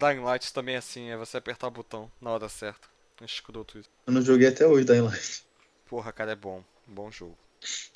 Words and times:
Dying 0.00 0.20
Light 0.20 0.52
também 0.54 0.76
é 0.76 0.78
assim, 0.78 1.10
é 1.10 1.16
você 1.16 1.36
apertar 1.36 1.66
o 1.66 1.70
botão 1.70 2.10
na 2.20 2.30
hora 2.30 2.48
certa. 2.48 2.88
Escroto 3.22 3.78
isso. 3.78 3.90
Eu 4.06 4.14
não 4.14 4.22
joguei 4.22 4.48
até 4.48 4.66
hoje 4.66 4.86
Dying 4.86 5.02
Light. 5.02 5.44
Porra, 5.86 6.10
cara, 6.10 6.32
é 6.32 6.36
bom. 6.36 6.64
Bom 6.86 7.10
jogo. 7.10 7.36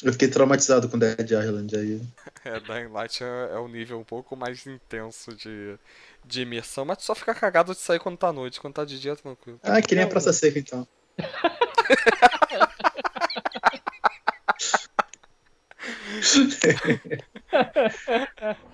Eu 0.02 0.12
fiquei 0.12 0.28
traumatizado 0.28 0.86
com 0.90 0.98
Dead 0.98 1.30
Island 1.30 1.74
aí. 1.74 2.02
É, 2.44 2.60
Dying 2.60 2.92
Light 2.92 3.24
é, 3.24 3.54
é 3.54 3.58
um 3.58 3.68
nível 3.68 3.98
um 3.98 4.04
pouco 4.04 4.36
mais 4.36 4.66
intenso 4.66 5.34
de, 5.34 5.78
de 6.26 6.42
imersão, 6.42 6.84
mas 6.84 6.98
tu 6.98 7.04
só 7.04 7.14
fica 7.14 7.34
cagado 7.34 7.72
de 7.72 7.80
sair 7.80 7.98
quando 7.98 8.18
tá 8.18 8.28
à 8.28 8.32
noite, 8.34 8.60
quando 8.60 8.74
tá 8.74 8.84
de 8.84 9.00
dia, 9.00 9.16
tranquilo. 9.16 9.58
Ah, 9.62 9.80
que 9.80 9.94
nem 9.94 10.04
a 10.04 10.06
Praça 10.06 10.30
Seca 10.30 10.58
então. 10.58 10.86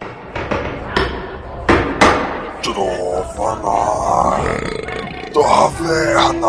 Trova 2.73 4.37
Taverna. 5.33 6.47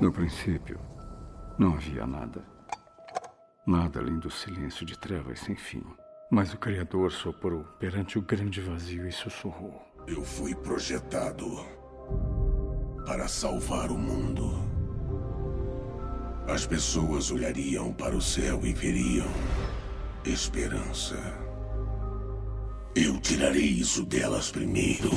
No 0.00 0.12
princípio, 0.12 0.78
não 1.58 1.74
havia 1.74 2.06
nada. 2.06 2.44
Nada 3.66 3.98
além 3.98 4.18
do 4.18 4.30
silêncio 4.30 4.86
de 4.86 4.96
trevas 4.96 5.40
sem 5.40 5.56
fim. 5.56 5.82
Mas 6.30 6.54
o 6.54 6.58
Criador 6.58 7.10
soprou 7.10 7.64
perante 7.80 8.16
o 8.16 8.22
grande 8.22 8.60
vazio 8.60 9.08
e 9.08 9.12
sussurrou. 9.12 9.82
Eu 10.06 10.22
fui 10.22 10.54
projetado 10.54 11.46
para 13.04 13.26
salvar 13.26 13.90
o 13.90 13.98
mundo. 13.98 14.73
As 16.46 16.66
pessoas 16.66 17.30
olhariam 17.30 17.90
para 17.92 18.14
o 18.14 18.20
céu 18.20 18.60
e 18.64 18.74
veriam 18.74 19.26
esperança. 20.26 21.16
Eu 22.94 23.18
tirarei 23.20 23.64
isso 23.64 24.04
delas 24.04 24.50
primeiro. 24.50 25.10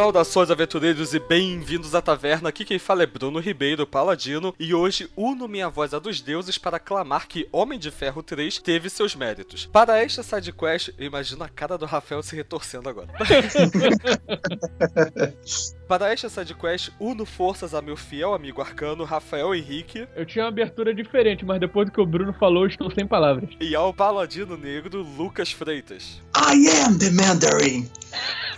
Saudações, 0.00 0.50
aventureiros, 0.50 1.12
e 1.12 1.18
bem-vindos 1.18 1.94
à 1.94 2.00
taverna. 2.00 2.48
Aqui 2.48 2.64
quem 2.64 2.78
fala 2.78 3.02
é 3.02 3.06
Bruno 3.06 3.38
Ribeiro, 3.38 3.86
Paladino, 3.86 4.54
e 4.58 4.72
hoje 4.72 5.10
uno 5.14 5.46
minha 5.46 5.68
voz 5.68 5.92
à 5.92 5.98
dos 5.98 6.22
deuses 6.22 6.56
para 6.56 6.78
clamar 6.78 7.28
que 7.28 7.46
Homem 7.52 7.78
de 7.78 7.90
Ferro 7.90 8.22
3 8.22 8.60
teve 8.60 8.88
seus 8.88 9.14
méritos. 9.14 9.66
Para 9.66 10.02
esta 10.02 10.22
sidequest, 10.22 10.88
eu 10.96 11.04
imagino 11.04 11.44
a 11.44 11.50
cara 11.50 11.76
do 11.76 11.84
Rafael 11.84 12.22
se 12.22 12.34
retorcendo 12.34 12.88
agora. 12.88 13.08
para 15.86 16.10
esta 16.10 16.30
sidequest, 16.30 16.88
uno 16.98 17.26
forças 17.26 17.74
a 17.74 17.82
meu 17.82 17.94
fiel 17.94 18.32
amigo 18.32 18.62
arcano, 18.62 19.04
Rafael 19.04 19.54
Henrique, 19.54 20.08
Eu 20.16 20.24
tinha 20.24 20.44
uma 20.44 20.48
abertura 20.48 20.94
diferente, 20.94 21.44
mas 21.44 21.60
depois 21.60 21.86
do 21.86 21.92
que 21.92 22.00
o 22.00 22.06
Bruno 22.06 22.32
falou, 22.32 22.62
eu 22.62 22.68
estou 22.68 22.90
sem 22.90 23.06
palavras. 23.06 23.50
e 23.60 23.74
ao 23.74 23.92
Paladino 23.92 24.56
Negro, 24.56 25.02
Lucas 25.02 25.52
Freitas. 25.52 26.22
I 26.34 26.86
am 26.86 26.96
the 26.96 27.10
Mandarin! 27.10 27.86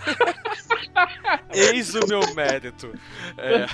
Eis 1.53 1.95
o 1.95 2.07
meu 2.07 2.21
mérito. 2.35 2.93
É. 3.39 3.67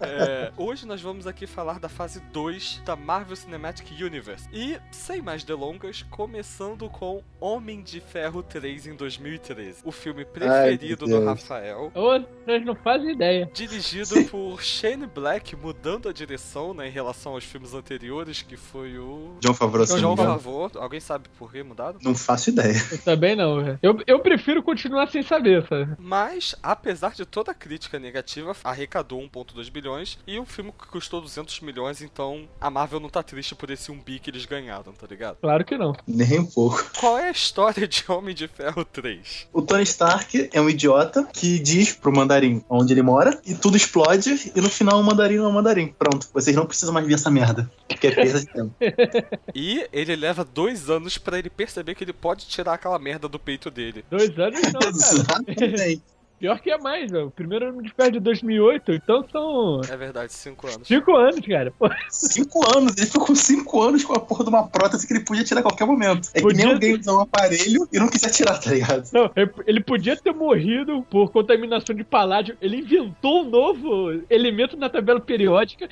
É, 0.00 0.52
Hoje 0.56 0.86
nós 0.86 1.00
vamos 1.00 1.26
aqui 1.26 1.46
falar 1.46 1.78
da 1.78 1.88
fase 1.88 2.20
2 2.32 2.82
da 2.84 2.96
Marvel 2.96 3.36
Cinematic 3.36 3.90
Universe. 4.00 4.48
E, 4.52 4.78
sem 4.90 5.20
mais 5.20 5.44
delongas, 5.44 6.04
começando 6.10 6.88
com 6.88 7.22
Homem 7.40 7.82
de 7.82 8.00
Ferro 8.00 8.42
3 8.42 8.88
em 8.88 8.94
2013. 8.94 9.80
O 9.84 9.92
filme 9.92 10.24
preferido 10.24 11.06
meu 11.06 11.20
do. 11.20 11.26
Rafael. 11.26 11.92
Vocês 11.94 12.64
não 12.64 12.74
fazem 12.74 13.12
ideia. 13.12 13.50
Dirigido 13.52 14.24
por 14.24 14.62
Shane 14.62 15.06
Black, 15.06 15.56
mudando 15.56 16.08
a 16.08 16.12
direção 16.12 16.74
né, 16.74 16.88
em 16.88 16.90
relação 16.90 17.32
aos 17.32 17.44
filmes 17.44 17.74
anteriores, 17.74 18.42
que 18.42 18.56
foi 18.56 18.98
o. 18.98 19.36
John 19.40 19.54
Favreau, 19.54 19.86
se 19.86 19.92
não 19.94 20.00
João 20.00 20.14
me 20.14 20.22
engano. 20.22 20.38
Favor. 20.38 20.70
Alguém 20.76 21.00
sabe 21.00 21.28
por 21.38 21.52
que 21.52 21.62
mudaram? 21.62 21.98
Não 22.02 22.14
faço 22.14 22.50
ideia. 22.50 22.74
Eu 22.90 22.98
também 22.98 23.36
não, 23.36 23.62
velho. 23.62 23.78
Eu, 23.82 23.98
eu 24.06 24.20
prefiro 24.20 24.62
continuar 24.64 25.08
sem 25.10 25.22
saber, 25.22 25.66
sabe? 25.68 25.94
Mas, 25.98 26.54
apesar 26.62 27.12
de 27.14 27.24
toda 27.24 27.52
a 27.52 27.54
crítica 27.54 27.98
negativa, 27.98 28.56
arrecadou 28.64 29.20
1.2 29.20 29.70
bilhões 29.70 30.18
e 30.26 30.38
um 30.40 30.46
filme 30.46 30.72
que 30.72 30.88
custou 30.88 31.20
200 31.20 31.60
milhões, 31.60 32.02
então 32.02 32.48
a 32.60 32.70
Marvel 32.70 33.00
não 33.00 33.08
tá 33.08 33.22
triste 33.22 33.54
por 33.54 33.70
esse 33.70 33.92
1 33.92 33.98
bi 34.00 34.18
que 34.18 34.30
eles 34.30 34.46
ganharam, 34.46 34.92
tá 34.92 35.06
ligado? 35.08 35.36
Claro 35.40 35.64
que 35.64 35.76
não. 35.76 35.94
Nem 36.06 36.40
um 36.40 36.46
pouco. 36.46 36.84
Qual 36.98 37.18
é 37.18 37.28
a 37.28 37.30
história 37.30 37.86
de 37.86 38.04
Homem 38.08 38.34
de 38.34 38.48
Ferro 38.48 38.84
3? 38.84 39.48
O 39.52 39.62
Tony 39.62 39.82
Stark 39.82 40.48
é 40.52 40.60
um 40.60 40.68
idiota 40.68 41.24
que 41.32 41.58
diz 41.58 41.92
pro 41.92 42.12
mandarim 42.12 42.64
onde 42.68 42.92
ele 42.92 43.02
mora 43.02 43.38
e 43.46 43.54
tudo 43.54 43.76
explode 43.76 44.52
e 44.54 44.60
no 44.60 44.70
final 44.70 45.00
o 45.00 45.04
mandarim 45.04 45.36
não 45.36 45.46
é 45.46 45.48
o 45.48 45.52
mandarim. 45.52 45.94
Pronto, 45.98 46.28
vocês 46.32 46.56
não 46.56 46.66
precisam 46.66 46.94
mais 46.94 47.06
ver 47.06 47.14
essa 47.14 47.30
merda. 47.30 47.70
Porque 47.88 48.06
é 48.06 48.10
perda 48.10 48.40
de 48.40 48.46
tempo. 48.46 48.74
E 49.54 49.86
ele 49.92 50.16
leva 50.16 50.44
dois 50.44 50.90
anos 50.90 51.16
pra 51.16 51.38
ele 51.38 51.48
perceber 51.48 51.94
que 51.94 52.02
ele 52.02 52.12
pode 52.12 52.46
tirar 52.46 52.74
aquela 52.74 52.98
merda 52.98 53.28
do 53.28 53.38
peito 53.38 53.70
dele. 53.70 54.04
Dois 54.10 54.36
anos 54.38 54.53
não, 54.62 54.80
cara. 54.80 54.88
Exatamente. 54.88 56.02
Pior 56.36 56.60
que 56.60 56.68
é 56.70 56.76
mais, 56.76 57.10
velho. 57.10 57.28
O 57.28 57.30
primeiro 57.30 57.68
ano 57.68 57.80
de 57.82 57.94
pé 57.94 58.10
de 58.10 58.20
2008, 58.20 58.92
então 58.92 59.24
são 59.32 59.80
É 59.88 59.96
verdade, 59.96 60.30
cinco 60.32 60.66
anos. 60.66 60.86
cinco 60.86 61.16
anos, 61.16 61.40
cara. 61.46 61.72
Pô, 61.78 61.88
Cinco 62.10 62.60
anos, 62.76 62.94
ele 62.98 63.06
ficou 63.06 63.24
com 63.28 63.34
cinco 63.34 63.80
anos 63.80 64.04
com 64.04 64.12
a 64.12 64.20
porra 64.20 64.42
de 64.44 64.50
uma 64.50 64.66
prótese 64.68 65.06
que 65.06 65.14
ele 65.14 65.24
podia 65.24 65.44
tirar 65.44 65.60
a 65.60 65.62
qualquer 65.62 65.86
momento. 65.86 66.28
É 66.34 66.38
que 66.38 66.42
Podia 66.42 66.64
nem 66.66 66.74
alguém 66.74 66.98
usar 67.00 67.14
um 67.14 67.20
aparelho 67.20 67.88
e 67.90 67.98
não 67.98 68.08
quiser 68.08 68.30
tirar, 68.30 68.58
tá 68.58 68.70
ligado? 68.72 69.08
Não, 69.12 69.30
ele- 69.36 69.52
ele 69.66 69.82
podia 69.82 70.16
ter 70.16 70.34
morrido 70.34 71.02
por 71.08 71.30
contaminação 71.30 71.94
de 71.94 72.04
paládio. 72.04 72.58
Ele 72.60 72.78
inventou 72.78 73.42
um 73.46 73.48
novo 73.48 74.20
elemento 74.28 74.76
na 74.76 74.90
tabela 74.90 75.20
periódica. 75.20 75.88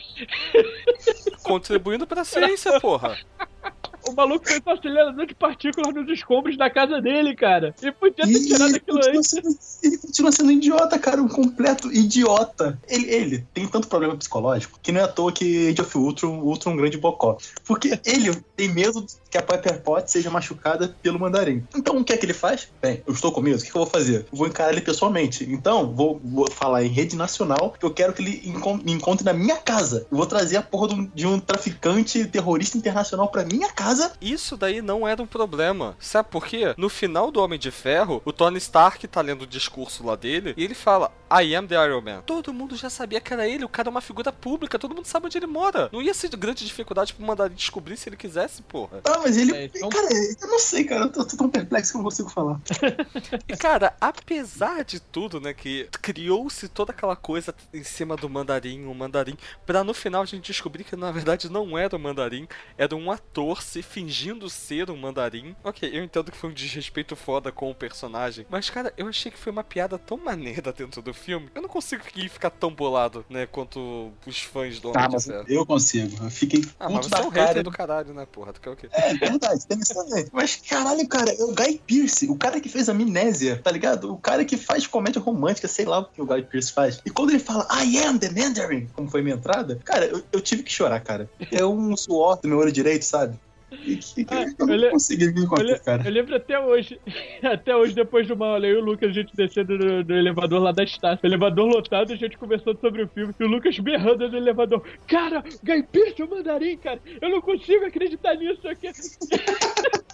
Contribuindo 1.42 2.06
pra 2.06 2.24
ciência, 2.24 2.78
porra. 2.80 3.16
O 4.06 4.12
maluco 4.12 4.46
fez 4.46 4.60
um 4.66 4.70
acelerador 4.70 5.26
de 5.26 5.34
partículas 5.34 5.94
nos 5.94 6.08
escombros 6.08 6.56
da 6.56 6.68
casa 6.70 7.00
dele, 7.00 7.34
cara. 7.34 7.74
Ele 7.80 7.92
podia 7.92 8.26
ter 8.26 8.40
tirado 8.46 8.74
aquilo 8.74 8.98
antes. 8.98 9.30
sendo, 9.30 9.48
ele 9.82 9.98
continua 9.98 10.32
sendo 10.32 10.52
idiota, 10.52 10.98
cara, 10.98 11.22
um 11.22 11.28
completo 11.28 11.92
idiota. 11.92 12.78
Ele, 12.88 13.10
ele 13.10 13.46
tem 13.54 13.66
tanto 13.66 13.88
problema 13.88 14.16
psicológico 14.16 14.78
que 14.82 14.92
não 14.92 15.00
é 15.00 15.04
à 15.04 15.08
toa 15.08 15.32
que 15.32 15.68
Age 15.68 15.80
of 15.80 15.98
Ultron, 15.98 16.40
Ultron 16.40 16.72
é 16.72 16.74
um 16.74 16.76
grande 16.78 16.98
bocó. 16.98 17.36
Porque 17.64 17.98
ele 18.04 18.34
tem 18.56 18.68
medo 18.68 19.04
que 19.30 19.38
a 19.38 19.42
Piper 19.42 19.80
Pot 19.82 20.10
seja 20.10 20.30
machucada 20.30 20.94
pelo 21.02 21.18
mandarim. 21.18 21.64
Então 21.76 21.96
o 21.98 22.04
que 22.04 22.12
é 22.12 22.16
que 22.16 22.26
ele 22.26 22.34
faz? 22.34 22.68
Bem, 22.80 23.02
eu 23.06 23.12
estou 23.12 23.30
com 23.32 23.40
medo, 23.40 23.58
o 23.58 23.62
que, 23.62 23.70
que 23.70 23.76
eu 23.76 23.82
vou 23.82 23.90
fazer? 23.90 24.26
Eu 24.32 24.38
vou 24.38 24.46
encarar 24.46 24.72
ele 24.72 24.80
pessoalmente. 24.80 25.44
Então, 25.50 25.92
vou, 25.94 26.20
vou 26.22 26.50
falar 26.50 26.84
em 26.84 26.88
rede 26.88 27.16
nacional 27.16 27.74
que 27.78 27.84
eu 27.84 27.92
quero 27.92 28.12
que 28.12 28.22
ele 28.22 28.42
encon- 28.44 28.80
me 28.82 28.92
encontre 28.92 29.24
na 29.24 29.32
minha 29.32 29.56
casa. 29.56 30.06
Eu 30.10 30.16
vou 30.16 30.26
trazer 30.26 30.56
a 30.56 30.62
porra 30.62 30.88
de 30.88 30.94
um, 30.94 31.04
de 31.14 31.26
um 31.26 31.38
traficante 31.38 32.24
terrorista 32.26 32.76
internacional 32.76 33.28
pra 33.28 33.44
minha 33.44 33.68
casa. 33.68 33.91
Isso 34.20 34.56
daí 34.56 34.80
não 34.82 35.06
era 35.06 35.22
um 35.22 35.26
problema. 35.26 35.96
Sabe 35.98 36.28
por 36.30 36.46
quê? 36.46 36.74
No 36.76 36.88
final 36.88 37.30
do 37.30 37.40
Homem 37.40 37.58
de 37.58 37.70
Ferro, 37.70 38.22
o 38.24 38.32
Tony 38.32 38.58
Stark 38.58 39.06
tá 39.08 39.20
lendo 39.20 39.42
o 39.42 39.46
discurso 39.46 40.04
lá 40.06 40.16
dele 40.16 40.54
e 40.56 40.64
ele 40.64 40.74
fala: 40.74 41.12
I 41.30 41.54
am 41.54 41.66
the 41.66 41.74
Iron 41.74 42.00
Man. 42.00 42.22
Todo 42.26 42.52
mundo 42.52 42.76
já 42.76 42.88
sabia 42.90 43.20
que 43.20 43.32
era 43.32 43.46
ele, 43.48 43.64
o 43.64 43.68
cara 43.68 43.88
é 43.88 43.90
uma 43.90 44.00
figura 44.00 44.32
pública, 44.32 44.78
todo 44.78 44.94
mundo 44.94 45.06
sabe 45.06 45.26
onde 45.26 45.38
ele 45.38 45.46
mora. 45.46 45.88
Não 45.92 46.02
ia 46.02 46.14
ser 46.14 46.28
de 46.28 46.36
grande 46.36 46.64
dificuldade 46.64 47.14
pra 47.14 47.26
mandar 47.26 47.46
ele 47.46 47.54
descobrir 47.54 47.96
se 47.96 48.08
ele 48.08 48.16
quisesse, 48.16 48.62
porra. 48.62 49.00
Ah, 49.04 49.18
mas 49.22 49.36
ele. 49.36 49.54
É, 49.54 49.64
então- 49.66 49.88
Cara, 49.88 50.08
eu 50.40 50.48
não 50.48 50.58
sei, 50.58 50.84
cara. 50.84 51.04
Eu 51.04 51.12
tô, 51.12 51.24
tô 51.24 51.36
tão 51.36 51.48
perplexo 51.48 51.92
que 51.92 51.96
eu 51.96 52.02
não 52.02 52.04
consigo 52.08 52.28
falar. 52.30 52.60
E 53.48 53.56
cara, 53.56 53.94
apesar 54.00 54.84
de 54.84 55.00
tudo, 55.00 55.40
né, 55.40 55.52
que 55.52 55.88
criou-se 56.00 56.68
toda 56.68 56.92
aquela 56.92 57.16
coisa 57.16 57.54
em 57.72 57.82
cima 57.84 58.16
do 58.16 58.28
mandarim, 58.28 58.84
o 58.86 58.94
mandarim, 58.94 59.36
pra 59.66 59.82
no 59.84 59.92
final 59.92 60.22
a 60.22 60.26
gente 60.26 60.46
descobrir 60.46 60.84
que 60.84 60.96
na 60.96 61.10
verdade 61.10 61.50
não 61.50 61.76
era 61.76 61.94
o 61.94 61.98
mandarim, 61.98 62.46
era 62.78 62.94
um 62.94 63.10
ator 63.10 63.62
se 63.62 63.81
fingindo 63.82 64.48
ser 64.48 64.90
um 64.90 64.96
mandarim. 64.96 65.54
Ok, 65.64 65.88
eu 65.92 66.02
entendo 66.02 66.30
que 66.30 66.36
foi 66.36 66.50
um 66.50 66.54
desrespeito 66.54 67.14
foda 67.16 67.50
com 67.52 67.70
o 67.70 67.74
personagem, 67.74 68.46
mas 68.48 68.70
cara, 68.70 68.92
eu 68.96 69.06
achei 69.08 69.30
que 69.30 69.38
foi 69.38 69.52
uma 69.52 69.64
piada 69.64 69.98
tão 69.98 70.16
maneira 70.16 70.72
dentro 70.76 71.02
do 71.02 71.12
filme, 71.12 71.48
eu 71.54 71.62
não 71.62 71.68
consigo 71.68 72.02
ficar 72.04 72.50
tão 72.50 72.72
bolado, 72.72 73.24
né, 73.28 73.46
quanto 73.46 74.12
os 74.26 74.38
fãs 74.40 74.78
do 74.80 74.88
Homem 74.90 75.00
Tá, 75.02 75.06
de 75.08 75.12
mas 75.14 75.28
eu 75.48 75.66
consigo. 75.66 76.24
Eu 76.24 76.30
fiquei 76.30 76.64
Ah, 76.78 76.88
mas 76.88 77.06
puto 77.06 77.08
você 77.08 77.14
é 77.14 77.18
da 77.20 77.26
um 77.26 77.30
cara. 77.30 77.62
do 77.62 77.70
caralho, 77.70 78.14
né, 78.14 78.26
porra? 78.30 78.52
Tu 78.52 78.60
quer 78.60 78.70
o 78.70 78.76
quê? 78.76 78.88
É, 78.92 79.14
verdade, 79.14 79.66
tem 79.66 79.78
isso 79.78 79.94
também. 79.94 80.26
Mas 80.32 80.56
caralho, 80.56 81.06
cara, 81.08 81.30
é 81.32 81.42
o 81.42 81.54
Guy 81.54 81.80
Pearce, 81.86 82.28
o 82.28 82.36
cara 82.36 82.60
que 82.60 82.68
fez 82.68 82.88
Amnésia, 82.88 83.60
tá 83.62 83.70
ligado? 83.70 84.12
O 84.12 84.18
cara 84.18 84.44
que 84.44 84.56
faz 84.56 84.86
comédia 84.86 85.20
romântica, 85.20 85.66
sei 85.68 85.84
lá 85.84 85.98
o 86.00 86.04
que 86.04 86.20
o 86.22 86.26
Guy 86.26 86.42
Pearce 86.42 86.72
faz. 86.72 87.00
E 87.04 87.10
quando 87.10 87.30
ele 87.30 87.38
fala, 87.38 87.66
I 87.84 87.98
am 88.04 88.18
the 88.18 88.30
Mandarin, 88.30 88.86
como 88.94 89.08
foi 89.10 89.22
minha 89.22 89.36
entrada, 89.36 89.80
cara, 89.84 90.06
eu, 90.06 90.22
eu 90.32 90.40
tive 90.40 90.62
que 90.62 90.72
chorar, 90.72 91.00
cara. 91.00 91.28
É 91.50 91.64
um 91.64 91.96
suor 91.96 92.38
do 92.40 92.48
meu 92.48 92.58
olho 92.58 92.72
direito, 92.72 93.04
sabe? 93.04 93.38
E 93.86 93.96
que, 93.96 94.24
que 94.24 94.34
Ah, 94.34 94.44
eu 94.58 94.66
não 94.66 94.74
ele- 94.74 94.90
consegui 94.90 95.32
me 95.32 95.42
Eu, 95.42 95.48
contar, 95.48 95.62
le- 95.62 95.78
cara. 95.80 96.02
eu 96.06 96.10
lembro 96.12 96.34
até 96.36 96.58
hoje. 96.58 97.00
Até 97.42 97.74
hoje, 97.76 97.94
depois 97.94 98.26
do 98.28 98.36
mal, 98.36 98.58
eu 98.64 98.78
e 98.78 98.82
o 98.82 98.84
Lucas, 98.84 99.10
a 99.10 99.12
gente 99.12 99.34
descendo 99.36 99.76
do, 99.78 100.04
do 100.04 100.14
elevador 100.14 100.60
lá 100.62 100.72
da 100.72 100.84
Estácio. 100.84 101.24
Elevador 101.26 101.66
lotado, 101.68 102.12
a 102.12 102.16
gente 102.16 102.38
conversando 102.38 102.78
sobre 102.80 103.02
o 103.02 103.08
filme. 103.08 103.34
E 103.38 103.44
o 103.44 103.48
Lucas 103.48 103.78
berrando 103.78 104.28
no 104.28 104.36
elevador. 104.36 104.82
Cara, 105.08 105.42
Guy 105.62 105.82
Pearce 105.84 106.20
é 106.20 106.24
o 106.24 106.30
mandarim, 106.30 106.76
cara. 106.78 107.00
Eu 107.20 107.30
não 107.30 107.40
consigo 107.40 107.84
acreditar 107.84 108.34
nisso 108.36 108.66
aqui. 108.68 108.88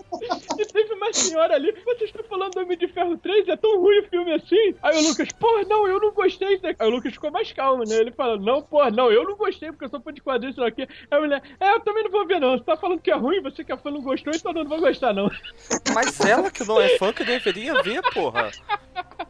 e 0.58 0.66
teve 0.66 0.94
uma 0.94 1.12
senhora 1.12 1.54
ali. 1.54 1.72
Vocês 1.84 2.10
estão 2.10 2.24
falando 2.24 2.52
do 2.52 2.60
Homem 2.60 2.78
de 2.78 2.88
Ferro 2.88 3.16
3? 3.18 3.48
É 3.48 3.56
tão 3.56 3.80
ruim 3.80 4.00
o 4.00 4.08
filme 4.08 4.32
assim? 4.32 4.74
Aí 4.82 4.96
o 4.96 5.08
Lucas, 5.08 5.28
porra, 5.32 5.64
não, 5.64 5.86
eu 5.86 6.00
não 6.00 6.12
gostei. 6.12 6.60
Aí 6.78 6.88
o 6.88 6.90
Lucas 6.90 7.12
ficou 7.12 7.30
mais 7.30 7.52
calmo, 7.52 7.84
né? 7.84 7.96
Ele 7.96 8.12
fala, 8.12 8.36
não, 8.36 8.62
porra, 8.62 8.90
não, 8.90 9.10
eu 9.10 9.24
não 9.24 9.36
gostei 9.36 9.70
porque 9.70 9.84
eu 9.84 9.90
sou 9.90 10.00
fã 10.00 10.12
de 10.12 10.20
quadrinhos, 10.20 10.54
sei 10.54 10.64
lá 10.64 10.70
o 10.70 10.72
quê. 10.72 10.88
Aí 11.10 11.18
a 11.18 11.20
mulher, 11.20 11.42
é, 11.60 11.72
eu 11.72 11.80
também 11.80 12.04
não 12.04 12.10
vou 12.10 12.26
ver, 12.26 12.40
não. 12.40 12.56
Você 12.56 12.64
tá 12.64 12.76
falando 12.76 13.00
que 13.00 13.10
é 13.10 13.14
ruim, 13.14 13.42
você 13.42 13.62
que 13.62 13.72
é 13.72 13.76
fã 13.76 13.90
não 13.90 14.02
gostou, 14.02 14.32
então 14.34 14.52
eu 14.52 14.64
não 14.64 14.68
vou 14.68 14.80
gostar, 14.80 15.12
não. 15.12 15.30
Mas 15.94 16.20
ela 16.20 16.50
que 16.50 16.64
não 16.64 16.80
é 16.80 16.96
fã 16.96 17.12
que 17.12 17.24
deveria 17.24 17.82
ver, 17.82 18.02
porra. 18.12 18.50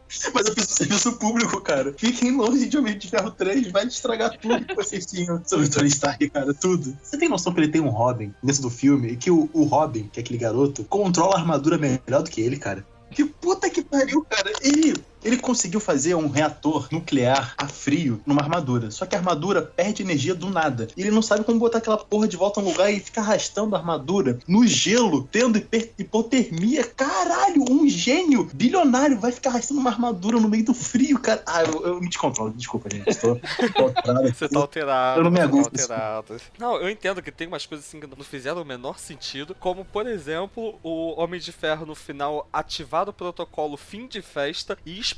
Mas 0.34 0.46
eu 0.46 0.54
fiz 0.54 0.64
serviço 0.64 1.12
público, 1.14 1.60
cara. 1.60 1.94
Fiquem 1.96 2.36
longe 2.36 2.66
de 2.66 2.76
Homem 2.76 2.98
de 2.98 3.08
Ferro 3.08 3.30
3, 3.30 3.70
vai 3.70 3.86
estragar 3.86 4.36
tudo 4.38 4.64
que 4.64 4.74
vocês 4.74 5.06
tinham 5.06 5.42
sobre 5.44 5.66
o 5.66 5.70
Tony 5.70 5.88
Stark, 5.88 6.30
cara, 6.30 6.54
tudo. 6.54 6.96
Você 7.02 7.18
tem 7.18 7.28
noção 7.28 7.52
que 7.52 7.60
ele 7.60 7.68
tem 7.68 7.80
um 7.80 7.88
Robin 7.88 8.34
dentro 8.42 8.62
do 8.62 8.70
filme 8.70 9.12
e 9.12 9.16
que 9.16 9.30
o, 9.30 9.48
o 9.52 9.64
Robin, 9.64 10.08
que 10.12 10.20
é 10.20 10.22
aquele 10.22 10.38
garoto, 10.38 10.84
controla 10.84 11.36
a 11.36 11.40
armadura 11.40 11.78
melhor 11.78 12.22
do 12.22 12.30
que 12.30 12.40
ele, 12.40 12.56
cara? 12.56 12.86
Que 13.10 13.24
puta 13.24 13.70
que 13.70 13.82
pariu, 13.82 14.24
cara. 14.28 14.52
Ele, 14.60 14.94
ele 15.24 15.36
conseguiu 15.38 15.80
fazer 15.80 16.14
um 16.14 16.28
reator 16.28 16.88
nuclear 16.90 17.54
a 17.56 17.66
frio 17.66 18.20
numa 18.26 18.42
armadura. 18.42 18.90
Só 18.90 19.06
que 19.06 19.14
a 19.14 19.18
armadura 19.18 19.62
perde 19.62 20.02
energia 20.02 20.34
do 20.34 20.48
nada. 20.50 20.88
E 20.96 21.02
ele 21.02 21.10
não 21.10 21.22
sabe 21.22 21.44
como 21.44 21.58
botar 21.58 21.78
aquela 21.78 21.98
porra 21.98 22.28
de 22.28 22.36
volta 22.36 22.60
no 22.60 22.70
lugar 22.70 22.92
e 22.92 23.00
fica 23.00 23.20
arrastando 23.20 23.74
a 23.74 23.78
armadura 23.78 24.38
no 24.46 24.66
gelo, 24.66 25.28
tendo 25.30 25.62
hipotermia. 25.98 26.84
Caralho, 26.84 27.64
um 27.70 27.88
gênio 27.88 28.48
bilionário 28.52 29.18
vai 29.18 29.32
ficar 29.32 29.50
arrastando 29.50 29.80
uma 29.80 29.90
armadura 29.90 30.40
no 30.40 30.48
meio 30.48 30.64
do 30.64 30.74
frio, 30.74 31.18
cara. 31.18 31.42
Ah, 31.46 31.62
eu, 31.62 31.86
eu 31.86 32.00
me 32.00 32.08
descontrolo. 32.08 32.52
Desculpa, 32.52 32.88
gente. 32.90 33.14
Tô, 33.18 33.36
tô 33.36 33.84
alterado. 33.84 34.28
Você 34.28 34.48
tá 34.48 34.58
alterado. 34.58 35.20
Eu 35.20 35.24
não 35.24 35.30
me 35.30 35.38
você 35.38 35.44
aguento 35.44 35.70
tá 35.70 36.16
alterado. 36.16 36.40
Não, 36.58 36.76
eu 36.76 36.90
entendo 36.90 37.22
que 37.22 37.32
tem 37.32 37.46
umas 37.46 37.66
coisas 37.66 37.86
assim 37.86 38.00
que 38.00 38.06
não 38.06 38.24
fizeram 38.24 38.62
o 38.62 38.64
menor 38.64 38.98
sentido. 38.98 39.54
Como, 39.54 39.84
por 39.84 40.06
exemplo, 40.06 40.78
o 40.82 41.20
Homem 41.20 41.40
de 41.40 41.52
Ferro 41.52 41.86
no 41.86 41.94
final 41.94 42.48
ativar 42.52 43.08
o 43.08 43.12
protocolo 43.12 43.76
fim 43.76 44.06
de 44.06 44.22
festa 44.22 44.78
e 44.84 44.98
explodir 44.98 45.17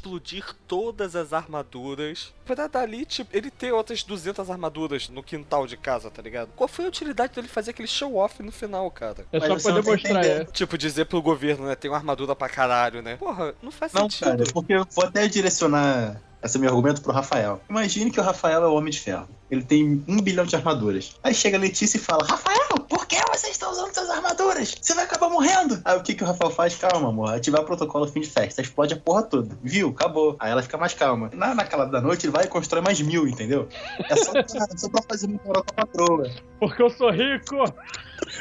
todas 0.66 1.14
as 1.16 1.32
armaduras. 1.32 2.32
Pra 2.44 2.66
dali, 2.66 3.04
tipo, 3.04 3.36
ele 3.36 3.50
ter 3.50 3.72
outras 3.72 4.02
200 4.02 4.50
armaduras 4.50 5.08
no 5.08 5.22
quintal 5.22 5.66
de 5.66 5.76
casa, 5.76 6.10
tá 6.10 6.20
ligado? 6.22 6.50
Qual 6.56 6.68
foi 6.68 6.84
a 6.84 6.88
utilidade 6.88 7.34
dele 7.34 7.48
fazer 7.48 7.70
aquele 7.70 7.88
show 7.88 8.16
off 8.16 8.42
no 8.42 8.50
final, 8.52 8.90
cara? 8.90 9.26
É 9.32 9.38
só 9.40 9.56
pra 9.56 9.72
não 9.74 9.82
demonstrar, 9.82 10.24
é. 10.24 10.44
Tipo, 10.46 10.76
dizer 10.78 11.04
pro 11.06 11.22
governo, 11.22 11.66
né? 11.66 11.74
Tem 11.74 11.90
uma 11.90 11.96
armadura 11.98 12.34
pra 12.34 12.48
caralho, 12.48 13.02
né? 13.02 13.16
Porra, 13.16 13.54
não 13.62 13.70
faz 13.70 13.92
Não, 13.92 14.02
sentido. 14.08 14.24
cara, 14.28 14.44
porque 14.52 14.72
eu 14.72 14.86
vou 14.90 15.04
até 15.04 15.28
direcionar 15.28 16.20
esse 16.42 16.58
meu 16.58 16.70
argumento 16.70 17.02
pro 17.02 17.12
Rafael. 17.12 17.60
Imagine 17.68 18.10
que 18.10 18.18
o 18.18 18.22
Rafael 18.22 18.62
é 18.64 18.66
o 18.66 18.74
Homem 18.74 18.90
de 18.90 19.00
Ferro. 19.00 19.28
Ele 19.50 19.62
tem 19.62 20.04
um 20.06 20.20
bilhão 20.20 20.44
de 20.44 20.54
armaduras. 20.56 21.16
Aí 21.22 21.34
chega 21.34 21.56
a 21.56 21.60
Letícia 21.60 21.96
e 21.96 22.00
fala: 22.00 22.24
Rafael, 22.24 22.68
por 22.88 23.06
que 23.06 23.16
você 23.30 23.48
está 23.48 23.68
usando 23.70 23.92
suas 23.92 24.08
armaduras? 24.10 24.74
Você 24.80 24.94
vai 24.94 25.04
acabar 25.04 25.28
morrendo. 25.28 25.80
Aí 25.84 25.96
o 25.96 26.02
que, 26.02 26.14
que 26.14 26.22
o 26.22 26.26
Rafael 26.26 26.50
faz? 26.50 26.74
Calma, 26.76 27.08
amor. 27.08 27.34
Ativar 27.34 27.62
o 27.62 27.64
protocolo 27.64 28.06
fim 28.06 28.20
de 28.20 28.28
festa. 28.28 28.60
Explode 28.62 28.94
a 28.94 28.96
porra 28.96 29.22
toda. 29.22 29.56
Viu? 29.62 29.88
Acabou. 29.88 30.36
Aí 30.38 30.50
ela 30.50 30.62
fica 30.62 30.76
mais 30.78 30.94
calma. 30.94 31.30
Na, 31.34 31.54
naquela 31.54 31.84
da 31.84 32.00
noite, 32.00 32.26
ele 32.26 32.32
vai 32.32 32.44
e 32.44 32.48
constrói 32.48 32.82
mais 32.82 33.00
mil, 33.00 33.26
entendeu? 33.26 33.68
É 34.08 34.16
só, 34.16 34.32
pra- 34.32 34.78
só 34.78 34.88
pra 34.88 35.02
fazer 35.08 35.26
uma 35.26 35.40
moral 35.44 35.64
com 35.64 35.72
a 35.80 35.86
patroa. 35.86 36.30
Porque 36.60 36.82
eu 36.82 36.90
sou 36.90 37.10
rico! 37.10 37.56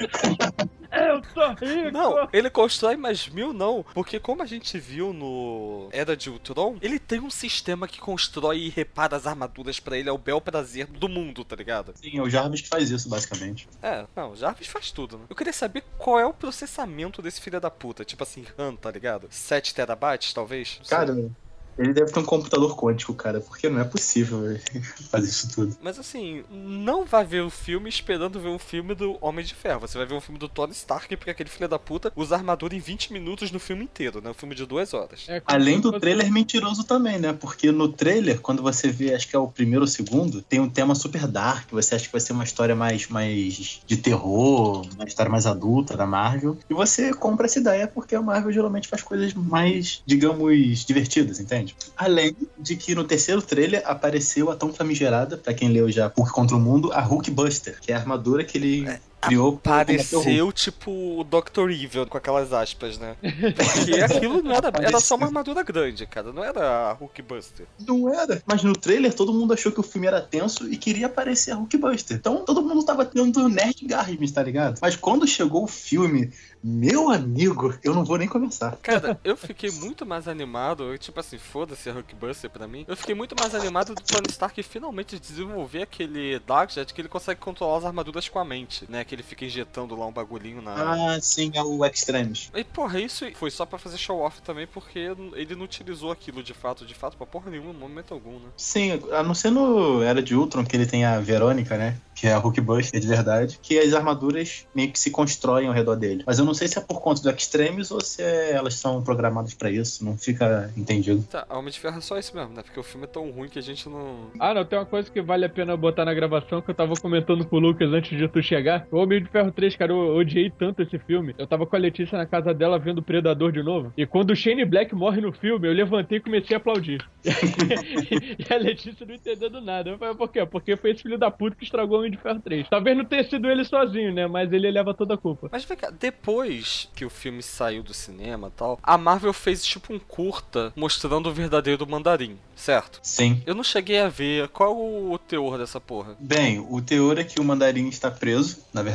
eu 0.92 1.22
sou 1.34 1.50
rico! 1.54 1.92
Não, 1.92 2.28
ele 2.34 2.50
constrói 2.50 2.98
mais 2.98 3.28
mil, 3.30 3.54
não. 3.54 3.86
Porque 3.94 4.20
como 4.20 4.42
a 4.42 4.46
gente 4.46 4.78
viu 4.78 5.14
no 5.14 5.88
Era 5.92 6.18
de 6.18 6.30
Ultron, 6.30 6.76
ele 6.82 7.00
tem 7.00 7.20
um 7.20 7.30
sistema 7.30 7.88
que 7.88 8.00
constrói 8.00 8.60
e 8.60 8.70
repara 8.70 9.16
as 9.16 9.26
armaduras 9.26 9.80
pra 9.80 9.98
ele, 9.98 10.10
é 10.10 10.12
o 10.12 10.18
bel 10.18 10.42
prazer 10.42 10.88
do 10.88 10.99
mundo, 11.08 11.46
tá 11.46 11.56
ligado? 11.56 11.94
Sim, 11.96 12.18
é 12.18 12.22
o 12.22 12.30
Jarvis 12.30 12.62
que 12.62 12.68
faz 12.68 12.90
isso, 12.90 13.08
basicamente. 13.08 13.68
É, 13.82 14.06
não, 14.16 14.36
Jarvis 14.36 14.68
faz 14.68 14.92
tudo, 14.92 15.18
né? 15.18 15.26
Eu 15.30 15.36
queria 15.36 15.54
saber 15.54 15.84
qual 15.98 16.20
é 16.20 16.26
o 16.26 16.34
processamento 16.34 17.22
desse 17.22 17.40
filho 17.40 17.62
da 17.62 17.70
puta. 17.70 18.04
Tipo 18.04 18.24
assim, 18.24 18.46
RAM, 18.58 18.76
tá 18.76 18.92
ligado? 18.92 19.28
7 19.30 19.74
terabytes, 19.74 20.34
talvez? 20.34 20.82
Cara, 20.88 21.30
ele 21.80 21.94
deve 21.94 22.12
ter 22.12 22.20
um 22.20 22.26
computador 22.26 22.76
quântico, 22.76 23.14
cara, 23.14 23.40
porque 23.40 23.70
não 23.70 23.80
é 23.80 23.86
possível 23.86 24.52
ele 24.52 24.62
fazer 25.10 25.30
isso 25.30 25.50
tudo. 25.50 25.78
Mas 25.82 25.98
assim, 25.98 26.44
não 26.52 27.06
vai 27.06 27.26
ver 27.26 27.42
o 27.42 27.50
filme 27.50 27.90
esperando 27.90 28.40
ver 28.40 28.50
um 28.50 28.60
filme 28.60 28.94
do 28.94 29.18
Homem 29.22 29.46
de 29.46 29.56
Ferro. 29.56 29.80
Você 29.80 29.98
vai 29.98 30.06
ver 30.06 30.14
um 30.14 30.22
filme 30.22 30.38
do 30.38 30.50
Tony 30.50 30.74
Stark, 30.74 31.16
porque 31.16 31.32
aquele 31.32 31.50
filho 31.50 31.70
da 31.70 31.80
puta 31.80 32.12
usa 32.16 32.36
armadura 32.36 32.76
em 32.76 32.80
20 32.80 33.14
minutos 33.14 33.50
no 33.52 33.60
filme 33.60 33.86
inteiro, 33.86 34.22
né? 34.22 34.30
Um 34.30 34.34
filme 34.34 34.54
de 34.54 34.66
duas 34.66 34.94
horas. 34.94 35.26
É 35.30 35.42
Além 35.46 35.80
do 35.80 35.98
trailer 35.98 36.30
mentiroso 36.32 36.84
também, 36.84 37.18
né? 37.18 37.32
Porque 37.32 37.72
no 37.72 37.88
trailer, 37.88 38.42
quando 38.42 38.62
você 38.62 38.90
vê, 38.90 39.14
acho 39.14 39.28
que 39.28 39.36
é 39.36 39.40
o 39.40 39.48
primeiro 39.48 39.84
ou 39.84 39.88
segundo, 39.88 40.42
tem 40.42 40.60
um 40.60 40.70
tema 40.70 40.94
super 40.96 41.28
dark. 41.28 41.70
Você 41.72 41.96
acha 41.96 42.06
que 42.06 42.12
vai 42.12 42.22
ser 42.22 42.34
uma 42.34 42.44
história 42.44 42.76
mais, 42.76 43.08
mais 43.08 43.82
de 43.86 43.98
terror, 43.98 44.86
uma 44.96 45.06
história 45.06 45.32
mais 45.32 45.46
adulta 45.46 45.96
da 45.96 46.06
Marvel. 46.06 46.58
E 46.70 46.74
você 46.74 47.14
compra 47.14 47.46
essa 47.46 47.60
ideia 47.60 47.88
porque 47.88 48.16
a 48.16 48.22
Marvel 48.22 48.52
geralmente 48.52 48.90
faz 48.90 49.02
coisas 49.02 49.34
mais, 49.34 50.02
digamos, 50.06 50.86
divertidas, 50.86 51.40
entende? 51.40 51.69
Além 51.96 52.36
de 52.58 52.76
que 52.76 52.96
no 52.96 53.04
terceiro 53.04 53.42
trailer 53.42 53.82
apareceu 53.86 54.50
a 54.50 54.56
tão 54.56 54.74
famigerada, 54.74 55.38
pra 55.38 55.54
quem 55.54 55.70
leu 55.70 55.92
já 55.92 56.08
Hulk 56.16 56.32
contra 56.32 56.56
o 56.56 56.60
Mundo, 56.60 56.92
a 56.94 57.02
Hulk 57.02 57.32
Buster, 57.32 57.80
que 57.82 57.92
é 57.92 57.96
a 57.96 58.00
armadura 58.00 58.44
que 58.44 58.58
ele 58.58 58.88
criou. 59.20 59.58
Pareceu 59.58 60.52
tipo 60.52 60.92
o 60.92 61.24
Dr. 61.24 61.70
Evil 61.72 62.06
com 62.08 62.18
aquelas 62.18 62.54
aspas, 62.54 62.98
né? 62.98 63.16
Porque 63.22 64.02
aquilo 64.02 64.42
não 64.42 64.54
era. 64.54 64.72
Era 64.80 65.00
só 65.00 65.16
uma 65.16 65.28
armadura 65.28 65.64
grande, 65.64 66.06
cara. 66.06 66.32
Não 66.32 66.44
era 66.44 66.90
a 66.90 66.94
Hulkbuster. 66.94 67.66
Não 67.86 68.14
era. 68.14 68.42
Mas 68.46 68.64
no 68.64 68.74
trailer 68.74 69.14
todo 69.14 69.34
mundo 69.34 69.54
achou 69.54 69.72
que 69.72 69.80
o 69.80 69.84
filme 69.84 70.08
era 70.08 70.22
tenso 70.22 70.72
e 70.72 70.78
queria 70.78 71.08
aparecer 71.08 71.52
a 71.52 71.56
Hulkbuster. 71.56 72.18
Então 72.18 72.46
todo 72.46 72.62
mundo 72.62 72.84
tava 72.84 73.06
tendo 73.06 73.50
nerd 73.50 73.86
garrismo, 73.86 74.32
tá 74.32 74.44
ligado? 74.44 74.80
Mas 74.82 74.96
quando 74.96 75.28
chegou 75.28 75.64
o 75.64 75.68
filme, 75.68 76.32
meu 76.64 77.10
amigo, 77.10 77.74
eu 77.84 77.94
não 77.94 78.04
vou 78.06 78.18
nem 78.18 78.28
começar. 78.28 78.78
Cara, 78.82 79.20
eu 79.24 79.36
fiquei 79.36 79.72
muito 79.72 80.06
mais 80.06 80.28
animado. 80.28 80.84
eu, 80.84 80.98
Tipo 80.98 81.20
assim, 81.22 81.38
foda-se 81.38 81.90
a 81.90 81.94
Hulkbuster 81.94 82.50
pra 82.50 82.68
mim. 82.68 82.86
Eu 82.88 82.96
fiquei 82.96 83.16
muito 83.16 83.36
mais 83.40 83.56
animado 83.56 83.96
do 83.96 84.02
Tony 84.02 84.30
Stark 84.30 84.62
finalmente 84.62 85.20
desenvolver 85.20 85.84
aquele 85.84 86.40
Darkjet 86.40 86.94
que 86.94 87.02
ele 87.02 87.08
consegue 87.08 87.40
controlar 87.40 87.80
as 87.80 87.86
armaduras 87.86 88.30
com 88.30 88.38
a 88.38 88.46
mente, 88.46 88.86
né? 88.90 89.04
Que 89.10 89.16
ele 89.16 89.24
fica 89.24 89.44
injetando 89.44 89.96
lá 89.96 90.06
um 90.06 90.12
bagulhinho 90.12 90.62
na. 90.62 91.16
Ah, 91.16 91.20
sim, 91.20 91.50
é 91.56 91.64
o 91.64 91.84
Extremes. 91.84 92.52
E 92.56 92.64
porra, 92.64 93.00
isso 93.02 93.26
foi 93.34 93.50
só 93.50 93.66
pra 93.66 93.80
fazer 93.80 93.98
show 93.98 94.20
off 94.20 94.40
também, 94.44 94.68
porque 94.68 95.00
ele 95.36 95.56
não 95.56 95.64
utilizou 95.66 96.12
aquilo 96.12 96.44
de 96.44 96.54
fato, 96.54 96.86
de 96.86 96.94
fato, 96.94 97.18
pra 97.18 97.26
porra 97.26 97.50
nenhuma, 97.50 97.74
no 97.74 97.80
momento 97.80 98.14
algum, 98.14 98.34
né? 98.34 98.50
Sim, 98.56 99.00
a 99.12 99.24
não 99.24 99.34
ser 99.34 99.50
no 99.50 100.04
Era 100.04 100.22
de 100.22 100.36
Ultron, 100.36 100.64
que 100.64 100.76
ele 100.78 100.86
tem 100.86 101.06
a 101.06 101.20
Verônica, 101.20 101.76
né? 101.76 101.98
Que 102.14 102.28
é 102.28 102.34
a 102.34 102.38
Hulkbuster 102.38 103.00
de 103.00 103.08
verdade, 103.08 103.58
que 103.64 103.80
as 103.80 103.94
armaduras 103.94 104.68
meio 104.76 104.92
que 104.92 105.00
se 105.00 105.10
constroem 105.10 105.68
ao 105.68 105.74
redor 105.74 105.96
dele. 105.96 106.22
Mas 106.28 106.38
eu 106.38 106.46
não 106.46 106.54
sei 106.54 106.68
se 106.68 106.78
é 106.78 106.82
por 106.82 107.02
conta 107.02 107.22
do 107.22 107.30
Extremes 107.32 107.90
ou 107.92 108.02
se 108.02 108.22
é- 108.22 108.52
elas 108.52 108.76
são 108.76 109.02
programadas 109.02 109.54
pra 109.56 109.72
isso, 109.72 110.04
não 110.06 110.18
fica 110.18 110.72
entendido. 110.78 111.24
Tá, 111.24 111.46
a 111.50 111.58
Homem 111.58 111.72
de 111.72 111.80
Ferro 111.80 111.98
é 111.98 112.02
só 112.02 112.18
isso 112.20 112.36
mesmo, 112.36 112.54
né? 112.54 112.62
Porque 112.62 112.80
o 112.80 112.84
filme 112.84 113.06
é 113.06 113.10
tão 113.10 113.32
ruim 113.32 113.48
que 113.50 113.58
a 113.58 113.62
gente 113.62 113.88
não. 113.90 114.28
Ah, 114.40 114.54
não, 114.54 114.66
tem 114.66 114.78
uma 114.78 114.86
coisa 114.86 115.10
que 115.10 115.22
vale 115.22 115.46
a 115.46 115.50
pena 115.50 115.76
botar 115.78 116.04
na 116.06 116.14
gravação 116.14 116.62
que 116.62 116.70
eu 116.70 116.76
tava 116.76 116.94
comentando 116.96 117.46
com 117.46 117.56
o 117.56 117.60
Lucas 117.60 117.90
antes 117.94 118.18
de 118.18 118.28
tu 118.28 118.44
chegar. 118.44 118.86
O 118.92 118.99
Homem 119.00 119.24
de 119.24 119.30
Ferro 119.30 119.52
3, 119.52 119.76
cara, 119.76 119.92
eu 119.92 120.16
odiei 120.16 120.50
tanto 120.50 120.82
esse 120.82 120.98
filme. 121.00 121.34
Eu 121.38 121.48
tava 121.48 121.66
com 121.66 121.76
a 121.76 121.80
Letícia 121.80 122.18
na 122.18 122.26
casa 122.26 122.54
dela 122.54 122.80
vendo 122.80 123.00
o 123.00 123.04
Predador 123.04 123.52
de 123.52 123.64
novo. 123.64 123.94
E 123.98 124.06
quando 124.06 124.32
o 124.32 124.36
Shane 124.36 124.66
Black 124.66 124.94
morre 124.94 125.22
no 125.22 125.32
filme, 125.32 125.68
eu 125.68 125.74
levantei 125.74 126.18
e 126.18 126.22
comecei 126.22 126.56
a 126.56 126.58
aplaudir. 126.58 127.06
e 127.24 128.54
a 128.54 128.58
Letícia 128.58 129.06
não 129.06 129.16
entendendo 129.16 129.62
nada. 129.62 129.90
Eu 129.90 129.98
falei, 129.98 130.16
por 130.16 130.32
quê? 130.32 130.46
Porque 130.46 130.76
foi 130.76 130.92
esse 130.92 131.04
filho 131.04 131.18
da 131.18 131.32
puta 131.32 131.56
que 131.56 131.64
estragou 131.64 131.98
o 131.98 132.00
Homem 132.00 132.12
de 132.12 132.18
Ferro 132.18 132.40
3. 132.40 132.68
Talvez 132.70 132.98
não 132.98 133.06
tenha 133.06 133.24
sido 133.24 133.50
ele 133.50 133.64
sozinho, 133.64 134.14
né? 134.14 134.28
Mas 134.28 134.52
ele 134.52 134.70
leva 134.70 134.94
toda 134.94 135.14
a 135.14 135.18
culpa. 135.18 135.50
Mas 135.52 135.66
vem 135.66 135.78
cá, 135.78 135.92
depois 135.92 136.90
que 136.96 137.06
o 137.06 137.10
filme 137.10 137.42
saiu 137.42 137.84
do 137.84 137.94
cinema 137.94 138.48
e 138.48 138.52
tal, 138.52 138.80
a 138.82 138.98
Marvel 138.98 139.34
fez 139.34 139.64
tipo 139.64 139.94
um 139.94 140.00
curta 140.00 140.74
mostrando 140.76 141.30
o 141.30 141.34
verdadeiro 141.34 141.88
mandarim, 141.88 142.38
certo? 142.56 143.00
Sim. 143.02 143.42
Eu 143.46 143.56
não 143.56 143.64
cheguei 143.64 144.00
a 144.00 144.10
ver 144.10 144.48
qual 144.50 144.76
o 144.78 145.18
teor 145.18 145.58
dessa 145.58 145.80
porra. 145.80 146.16
Bem, 146.20 146.60
o 146.70 146.82
teor 146.82 147.18
é 147.18 147.24
que 147.24 147.40
o 147.40 147.44
Mandarim 147.44 147.88
está 147.88 148.12
preso, 148.12 148.64
na 148.74 148.82
verdade. 148.82 148.89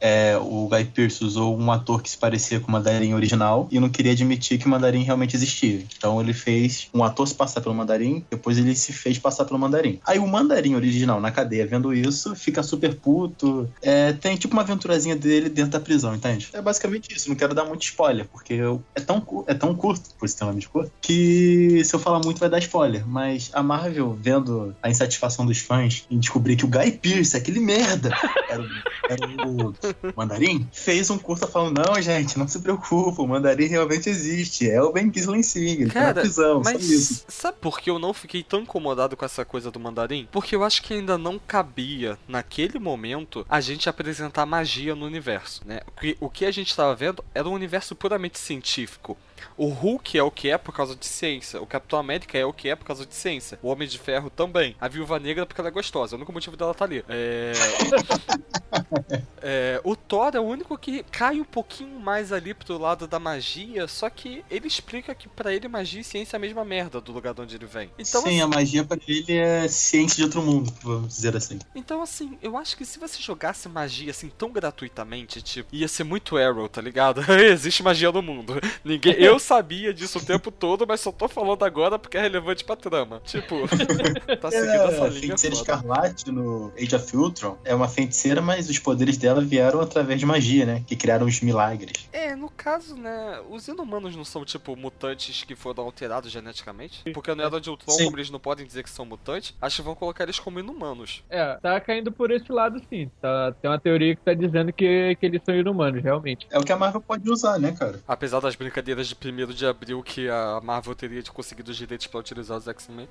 É, 0.00 0.36
o 0.36 0.68
Guy 0.68 0.84
Pearce 0.86 1.24
usou 1.24 1.58
um 1.58 1.70
ator 1.70 2.02
que 2.02 2.10
se 2.10 2.16
parecia 2.16 2.60
com 2.60 2.68
o 2.68 2.72
Mandarim 2.72 3.14
original 3.14 3.68
e 3.70 3.78
não 3.80 3.88
queria 3.88 4.12
admitir 4.12 4.58
que 4.58 4.66
o 4.66 4.68
Mandarim 4.68 5.02
realmente 5.02 5.36
existia. 5.36 5.84
Então 5.96 6.20
ele 6.20 6.32
fez 6.32 6.88
um 6.94 7.02
ator 7.04 7.26
se 7.26 7.34
passar 7.34 7.60
pelo 7.60 7.74
Mandarim, 7.74 8.24
depois 8.30 8.58
ele 8.58 8.74
se 8.74 8.92
fez 8.92 9.18
passar 9.18 9.44
pelo 9.44 9.58
Mandarim. 9.58 10.00
Aí 10.06 10.18
o 10.18 10.26
Mandarim 10.26 10.74
original 10.74 11.20
na 11.20 11.30
cadeia 11.30 11.66
vendo 11.66 11.92
isso, 11.92 12.34
fica 12.34 12.62
super 12.62 12.94
puto. 12.96 13.68
É, 13.82 14.12
tem 14.12 14.36
tipo 14.36 14.54
uma 14.54 14.62
aventurazinha 14.62 15.16
dele 15.16 15.48
dentro 15.48 15.72
da 15.72 15.80
prisão, 15.80 16.14
entende? 16.14 16.48
É 16.52 16.60
basicamente 16.60 17.14
isso. 17.14 17.28
Não 17.28 17.36
quero 17.36 17.54
dar 17.54 17.64
muito 17.64 17.82
spoiler, 17.82 18.26
porque 18.30 18.54
eu- 18.54 18.82
é 18.94 19.00
tão, 19.00 19.24
é 19.46 19.54
tão 19.54 19.74
curto, 19.74 20.10
por 20.18 20.26
de 20.26 20.68
curto, 20.68 20.92
que 21.00 21.82
se 21.84 21.94
eu 21.94 21.98
falar 21.98 22.20
muito 22.24 22.38
vai 22.38 22.48
dar 22.48 22.58
spoiler. 22.58 23.06
Mas 23.06 23.50
a 23.52 23.62
Marvel, 23.62 24.16
vendo 24.20 24.74
a 24.82 24.90
insatisfação 24.90 25.46
dos 25.46 25.58
fãs 25.58 26.04
em 26.10 26.18
descobrir 26.18 26.56
que 26.56 26.64
o 26.64 26.68
Guy 26.68 26.92
Pearce, 26.92 27.36
aquele 27.36 27.60
merda, 27.60 28.10
era 28.50 28.64
era 29.08 29.26
o 29.44 29.74
Mandarim, 30.16 30.68
fez 30.72 31.10
um 31.10 31.18
curta 31.18 31.46
falando: 31.46 31.84
não, 31.84 32.00
gente, 32.00 32.38
não 32.38 32.48
se 32.48 32.58
preocupa, 32.60 33.22
o 33.22 33.28
Mandarim 33.28 33.66
realmente 33.66 34.08
existe. 34.08 34.68
É 34.70 34.80
o 34.82 34.92
Ben 34.92 35.10
Kingsley 35.10 35.42
sim, 35.42 35.82
ele 35.82 35.90
tá 35.90 36.00
na 36.00 36.06
Cara, 36.06 36.20
prisão, 36.22 36.64
só 36.64 36.70
isso. 36.72 37.24
Mas 37.26 37.34
sabe 37.34 37.58
por 37.60 37.80
que 37.80 37.90
eu 37.90 37.98
não 37.98 38.12
fiquei 38.12 38.42
tão 38.42 38.60
incomodado 38.60 39.16
com 39.16 39.24
essa 39.24 39.44
coisa 39.44 39.70
do 39.70 39.80
mandarim? 39.80 40.28
Porque 40.30 40.54
eu 40.54 40.64
acho 40.64 40.82
que 40.82 40.94
ainda 40.94 41.18
não 41.18 41.38
cabia, 41.38 42.18
naquele 42.28 42.78
momento, 42.78 43.44
a 43.48 43.60
gente 43.60 43.88
apresentar 43.88 44.46
magia 44.46 44.94
no 44.94 45.06
universo, 45.06 45.62
né? 45.66 45.80
O 45.86 46.00
que, 46.00 46.16
o 46.20 46.30
que 46.30 46.44
a 46.44 46.50
gente 46.50 46.70
estava 46.70 46.94
vendo 46.94 47.24
era 47.34 47.48
um 47.48 47.52
universo 47.52 47.94
puramente 47.94 48.38
científico. 48.38 49.16
O 49.56 49.68
Hulk 49.68 50.18
é 50.18 50.22
o 50.22 50.30
que 50.30 50.50
é 50.50 50.58
por 50.58 50.74
causa 50.74 50.94
de 50.94 51.06
ciência. 51.06 51.60
O 51.60 51.66
Capitão 51.66 51.98
América 51.98 52.38
é 52.38 52.44
o 52.44 52.52
que 52.52 52.68
é 52.68 52.76
por 52.76 52.84
causa 52.84 53.06
de 53.06 53.14
ciência. 53.14 53.58
O 53.62 53.68
Homem 53.68 53.88
de 53.88 53.98
Ferro 53.98 54.30
também. 54.30 54.76
A 54.80 54.88
Viúva 54.88 55.18
Negra 55.18 55.46
porque 55.46 55.60
ela 55.60 55.68
é 55.68 55.72
gostosa. 55.72 56.14
É 56.14 56.16
o 56.16 56.18
único 56.18 56.32
motivo 56.32 56.56
dela 56.56 56.74
tá 56.74 56.84
ali. 56.84 57.04
É... 57.08 57.52
É, 59.42 59.80
o 59.84 59.94
Thor 59.94 60.32
é 60.34 60.40
o 60.40 60.42
único 60.42 60.76
que 60.76 61.04
cai 61.04 61.40
um 61.40 61.44
pouquinho 61.44 62.00
mais 62.00 62.32
ali 62.32 62.52
pro 62.52 62.76
lado 62.76 63.06
da 63.06 63.18
magia, 63.18 63.86
só 63.86 64.10
que 64.10 64.44
ele 64.50 64.66
explica 64.66 65.14
que 65.14 65.28
pra 65.28 65.54
ele 65.54 65.68
magia 65.68 66.00
e 66.00 66.04
ciência 66.04 66.36
é 66.36 66.38
a 66.38 66.40
mesma 66.40 66.64
merda 66.64 67.00
do 67.00 67.12
lugar 67.12 67.32
de 67.32 67.42
onde 67.42 67.54
ele 67.54 67.66
vem. 67.66 67.90
Então, 67.96 68.22
Sim, 68.22 68.40
a 68.40 68.48
magia 68.48 68.84
pra 68.84 68.98
ele 69.06 69.34
é 69.34 69.68
ciência 69.68 70.16
de 70.16 70.24
outro 70.24 70.42
mundo, 70.42 70.72
vamos 70.82 71.14
dizer 71.14 71.36
assim. 71.36 71.60
Então, 71.76 72.02
assim, 72.02 72.36
eu 72.42 72.56
acho 72.56 72.76
que 72.76 72.84
se 72.84 72.98
você 72.98 73.22
jogasse 73.22 73.68
magia 73.68 74.10
assim 74.10 74.28
tão 74.28 74.50
gratuitamente, 74.50 75.40
tipo, 75.40 75.68
ia 75.72 75.86
ser 75.86 76.04
muito 76.04 76.36
Arrow, 76.36 76.68
tá 76.68 76.80
ligado? 76.80 77.20
Existe 77.40 77.82
magia 77.82 78.10
no 78.10 78.22
mundo. 78.22 78.60
Ninguém, 78.84 79.14
eu 79.26 79.38
sabia 79.40 79.92
disso 79.92 80.18
o 80.18 80.24
tempo 80.24 80.50
todo, 80.50 80.86
mas 80.86 81.00
só 81.00 81.10
tô 81.12 81.28
falando 81.28 81.64
agora 81.64 81.98
porque 81.98 82.16
é 82.16 82.20
relevante 82.20 82.64
pra 82.64 82.76
trama. 82.76 83.20
Tipo, 83.24 83.66
tá 84.40 84.50
seguindo 84.50 84.70
É, 84.70 84.86
essa 84.88 85.04
a 85.04 85.08
linha. 85.08 85.20
feiticeira 85.20 85.56
foda. 85.56 85.72
escarlate 85.72 86.30
no 86.30 86.72
Age 86.80 86.96
of 86.96 87.16
Ultron 87.16 87.58
é 87.64 87.74
uma 87.74 87.88
feiticeira, 87.88 88.40
mas 88.40 88.68
os 88.68 88.78
poderes 88.78 89.16
dela 89.16 89.40
vieram 89.40 89.80
através 89.80 90.20
de 90.20 90.26
magia, 90.26 90.64
né? 90.66 90.82
Que 90.86 90.96
criaram 90.96 91.26
os 91.26 91.40
milagres. 91.40 92.08
É, 92.12 92.34
no 92.36 92.48
caso, 92.50 92.96
né, 92.96 93.40
os 93.50 93.66
inumanos 93.68 94.14
não 94.16 94.24
são 94.24 94.44
tipo 94.44 94.76
mutantes 94.76 95.42
que 95.44 95.54
foram 95.56 95.84
alterados 95.84 96.30
geneticamente? 96.30 97.02
Porque 97.12 97.34
no 97.34 97.42
Era 97.42 97.60
de 97.60 97.70
Ultron, 97.70 97.92
Sim. 97.92 98.04
como 98.04 98.16
eles 98.16 98.30
não 98.30 98.38
podem 98.38 98.66
dizer 98.66 98.82
que 98.82 98.90
são 98.90 99.04
mutantes, 99.04 99.54
acho 99.60 99.76
que 99.76 99.82
vão 99.82 99.94
colocar 99.94 100.24
eles 100.24 100.38
como 100.38 100.58
inumanos. 100.60 101.22
É, 101.30 101.54
tá 101.56 101.80
caindo 101.80 102.12
por 102.12 102.30
esse 102.30 102.50
lado 102.52 102.80
sim. 102.88 103.10
Tá, 103.20 103.52
tem 103.60 103.70
uma 103.70 103.78
teoria 103.80 104.14
que 104.14 104.22
tá 104.22 104.34
dizendo 104.34 104.72
que, 104.72 105.16
que 105.18 105.26
eles 105.26 105.40
são 105.44 105.54
inumanos, 105.54 106.02
realmente. 106.02 106.46
É 106.50 106.58
o 106.58 106.62
que 106.62 106.72
a 106.72 106.76
Marvel 106.76 107.00
pode 107.00 107.28
usar, 107.30 107.58
né, 107.58 107.72
cara? 107.72 108.00
Apesar 108.06 108.40
das 108.40 108.54
brincadeiras 108.54 109.08
de 109.08 109.14
1 109.22 109.46
de 109.54 109.66
abril 109.66 110.02
que 110.02 110.28
a 110.28 110.60
Marvel 110.62 110.94
teria 110.94 111.22
de 111.22 111.30
conseguido 111.30 111.70
os 111.70 111.76
direitos 111.76 112.06
pra 112.06 112.20
utilizar 112.20 112.58
os 112.58 112.66
X-Men. 112.66 113.08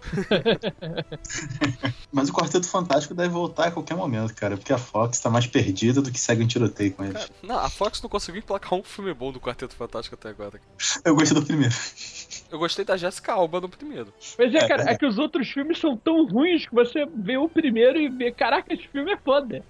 Mas 2.12 2.30
o 2.30 2.34
Quarteto 2.34 2.68
Fantástico 2.68 3.14
deve 3.14 3.30
voltar 3.30 3.68
a 3.68 3.72
qualquer 3.72 3.96
momento, 3.96 4.34
cara. 4.34 4.58
Porque 4.58 4.74
a 4.74 4.78
Fox 4.78 5.20
tá 5.20 5.30
mais 5.30 5.48
perdida 5.48 6.02
do 6.02 6.12
que 6.12 6.20
segue 6.20 6.44
um 6.44 6.48
tiroteio 6.48 6.94
com 6.94 7.06
eles. 7.06 7.30
Não, 7.42 7.58
a 7.58 7.70
Fox 7.70 8.02
não 8.02 8.10
conseguiu 8.10 8.40
emplacar 8.40 8.78
um 8.78 8.84
filme 8.84 9.14
bom 9.14 9.32
do 9.32 9.40
Quarteto 9.40 9.76
Fantástico 9.76 10.16
até 10.16 10.30
agora. 10.30 10.60
Eu 11.04 11.16
gostei 11.16 11.40
do 11.40 11.46
primeiro. 11.46 11.76
Eu 12.52 12.60
gostei 12.60 12.86
da 12.86 12.98
Jessica 12.98 13.34
Alba 13.34 13.60
no 13.60 13.70
primeiro. 13.70 14.14
Mas 14.38 14.54
é, 14.54 14.66
É, 14.66 14.68
cara, 14.68 14.92
é 14.92 14.98
que 14.98 15.06
os 15.06 15.18
outros 15.18 15.50
filmes 15.50 15.80
são 15.80 15.96
tão 15.96 16.26
ruins 16.26 16.66
que 16.68 16.74
você 16.74 17.06
vê 17.06 17.38
o 17.38 17.48
primeiro 17.48 17.98
e 17.98 18.10
vê, 18.10 18.32
caraca, 18.32 18.74
esse 18.74 18.88
filme 18.88 19.12
é 19.12 19.18
foda. 19.18 19.64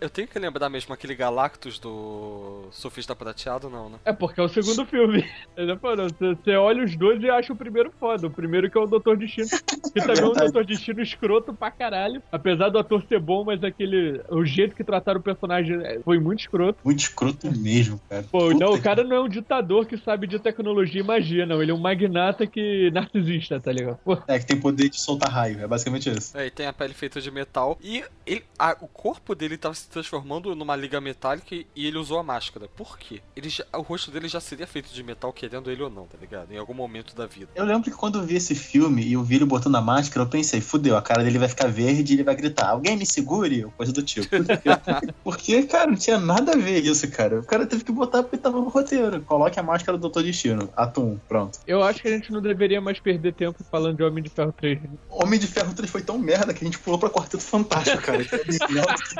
Eu 0.00 0.10
tenho 0.10 0.26
que 0.28 0.38
lembrar 0.38 0.68
mesmo 0.68 0.92
aquele 0.92 1.14
Galactus 1.14 1.78
do 1.78 2.66
Surfista 2.70 3.14
Prateado, 3.14 3.70
não, 3.70 3.88
né? 3.88 3.98
É 4.04 4.12
porque 4.12 4.40
é 4.40 4.42
o 4.42 4.48
segundo 4.48 4.84
filme. 4.86 5.24
Falando, 5.80 6.14
você, 6.18 6.54
olha 6.56 6.84
os 6.84 6.96
dois 6.96 7.22
e 7.22 7.30
acha 7.30 7.52
o 7.52 7.56
primeiro 7.56 7.92
foda. 7.98 8.26
O 8.26 8.30
primeiro 8.30 8.70
que 8.70 8.76
é 8.76 8.80
o 8.80 8.86
Doutor 8.86 9.16
Destino. 9.16 9.48
Que 9.92 10.00
também 10.00 10.22
é 10.22 10.26
um. 10.26 10.32
Doutor 10.32 10.64
Destino 10.64 11.02
escroto 11.02 11.52
pra 11.52 11.70
caralho. 11.70 12.22
Apesar 12.32 12.70
do 12.70 12.78
ator 12.78 13.04
ser 13.08 13.20
bom, 13.20 13.44
mas 13.44 13.62
aquele. 13.62 14.22
O 14.30 14.42
jeito 14.44 14.74
que 14.74 14.82
trataram 14.82 15.20
o 15.20 15.22
personagem 15.22 15.76
é, 15.84 16.00
foi 16.00 16.18
muito 16.18 16.40
escroto. 16.40 16.78
Muito 16.82 17.00
escroto 17.00 17.50
mesmo, 17.58 18.00
cara. 18.08 18.22
Pô, 18.32 18.48
Puta 18.48 18.54
não, 18.58 18.72
o 18.72 18.76
que- 18.76 18.82
cara 18.82 19.04
não 19.04 19.16
é 19.16 19.20
um 19.20 19.28
ditador 19.28 19.84
que 19.84 19.98
sabe 19.98 20.26
de 20.26 20.38
tecnologia 20.38 21.02
e 21.02 21.04
magia, 21.04 21.44
não. 21.44 21.60
Ele 21.62 21.72
é 21.72 21.74
um 21.74 21.78
magnata 21.78 22.46
que. 22.46 22.90
narcisista, 22.90 23.60
tá 23.60 23.70
ligado? 23.70 23.98
Pô, 24.02 24.16
É, 24.26 24.38
que 24.38 24.46
tem 24.46 24.58
poder 24.58 24.88
de 24.88 24.98
soltar 24.98 25.30
raio. 25.30 25.60
É 25.60 25.66
basicamente 25.66 26.08
isso. 26.08 26.36
É, 26.38 26.46
e 26.46 26.50
tem 26.50 26.66
a 26.66 26.72
pele 26.72 26.94
feita 26.94 27.20
de 27.20 27.30
metal. 27.30 27.76
E 27.82 28.02
ele, 28.24 28.42
a- 28.58 28.76
o 28.80 28.88
corpo 28.88 29.21
dele 29.36 29.56
tava 29.56 29.74
se 29.74 29.88
transformando 29.88 30.54
numa 30.56 30.74
liga 30.74 31.00
metálica 31.00 31.54
e 31.54 31.86
ele 31.86 31.96
usou 31.96 32.18
a 32.18 32.22
máscara. 32.22 32.66
Por 32.76 32.98
quê? 32.98 33.20
Ele 33.36 33.48
já- 33.48 33.64
o 33.72 33.80
rosto 33.82 34.10
dele 34.10 34.26
já 34.28 34.40
seria 34.40 34.66
feito 34.66 34.92
de 34.92 35.02
metal, 35.02 35.32
querendo 35.32 35.70
ele 35.70 35.82
ou 35.82 35.88
não, 35.90 36.06
tá 36.06 36.18
ligado? 36.20 36.52
Em 36.52 36.58
algum 36.58 36.74
momento 36.74 37.14
da 37.14 37.26
vida. 37.26 37.48
Eu 37.54 37.64
lembro 37.64 37.84
que 37.84 37.96
quando 37.96 38.18
eu 38.18 38.24
vi 38.24 38.34
esse 38.36 38.54
filme 38.54 39.02
e 39.02 39.12
eu 39.12 39.22
vi 39.22 39.36
ele 39.36 39.44
botando 39.44 39.76
a 39.76 39.80
máscara, 39.80 40.24
eu 40.26 40.28
pensei, 40.28 40.60
fudeu, 40.60 40.96
a 40.96 41.02
cara 41.02 41.22
dele 41.22 41.38
vai 41.38 41.48
ficar 41.48 41.68
verde 41.68 42.12
e 42.12 42.16
ele 42.16 42.24
vai 42.24 42.34
gritar, 42.34 42.70
alguém 42.70 42.96
me 42.96 43.06
segure? 43.06 43.64
Ou 43.64 43.70
coisa 43.70 43.92
do 43.92 44.02
tipo. 44.02 44.26
Porque, 45.22 45.62
cara, 45.64 45.86
não 45.90 45.96
tinha 45.96 46.18
nada 46.18 46.52
a 46.52 46.56
ver 46.56 46.80
isso, 46.84 47.08
cara. 47.10 47.38
O 47.40 47.44
cara 47.44 47.64
teve 47.66 47.84
que 47.84 47.92
botar 47.92 48.22
porque 48.22 48.36
tava 48.38 48.58
no 48.58 48.68
roteiro. 48.68 49.20
Coloque 49.22 49.58
a 49.58 49.62
máscara 49.62 49.96
do 49.96 50.02
Doutor 50.02 50.22
Destino. 50.24 50.68
Atum, 50.76 51.18
pronto. 51.28 51.58
eu 51.66 51.82
acho 51.82 52.00
que 52.02 52.08
a 52.08 52.10
gente 52.10 52.32
não 52.32 52.40
deveria 52.40 52.80
mais 52.80 52.98
perder 52.98 53.34
tempo 53.34 53.62
falando 53.70 53.96
de 53.98 54.02
Homem 54.02 54.22
de 54.22 54.30
Ferro 54.30 54.52
3. 54.52 54.80
Homem 55.08 55.38
de 55.38 55.46
Ferro 55.46 55.74
3 55.74 55.90
foi 55.90 56.02
tão 56.02 56.18
merda 56.18 56.52
que 56.54 56.64
a 56.64 56.66
gente 56.66 56.78
pulou 56.78 56.98
pra 56.98 57.10
Quarteto 57.10 57.42
Fantástico, 57.42 58.02
cara. 58.02 58.24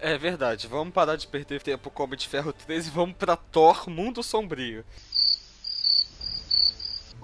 É 0.00 0.18
verdade, 0.18 0.66
vamos 0.66 0.92
parar 0.92 1.16
de 1.16 1.26
perder 1.26 1.62
tempo 1.62 1.90
com 1.90 2.02
o 2.02 2.06
Homem 2.06 2.18
de 2.18 2.28
Ferro 2.28 2.52
13 2.52 2.88
e 2.88 2.92
vamos 2.92 3.16
pra 3.16 3.36
Thor 3.36 3.88
Mundo 3.88 4.22
Sombrio. 4.22 4.84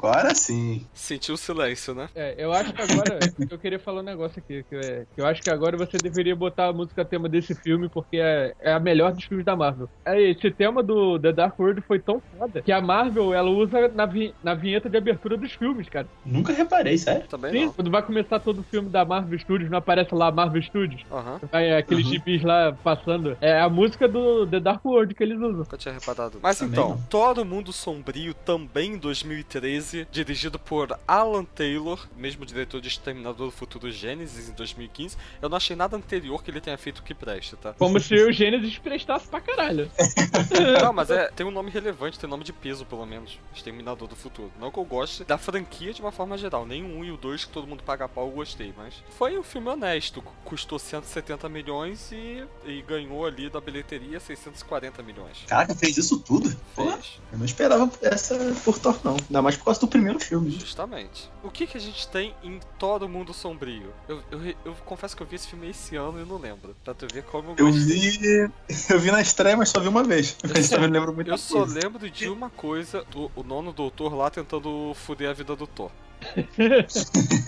Agora 0.06 0.34
sim. 0.34 0.86
Sentiu 0.92 1.34
o 1.34 1.38
silêncio, 1.38 1.94
né? 1.94 2.08
É, 2.14 2.34
eu 2.38 2.52
acho 2.52 2.72
que 2.72 2.82
agora. 2.82 3.18
eu 3.50 3.58
queria 3.58 3.78
falar 3.78 4.00
um 4.00 4.04
negócio 4.04 4.38
aqui. 4.38 4.64
Que, 4.68 4.76
é- 4.76 5.06
que 5.14 5.20
eu 5.20 5.26
acho 5.26 5.42
que 5.42 5.50
agora 5.50 5.76
você 5.76 5.96
deveria 5.98 6.34
botar 6.36 6.66
a 6.68 6.72
música 6.72 7.04
tema 7.04 7.28
desse 7.28 7.54
filme, 7.54 7.88
porque 7.88 8.16
é, 8.18 8.54
é 8.60 8.72
a 8.72 8.78
melhor 8.80 9.12
dos 9.12 9.24
filmes 9.24 9.44
da 9.46 9.56
Marvel. 9.56 9.88
É, 10.04 10.20
esse 10.20 10.50
tema 10.50 10.82
do 10.82 11.18
The 11.18 11.32
Dark 11.32 11.58
World 11.58 11.80
foi 11.82 11.98
tão 11.98 12.20
foda 12.38 12.60
que 12.62 12.70
a 12.72 12.80
Marvel 12.80 13.32
ela 13.32 13.48
usa 13.50 13.88
na, 13.88 14.06
vi- 14.06 14.34
na 14.42 14.54
vinheta 14.54 14.88
de 14.90 14.96
abertura 14.96 15.36
dos 15.36 15.52
filmes, 15.52 15.88
cara. 15.88 16.06
Nunca 16.24 16.52
reparei, 16.52 16.98
sério. 16.98 17.26
Também 17.28 17.52
Sim, 17.52 17.64
não. 17.66 17.72
quando 17.72 17.90
vai 17.90 18.02
começar 18.02 18.38
todo 18.40 18.60
o 18.60 18.64
filme 18.64 18.88
da 18.90 19.04
Marvel 19.04 19.38
Studios, 19.38 19.70
não 19.70 19.78
aparece 19.78 20.14
lá 20.14 20.30
Marvel 20.30 20.62
Studios? 20.62 21.02
Aham, 21.10 21.40
Vai 21.50 21.72
aqueles 21.76 22.04
Uhum. 22.06 22.12
gibis 22.12 22.42
lá 22.42 22.72
passando. 22.84 23.36
É 23.40 23.60
a 23.60 23.68
música 23.68 24.06
do 24.08 24.46
The 24.46 24.60
Dark 24.60 24.84
World 24.84 25.14
que 25.14 25.22
eles 25.22 25.36
usam. 25.38 25.52
nunca 25.58 25.76
tinha 25.76 25.94
reparado. 25.94 26.38
Mas 26.42 26.58
Também 26.58 26.72
então, 26.72 26.90
não. 26.90 27.02
Thor 27.08 27.38
o 27.38 27.44
Mundo 27.44 27.72
Sombrio, 27.72 28.34
também 28.34 28.92
em 28.94 28.98
2013, 28.98 29.93
dirigido 30.10 30.58
por 30.58 30.98
Alan 31.06 31.44
Taylor, 31.44 32.06
mesmo 32.16 32.44
diretor 32.44 32.80
de 32.80 32.88
Exterminador 32.88 33.46
do 33.46 33.52
Futuro 33.52 33.90
Gênesis 33.90 34.48
em 34.48 34.52
2015. 34.52 35.16
Eu 35.40 35.48
não 35.48 35.56
achei 35.56 35.76
nada 35.76 35.96
anterior 35.96 36.42
que 36.42 36.50
ele 36.50 36.60
tenha 36.60 36.76
feito 36.76 37.02
que 37.02 37.14
preste, 37.14 37.56
tá? 37.56 37.72
Como 37.74 38.00
se 38.00 38.14
o 38.14 38.32
Gênesis 38.32 38.78
prestasse 38.78 39.28
pra 39.28 39.40
caralho. 39.40 39.90
Não, 40.82 40.92
mas 40.92 41.10
é, 41.10 41.28
tem 41.28 41.46
um 41.46 41.50
nome 41.50 41.70
relevante, 41.70 42.18
tem 42.18 42.28
nome 42.28 42.44
de 42.44 42.52
peso, 42.52 42.84
pelo 42.84 43.04
menos. 43.06 43.38
Exterminador 43.54 44.08
do 44.08 44.16
Futuro. 44.16 44.50
Não 44.58 44.70
que 44.70 44.78
eu 44.78 44.84
goste 44.84 45.24
da 45.24 45.38
franquia 45.38 45.92
de 45.92 46.00
uma 46.00 46.12
forma 46.12 46.36
geral. 46.36 46.66
Nem 46.66 46.82
o 46.82 46.98
1 46.98 47.04
e 47.04 47.10
o 47.12 47.16
2 47.16 47.44
que 47.44 47.52
todo 47.52 47.66
mundo 47.66 47.82
paga 47.82 48.08
pau 48.08 48.26
eu 48.26 48.32
gostei, 48.32 48.72
mas 48.76 48.94
foi 49.10 49.38
um 49.38 49.42
filme 49.42 49.68
honesto. 49.68 50.22
Custou 50.44 50.78
170 50.78 51.48
milhões 51.48 52.10
e, 52.12 52.44
e 52.64 52.82
ganhou 52.82 53.24
ali 53.24 53.50
da 53.50 53.60
bilheteria 53.60 54.18
640 54.18 55.02
milhões. 55.02 55.44
Caraca, 55.46 55.74
fez 55.74 55.96
isso 55.96 56.18
tudo? 56.20 56.54
Pô, 56.74 56.90
Fez, 56.90 57.20
eu 57.32 57.38
não 57.38 57.44
esperava 57.44 57.90
essa 58.02 58.36
por 58.64 58.78
Thor, 58.78 58.98
não. 59.04 59.16
Ainda 59.16 59.42
mais 59.42 59.56
por 59.56 59.64
causa 59.74 59.80
do 59.80 59.88
primeiro 59.88 60.18
filme. 60.20 60.50
justamente. 60.50 61.28
O 61.42 61.50
que 61.50 61.66
que 61.66 61.76
a 61.76 61.80
gente 61.80 62.06
tem 62.08 62.34
em 62.42 62.60
Thor 62.78 63.02
o 63.02 63.08
Mundo 63.08 63.32
Sombrio? 63.34 63.92
Eu, 64.08 64.22
eu, 64.30 64.54
eu 64.64 64.74
confesso 64.84 65.16
que 65.16 65.22
eu 65.22 65.26
vi 65.26 65.36
esse 65.36 65.48
filme 65.48 65.68
esse 65.68 65.96
ano 65.96 66.20
e 66.20 66.24
não 66.24 66.38
lembro. 66.38 66.74
Pra 66.84 66.94
tu 66.94 67.06
ver 67.12 67.22
como 67.24 67.54
eu 67.58 67.66
Eu 67.66 67.72
vi. 67.72 68.50
Eu 68.90 68.98
vi 69.00 69.10
na 69.10 69.20
estreia, 69.20 69.56
mas 69.56 69.68
só 69.70 69.80
vi 69.80 69.88
uma 69.88 70.02
vez. 70.04 70.36
Mas 70.54 70.68
também 70.68 70.88
não 70.88 70.94
lembro 70.94 71.12
muito 71.14 71.30
Eu 71.30 71.38
só 71.38 71.64
lembro 71.64 72.08
de 72.10 72.28
uma 72.28 72.48
coisa, 72.50 73.04
do, 73.10 73.30
o 73.34 73.42
nono 73.42 73.72
doutor 73.72 74.14
lá 74.14 74.30
tentando 74.30 74.92
fuder 74.94 75.30
a 75.30 75.32
vida 75.32 75.54
do 75.56 75.66
Thor. 75.66 75.90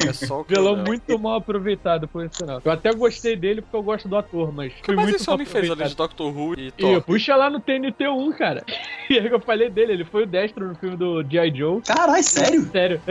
É 0.07 0.13
só 0.13 0.39
o 0.39 0.41
eu 0.41 0.45
Vilão 0.45 0.73
lembro. 0.75 0.87
muito 0.89 1.19
mal 1.19 1.37
aproveitado, 1.37 2.07
por 2.07 2.29
sinal. 2.33 2.61
Eu 2.65 2.71
até 2.73 2.93
gostei 2.93 3.35
dele 3.37 3.63
porque 3.63 3.77
eu 3.77 3.83
gosto 3.83 4.09
do 4.09 4.17
ator, 4.17 4.53
mas 4.53 4.73
foi 4.85 4.95
mais 4.95 5.09
muito 5.09 5.21
esse 5.21 5.31
homem 5.31 5.47
fez 5.47 5.71
além 5.71 5.89
de 5.89 5.95
Doctor 5.97 6.37
Who 6.37 6.59
e 6.59 6.67
E 6.69 6.71
Thor? 6.73 7.01
puxa 7.03 7.35
lá 7.37 7.49
no 7.49 7.61
TNT1, 7.61 8.37
cara. 8.37 8.65
E 9.11 9.17
eu 9.17 9.41
falei 9.41 9.71
dele, 9.71 9.93
ele 9.93 10.05
foi 10.05 10.25
o 10.25 10.27
Destro 10.27 10.67
no 10.69 10.77
filme 10.77 10.97
do 10.97 11.23
G.I. 11.23 11.55
Joe. 11.55 11.81
Caralho, 11.83 12.23
sério? 12.23 12.63
Sério. 12.71 13.03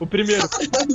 O 0.00 0.06
primeiro. 0.06 0.42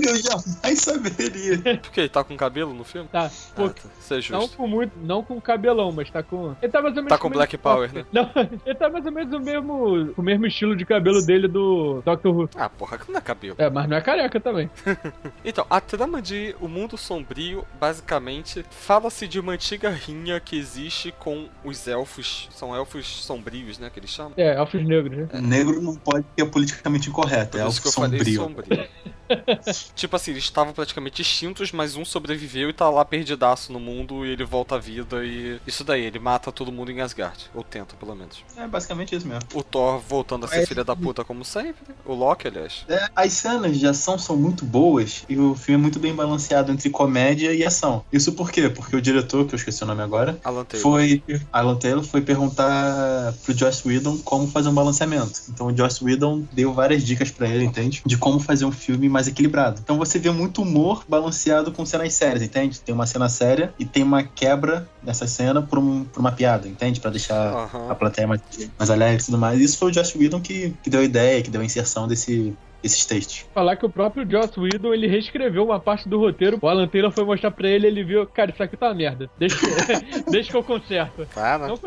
Eu 0.03 0.15
jamais 0.17 0.79
saberia. 0.79 1.57
Por 1.79 1.91
quê? 1.91 2.01
Ele 2.01 2.09
tá 2.09 2.23
com 2.23 2.35
cabelo 2.37 2.73
no 2.73 2.83
filme? 2.83 3.07
Tá. 3.09 3.29
Pô, 3.55 3.65
Ah, 3.65 3.69
tá. 3.69 3.81
Isso 3.99 4.13
é 4.13 4.17
não 4.33 4.41
justo. 4.41 4.57
com 4.57 4.67
muito. 4.67 4.93
Não 5.01 5.23
com 5.23 5.39
cabelão, 5.41 5.91
mas 5.91 6.09
tá 6.09 6.21
com. 6.23 6.55
Ele 6.61 6.71
tá 6.71 6.81
mais 6.81 6.95
ou 6.95 7.03
menos 7.03 7.09
Tá 7.09 7.17
com 7.17 7.27
o 7.27 7.31
Black 7.31 7.53
mesmo- 7.55 7.63
Power, 7.63 7.93
né? 7.93 8.05
Não, 8.11 8.29
ele 8.65 8.75
tá 8.75 8.89
mais 8.89 9.05
ou 9.05 9.11
menos 9.11 9.33
o 9.33 9.39
mesmo. 9.39 10.13
O 10.17 10.21
mesmo 10.21 10.45
estilo 10.45 10.75
de 10.75 10.85
cabelo 10.85 11.21
dele 11.25 11.47
do 11.47 12.01
Doctor 12.05 12.35
Who. 12.35 12.49
Ah, 12.55 12.69
porra, 12.69 12.97
que 12.97 13.11
não 13.11 13.17
é 13.17 13.21
cabelo. 13.21 13.55
É, 13.57 13.69
mas 13.69 13.89
não 13.89 13.97
é 13.97 14.01
careca 14.01 14.39
também. 14.39 14.69
Então, 15.45 15.65
a 15.69 15.81
trama 15.81 16.21
de 16.21 16.55
O 16.61 16.67
Mundo 16.67 16.97
Sombrio, 16.97 17.65
basicamente, 17.79 18.63
fala-se 18.71 19.27
de 19.27 19.39
uma 19.39 19.53
antiga 19.53 19.89
rinha 19.89 20.39
que 20.39 20.57
existe 20.57 21.13
com 21.19 21.47
os 21.63 21.87
elfos. 21.87 22.47
São 22.51 22.73
elfos 22.75 23.23
sombrios, 23.25 23.77
né? 23.77 23.89
Que 23.93 23.99
eles 23.99 24.09
chamam. 24.09 24.33
É, 24.37 24.55
elfos 24.55 24.83
negros, 24.85 25.17
né? 25.17 25.27
Negro 25.41 25.81
não 25.81 25.95
pode 25.95 26.25
ser 26.37 26.45
politicamente 26.45 27.09
incorreto. 27.09 27.51
Por 27.51 27.61
É 27.61 27.67
isso 27.67 27.77
algo 27.77 27.81
que 27.81 27.87
eu 27.87 27.91
falei 27.91 28.19
sombrio. 28.19 28.35
sombrio. 28.63 28.89
Tipo 29.95 30.15
assim, 30.15 30.31
eles 30.31 30.43
estavam 30.43 30.73
praticamente 30.73 31.21
extintos, 31.21 31.71
mas 31.71 31.95
um 31.95 32.05
sobreviveu 32.05 32.69
e 32.69 32.73
tá 32.73 32.89
lá 32.89 33.03
perdidaço 33.03 33.71
no 33.71 33.79
mundo 33.79 34.25
e 34.25 34.29
ele 34.29 34.43
volta 34.43 34.75
à 34.75 34.77
vida 34.77 35.23
e. 35.25 35.59
Isso 35.65 35.83
daí, 35.83 36.03
ele 36.03 36.19
mata 36.19 36.51
todo 36.51 36.71
mundo 36.71 36.91
em 36.91 37.01
Asgard. 37.01 37.49
Ou 37.53 37.63
tenta, 37.63 37.95
pelo 37.95 38.15
menos. 38.15 38.43
É 38.55 38.67
basicamente 38.67 39.15
isso 39.15 39.27
mesmo. 39.27 39.43
O 39.53 39.63
Thor 39.63 39.99
voltando 39.99 40.45
a 40.45 40.47
ser 40.47 40.59
É. 40.61 40.65
filha 40.65 40.83
da 40.83 40.95
puta 40.95 41.23
como 41.23 41.43
sempre. 41.43 41.93
O 42.05 42.13
Loki, 42.13 42.47
aliás. 42.47 42.85
É, 42.87 43.09
as 43.15 43.33
cenas 43.33 43.79
de 43.79 43.87
ação 43.87 44.17
são 44.19 44.35
muito 44.37 44.65
boas 44.65 45.23
e 45.27 45.37
o 45.37 45.55
filme 45.55 45.79
é 45.79 45.81
muito 45.81 45.99
bem 45.99 46.13
balanceado 46.13 46.71
entre 46.71 46.89
comédia 46.89 47.53
e 47.53 47.63
ação. 47.65 48.05
Isso 48.11 48.33
por 48.33 48.51
quê? 48.51 48.69
Porque 48.69 48.95
o 48.95 49.01
diretor, 49.01 49.45
que 49.47 49.55
eu 49.55 49.57
esqueci 49.57 49.83
o 49.83 49.87
nome 49.87 50.01
agora, 50.01 50.39
Alan 50.43 50.63
Taylor. 50.65 50.83
foi 50.83 51.23
Alan 51.51 51.75
Taylor 51.77 52.03
foi 52.03 52.21
perguntar 52.21 53.33
pro 53.43 53.57
Joss 53.57 53.87
Whedon 53.87 54.17
como 54.19 54.47
fazer 54.47 54.69
um 54.69 54.73
balanceamento. 54.73 55.41
Então 55.49 55.67
o 55.67 55.75
Joss 55.77 56.03
Whedon 56.03 56.43
deu 56.51 56.73
várias 56.73 57.03
dicas 57.03 57.31
pra 57.31 57.47
ele, 57.47 57.63
entende? 57.63 58.01
De 58.05 58.17
como 58.17 58.39
fazer 58.39 58.65
um 58.65 58.71
filme 58.71 58.82
mais 59.09 59.27
equilibrado. 59.27 59.79
Então 59.83 59.97
você 59.97 60.19
vê 60.19 60.31
muito 60.31 60.61
humor 60.61 61.03
balanceado 61.07 61.71
com 61.71 61.85
cenas 61.85 62.13
sérias, 62.13 62.41
entende? 62.41 62.79
Tem 62.79 62.93
uma 62.93 63.05
cena 63.05 63.29
séria 63.29 63.73
e 63.79 63.85
tem 63.85 64.03
uma 64.03 64.23
quebra 64.23 64.87
nessa 65.01 65.27
cena 65.27 65.61
por, 65.61 65.79
um- 65.79 66.03
por 66.03 66.19
uma 66.19 66.31
piada, 66.31 66.67
entende? 66.67 66.99
Pra 66.99 67.11
deixar 67.11 67.53
Aham. 67.53 67.89
a 67.89 67.95
plateia 67.95 68.27
mais, 68.27 68.41
mais 68.77 68.89
alegre 68.89 69.21
e 69.21 69.25
tudo 69.25 69.37
mais. 69.37 69.59
Isso 69.59 69.77
foi 69.77 69.91
o 69.91 69.93
Joss 69.93 70.17
Whedon 70.17 70.41
que, 70.41 70.73
que 70.83 70.89
deu 70.89 71.01
a 71.01 71.03
ideia, 71.03 71.41
que 71.41 71.49
deu 71.49 71.61
a 71.61 71.65
inserção 71.65 72.07
desse, 72.07 72.53
desses 72.83 73.05
textos. 73.05 73.45
Falar 73.53 73.77
que 73.77 73.85
o 73.85 73.89
próprio 73.89 74.29
Joss 74.29 74.59
Whedon, 74.59 74.93
ele 74.93 75.07
reescreveu 75.07 75.63
uma 75.63 75.79
parte 75.79 76.07
do 76.07 76.19
roteiro. 76.19 76.59
O 76.61 76.67
Alan 76.67 76.87
Taylor 76.87 77.11
foi 77.11 77.23
mostrar 77.23 77.49
pra 77.51 77.67
ele, 77.67 77.87
ele 77.87 78.03
viu, 78.03 78.27
cara, 78.27 78.51
isso 78.51 78.61
aqui 78.61 78.75
tá 78.75 78.87
uma 78.87 78.93
merda. 78.93 79.29
Deixa, 79.39 79.57
deixa 80.29 80.51
que 80.51 80.57
eu 80.57 80.63
conserto. 80.63 81.25
Cara. 81.33 81.67
Não. 81.67 81.79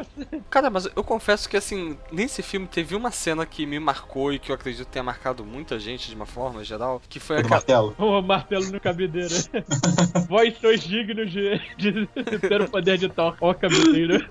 Cara, 0.48 0.70
mas 0.70 0.88
eu 0.96 1.04
confesso 1.04 1.48
que 1.48 1.56
assim, 1.56 1.98
nesse 2.10 2.42
filme 2.42 2.66
teve 2.66 2.96
uma 2.96 3.10
cena 3.10 3.44
que 3.44 3.66
me 3.66 3.78
marcou 3.78 4.32
e 4.32 4.38
que 4.38 4.50
eu 4.50 4.54
acredito 4.54 4.86
tenha 4.86 5.02
marcado 5.02 5.44
muita 5.44 5.78
gente 5.78 6.08
de 6.08 6.14
uma 6.14 6.26
forma 6.26 6.64
geral, 6.64 7.02
que 7.08 7.20
foi 7.20 7.36
do 7.36 7.40
aquela. 7.40 7.56
martelo. 7.56 7.94
O 8.16 8.22
martelo 8.22 8.66
no 8.70 8.80
cabideiro. 8.80 9.34
Vós 10.28 10.56
sois 10.58 10.80
dignos 10.80 11.30
de, 11.30 11.60
de 11.76 12.06
ter 12.40 12.62
o 12.62 12.70
poder 12.70 12.96
de 12.96 13.08
Thor. 13.08 13.36
Ó, 13.40 13.52
cabideiro. 13.52 14.26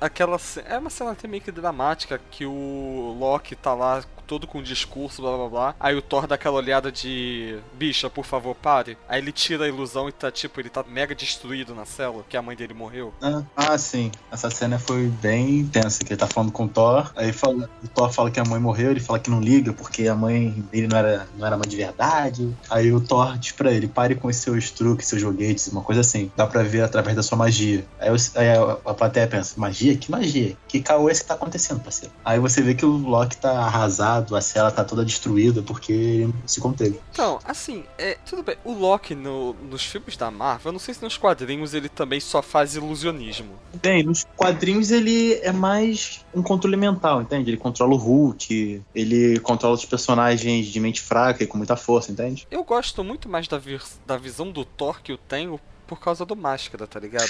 aquela 0.00 0.36
É 0.68 0.76
uma 0.76 0.90
cena 0.90 1.12
até 1.12 1.26
meio 1.26 1.42
que 1.42 1.50
dramática 1.50 2.20
que 2.30 2.44
o 2.44 3.16
Loki 3.18 3.54
tá 3.54 3.72
lá 3.72 4.02
todo 4.26 4.46
com 4.46 4.62
discurso, 4.62 5.22
blá 5.22 5.36
blá 5.36 5.48
blá. 5.48 5.74
Aí 5.80 5.94
o 5.96 6.02
Thor 6.02 6.26
dá 6.26 6.34
aquela 6.34 6.56
olhada 6.56 6.90
de 6.90 7.58
bicha, 7.74 8.08
por 8.08 8.24
favor, 8.24 8.54
pare. 8.54 8.96
Aí 9.08 9.20
ele 9.20 9.32
tira 9.32 9.64
a 9.64 9.68
ilusão 9.68 10.08
e 10.08 10.12
tá 10.12 10.30
tipo, 10.30 10.60
ele 10.60 10.70
tá 10.70 10.84
mega 10.88 11.14
destruído 11.14 11.74
na 11.74 11.84
cela, 11.84 12.24
que 12.28 12.36
a 12.36 12.42
mãe 12.42 12.56
dele 12.56 12.74
morreu. 12.74 13.12
Ah, 13.20 13.42
ah, 13.56 13.78
sim. 13.78 14.10
Essa 14.30 14.50
cena 14.50 14.78
foi 14.78 15.06
bem 15.08 15.60
intensa, 15.60 16.00
que 16.04 16.12
ele 16.12 16.18
tá 16.20 16.26
falando 16.26 16.52
com 16.52 16.64
o 16.64 16.68
Thor. 16.68 17.10
Aí 17.16 17.32
fala, 17.32 17.68
o 17.82 17.88
Thor 17.88 18.10
fala 18.12 18.30
que 18.30 18.40
a 18.40 18.44
mãe 18.44 18.60
morreu, 18.60 18.90
ele 18.90 19.00
fala 19.00 19.18
que 19.18 19.30
não 19.30 19.40
liga, 19.40 19.72
porque 19.72 20.06
a 20.08 20.14
mãe 20.14 20.50
dele 20.70 20.86
não 20.88 20.96
era, 20.98 21.26
não 21.36 21.46
era 21.46 21.56
mãe 21.56 21.68
de 21.68 21.76
verdade. 21.76 22.54
Aí 22.70 22.92
o 22.92 23.00
Thor 23.00 23.36
diz 23.38 23.52
pra 23.52 23.70
ele, 23.72 23.86
pare 23.88 24.14
com 24.14 24.28
os 24.28 24.36
seus 24.36 24.70
truques, 24.70 25.08
seus 25.08 25.20
joguetes, 25.20 25.68
uma 25.68 25.82
coisa 25.82 26.00
assim. 26.00 26.30
Dá 26.36 26.46
pra 26.46 26.62
ver 26.62 26.82
através 26.82 27.16
da 27.16 27.22
sua 27.22 27.36
magia. 27.38 27.84
Aí, 28.00 28.10
os- 28.10 28.36
aí 28.36 28.48
a, 28.50 28.72
a 28.90 28.94
plateia 28.94 29.26
pensa, 29.26 29.54
magia? 29.58 29.96
Que 29.96 30.10
magia? 30.10 30.56
Que 30.68 30.80
caô 30.80 31.08
é 31.08 31.12
esse 31.12 31.22
que 31.22 31.28
tá 31.28 31.34
acontecendo, 31.34 31.80
parceiro? 31.80 32.12
Aí 32.24 32.38
você 32.38 32.60
vê 32.62 32.74
que 32.74 32.84
o 32.84 32.96
Loki 32.96 33.36
tá 33.36 33.50
arrasado, 33.66 34.11
a 34.18 34.40
cela 34.40 34.70
tá 34.70 34.84
toda 34.84 35.04
destruída, 35.04 35.62
porque 35.62 35.92
ele 35.92 36.34
se 36.46 36.60
conteve. 36.60 37.00
Então, 37.12 37.38
assim, 37.44 37.84
é, 37.98 38.16
tudo 38.26 38.42
bem. 38.42 38.56
O 38.64 38.72
Loki 38.72 39.14
no- 39.14 39.54
nos 39.54 39.84
filmes 39.84 40.16
da 40.16 40.30
Marvel, 40.30 40.70
eu 40.70 40.72
não 40.72 40.78
sei 40.80 40.94
se 40.94 41.02
nos 41.02 41.16
quadrinhos 41.16 41.74
ele 41.74 41.88
também 41.88 42.20
só 42.20 42.42
faz 42.42 42.74
ilusionismo. 42.76 43.50
Bem, 43.82 44.02
nos 44.02 44.24
quadrinhos 44.36 44.90
ele 44.90 45.34
é 45.42 45.52
mais 45.52 46.24
um 46.34 46.42
controle 46.42 46.76
mental, 46.76 47.22
entende? 47.22 47.50
Ele 47.50 47.56
controla 47.56 47.94
o 47.94 47.96
Hulk, 47.96 48.82
ele 48.94 49.38
controla 49.40 49.74
os 49.74 49.84
personagens 49.84 50.66
de 50.66 50.80
mente 50.80 51.00
fraca 51.00 51.42
e 51.42 51.46
com 51.46 51.56
muita 51.58 51.76
força, 51.76 52.10
entende? 52.12 52.46
Eu 52.50 52.64
gosto 52.64 53.02
muito 53.04 53.28
mais 53.28 53.48
da, 53.48 53.60
da 54.06 54.16
visão 54.16 54.50
do 54.50 54.64
Thor 54.64 55.02
que 55.02 55.12
eu 55.12 55.18
tenho 55.18 55.58
por 55.96 56.00
causa 56.04 56.24
do 56.24 56.34
Máscara, 56.36 56.86
tá 56.86 56.98
ligado? 56.98 57.28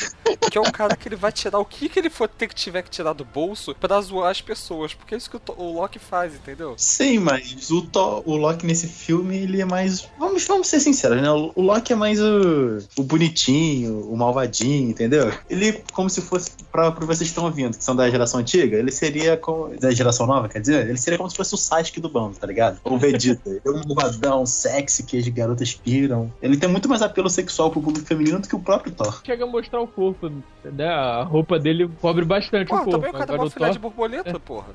Que 0.50 0.56
é 0.56 0.60
o 0.60 0.70
cara 0.70 0.96
que 0.96 1.08
ele 1.08 1.16
vai 1.16 1.32
tirar 1.32 1.58
o 1.58 1.64
que, 1.64 1.88
que 1.88 1.98
ele 1.98 2.10
for 2.10 2.28
ter 2.28 2.46
que 2.48 2.54
tiver 2.54 2.82
que 2.82 2.90
tirar 2.90 3.12
do 3.12 3.24
bolso 3.24 3.74
pra 3.74 4.00
zoar 4.00 4.30
as 4.30 4.40
pessoas. 4.40 4.94
Porque 4.94 5.14
é 5.14 5.18
isso 5.18 5.30
que 5.30 5.36
o, 5.36 5.40
o 5.56 5.74
Loki 5.74 5.98
faz, 5.98 6.34
entendeu? 6.34 6.74
Sim, 6.76 7.18
mas 7.18 7.70
o, 7.70 7.82
Thor- 7.82 8.22
o 8.26 8.36
Loki 8.36 8.64
nesse 8.66 8.86
filme, 8.86 9.36
ele 9.38 9.60
é 9.60 9.64
mais. 9.64 10.08
Vamos, 10.18 10.44
vamos 10.46 10.68
ser 10.68 10.80
sinceros, 10.80 11.20
né? 11.20 11.30
O, 11.30 11.52
o 11.54 11.62
Loki 11.62 11.92
é 11.92 11.96
mais 11.96 12.20
o, 12.20 12.78
o 12.96 13.02
bonitinho, 13.02 14.00
o 14.10 14.16
malvadinho, 14.16 14.90
entendeu? 14.90 15.32
Ele, 15.48 15.82
como 15.92 16.08
se 16.08 16.20
fosse, 16.20 16.50
pra, 16.70 16.90
pra 16.92 17.04
vocês 17.06 17.20
que 17.20 17.24
estão 17.32 17.44
ouvindo, 17.44 17.76
que 17.76 17.82
são 17.84 17.96
da 17.96 18.08
geração 18.10 18.40
antiga, 18.40 18.76
ele 18.76 18.90
seria. 18.92 19.36
como- 19.36 19.72
da 19.78 19.90
geração 19.90 20.26
nova, 20.26 20.48
quer 20.48 20.60
dizer? 20.60 20.88
Ele 20.88 20.98
seria 20.98 21.18
como 21.18 21.30
se 21.30 21.36
fosse 21.36 21.54
o 21.54 21.58
Sasuke 21.58 22.00
do 22.00 22.08
bando, 22.08 22.36
tá 22.38 22.46
ligado? 22.46 22.78
Ou 22.84 22.94
o 22.94 22.98
Vegeta. 22.98 23.42
ele 23.48 23.60
é 23.64 23.70
um 23.70 23.82
malvadão, 23.86 24.44
sexy, 24.46 25.02
que 25.02 25.18
as 25.18 25.26
garotas 25.28 25.74
piram. 25.74 26.32
Ele 26.42 26.56
tem 26.56 26.68
muito 26.68 26.88
mais 26.88 27.02
apelo 27.02 27.28
sexual 27.30 27.70
pro 27.70 27.80
público 27.80 28.06
feminino 28.06 28.38
do 28.40 28.48
que 28.48 28.51
o 28.56 28.60
próprio 28.60 28.92
Thor. 28.92 29.20
Chega 29.24 29.44
a 29.44 29.46
mostrar 29.46 29.80
o 29.80 29.86
corpo, 29.86 30.30
né? 30.64 30.86
A 30.88 31.22
roupa 31.22 31.58
dele 31.58 31.88
cobre 32.00 32.24
bastante 32.24 32.68
Pô, 32.68 32.76
o 32.76 32.78
corpo. 32.78 32.90
também 32.92 33.10
o 33.10 33.12
cara 33.12 33.24
é 33.24 33.34
Agora 33.34 33.40
uma 33.42 33.46
o 33.46 33.50
filha 33.50 33.66
Thor, 33.66 33.72
de 33.72 33.78
borboleta, 33.78 34.40
porra. 34.40 34.68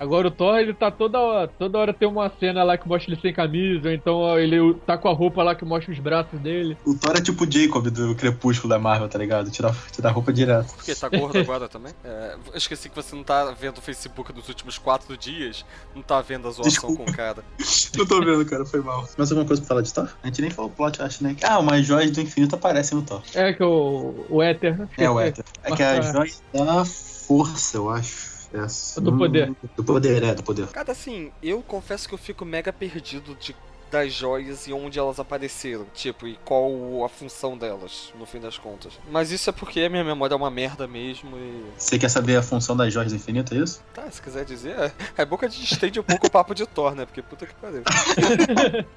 Agora 0.00 0.28
o 0.28 0.30
Thor, 0.30 0.58
ele 0.58 0.72
tá 0.72 0.90
toda 0.90 1.20
hora, 1.20 1.46
toda 1.46 1.78
hora 1.78 1.92
tem 1.92 2.08
uma 2.08 2.32
cena 2.40 2.64
lá 2.64 2.78
que 2.78 2.88
mostra 2.88 3.12
ele 3.12 3.20
sem 3.20 3.32
camisa, 3.32 3.88
ou 3.88 3.94
então 3.94 4.38
ele 4.38 4.74
tá 4.86 4.96
com 4.96 5.08
a 5.08 5.12
roupa 5.12 5.42
lá 5.42 5.54
que 5.54 5.64
mostra 5.64 5.92
os 5.92 5.98
braços 5.98 6.40
dele. 6.40 6.76
O 6.86 6.94
Thor 6.94 7.16
é 7.16 7.20
tipo 7.20 7.44
o 7.44 7.52
Jacob 7.52 7.88
do 7.88 8.14
Crepúsculo 8.14 8.70
da 8.70 8.78
Marvel, 8.78 9.08
tá 9.08 9.18
ligado? 9.18 9.50
Tira, 9.50 9.74
tira 9.92 10.08
a 10.08 10.12
roupa 10.12 10.32
direto. 10.32 10.74
Porque 10.74 10.94
tá 10.94 11.08
gordo 11.08 11.36
agora 11.38 11.68
também. 11.68 11.92
É, 12.02 12.36
eu 12.50 12.56
esqueci 12.56 12.88
que 12.88 12.96
você 12.96 13.14
não 13.14 13.22
tá 13.22 13.52
vendo 13.52 13.78
o 13.78 13.82
Facebook 13.82 14.32
dos 14.32 14.48
últimos 14.48 14.78
quatro 14.78 15.16
dias. 15.16 15.64
Não 15.94 16.02
tá 16.02 16.20
vendo 16.22 16.48
a 16.48 16.50
zoação 16.50 16.70
Desculpa. 16.70 17.04
com 17.04 17.10
o 17.10 17.14
cara. 17.14 17.44
Eu 17.98 18.06
tô 18.06 18.20
vendo, 18.20 18.46
cara, 18.46 18.64
foi 18.64 18.80
mal. 18.80 19.06
Mais 19.18 19.30
alguma 19.30 19.46
coisa 19.46 19.60
pra 19.60 19.68
falar 19.68 19.82
de 19.82 19.92
Thor? 19.92 20.08
A 20.22 20.26
gente 20.26 20.40
nem 20.40 20.50
falou 20.50 20.70
o 20.70 20.74
plot, 20.74 21.02
acho, 21.02 21.22
né? 21.22 21.36
Ah, 21.42 21.58
umas 21.58 21.84
joias 21.84 22.10
do 22.10 22.20
infinito 22.20 22.54
aparecem 22.54 22.96
no 22.96 23.04
Thor. 23.04 23.20
É 23.34 23.52
que 23.52 23.62
o, 23.62 24.24
o 24.30 24.42
Éter, 24.42 24.78
né? 24.78 24.88
É, 24.96 25.10
o 25.10 25.20
Éter. 25.20 25.44
É 25.64 25.74
que 25.74 25.82
a 25.82 25.96
Mas, 25.96 26.12
joia 26.12 26.32
da 26.54 26.84
força, 26.84 27.76
eu 27.76 27.90
acho. 27.90 28.29
É, 28.52 29.00
Do 29.00 29.16
poder. 29.16 29.54
Do 29.76 29.84
poder, 29.84 30.22
é, 30.22 30.34
do 30.34 30.42
poder. 30.42 30.66
Cara, 30.68 30.92
assim, 30.92 31.30
eu 31.42 31.62
confesso 31.62 32.08
que 32.08 32.14
eu 32.14 32.18
fico 32.18 32.44
mega 32.44 32.72
perdido 32.72 33.34
de 33.36 33.54
das 33.90 34.12
joias 34.12 34.66
e 34.66 34.72
onde 34.72 34.98
elas 34.98 35.18
apareceram, 35.18 35.86
tipo, 35.94 36.26
e 36.26 36.38
qual 36.44 37.04
a 37.04 37.08
função 37.08 37.56
delas, 37.56 38.12
no 38.18 38.24
fim 38.24 38.40
das 38.40 38.56
contas. 38.56 38.92
Mas 39.10 39.30
isso 39.30 39.50
é 39.50 39.52
porque 39.52 39.80
a 39.80 39.90
minha 39.90 40.04
memória 40.04 40.34
é 40.34 40.36
uma 40.36 40.50
merda 40.50 40.86
mesmo 40.86 41.36
e. 41.36 41.64
Você 41.76 41.98
quer 41.98 42.08
saber 42.08 42.36
a 42.36 42.42
função 42.42 42.76
das 42.76 42.92
joias 42.92 43.12
do 43.12 43.16
infinito, 43.16 43.54
é 43.54 43.58
isso? 43.58 43.82
Tá, 43.92 44.10
se 44.10 44.22
quiser 44.22 44.44
dizer, 44.44 44.78
é, 44.78 44.92
é 45.18 45.24
bom 45.24 45.36
que 45.36 45.46
a 45.46 45.48
gente 45.48 45.72
estende 45.72 45.98
um 45.98 46.02
pouco 46.02 46.26
o 46.26 46.30
papo 46.30 46.54
de 46.54 46.66
Thor, 46.66 46.94
né? 46.94 47.04
Porque 47.04 47.22
puta 47.22 47.46
que 47.46 47.54
pariu. 47.54 47.82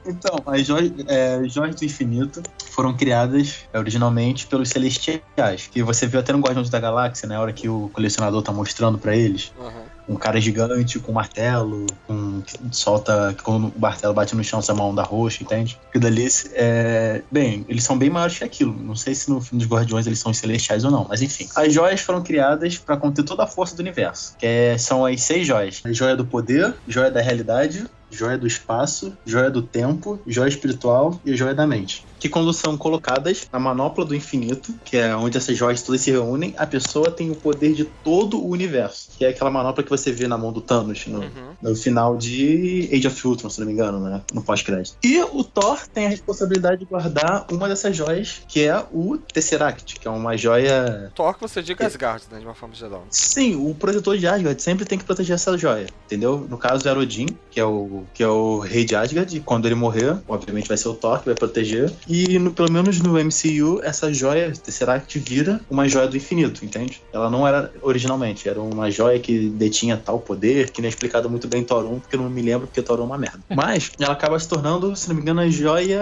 Então, 0.06 0.36
as 0.45 0.65
joias, 0.65 0.91
é, 1.08 1.36
as 1.36 1.53
joias 1.53 1.75
do 1.75 1.86
infinito 1.86 2.41
foram 2.71 2.95
criadas 2.95 3.65
é, 3.73 3.79
originalmente 3.79 4.47
pelos 4.47 4.69
celestiais. 4.69 5.67
Que 5.71 5.82
você 5.82 6.08
viu 6.08 6.19
até 6.19 6.34
no 6.34 6.39
Guardiões 6.39 6.69
da 6.69 6.79
Galáxia, 6.79 7.27
na 7.27 7.39
hora 7.39 7.53
que 7.53 7.67
o 7.67 7.89
colecionador 7.93 8.41
tá 8.41 8.51
mostrando 8.51 8.97
pra 8.97 9.15
eles. 9.15 9.51
Aham. 9.60 9.92
Um 10.07 10.15
cara 10.15 10.39
gigante 10.39 10.99
com 10.99 11.11
um 11.11 11.15
martelo, 11.15 11.85
com, 12.07 12.41
que 12.41 12.57
solta, 12.71 13.35
quando 13.43 13.73
o 13.75 13.79
martelo 13.79 14.13
bate 14.13 14.35
no 14.35 14.43
chão, 14.43 14.59
essa 14.59 14.73
mão 14.73 14.93
da 14.93 15.03
roxa, 15.03 15.43
entende? 15.43 15.79
Aquilo 15.89 16.03
dali, 16.03 16.27
é... 16.53 17.21
bem, 17.31 17.65
eles 17.67 17.83
são 17.83 17.97
bem 17.97 18.09
maiores 18.09 18.37
que 18.37 18.43
aquilo. 18.43 18.73
Não 18.73 18.95
sei 18.95 19.15
se 19.15 19.29
no 19.29 19.41
filme 19.41 19.63
dos 19.63 19.71
Guardiões 19.71 20.07
eles 20.07 20.19
são 20.19 20.33
celestiais 20.33 20.83
ou 20.83 20.91
não, 20.91 21.05
mas 21.07 21.21
enfim. 21.21 21.47
As 21.55 21.73
joias 21.73 22.01
foram 22.01 22.21
criadas 22.21 22.77
para 22.77 22.97
conter 22.97 23.23
toda 23.23 23.43
a 23.43 23.47
força 23.47 23.75
do 23.75 23.79
universo, 23.79 24.35
que 24.37 24.45
é- 24.45 24.77
são 24.77 25.05
as 25.05 25.21
seis 25.21 25.47
joias. 25.47 25.81
A 25.85 25.91
joia 25.91 26.15
do 26.15 26.25
poder, 26.25 26.75
joia 26.87 27.11
da 27.11 27.21
realidade, 27.21 27.85
joia 28.09 28.37
do 28.37 28.47
espaço, 28.47 29.17
joia 29.25 29.49
do 29.49 29.61
tempo, 29.61 30.19
joia 30.27 30.47
espiritual 30.47 31.19
e 31.25 31.35
joia 31.35 31.53
da 31.53 31.65
mente. 31.65 32.05
Que 32.23 32.29
quando 32.29 32.53
são 32.53 32.77
colocadas 32.77 33.49
na 33.51 33.59
manopla 33.59 34.05
do 34.05 34.15
infinito, 34.15 34.73
que 34.86 34.95
é 34.95 35.13
onde 35.13 35.36
essas 35.36 35.57
joias 35.57 35.81
todas 35.81 35.99
se 35.99 36.09
reúnem, 36.09 36.53
a 36.57 36.65
pessoa 36.65 37.12
tem 37.12 37.29
o 37.29 37.36
poder 37.36 37.73
de 37.73 37.83
todo 37.83 38.39
o 38.39 38.47
universo. 38.47 39.09
Que 39.17 39.25
é 39.25 39.27
aquela 39.27 39.51
manopla 39.51 39.83
que 39.83 39.89
você 39.89 40.09
vê 40.09 40.25
na 40.25 40.38
mão 40.38 40.53
do 40.53 40.62
Thanos 40.62 41.05
no, 41.05 41.19
Uhum. 41.19 41.27
no 41.62 41.75
final 41.75 42.15
de 42.15 42.89
Age 42.93 43.07
of 43.07 43.27
Ultron, 43.27 43.49
se 43.49 43.59
não 43.59 43.67
me 43.67 43.73
engano, 43.73 43.99
né? 43.99 44.21
No 44.33 44.41
pós-crédito. 44.41 44.95
E 45.03 45.21
o 45.21 45.43
Thor 45.43 45.86
tem 45.93 46.05
a 46.05 46.09
responsabilidade 46.09 46.77
de 46.77 46.86
guardar 46.86 47.45
uma 47.51 47.67
dessas 47.67 47.93
joias, 47.93 48.41
que 48.47 48.63
é 48.63 48.86
o 48.93 49.17
Tesseract, 49.17 49.99
que 49.99 50.07
é 50.07 50.12
uma 50.12 50.38
joia 50.38 51.12
Thor 51.13 51.33
que 51.33 51.41
você 51.41 51.62
diga 51.62 51.86
Asgard, 51.86 52.23
né? 52.31 52.39
De 52.39 52.45
uma 52.45 52.55
forma 52.55 52.73
geral. 52.73 53.05
Sim, 53.09 53.55
o 53.69 53.75
protetor 53.75 54.17
de 54.17 54.25
Asgard 54.27 54.62
sempre 54.62 54.86
tem 54.86 54.97
que 54.97 55.03
proteger 55.03 55.36
essa 55.36 55.57
joia, 55.57 55.88
entendeu? 56.05 56.47
No 56.49 56.57
caso 56.57 56.88
era 56.88 56.97
Odin, 56.97 57.25
que 57.51 57.59
é 57.59 57.65
o, 57.65 58.03
que 58.13 58.23
é 58.23 58.27
o 58.29 58.59
rei 58.59 58.86
de 58.86 58.95
Asgard, 58.95 59.36
e 59.36 59.41
quando 59.41 59.65
ele 59.65 59.75
morrer, 59.75 60.17
obviamente 60.25 60.69
vai 60.69 60.77
ser 60.77 60.88
o 60.88 60.93
Thor 60.93 61.19
que 61.19 61.25
vai 61.25 61.36
proteger. 61.36 61.91
E 62.07 62.12
no- 62.39 62.52
pelo 62.52 62.71
menos 62.71 62.99
no 63.02 63.17
MCU, 63.17 63.80
essa 63.84 64.13
joia, 64.13 64.52
Tesseract, 64.52 65.17
vira 65.19 65.60
uma 65.69 65.88
joia 65.88 66.08
do 66.08 66.15
infinito, 66.17 66.63
entende? 66.63 67.02
Ela 67.12 67.30
não 67.30 67.47
era 67.47 67.71
originalmente, 67.82 68.47
era 68.47 68.62
uma 68.62 68.89
joia 68.91 69.19
que 69.19 69.49
detinha 69.49 69.97
tal 69.97 70.19
poder, 70.19 70.69
que 70.69 70.82
não 70.82 70.86
é 70.86 70.89
explicado 70.89 71.30
muito 71.30 71.47
bem 71.47 71.62
em 71.62 71.63
Thor 71.63 71.86
1, 71.86 71.99
porque 71.99 72.15
eu 72.15 72.21
não 72.21 72.30
me 72.30 72.41
lembro, 72.41 72.67
porque 72.67 72.82
Thor 72.82 72.99
1 72.99 73.04
é 73.04 73.06
uma 73.06 73.17
merda. 73.17 73.39
Mas 73.54 73.91
ela 73.99 74.13
acaba 74.13 74.39
se 74.39 74.47
tornando, 74.47 74.95
se 74.95 75.08
não 75.10 75.15
me 75.15 75.21
engano, 75.21 75.41
a 75.41 75.49
joia 75.49 75.99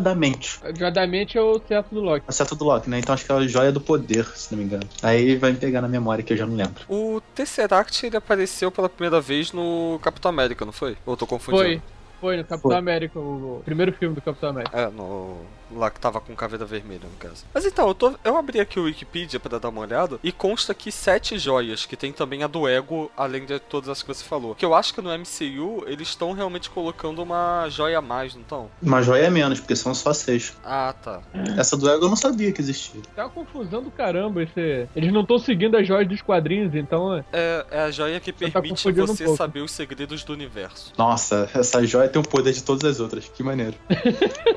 da 0.00 0.14
mente. 0.14 0.58
Jadamente 0.78 1.36
é 1.36 1.40
o 1.42 1.58
teto 1.58 1.94
do 1.94 2.00
Loki. 2.00 2.24
A 2.28 2.32
seta 2.32 2.54
do 2.54 2.64
Loki, 2.64 2.88
né? 2.88 2.98
Então 2.98 3.14
acho 3.14 3.24
que 3.24 3.32
é 3.32 3.34
a 3.34 3.46
joia 3.46 3.72
do 3.72 3.80
poder, 3.80 4.26
se 4.34 4.52
não 4.52 4.58
me 4.58 4.64
engano. 4.64 4.84
Aí 5.02 5.36
vai 5.36 5.52
me 5.52 5.58
pegar 5.58 5.80
na 5.82 5.88
memória 5.88 6.22
que 6.24 6.32
eu 6.32 6.36
já 6.36 6.46
não 6.46 6.54
lembro. 6.54 6.82
O 6.88 7.20
Tesseract 7.34 8.06
ele 8.06 8.16
apareceu 8.16 8.70
pela 8.70 8.88
primeira 8.88 9.20
vez 9.20 9.52
no 9.52 9.98
Capitão 10.02 10.28
América, 10.30 10.64
não 10.64 10.72
foi? 10.72 10.96
Ou 11.04 11.12
eu 11.14 11.16
tô 11.16 11.26
confundindo? 11.26 11.62
Foi. 11.64 11.82
Foi 12.20 12.36
no 12.36 12.44
Capitão 12.44 12.70
Foi. 12.70 12.78
América, 12.78 13.18
o 13.18 13.62
primeiro 13.64 13.92
filme 13.92 14.14
do 14.14 14.22
Capitão 14.22 14.50
América. 14.50 14.78
É, 14.78 14.90
no. 14.90 15.36
Lá 15.74 15.90
que 15.90 15.98
tava 15.98 16.20
com 16.20 16.34
caveira 16.36 16.64
vermelha, 16.64 17.00
no 17.04 17.16
caso. 17.18 17.44
Mas 17.52 17.64
então, 17.64 17.88
eu, 17.88 17.94
tô, 17.94 18.14
eu 18.24 18.36
abri 18.36 18.60
aqui 18.60 18.78
o 18.78 18.84
Wikipedia 18.84 19.40
pra 19.40 19.58
dar 19.58 19.68
uma 19.68 19.80
olhada 19.80 20.18
e 20.22 20.30
consta 20.30 20.72
aqui 20.72 20.92
sete 20.92 21.38
joias, 21.38 21.84
que 21.86 21.96
tem 21.96 22.12
também 22.12 22.42
a 22.44 22.46
do 22.46 22.68
Ego, 22.68 23.10
além 23.16 23.44
de 23.44 23.58
todas 23.58 23.88
as 23.88 24.02
que 24.02 24.08
você 24.08 24.22
falou. 24.24 24.54
Que 24.54 24.64
eu 24.64 24.74
acho 24.74 24.94
que 24.94 25.00
no 25.02 25.10
MCU 25.10 25.82
eles 25.86 26.08
estão 26.08 26.32
realmente 26.32 26.70
colocando 26.70 27.22
uma 27.22 27.68
joia 27.68 27.98
a 27.98 28.02
mais, 28.02 28.34
não 28.34 28.42
estão? 28.42 28.70
Uma 28.80 29.02
joia 29.02 29.24
é 29.26 29.30
menos, 29.30 29.58
porque 29.58 29.74
são 29.74 29.92
só 29.94 30.12
seis. 30.12 30.56
Ah, 30.64 30.94
tá. 31.02 31.20
Essa 31.58 31.76
do 31.76 31.88
Ego 31.90 32.04
eu 32.04 32.08
não 32.08 32.16
sabia 32.16 32.52
que 32.52 32.60
existia. 32.60 33.00
Tá 33.16 33.24
uma 33.24 33.30
confusão 33.30 33.82
do 33.82 33.90
caramba 33.90 34.42
esse. 34.44 34.86
Eles 34.94 35.12
não 35.12 35.22
estão 35.22 35.38
seguindo 35.38 35.76
as 35.76 35.86
joias 35.86 36.08
dos 36.08 36.22
quadrinhos, 36.22 36.74
então. 36.74 37.12
é- 37.14 37.24
É, 37.32 37.66
é 37.70 37.80
a 37.80 37.90
joia 37.90 38.20
que 38.20 38.30
Você 38.32 38.50
tá 38.50 38.60
permite 38.60 38.88
um 38.88 38.92
você 39.06 39.24
pouco. 39.24 39.36
saber 39.36 39.60
os 39.60 39.72
segredos 39.72 40.22
do 40.22 40.32
universo. 40.32 40.92
Nossa, 40.96 41.50
essa 41.54 41.84
joia 41.84 42.08
tem 42.08 42.20
o 42.22 42.24
poder 42.24 42.52
de 42.52 42.62
todas 42.62 42.84
as 42.88 43.00
outras. 43.00 43.28
Que 43.28 43.42
maneiro. 43.42 43.74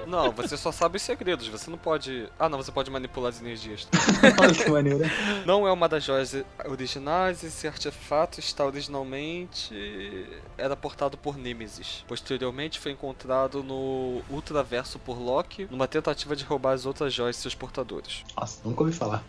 Não, 0.07 0.31
você 0.31 0.55
só 0.57 0.71
sabe 0.71 0.98
os 0.99 1.03
segredos, 1.03 1.47
você 1.47 1.71
não 1.71 1.77
pode. 1.77 2.29
Ah, 2.37 2.47
não, 2.47 2.57
você 2.57 2.71
pode 2.71 2.91
manipular 2.91 3.29
as 3.29 3.41
energias. 3.41 3.87
Olha 4.39 4.53
que 4.53 4.69
maneiro. 4.69 4.99
Não 5.45 5.67
é 5.67 5.71
uma 5.71 5.87
das 5.87 6.03
joias 6.03 6.35
originais, 6.65 7.43
esse 7.43 7.67
artefato 7.67 8.39
está 8.39 8.65
originalmente. 8.65 9.73
era 10.57 10.75
portado 10.75 11.17
por 11.17 11.37
Nemesis. 11.37 12.03
Posteriormente 12.07 12.79
foi 12.79 12.91
encontrado 12.91 13.63
no 13.63 14.21
Ultraverso 14.29 14.99
por 14.99 15.17
Loki, 15.19 15.67
numa 15.71 15.87
tentativa 15.87 16.35
de 16.35 16.43
roubar 16.43 16.73
as 16.73 16.85
outras 16.85 17.13
joias 17.13 17.37
de 17.37 17.41
seus 17.41 17.55
portadores. 17.55 18.23
Nossa, 18.37 18.59
nunca 18.63 18.83
ouvi 18.83 18.93
falar. 18.93 19.23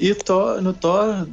E 0.00 0.14
Thor- 0.14 0.60
no 0.62 0.72
Thor 0.72 1.26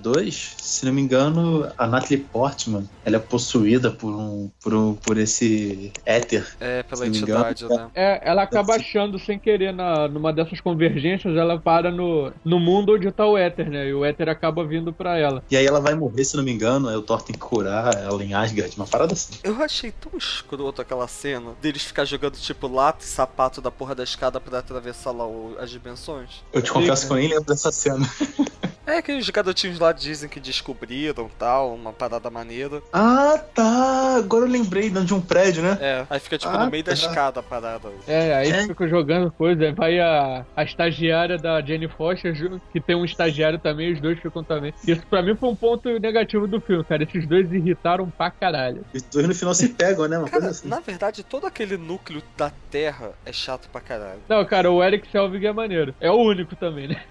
2, 0.00 0.54
se 0.58 0.84
não 0.84 0.92
me 0.92 1.00
engano, 1.02 1.70
a 1.78 1.86
Natalie 1.86 2.18
Portman, 2.18 2.88
ela 3.04 3.16
é 3.16 3.18
possuída 3.18 3.90
por 3.90 4.10
um, 4.12 4.50
por 4.62 4.74
um, 4.74 4.94
por 4.94 5.16
esse 5.16 5.92
éter. 6.04 6.46
É, 6.60 6.82
pela 6.82 7.06
me 7.06 7.16
engano, 7.18 7.50
entidade, 7.50 7.74
né? 7.74 7.90
É, 7.94 8.20
ela 8.28 8.42
acaba 8.42 8.74
achando 8.74 9.18
sem 9.18 9.38
querer 9.38 9.72
na, 9.72 10.08
numa 10.08 10.32
dessas 10.32 10.60
convergências, 10.60 11.36
ela 11.36 11.58
para 11.58 11.90
no, 11.90 12.32
no 12.44 12.58
mundo 12.60 12.94
onde 12.94 13.10
tá 13.10 13.26
o 13.26 13.38
éter, 13.38 13.70
né? 13.70 13.86
E 13.88 13.94
o 13.94 14.04
éter 14.04 14.28
acaba 14.28 14.64
vindo 14.64 14.92
pra 14.92 15.16
ela. 15.18 15.42
E 15.50 15.56
aí 15.56 15.64
ela 15.66 15.80
vai 15.80 15.94
morrer, 15.94 16.24
se 16.24 16.36
não 16.36 16.44
me 16.44 16.52
engano, 16.52 16.88
aí 16.88 16.96
o 16.96 17.02
Thor 17.02 17.22
tem 17.22 17.32
que 17.34 17.40
curar 17.40 17.94
ela 17.96 18.22
em 18.22 18.34
Asgard, 18.34 18.76
uma 18.76 18.86
parada 18.86 19.12
assim. 19.14 19.34
Eu 19.42 19.62
achei 19.62 19.90
tão 19.92 20.16
escroto 20.18 20.82
aquela 20.82 21.06
cena 21.08 21.52
deles 21.62 21.82
ficar 21.84 22.04
jogando 22.04 22.34
tipo 22.36 22.66
lata 22.68 23.04
e 23.04 23.06
sapato 23.08 23.60
da 23.60 23.70
porra 23.70 23.94
da 23.94 24.02
escada 24.04 24.40
pra 24.40 24.58
atravessar 24.58 25.12
lá 25.12 25.26
o- 25.26 25.56
as 25.58 25.70
dimensões. 25.70 26.42
Eu 26.52 26.60
te 26.60 26.70
confesso 26.72 27.06
que 27.06 27.12
eu 27.12 27.16
nem 27.16 27.28
lembro 27.28 27.44
dessa 27.44 27.70
cena. 27.72 27.85
É 28.88 29.02
que 29.02 29.10
os 29.18 29.28
garotinhos 29.30 29.80
lá 29.80 29.90
dizem 29.90 30.28
que 30.28 30.38
descobriram 30.38 31.28
tal, 31.36 31.74
uma 31.74 31.92
parada 31.92 32.30
maneira. 32.30 32.80
Ah, 32.92 33.36
tá. 33.52 34.14
Agora 34.16 34.44
eu 34.44 34.48
lembrei 34.48 34.88
de 34.90 35.12
um 35.12 35.20
prédio, 35.20 35.60
né? 35.60 35.76
É, 35.80 36.06
aí 36.08 36.20
fica 36.20 36.38
tipo 36.38 36.52
Ah, 36.54 36.64
no 36.66 36.70
meio 36.70 36.84
da 36.84 36.92
tá. 36.92 36.96
escada 36.96 37.40
a 37.40 37.42
parada. 37.42 37.88
É, 38.06 38.32
aí 38.36 38.48
É. 38.48 38.62
fica 38.64 38.86
jogando 38.86 39.28
coisa, 39.32 39.64
aí 39.64 39.72
vai 39.72 39.98
a, 39.98 40.46
a 40.54 40.62
estagiária 40.62 41.36
da 41.36 41.60
Jenny 41.60 41.88
Foster, 41.88 42.32
que 42.72 42.80
tem 42.80 42.94
um 42.94 43.04
estagiário 43.04 43.58
também, 43.58 43.92
os 43.92 44.00
dois 44.00 44.20
ficam 44.20 44.44
também. 44.44 44.72
Isso 44.86 45.04
pra 45.10 45.20
mim 45.20 45.34
foi 45.34 45.48
um 45.48 45.56
ponto 45.56 45.88
negativo 45.98 46.46
do 46.46 46.60
filme, 46.60 46.84
cara. 46.84 47.02
Esses 47.02 47.26
dois 47.26 47.52
irritaram 47.52 48.08
pra 48.08 48.30
caralho. 48.30 48.84
Os 48.94 49.02
dois 49.02 49.26
no 49.26 49.34
final 49.34 49.52
se 49.52 49.68
pegam, 49.70 50.06
né? 50.06 50.16
Uma 50.16 50.28
Cara, 50.28 50.42
coisa 50.42 50.50
assim. 50.60 50.68
na 50.68 50.78
verdade, 50.78 51.24
todo 51.24 51.44
aquele 51.44 51.76
núcleo 51.76 52.22
da 52.36 52.52
Terra 52.70 53.14
é 53.24 53.32
chato 53.32 53.68
pra 53.68 53.80
caralho. 53.80 54.20
Não, 54.28 54.44
cara, 54.44 54.70
o 54.70 54.80
Eric 54.80 55.10
Selvig 55.10 55.44
é 55.44 55.52
maneiro. 55.52 55.92
É 56.00 56.08
o 56.08 56.14
único 56.14 56.54
também, 56.54 56.86
né? 56.86 57.02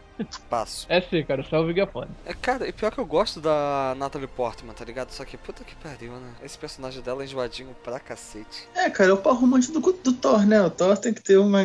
Passo. 0.49 0.85
É 0.89 1.01
sim, 1.01 1.23
cara, 1.23 1.41
é 1.41 1.85
foda. 1.87 2.09
É, 2.25 2.33
cara, 2.33 2.67
e 2.67 2.71
pior 2.71 2.91
que 2.91 2.99
eu 2.99 3.05
gosto 3.05 3.41
da 3.41 3.93
Natalie 3.97 4.27
Portman, 4.27 4.73
tá 4.73 4.85
ligado? 4.85 5.11
Só 5.11 5.25
que 5.25 5.37
puta 5.37 5.63
que 5.63 5.75
pariu, 5.75 6.13
né? 6.13 6.33
Esse 6.43 6.57
personagem 6.57 7.01
dela 7.01 7.23
é 7.23 7.25
enjoadinho 7.25 7.75
pra 7.83 7.99
cacete. 7.99 8.67
É, 8.75 8.89
cara, 8.89 9.09
é 9.09 9.13
o 9.13 9.17
par 9.17 9.33
romântico 9.33 9.79
do, 9.79 9.91
do 9.91 10.13
Thor, 10.13 10.45
né? 10.45 10.61
O 10.61 10.69
Thor 10.69 10.97
tem 10.97 11.13
que 11.13 11.21
ter 11.21 11.37
uma, 11.37 11.61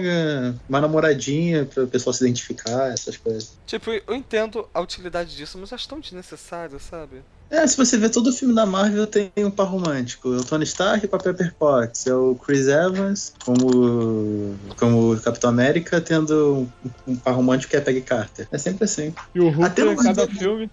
uma 0.68 0.80
namoradinha 0.80 1.64
pra 1.64 1.84
o 1.84 1.88
pessoal 1.88 2.12
se 2.12 2.24
identificar, 2.24 2.92
essas 2.92 3.16
coisas. 3.16 3.56
Tipo, 3.66 3.90
eu 3.90 4.14
entendo 4.14 4.68
a 4.74 4.80
utilidade 4.80 5.36
disso, 5.36 5.58
mas 5.58 5.72
acho 5.72 5.88
tão 5.88 6.00
desnecessário, 6.00 6.78
sabe? 6.80 7.22
É, 7.50 7.66
se 7.66 7.76
você 7.76 7.98
vê 7.98 8.08
todo 8.08 8.28
o 8.28 8.32
filme 8.32 8.54
da 8.54 8.64
Marvel, 8.64 9.06
tem 9.08 9.30
um 9.38 9.50
par 9.50 9.64
romântico. 9.64 10.32
É 10.32 10.36
o 10.36 10.44
Tony 10.44 10.62
Stark 10.64 11.06
com 11.08 11.16
a 11.16 11.18
Pepper 11.18 11.52
Potts. 11.58 12.06
É 12.06 12.14
o 12.14 12.36
Chris 12.36 12.68
Evans 12.68 13.32
como, 13.44 14.54
como 14.78 15.20
Capitão 15.20 15.50
América, 15.50 16.00
tendo 16.00 16.68
um, 17.06 17.12
um 17.12 17.16
par 17.16 17.34
romântico 17.34 17.70
que 17.70 17.76
é 17.76 17.80
a 17.80 17.82
Peggy 17.82 18.02
Carter. 18.02 18.46
É 18.52 18.56
sempre 18.56 18.84
assim. 18.84 19.12
E 19.34 19.40
o 19.40 19.48
Hulk, 19.50 19.64
Até 19.64 19.84
no- 19.84 19.96
cada 20.00 20.28
filme. 20.28 20.70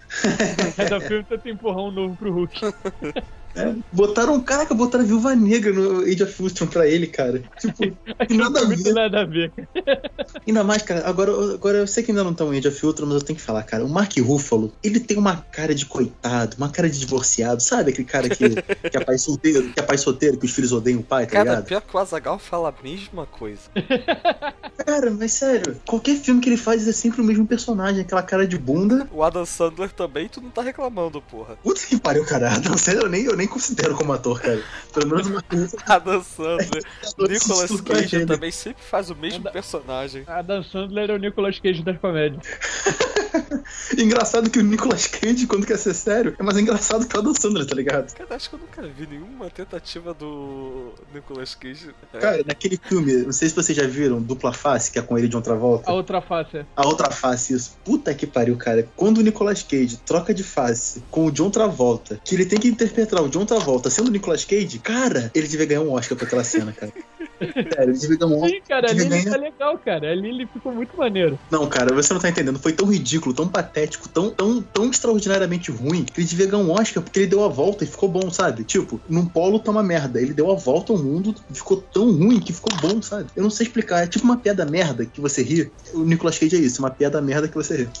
cada 0.76 1.00
filme 1.00 1.24
tenta 1.24 1.48
empurrar 1.50 1.82
um 1.84 1.90
novo 1.90 2.16
pro 2.16 2.32
Hulk. 2.32 2.54
É, 3.54 3.74
botaram, 3.92 4.40
caraca, 4.40 4.74
botaram 4.74 5.04
a 5.04 5.06
Viúva 5.06 5.34
Negra 5.34 5.72
no 5.72 6.00
Age 6.02 6.22
of 6.22 6.42
Ultron 6.42 6.66
pra 6.66 6.86
ele, 6.86 7.06
cara. 7.06 7.42
Tipo, 7.58 7.96
Nada 8.30 8.60
não 8.60 8.72
a 8.72 8.74
ver. 8.76 8.92
nada 8.92 9.20
a 9.20 9.24
ver, 9.24 9.52
cara. 9.52 10.02
ainda 10.46 10.64
mais, 10.64 10.82
cara, 10.82 11.06
agora, 11.08 11.32
agora 11.54 11.78
eu 11.78 11.86
sei 11.86 12.02
que 12.02 12.10
ainda 12.10 12.22
não 12.24 12.32
estão 12.32 12.52
em 12.52 12.58
Age 12.58 12.68
of 12.68 12.86
Ultron, 12.86 13.06
mas 13.06 13.16
eu 13.16 13.22
tenho 13.22 13.36
que 13.38 13.44
falar, 13.44 13.62
cara, 13.64 13.84
o 13.84 13.88
Mark 13.88 14.12
Ruffalo, 14.18 14.72
ele 14.82 15.00
tem 15.00 15.16
uma 15.16 15.36
cara 15.50 15.74
de 15.74 15.86
coitado, 15.86 16.56
uma 16.56 16.68
cara 16.68 16.88
de 16.88 16.98
divorciado, 16.98 17.60
sabe? 17.62 17.90
Aquele 17.90 18.06
cara 18.06 18.28
que, 18.28 18.50
que 18.90 18.96
é 18.96 19.00
pai 19.04 19.18
solteiro, 19.18 19.72
que 19.72 19.80
é 19.80 19.82
pai 19.82 19.98
solteiro, 19.98 20.38
que 20.38 20.46
os 20.46 20.52
filhos 20.52 20.72
odeiam 20.72 21.00
o 21.00 21.02
pai, 21.02 21.26
tá 21.26 21.32
Cara, 21.32 21.50
ligado? 21.50 21.64
pior 21.64 21.80
que 21.80 21.96
o 21.96 21.98
Azagal 21.98 22.38
fala 22.38 22.68
a 22.68 22.82
mesma 22.82 23.26
coisa. 23.26 23.62
Cara, 24.86 25.10
mas 25.10 25.32
sério, 25.32 25.76
qualquer 25.86 26.16
filme 26.16 26.40
que 26.40 26.48
ele 26.48 26.56
faz 26.56 26.86
é 26.86 26.92
sempre 26.92 27.20
o 27.20 27.24
mesmo 27.24 27.46
personagem, 27.46 28.00
aquela 28.00 28.22
cara 28.22 28.46
de 28.46 28.56
bunda. 28.56 29.08
O 29.12 29.22
Adam 29.22 29.44
Sandler 29.44 29.90
também, 29.92 30.28
tu 30.28 30.40
não 30.40 30.50
tá 30.50 30.62
reclamando, 30.62 31.20
porra. 31.20 31.56
Puta 31.62 31.80
que 31.80 31.98
pariu, 31.98 32.24
cara. 32.24 32.58
Não 32.60 32.76
sei, 32.78 32.96
eu 32.96 33.08
nem, 33.08 33.24
eu 33.24 33.36
nem 33.38 33.46
considero 33.46 33.94
como 33.94 34.12
ator, 34.12 34.40
cara. 34.40 34.62
Pelo 34.92 35.06
menos 35.06 35.26
uma 35.28 35.42
coisa. 35.42 35.76
Adam 35.86 36.22
Sandler. 36.22 36.82
Nicolas 37.18 37.80
Cage 37.80 38.26
também 38.26 38.50
sempre 38.50 38.82
faz 38.82 39.10
o 39.10 39.14
mesmo 39.14 39.50
personagem. 39.50 40.24
Adam 40.26 40.62
Sandler 40.62 41.10
é 41.10 41.14
o 41.14 41.18
Nicolas 41.18 41.58
Cage 41.58 41.82
das 41.82 41.96
comédias. 41.98 42.42
Engraçado 43.98 44.50
que 44.50 44.58
o 44.58 44.62
Nicolas 44.62 45.06
Cage, 45.06 45.46
quando 45.46 45.66
quer 45.66 45.78
ser 45.78 45.94
sério, 45.94 46.34
é 46.38 46.42
mais 46.42 46.56
engraçado 46.58 47.06
que 47.06 47.16
o 47.16 47.20
Adam 47.20 47.34
Sandler, 47.34 47.66
tá 47.66 47.74
ligado? 47.74 48.12
Cara, 48.14 48.34
acho 48.34 48.48
que 48.50 48.56
eu 48.56 48.60
nunca 48.60 48.82
vi 48.82 49.06
nenhuma 49.06 49.50
tentativa 49.50 50.14
do 50.14 50.92
Nicolas 51.14 51.54
Cage. 51.54 51.90
É, 52.12 52.18
Cara, 52.18 52.44
naquele 52.46 52.76
filme, 52.76 53.12
não 53.24 53.32
sei 53.32 53.48
se 53.48 53.54
vocês 53.54 53.76
já 53.76 53.86
viram, 53.86 54.20
Dupla 54.20 54.52
Face, 54.52 54.90
que 54.90 54.98
é 54.98 55.02
com 55.02 55.16
ele 55.18 55.28
de 55.28 55.36
outra 55.36 55.54
volta. 55.54 55.90
A 55.90 55.94
outra 55.94 56.20
face 56.20 56.58
é. 56.58 56.66
A 56.76 56.86
outra 56.86 57.10
face, 57.10 57.54
isso. 57.54 57.76
Puta 57.84 58.14
que 58.14 58.26
pariu, 58.26 58.56
cara. 58.56 58.88
Quando 58.96 59.18
o 59.18 59.22
Nicolas 59.22 59.62
Cage 59.62 59.98
troca 59.98 60.32
de 60.34 60.42
face 60.42 61.02
com 61.10 61.26
o 61.26 61.30
John 61.30 61.50
Travolta, 61.50 62.20
que 62.24 62.34
ele 62.34 62.46
tem 62.46 62.58
que 62.58 62.68
interpretar 62.68 63.22
o 63.22 63.28
John 63.28 63.44
Travolta 63.44 63.90
sendo 63.90 64.08
o 64.08 64.10
Nicolas 64.10 64.44
Cage, 64.44 64.78
cara, 64.78 65.30
ele 65.34 65.46
devia 65.48 65.66
ganhar 65.66 65.82
um 65.82 65.92
Oscar 65.92 66.16
pra 66.16 66.26
aquela 66.26 66.44
cena, 66.44 66.72
cara. 66.72 66.92
Sério, 67.38 67.90
ele 67.90 67.98
devia 67.98 68.16
ganhar 68.16 68.32
um 68.32 68.36
Oscar. 68.36 68.50
Sim, 68.50 68.60
cara, 68.68 68.90
a 68.90 68.92
Devia 68.92 69.08
Lily 69.08 69.24
ganhar. 69.24 69.30
tá 69.30 69.40
legal, 69.40 69.78
cara. 69.78 70.10
A 70.10 70.14
Lily 70.14 70.48
ficou 70.52 70.72
muito 70.72 70.96
maneiro. 70.96 71.38
Não, 71.50 71.68
cara, 71.68 71.94
você 71.94 72.12
não 72.12 72.20
tá 72.20 72.28
entendendo. 72.28 72.58
Foi 72.58 72.72
tão 72.72 72.86
ridículo, 72.86 73.27
tão 73.34 73.48
patético, 73.48 74.08
tão, 74.08 74.30
tão, 74.30 74.62
tão 74.62 74.90
extraordinariamente 74.90 75.70
ruim 75.70 76.04
que 76.04 76.20
ele 76.20 76.26
devia 76.26 76.46
ganhar 76.46 76.64
um 76.64 76.70
Oscar 76.70 77.02
porque 77.02 77.20
ele 77.20 77.28
deu 77.28 77.44
a 77.44 77.48
volta 77.48 77.84
e 77.84 77.86
ficou 77.86 78.08
bom, 78.08 78.30
sabe? 78.30 78.64
Tipo, 78.64 79.00
num 79.08 79.26
polo 79.26 79.58
tá 79.58 79.70
uma 79.70 79.82
merda. 79.82 80.20
Ele 80.20 80.34
deu 80.34 80.50
a 80.50 80.54
volta 80.54 80.92
ao 80.92 80.98
mundo 80.98 81.34
e 81.50 81.54
ficou 81.54 81.78
tão 81.78 82.12
ruim 82.12 82.40
que 82.40 82.52
ficou 82.52 82.76
bom, 82.80 83.00
sabe? 83.02 83.26
Eu 83.34 83.42
não 83.42 83.50
sei 83.50 83.66
explicar. 83.66 84.04
É 84.04 84.06
tipo 84.06 84.24
uma 84.24 84.36
piada 84.36 84.64
merda 84.64 85.06
que 85.06 85.20
você 85.20 85.42
ri. 85.42 85.72
O 85.94 86.04
Nicolas 86.04 86.38
Cage 86.38 86.56
é 86.56 86.60
isso, 86.60 86.80
uma 86.80 86.90
piada 86.90 87.20
merda 87.20 87.48
que 87.48 87.54
você 87.54 87.76
ri. 87.76 87.88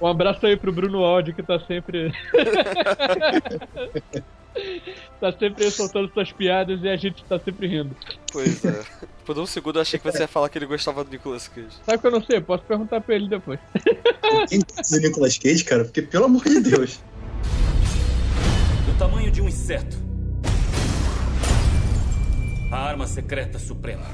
Um 0.00 0.06
abraço 0.06 0.46
aí 0.46 0.56
pro 0.56 0.72
Bruno 0.72 1.04
Aldi, 1.04 1.32
que 1.32 1.42
tá 1.42 1.58
sempre. 1.60 2.12
tá 5.20 5.32
sempre 5.32 5.70
soltando 5.70 6.12
suas 6.12 6.32
piadas 6.32 6.82
e 6.82 6.88
a 6.88 6.96
gente 6.96 7.24
tá 7.24 7.38
sempre 7.38 7.66
rindo. 7.66 7.94
Pois 8.32 8.64
é. 8.64 8.84
Por 9.24 9.38
um 9.38 9.46
segundo 9.46 9.76
eu 9.76 9.82
achei 9.82 9.98
que 9.98 10.10
você 10.10 10.20
ia 10.20 10.28
falar 10.28 10.48
que 10.48 10.58
ele 10.58 10.66
gostava 10.66 11.04
do 11.04 11.10
Nicolas 11.10 11.48
Cage. 11.48 11.76
Sabe 11.84 11.98
que 11.98 12.06
eu 12.06 12.10
não 12.10 12.22
sei? 12.22 12.40
Posso 12.40 12.64
perguntar 12.64 13.00
pra 13.00 13.14
ele 13.14 13.28
depois. 13.28 13.58
Quem 14.48 14.60
gosta 14.60 14.96
do 14.96 15.02
Nicolas 15.02 15.38
Cage, 15.38 15.64
cara? 15.64 15.84
Porque, 15.84 16.02
pelo 16.02 16.24
amor 16.26 16.44
de 16.44 16.60
Deus. 16.60 17.00
do 18.86 18.98
tamanho 18.98 19.30
de 19.30 19.42
um 19.42 19.48
inseto. 19.48 19.96
A 22.70 22.76
arma 22.76 23.06
secreta 23.06 23.58
suprema. 23.58 24.06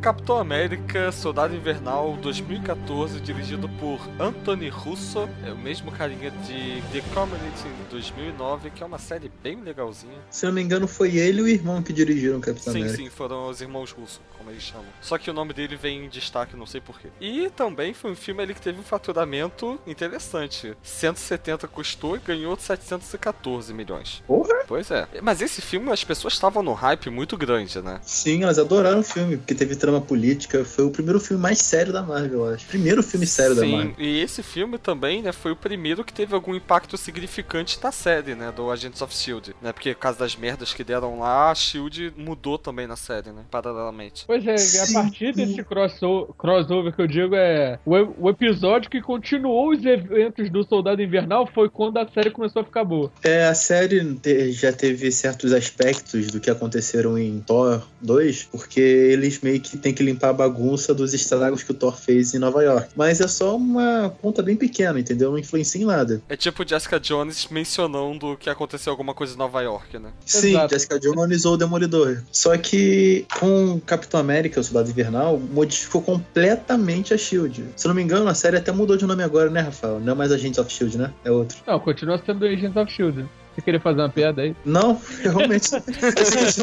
Capitão 0.00 0.38
América, 0.38 1.12
Soldado 1.12 1.54
Invernal 1.54 2.16
2014, 2.22 3.20
dirigido 3.20 3.68
por 3.68 4.00
Anthony 4.18 4.70
Russo, 4.70 5.28
é 5.44 5.52
o 5.52 5.58
mesmo 5.58 5.92
carinha 5.92 6.30
de 6.30 6.82
The 6.90 7.02
Community 7.12 7.68
em 7.68 7.90
2009, 7.90 8.70
que 8.70 8.82
é 8.82 8.86
uma 8.86 8.98
série 8.98 9.30
bem 9.42 9.60
legalzinha. 9.60 10.16
Se 10.30 10.46
não 10.46 10.54
me 10.54 10.62
engano, 10.62 10.88
foi 10.88 11.16
ele 11.16 11.40
e 11.40 11.42
o 11.42 11.48
irmão 11.48 11.82
que 11.82 11.92
dirigiram 11.92 12.40
Capitão 12.40 12.72
Sim, 12.72 12.80
América. 12.80 12.96
sim, 12.96 13.10
foram 13.10 13.46
os 13.50 13.60
irmãos 13.60 13.92
Russo, 13.92 14.22
como 14.40 14.50
eles 14.50 14.62
chamam. 14.62 14.86
Só 15.02 15.18
que 15.18 15.30
o 15.30 15.34
nome 15.34 15.52
dele 15.52 15.76
vem 15.76 16.06
em 16.06 16.08
destaque, 16.08 16.56
não 16.56 16.64
sei 16.66 16.80
porquê. 16.80 17.08
E 17.20 17.50
também 17.50 17.92
foi 17.92 18.10
um 18.10 18.16
filme 18.16 18.42
ali 18.42 18.54
que 18.54 18.60
teve 18.60 18.80
um 18.80 18.82
faturamento 18.82 19.78
interessante. 19.86 20.74
170 20.82 21.68
custou 21.68 22.16
e 22.16 22.18
ganhou 22.18 22.56
714 22.58 23.72
milhões. 23.74 24.22
Porra! 24.26 24.64
Pois 24.66 24.90
é. 24.90 25.06
Mas 25.22 25.42
esse 25.42 25.60
filme 25.60 25.90
as 25.92 26.02
pessoas 26.02 26.34
estavam 26.34 26.62
no 26.62 26.72
hype 26.72 27.10
muito 27.10 27.36
grande, 27.36 27.80
né? 27.82 28.00
Sim, 28.02 28.42
elas 28.42 28.58
adoraram 28.58 29.00
o 29.00 29.02
filme, 29.02 29.36
porque 29.36 29.54
teve 29.54 29.76
trama 29.76 30.00
política. 30.00 30.64
Foi 30.64 30.84
o 30.84 30.90
primeiro 30.90 31.20
filme 31.20 31.42
mais 31.42 31.58
sério 31.58 31.92
da 31.92 32.02
Marvel, 32.02 32.46
eu 32.46 32.54
acho. 32.54 32.66
Primeiro 32.66 33.02
filme 33.02 33.26
sério 33.26 33.54
da 33.54 33.62
Sim, 33.62 33.72
Marvel. 33.72 33.94
e 33.98 34.20
esse 34.20 34.42
filme 34.42 34.78
também, 34.78 35.20
né, 35.22 35.32
foi 35.32 35.52
o 35.52 35.56
primeiro 35.56 36.02
que 36.02 36.12
teve 36.12 36.34
algum 36.34 36.54
impacto 36.54 36.96
significante 36.96 37.78
na 37.82 37.92
série, 37.92 38.34
né, 38.34 38.50
do 38.50 38.70
Agents 38.70 39.02
of 39.02 39.12
S.H.I.E.L.D., 39.12 39.54
né, 39.60 39.72
porque 39.72 39.94
por 39.94 40.00
causa 40.00 40.18
das 40.18 40.34
merdas 40.36 40.72
que 40.72 40.82
deram 40.82 41.18
lá, 41.20 41.50
a 41.50 41.52
S.H.I.E.L.D. 41.52 42.12
mudou 42.16 42.56
também 42.56 42.86
na 42.86 42.96
série, 42.96 43.30
né, 43.30 43.42
paralelamente. 43.50 44.24
Pois 44.26 44.39
é, 44.46 44.54
a 44.54 44.58
Sim. 44.58 44.94
partir 44.94 45.32
desse 45.34 45.62
crossover, 45.64 46.92
que 46.94 47.02
eu 47.02 47.06
digo 47.06 47.34
é. 47.34 47.78
O, 47.84 48.26
o 48.26 48.30
episódio 48.30 48.90
que 48.90 49.00
continuou 49.00 49.70
os 49.72 49.84
eventos 49.84 50.50
do 50.50 50.64
Soldado 50.64 51.02
Invernal 51.02 51.46
foi 51.52 51.68
quando 51.68 51.98
a 51.98 52.08
série 52.08 52.30
começou 52.30 52.62
a 52.62 52.64
ficar 52.64 52.84
boa. 52.84 53.10
É, 53.22 53.46
a 53.46 53.54
série 53.54 54.14
te- 54.16 54.52
já 54.52 54.72
teve 54.72 55.10
certos 55.12 55.52
aspectos 55.52 56.28
do 56.28 56.40
que 56.40 56.50
aconteceram 56.50 57.18
em 57.18 57.40
Thor 57.40 57.82
2, 58.00 58.44
porque 58.50 58.80
eles 58.80 59.40
meio 59.40 59.60
que 59.60 59.76
tem 59.76 59.92
que 59.94 60.02
limpar 60.02 60.30
a 60.30 60.32
bagunça 60.34 60.94
dos 60.94 61.14
estragos 61.14 61.62
que 61.62 61.70
o 61.70 61.74
Thor 61.74 61.96
fez 61.96 62.34
em 62.34 62.38
Nova 62.38 62.62
York. 62.62 62.90
Mas 62.96 63.20
é 63.20 63.28
só 63.28 63.56
uma 63.56 64.14
ponta 64.20 64.42
bem 64.42 64.56
pequena, 64.56 64.98
entendeu? 64.98 65.30
Não 65.30 65.38
influencia 65.38 65.80
em 65.80 65.84
nada. 65.84 66.22
É 66.28 66.36
tipo 66.36 66.66
Jessica 66.66 66.98
Jones 67.00 67.48
mencionando 67.50 68.36
que 68.38 68.48
aconteceu 68.50 68.90
alguma 68.90 69.14
coisa 69.14 69.34
em 69.34 69.38
Nova 69.38 69.60
York, 69.62 69.98
né. 69.98 70.10
Sim, 70.24 70.50
Exato. 70.50 70.74
Jessica 70.74 70.98
Jones 71.00 71.44
ou 71.44 71.54
o 71.54 71.56
Demolidor. 71.56 72.22
Só 72.32 72.56
que 72.56 73.26
com 73.38 73.80
Capitão 73.80 74.19
América, 74.20 74.60
o 74.60 74.64
Soldado 74.64 74.90
Invernal, 74.90 75.38
modificou 75.38 76.02
completamente 76.02 77.14
a 77.14 77.18
SHIELD. 77.18 77.64
Se 77.76 77.86
eu 77.86 77.90
não 77.90 77.96
me 77.96 78.02
engano, 78.02 78.28
a 78.28 78.34
série 78.34 78.56
até 78.56 78.72
mudou 78.72 78.96
de 78.96 79.06
nome 79.06 79.22
agora, 79.22 79.50
né, 79.50 79.60
Rafael? 79.60 80.00
Não 80.00 80.12
é 80.12 80.16
mais 80.16 80.32
Agents 80.32 80.58
of 80.58 80.72
SHIELD, 80.72 80.98
né? 80.98 81.12
É 81.24 81.30
outro. 81.30 81.58
Não, 81.66 81.80
continua 81.80 82.20
sendo 82.24 82.44
Agents 82.44 82.76
of 82.76 82.92
Shield. 82.92 83.26
Você 83.54 83.62
queria 83.62 83.80
fazer 83.80 84.00
uma 84.00 84.08
piada 84.08 84.42
aí? 84.42 84.54
Não, 84.64 85.00
realmente. 85.22 85.70
eu 85.74 85.80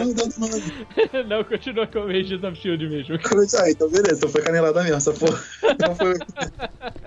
o 0.04 0.40
nome. 0.40 0.64
Não, 1.28 1.44
continua 1.44 1.86
com 1.86 2.04
Agents 2.04 2.44
of 2.44 2.56
Shield 2.56 2.88
mesmo. 2.88 3.16
Ah, 3.60 3.70
então 3.70 3.90
beleza, 3.90 4.16
então 4.16 4.30
foi 4.30 4.42
canelada 4.42 4.82
mesmo, 4.82 4.98
essa 4.98 5.14
porra. 5.14 5.40
Não 5.80 5.96
foi... 5.96 6.16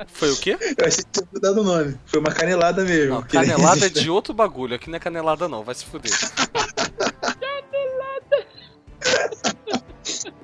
Foi 0.06 0.30
o 0.30 0.36
quê? 0.36 0.56
Eu 0.76 0.86
achei 0.86 1.02
que 1.02 1.10
tinha 1.10 1.26
mudado 1.32 1.60
o 1.60 1.64
nome. 1.64 1.96
Foi 2.06 2.20
uma 2.20 2.30
canelada 2.30 2.84
mesmo. 2.84 3.14
Não, 3.14 3.22
canelada 3.22 3.86
é 3.86 3.88
de 3.88 4.10
outro 4.10 4.34
bagulho, 4.34 4.74
aqui 4.74 4.90
não 4.90 4.96
é 4.96 5.00
canelada 5.00 5.48
não, 5.48 5.64
vai 5.64 5.74
se 5.74 5.84
fuder. 5.86 6.12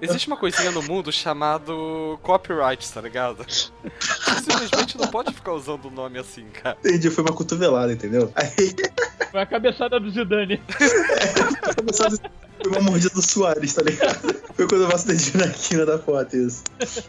Existe 0.01 0.27
uma 0.27 0.37
coisinha 0.37 0.71
no 0.71 0.83
mundo 0.83 1.11
chamado 1.11 2.19
copyright, 2.23 2.93
tá 2.93 3.01
ligado? 3.01 3.45
Você 3.49 3.71
simplesmente 4.43 4.99
não 4.99 5.09
pode 5.09 5.33
ficar 5.33 5.53
usando 5.53 5.87
o 5.87 5.91
nome 5.91 6.19
assim, 6.19 6.47
cara. 6.53 6.77
Entendi, 6.85 7.11
foi 7.11 7.25
uma 7.25 7.33
cotovelada, 7.33 7.93
entendeu? 7.93 8.31
Aí 8.35 8.75
Foi 9.31 9.41
a 9.41 9.47
cabeçada 9.47 9.99
do 9.99 10.11
Zidane. 10.11 10.61
começou 11.77 12.07
a... 12.07 12.56
Foi 12.63 12.73
uma 12.73 12.81
mordida 12.81 13.11
do 13.15 13.23
Soares, 13.23 13.75
tá 13.75 13.83
ligado? 13.83 14.35
Foi 14.55 14.67
quando 14.67 14.83
eu 14.83 14.89
passo 14.89 15.07
dedinho 15.07 15.39
na 15.39 15.49
quina 15.49 15.85
da 15.85 15.99
foto, 15.99 16.37
isso. 16.37 16.63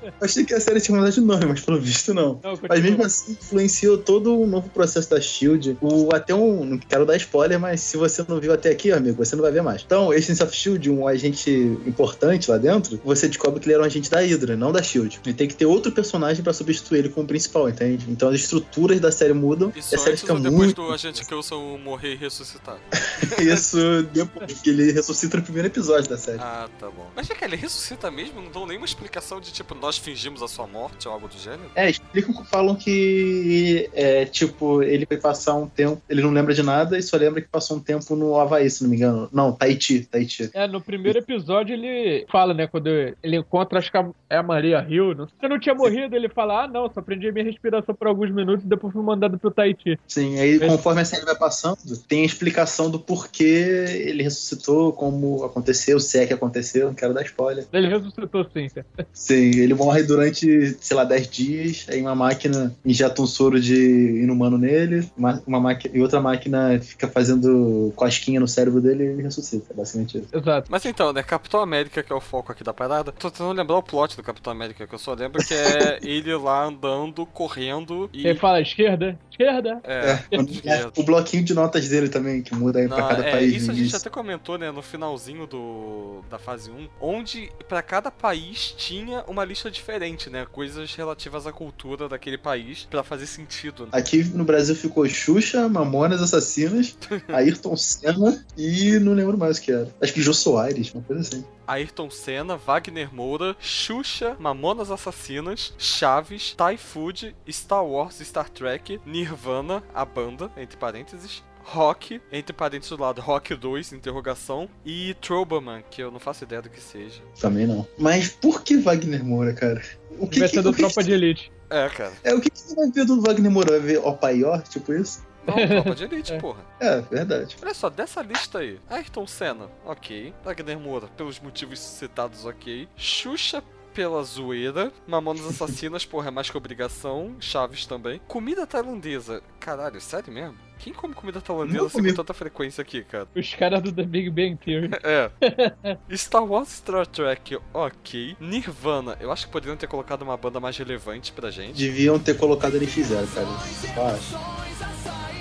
Eu 0.04 0.12
achei 0.22 0.44
que 0.44 0.54
a 0.54 0.60
série 0.60 0.82
tinha 0.82 0.98
mudado 0.98 1.14
de 1.14 1.22
nome, 1.22 1.46
mas 1.46 1.62
pelo 1.62 1.80
visto 1.80 2.14
não. 2.14 2.40
Não, 2.44 2.60
Mas 2.68 2.82
mesmo 2.82 3.04
assim, 3.06 3.32
influenciou 3.32 3.98
todo 3.98 4.38
o 4.38 4.46
novo 4.46 4.70
processo 4.70 5.10
da 5.10 5.20
SHIELD. 5.22 5.78
O, 5.82 6.14
até 6.14 6.36
um. 6.36 6.66
Não 6.66 6.78
quero 6.78 7.06
dar 7.06 7.16
spoiler, 7.16 7.60
mas 7.60 7.82
se 7.82 7.96
você 7.98 8.24
não 8.28 8.40
viu 8.40 8.52
até 8.54 8.70
aqui, 8.70 8.92
amigo, 8.92 9.24
você 9.24 9.36
não 9.36 9.44
vai 9.44 9.52
ver 9.52 9.62
mais. 9.64 9.82
Então, 9.86 10.12
Agents 10.12 10.42
of 10.42 10.54
SHIELD, 10.56 10.90
um 10.90 11.08
agente 11.08 11.50
importante 11.86 12.52
lá 12.52 12.58
dentro, 12.58 13.00
você 13.04 13.28
descobre 13.28 13.60
que 13.60 13.68
ele 13.68 13.74
era 13.76 13.84
um 13.84 13.86
agente 13.86 14.12
da 14.12 14.20
Hydra, 14.20 14.58
não 14.58 14.72
da 14.72 14.84
SHIELD. 14.84 15.20
E 15.26 15.34
tem 15.34 15.48
que 15.48 15.56
ter 15.56 15.66
outro 15.66 15.92
personagem 15.92 16.44
pra 16.44 16.52
substituir 16.54 17.00
ele 17.00 17.10
como 17.10 17.26
principal, 17.26 17.70
entende? 17.70 18.06
Então 18.10 18.30
as 18.30 18.36
estruturas 18.36 19.00
da 19.00 19.12
série 19.12 19.34
mudam 19.34 19.72
Isso 19.76 19.96
a 19.96 19.98
série 19.98 20.18
fica 20.18 20.34
ou 20.34 20.40
depois 20.40 20.58
muito. 20.58 20.82
do 20.82 20.92
agente 20.92 21.26
Coulson 21.26 21.78
morrer 21.78 22.14
e 22.14 22.16
ressuscitar? 22.18 22.78
Isso 23.40 23.78
depois 24.14 24.60
que 24.62 24.70
ele 24.70 24.92
ressuscita 24.92 25.37
no 25.38 25.44
primeiro 25.44 25.68
episódio 25.68 26.10
da 26.10 26.18
série. 26.18 26.40
Ah, 26.42 26.68
tá 26.80 26.88
bom. 26.90 27.08
Mas 27.16 27.30
é 27.30 27.36
que 27.36 27.44
ele 27.44 27.56
ressuscita 27.56 28.10
mesmo? 28.12 28.42
Não 28.42 28.52
dão 28.52 28.66
nenhuma 28.66 28.86
explicação 28.86 29.40
de 29.40 29.52
tipo, 29.52 29.74
nós 29.76 29.98
fingimos 29.98 30.42
a 30.42 30.48
sua 30.48 30.68
morte 30.68 31.08
ou 31.08 31.14
algo 31.14 31.28
do 31.28 31.38
gênero? 31.38 31.70
É, 31.76 31.90
explicam 31.90 32.34
que 32.34 32.50
falam 32.50 32.76
que 32.76 33.90
é 33.94 34.26
tipo, 34.26 34.82
ele 34.84 35.06
foi 35.06 35.18
passar 35.18 35.56
um 35.56 35.68
tempo, 35.68 36.02
ele 36.10 36.22
não 36.22 36.32
lembra 36.32 36.54
de 36.54 36.64
nada 36.64 36.98
e 36.98 37.02
só 37.02 37.18
lembra 37.18 37.42
que 37.42 37.48
passou 37.48 37.78
um 37.78 37.80
tempo 37.80 38.16
no 38.16 38.38
Havaí, 38.40 38.70
se 38.70 38.84
não 38.84 38.90
me 38.90 38.96
engano. 38.98 39.30
Não, 39.32 39.52
Tahiti, 39.52 40.06
Tahiti. 40.06 40.50
É, 40.54 40.68
no 40.68 40.82
primeiro 40.82 41.20
episódio 41.20 41.74
ele 41.74 42.26
fala, 42.32 42.54
né, 42.54 42.68
quando 42.68 42.88
ele 42.88 43.38
encontra, 43.38 43.80
acho 43.80 43.92
que 43.92 43.98
é 44.30 44.38
a 44.38 44.44
Maria 44.44 44.86
Hill, 44.90 45.16
não- 45.16 45.28
você 45.28 45.48
não 45.48 45.60
tinha 45.60 45.76
morrido, 45.76 46.16
ele 46.16 46.30
fala, 46.30 46.64
ah 46.64 46.68
não, 46.68 46.92
só 46.94 47.02
prendi 47.02 47.32
minha 47.32 47.46
respiração 47.46 47.94
por 47.96 48.08
alguns 48.08 48.32
minutos 48.32 48.66
e 48.66 48.68
depois 48.68 48.94
fui 48.94 49.04
mandado 49.04 49.38
pro 49.38 49.52
Tahiti. 49.52 50.00
Sim, 50.08 50.40
aí 50.40 50.60
conforme 50.60 51.02
a 51.02 51.06
série 51.06 51.26
vai 51.26 51.36
passando, 51.36 51.78
tem 52.08 52.24
a 52.24 52.26
explicação 52.26 52.90
do 52.90 53.00
porquê 53.00 53.86
ele 54.08 54.24
ressuscitou, 54.24 54.92
como 54.94 55.27
aconteceu, 55.44 56.00
se 56.00 56.20
é 56.20 56.26
que 56.26 56.34
aconteceu, 56.34 56.88
não 56.88 56.94
quero 56.94 57.14
dar 57.14 57.24
spoiler. 57.24 57.66
Ele 57.74 57.88
ressuscitou 57.88 58.46
sim. 58.54 58.68
Sim, 59.14 59.60
ele 59.60 59.74
morre 59.74 60.04
durante, 60.04 60.76
sei 60.80 60.96
lá, 60.98 61.04
10 61.04 61.28
dias, 61.30 61.86
aí 61.90 62.02
uma 62.02 62.16
máquina 62.16 62.76
injeta 62.86 63.22
um 63.22 63.28
soro 63.28 63.60
de 63.60 63.76
inumano 64.24 64.58
nele, 64.58 65.10
uma, 65.18 65.42
uma 65.46 65.60
máquina, 65.60 65.96
e 65.98 66.02
outra 66.02 66.20
máquina 66.22 66.80
fica 66.82 67.08
fazendo 67.08 67.92
cosquinha 67.96 68.40
no 68.40 68.48
cérebro 68.48 68.82
dele 68.82 69.04
e 69.04 69.08
ele 69.08 69.22
ressuscita, 69.24 69.68
é 69.72 69.74
basicamente 69.76 70.18
isso. 70.20 70.28
Exato. 70.36 70.68
Mas 70.72 70.86
então, 70.86 71.12
né, 71.14 71.24
Capitão 71.24 71.62
América, 71.62 72.02
que 72.04 72.12
é 72.12 72.16
o 72.16 72.22
foco 72.22 72.52
aqui 72.52 72.64
da 72.64 72.74
parada, 72.74 73.12
tô 73.12 73.30
tentando 73.32 73.52
lembrar 73.54 73.78
o 73.78 73.84
plot 73.84 74.16
do 74.16 74.24
Capitão 74.24 74.52
América, 74.52 74.86
que 74.88 74.94
eu 74.94 75.00
só 75.00 75.14
lembro 75.14 75.44
que 75.44 75.54
é 75.54 76.00
ele 76.04 76.36
lá 76.36 76.66
andando, 76.66 77.26
correndo 77.26 78.10
e. 78.14 78.28
Ele 78.28 78.38
fala 78.40 78.62
esquerda, 78.62 79.18
esquerda. 79.32 79.80
É, 79.84 80.12
É, 80.12 80.24
quando- 80.36 80.52
esquerda. 80.52 80.92
o 80.98 81.04
bloquinho 81.04 81.44
de 81.44 81.54
notas 81.54 81.88
dele 81.90 82.10
também, 82.10 82.42
que 82.42 82.54
muda 82.56 82.80
aí 82.80 82.88
pra 82.88 82.98
Não, 82.98 83.08
cada 83.08 83.24
é, 83.26 83.32
país. 83.32 83.54
isso 83.56 83.72
a 83.72 83.74
gente 83.74 83.82
início. 83.84 83.98
até 83.98 84.10
comentou, 84.10 84.58
né, 84.58 84.72
no 84.72 84.82
finalzinho 85.18 85.48
do, 85.48 86.22
da 86.30 86.38
fase 86.38 86.70
1, 86.70 86.88
onde 87.02 87.52
pra 87.68 87.82
cada 87.82 88.12
país 88.12 88.74
tinha 88.78 89.24
uma 89.28 89.44
lista 89.44 89.70
diferente, 89.70 90.30
né, 90.30 90.46
coisas 90.52 90.94
relativas 90.96 91.48
à 91.48 91.52
cultura 91.52 92.08
daquele 92.08 92.38
país 92.38 92.88
pra 92.90 93.04
fazer 93.04 93.26
sentido. 93.26 93.86
né? 93.86 93.90
Aqui 93.92 94.24
no 94.24 94.46
Brasil 94.46 94.76
ficou 94.76 95.08
Xuxa, 95.08 95.68
Mamonas 95.68 96.22
Assassinas, 96.22 96.98
Ayrton 97.28 97.76
Senna 97.76 98.46
e 98.56 99.00
não 99.00 99.14
lembro 99.14 99.38
mais 99.38 99.58
o 99.58 99.62
que 99.62 99.72
era. 99.72 99.90
Acho 100.02 100.14
que 100.14 100.22
Jô 100.22 100.34
Soares, 100.34 100.94
uma 100.94 101.04
coisa 101.04 101.22
assim. 101.22 101.44
Ayrton 101.68 102.10
Senna, 102.10 102.56
Wagner 102.56 103.14
Moura, 103.14 103.56
Xuxa, 103.60 104.38
Mamonas 104.40 104.90
Assassinas, 104.90 105.74
Chaves, 105.78 106.54
Thai 106.56 106.78
Food, 106.78 107.36
Star 107.50 107.86
Wars, 107.86 108.20
Star 108.22 108.50
Trek, 108.50 109.02
Nirvana, 109.06 109.84
a 109.94 110.06
banda, 110.06 110.50
entre 110.56 110.78
parênteses, 110.78 111.44
Rock, 111.70 112.22
entre 112.32 112.54
parênteses 112.54 112.96
do 112.96 113.02
lado, 113.02 113.20
Rock 113.20 113.54
2, 113.54 113.92
interrogação, 113.94 114.70
e 114.86 115.14
Troberman, 115.16 115.84
que 115.92 116.02
eu 116.02 116.10
não 116.10 116.20
faço 116.20 116.44
ideia 116.46 116.62
do 116.62 116.70
que 116.70 116.80
seja. 116.80 117.22
Também 117.40 117.68
não. 117.68 117.86
Mas 117.98 118.30
por 118.30 118.62
que 118.64 118.78
Wagner 118.78 119.24
Moura, 119.24 119.54
cara? 119.54 119.82
O 120.18 120.28
que, 120.28 120.40
Vai 120.40 120.48
ser 120.48 120.62
do 120.62 120.72
Tropa 120.72 121.04
de 121.04 121.12
Elite. 121.12 121.52
É, 121.70 121.90
cara. 121.90 122.14
É, 122.24 122.34
o 122.34 122.40
que, 122.40 122.50
que 122.50 122.58
você 122.58 122.74
vai 122.74 122.90
ver 122.90 123.06
do 123.06 123.22
Wagner 123.22 123.52
Moura? 123.52 123.72
Vai 123.72 123.80
ver 123.82 123.98
Opaior, 124.00 124.62
tipo 124.64 124.94
isso? 124.94 125.26
Não, 125.46 125.56
tropa 125.68 125.96
de 125.96 126.04
elite, 126.04 126.34
É. 126.34 126.40
porra. 126.40 126.60
É, 126.80 127.00
verdade. 127.02 127.56
Olha 127.62 127.74
só, 127.74 127.90
dessa 127.90 128.22
lista 128.22 128.60
aí, 128.60 128.80
Ayrton 128.90 129.26
Senna, 129.28 129.70
ok. 129.86 130.34
Wagner 130.44 130.78
Moura, 130.80 131.08
pelos 131.16 131.40
motivos 131.40 131.80
citados, 131.80 132.46
ok. 132.46 132.88
Xuxa, 132.98 133.64
pela 133.98 134.22
zoeira. 134.22 134.94
Mamonas 135.08 135.48
Assassinas, 135.48 136.06
porra, 136.06 136.28
é 136.28 136.32
mais 136.32 136.52
que 136.52 136.56
obrigação. 136.56 137.36
Chaves 137.40 137.88
também. 137.88 138.22
Comida 138.28 138.68
tailandesa. 138.68 139.42
Caralho, 139.60 140.00
sério 140.00 140.32
mesmo? 140.32 140.56
Quem 140.78 140.94
come 140.94 141.16
comida 141.16 141.42
tailandesa 141.42 141.88
assim, 141.88 142.04
com 142.04 142.14
tanta 142.14 142.32
frequência 142.32 142.84
aqui, 142.84 143.04
cara? 143.04 143.28
Os 143.36 143.56
caras 143.56 143.82
do 143.82 143.92
The 143.92 144.04
Big 144.04 144.30
Bang 144.30 144.56
Theory. 144.58 144.92
É. 145.04 145.32
Star 146.16 146.46
Wars 146.46 146.70
Star 146.70 147.08
Trek, 147.08 147.58
ok. 147.74 148.38
Nirvana, 148.40 149.18
eu 149.20 149.32
acho 149.32 149.48
que 149.48 149.52
poderiam 149.52 149.76
ter 149.76 149.88
colocado 149.88 150.22
uma 150.22 150.38
banda 150.38 150.60
mais 150.60 150.78
relevante 150.78 151.32
pra 151.32 151.50
gente. 151.50 151.76
Deviam 151.76 152.20
ter 152.20 152.38
colocado 152.38 152.76
ele 152.76 152.86
fizeram, 152.86 153.28
cara. 153.28 153.48
Eu 153.48 154.06
acho. 154.06 154.38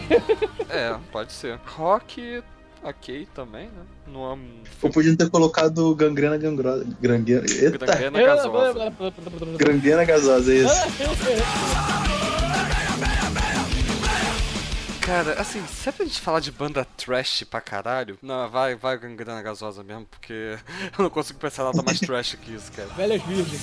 É, 0.69 0.97
pode 1.11 1.33
ser. 1.33 1.59
Rock, 1.65 2.43
ok 2.83 3.29
também, 3.35 3.67
né? 3.67 3.83
Não 4.07 4.25
é 4.25 4.35
um 4.35 4.49
Ou 4.83 4.91
podiam 4.91 5.17
ter 5.17 5.29
colocado 5.31 5.95
Gangrena 5.95 6.37
Gangrosa. 6.37 6.87
Gangrena. 7.01 7.45
Eita! 7.49 7.87
Gangrena 7.87 8.23
gasosa. 8.23 8.93
Gangrena 9.59 10.05
gasosa, 10.05 10.53
é 10.53 10.57
isso. 10.57 10.75
Cara, 15.07 15.41
assim, 15.41 15.65
se 15.69 15.89
é 15.89 15.93
pra 15.93 16.05
gente 16.05 16.21
falar 16.21 16.41
de 16.41 16.51
banda 16.51 16.85
trash 16.97 17.45
pra 17.49 17.61
caralho, 17.61 18.19
não, 18.21 18.51
vai, 18.51 18.75
vai 18.75 18.99
gangrena 18.99 19.41
gasosa 19.41 19.85
mesmo, 19.85 20.05
porque 20.07 20.59
eu 20.99 21.03
não 21.05 21.11
consigo 21.11 21.39
pensar 21.39 21.63
nada 21.63 21.81
mais 21.81 22.01
trash 22.01 22.35
que 22.35 22.53
isso, 22.53 22.73
cara. 22.73 22.89
Velhas 22.89 23.23
virgens. 23.23 23.63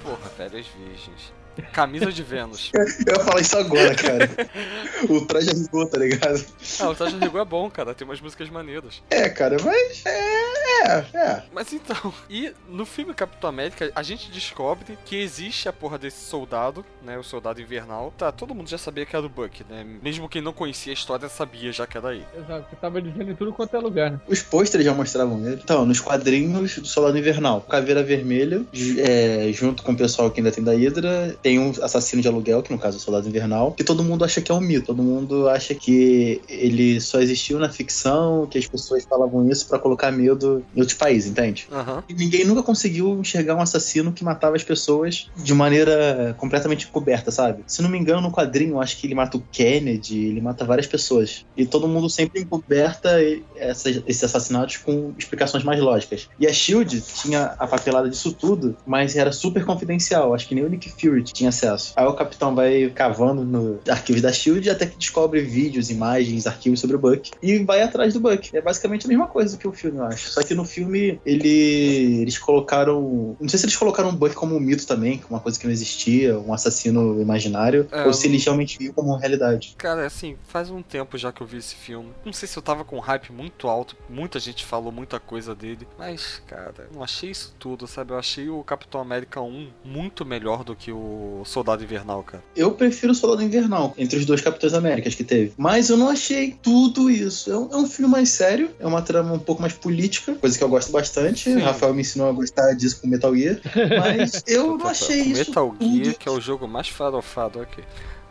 Porra, 0.00 0.30
velhas 0.38 0.66
virgens. 0.68 1.32
Camisa 1.62 2.12
de 2.12 2.22
Vênus. 2.22 2.70
Eu 2.74 3.14
ia 3.14 3.20
falar 3.20 3.40
isso 3.40 3.56
agora, 3.56 3.94
cara. 3.94 4.30
o 5.08 5.26
traje 5.26 5.52
rigor, 5.52 5.88
tá 5.88 5.98
ligado? 5.98 6.44
Ah, 6.80 6.88
o 6.88 6.94
Traje 6.94 7.16
Rigor 7.18 7.40
é 7.40 7.44
bom, 7.44 7.70
cara. 7.70 7.94
Tem 7.94 8.06
umas 8.06 8.20
músicas 8.20 8.48
maneiras. 8.48 9.02
É, 9.10 9.28
cara, 9.28 9.56
mas. 9.62 10.04
É, 10.06 10.86
é, 10.86 11.06
é. 11.14 11.42
Mas 11.52 11.72
então, 11.72 12.12
e 12.28 12.52
no 12.68 12.84
filme 12.84 13.14
Capitão 13.14 13.48
América, 13.48 13.90
a 13.94 14.02
gente 14.02 14.30
descobre 14.30 14.98
que 15.04 15.16
existe 15.16 15.68
a 15.68 15.72
porra 15.72 15.98
desse 15.98 16.24
soldado, 16.24 16.84
né? 17.02 17.18
O 17.18 17.22
soldado 17.22 17.60
invernal. 17.60 18.12
Tá, 18.16 18.30
todo 18.30 18.54
mundo 18.54 18.68
já 18.68 18.78
sabia 18.78 19.06
que 19.06 19.16
era 19.16 19.24
o 19.24 19.28
Buck, 19.28 19.64
né? 19.68 19.84
Mesmo 20.02 20.28
quem 20.28 20.42
não 20.42 20.52
conhecia 20.52 20.92
a 20.92 20.94
história 20.94 21.28
sabia 21.28 21.72
já 21.72 21.86
que 21.86 21.96
era 21.96 22.14
ele. 22.14 22.26
Exato, 22.36 22.66
você 22.70 22.76
tava 22.76 23.00
dizendo 23.00 23.30
em 23.30 23.34
tudo 23.34 23.52
quanto 23.52 23.76
é 23.76 23.78
lugar, 23.78 24.12
né? 24.12 24.20
Os 24.26 24.42
pôsteres 24.42 24.84
já 24.84 24.94
mostravam 24.94 25.44
ele. 25.46 25.60
Então, 25.62 25.84
nos 25.86 26.00
quadrinhos 26.00 26.78
do 26.78 26.86
Soldado 26.86 27.18
Invernal, 27.18 27.60
Caveira 27.62 28.02
Vermelha, 28.02 28.62
é, 28.98 29.50
junto 29.52 29.82
com 29.82 29.92
o 29.92 29.96
pessoal 29.96 30.30
que 30.30 30.40
ainda 30.40 30.52
tem 30.52 30.62
da 30.62 30.72
Hydra, 30.72 31.36
tem 31.46 31.60
um 31.60 31.72
assassino 31.80 32.20
de 32.20 32.26
aluguel, 32.26 32.60
que 32.60 32.72
no 32.72 32.78
caso 32.78 32.96
é 32.96 32.98
o 32.98 33.00
Soldado 33.00 33.28
Invernal, 33.28 33.70
que 33.70 33.84
todo 33.84 34.02
mundo 34.02 34.24
acha 34.24 34.40
que 34.40 34.50
é 34.50 34.54
um 34.56 34.58
mito. 34.58 34.86
Todo 34.86 35.00
mundo 35.00 35.48
acha 35.48 35.76
que 35.76 36.40
ele 36.48 37.00
só 37.00 37.20
existiu 37.20 37.60
na 37.60 37.68
ficção, 37.68 38.48
que 38.50 38.58
as 38.58 38.66
pessoas 38.66 39.04
falavam 39.04 39.48
isso 39.48 39.68
pra 39.68 39.78
colocar 39.78 40.10
medo 40.10 40.64
em 40.74 40.80
outros 40.80 40.98
países, 40.98 41.30
entende? 41.30 41.68
Aham. 41.70 42.02
E 42.08 42.14
ninguém 42.14 42.44
nunca 42.44 42.64
conseguiu 42.64 43.20
enxergar 43.20 43.54
um 43.54 43.60
assassino 43.60 44.12
que 44.12 44.24
matava 44.24 44.56
as 44.56 44.64
pessoas 44.64 45.30
de 45.36 45.54
maneira 45.54 46.34
completamente 46.36 46.88
coberta, 46.88 47.30
sabe? 47.30 47.62
Se 47.64 47.80
não 47.80 47.88
me 47.88 47.96
engano, 47.96 48.22
no 48.22 48.32
quadrinho, 48.32 48.80
acho 48.80 48.98
que 48.98 49.06
ele 49.06 49.14
mata 49.14 49.36
o 49.36 49.42
Kennedy, 49.52 50.24
ele 50.24 50.40
mata 50.40 50.64
várias 50.64 50.88
pessoas. 50.88 51.46
E 51.56 51.64
todo 51.64 51.86
mundo 51.86 52.10
sempre 52.10 52.40
encoberta 52.40 53.20
esses 53.54 54.24
assassinatos 54.24 54.78
com 54.78 55.12
explicações 55.16 55.62
mais 55.62 55.80
lógicas. 55.80 56.28
E 56.40 56.46
a 56.48 56.52
Shield 56.52 57.00
tinha 57.22 57.54
a 57.56 57.68
papelada 57.68 58.10
disso 58.10 58.32
tudo, 58.32 58.76
mas 58.84 59.14
era 59.14 59.30
super 59.30 59.64
confidencial. 59.64 60.34
Acho 60.34 60.48
que 60.48 60.54
nem 60.56 60.64
o 60.64 60.68
Nick 60.68 60.90
Fury 60.90 61.35
tinha 61.36 61.50
acesso. 61.50 61.92
Aí 61.96 62.06
o 62.06 62.14
capitão 62.14 62.54
vai 62.54 62.90
cavando 62.90 63.44
no 63.44 63.78
arquivos 63.88 64.22
da 64.22 64.32
Shield 64.32 64.68
até 64.70 64.86
que 64.86 64.96
descobre 64.96 65.40
vídeos, 65.40 65.90
imagens, 65.90 66.46
arquivos 66.46 66.80
sobre 66.80 66.96
o 66.96 66.98
Buck 66.98 67.30
e 67.42 67.58
vai 67.58 67.82
atrás 67.82 68.14
do 68.14 68.20
Buck. 68.20 68.56
É 68.56 68.60
basicamente 68.60 69.06
a 69.06 69.08
mesma 69.08 69.26
coisa 69.26 69.56
que 69.56 69.68
o 69.68 69.72
filme, 69.72 69.98
eu 69.98 70.04
acho. 70.04 70.30
Só 70.30 70.42
que 70.42 70.54
no 70.54 70.64
filme 70.64 71.20
ele, 71.24 72.20
eles 72.22 72.38
colocaram. 72.38 73.36
Não 73.40 73.48
sei 73.48 73.58
se 73.58 73.66
eles 73.66 73.76
colocaram 73.76 74.08
o 74.10 74.12
Buck 74.12 74.34
como 74.34 74.56
um 74.56 74.60
mito 74.60 74.86
também, 74.86 75.18
que 75.18 75.24
é 75.24 75.28
uma 75.28 75.40
coisa 75.40 75.58
que 75.58 75.66
não 75.66 75.72
existia, 75.72 76.38
um 76.38 76.52
assassino 76.52 77.20
imaginário, 77.20 77.86
É, 77.92 78.04
ou 78.04 78.12
se 78.12 78.26
eles 78.26 78.44
realmente 78.44 78.78
viam 78.78 78.92
como 78.92 79.14
realidade. 79.16 79.74
Cara, 79.78 80.06
assim, 80.06 80.36
faz 80.48 80.70
um 80.70 80.82
tempo 80.82 81.18
já 81.18 81.32
que 81.32 81.40
eu 81.42 81.46
vi 81.46 81.58
esse 81.58 81.74
filme. 81.74 82.10
Não 82.24 82.32
sei 82.32 82.48
se 82.48 82.56
eu 82.56 82.62
tava 82.62 82.84
com 82.84 82.98
hype 82.98 83.32
muito 83.32 83.68
alto, 83.68 83.96
muita 84.08 84.38
gente 84.38 84.64
falou 84.64 84.90
muita 84.90 85.18
coisa 85.20 85.54
dele, 85.54 85.86
mas, 85.98 86.42
cara, 86.46 86.88
não 86.92 87.02
achei 87.02 87.30
isso 87.30 87.54
tudo, 87.58 87.86
sabe? 87.86 88.12
Eu 88.12 88.18
achei 88.18 88.48
o 88.48 88.62
Capitão 88.62 89.00
América 89.00 89.40
1 89.40 89.68
muito 89.84 90.24
melhor 90.24 90.64
do 90.64 90.74
que 90.74 90.92
o 90.92 91.25
Soldado 91.44 91.82
Invernal, 91.82 92.22
cara. 92.22 92.42
Eu 92.54 92.72
prefiro 92.72 93.12
o 93.12 93.14
Soldado 93.14 93.42
Invernal, 93.42 93.94
entre 93.96 94.18
os 94.18 94.24
dois 94.24 94.40
Capitães 94.40 94.74
Américas 94.74 95.14
que 95.14 95.24
teve. 95.24 95.52
Mas 95.56 95.90
eu 95.90 95.96
não 95.96 96.08
achei 96.08 96.56
tudo 96.62 97.10
isso. 97.10 97.50
É 97.50 97.58
um, 97.58 97.72
é 97.72 97.76
um 97.76 97.86
filme 97.86 98.10
mais 98.10 98.30
sério, 98.30 98.70
é 98.78 98.86
uma 98.86 99.02
trama 99.02 99.32
um 99.32 99.38
pouco 99.38 99.60
mais 99.60 99.72
política, 99.72 100.34
coisa 100.34 100.56
que 100.56 100.64
eu 100.64 100.68
gosto 100.68 100.92
bastante. 100.92 101.44
Sim. 101.44 101.56
O 101.56 101.64
Rafael 101.64 101.94
me 101.94 102.00
ensinou 102.00 102.28
a 102.28 102.32
gostar 102.32 102.72
disso 102.74 103.00
com 103.00 103.08
Metal 103.08 103.34
Gear. 103.34 103.60
Mas 103.98 104.42
eu 104.46 104.76
não 104.76 104.86
achei 104.86 105.20
isso. 105.20 105.50
Metal 105.50 105.74
tudo. 105.78 106.04
Gear, 106.04 106.14
que 106.16 106.28
é 106.28 106.32
o 106.32 106.40
jogo 106.40 106.66
mais 106.66 106.88
farofado 106.88 107.60
aqui. 107.60 107.82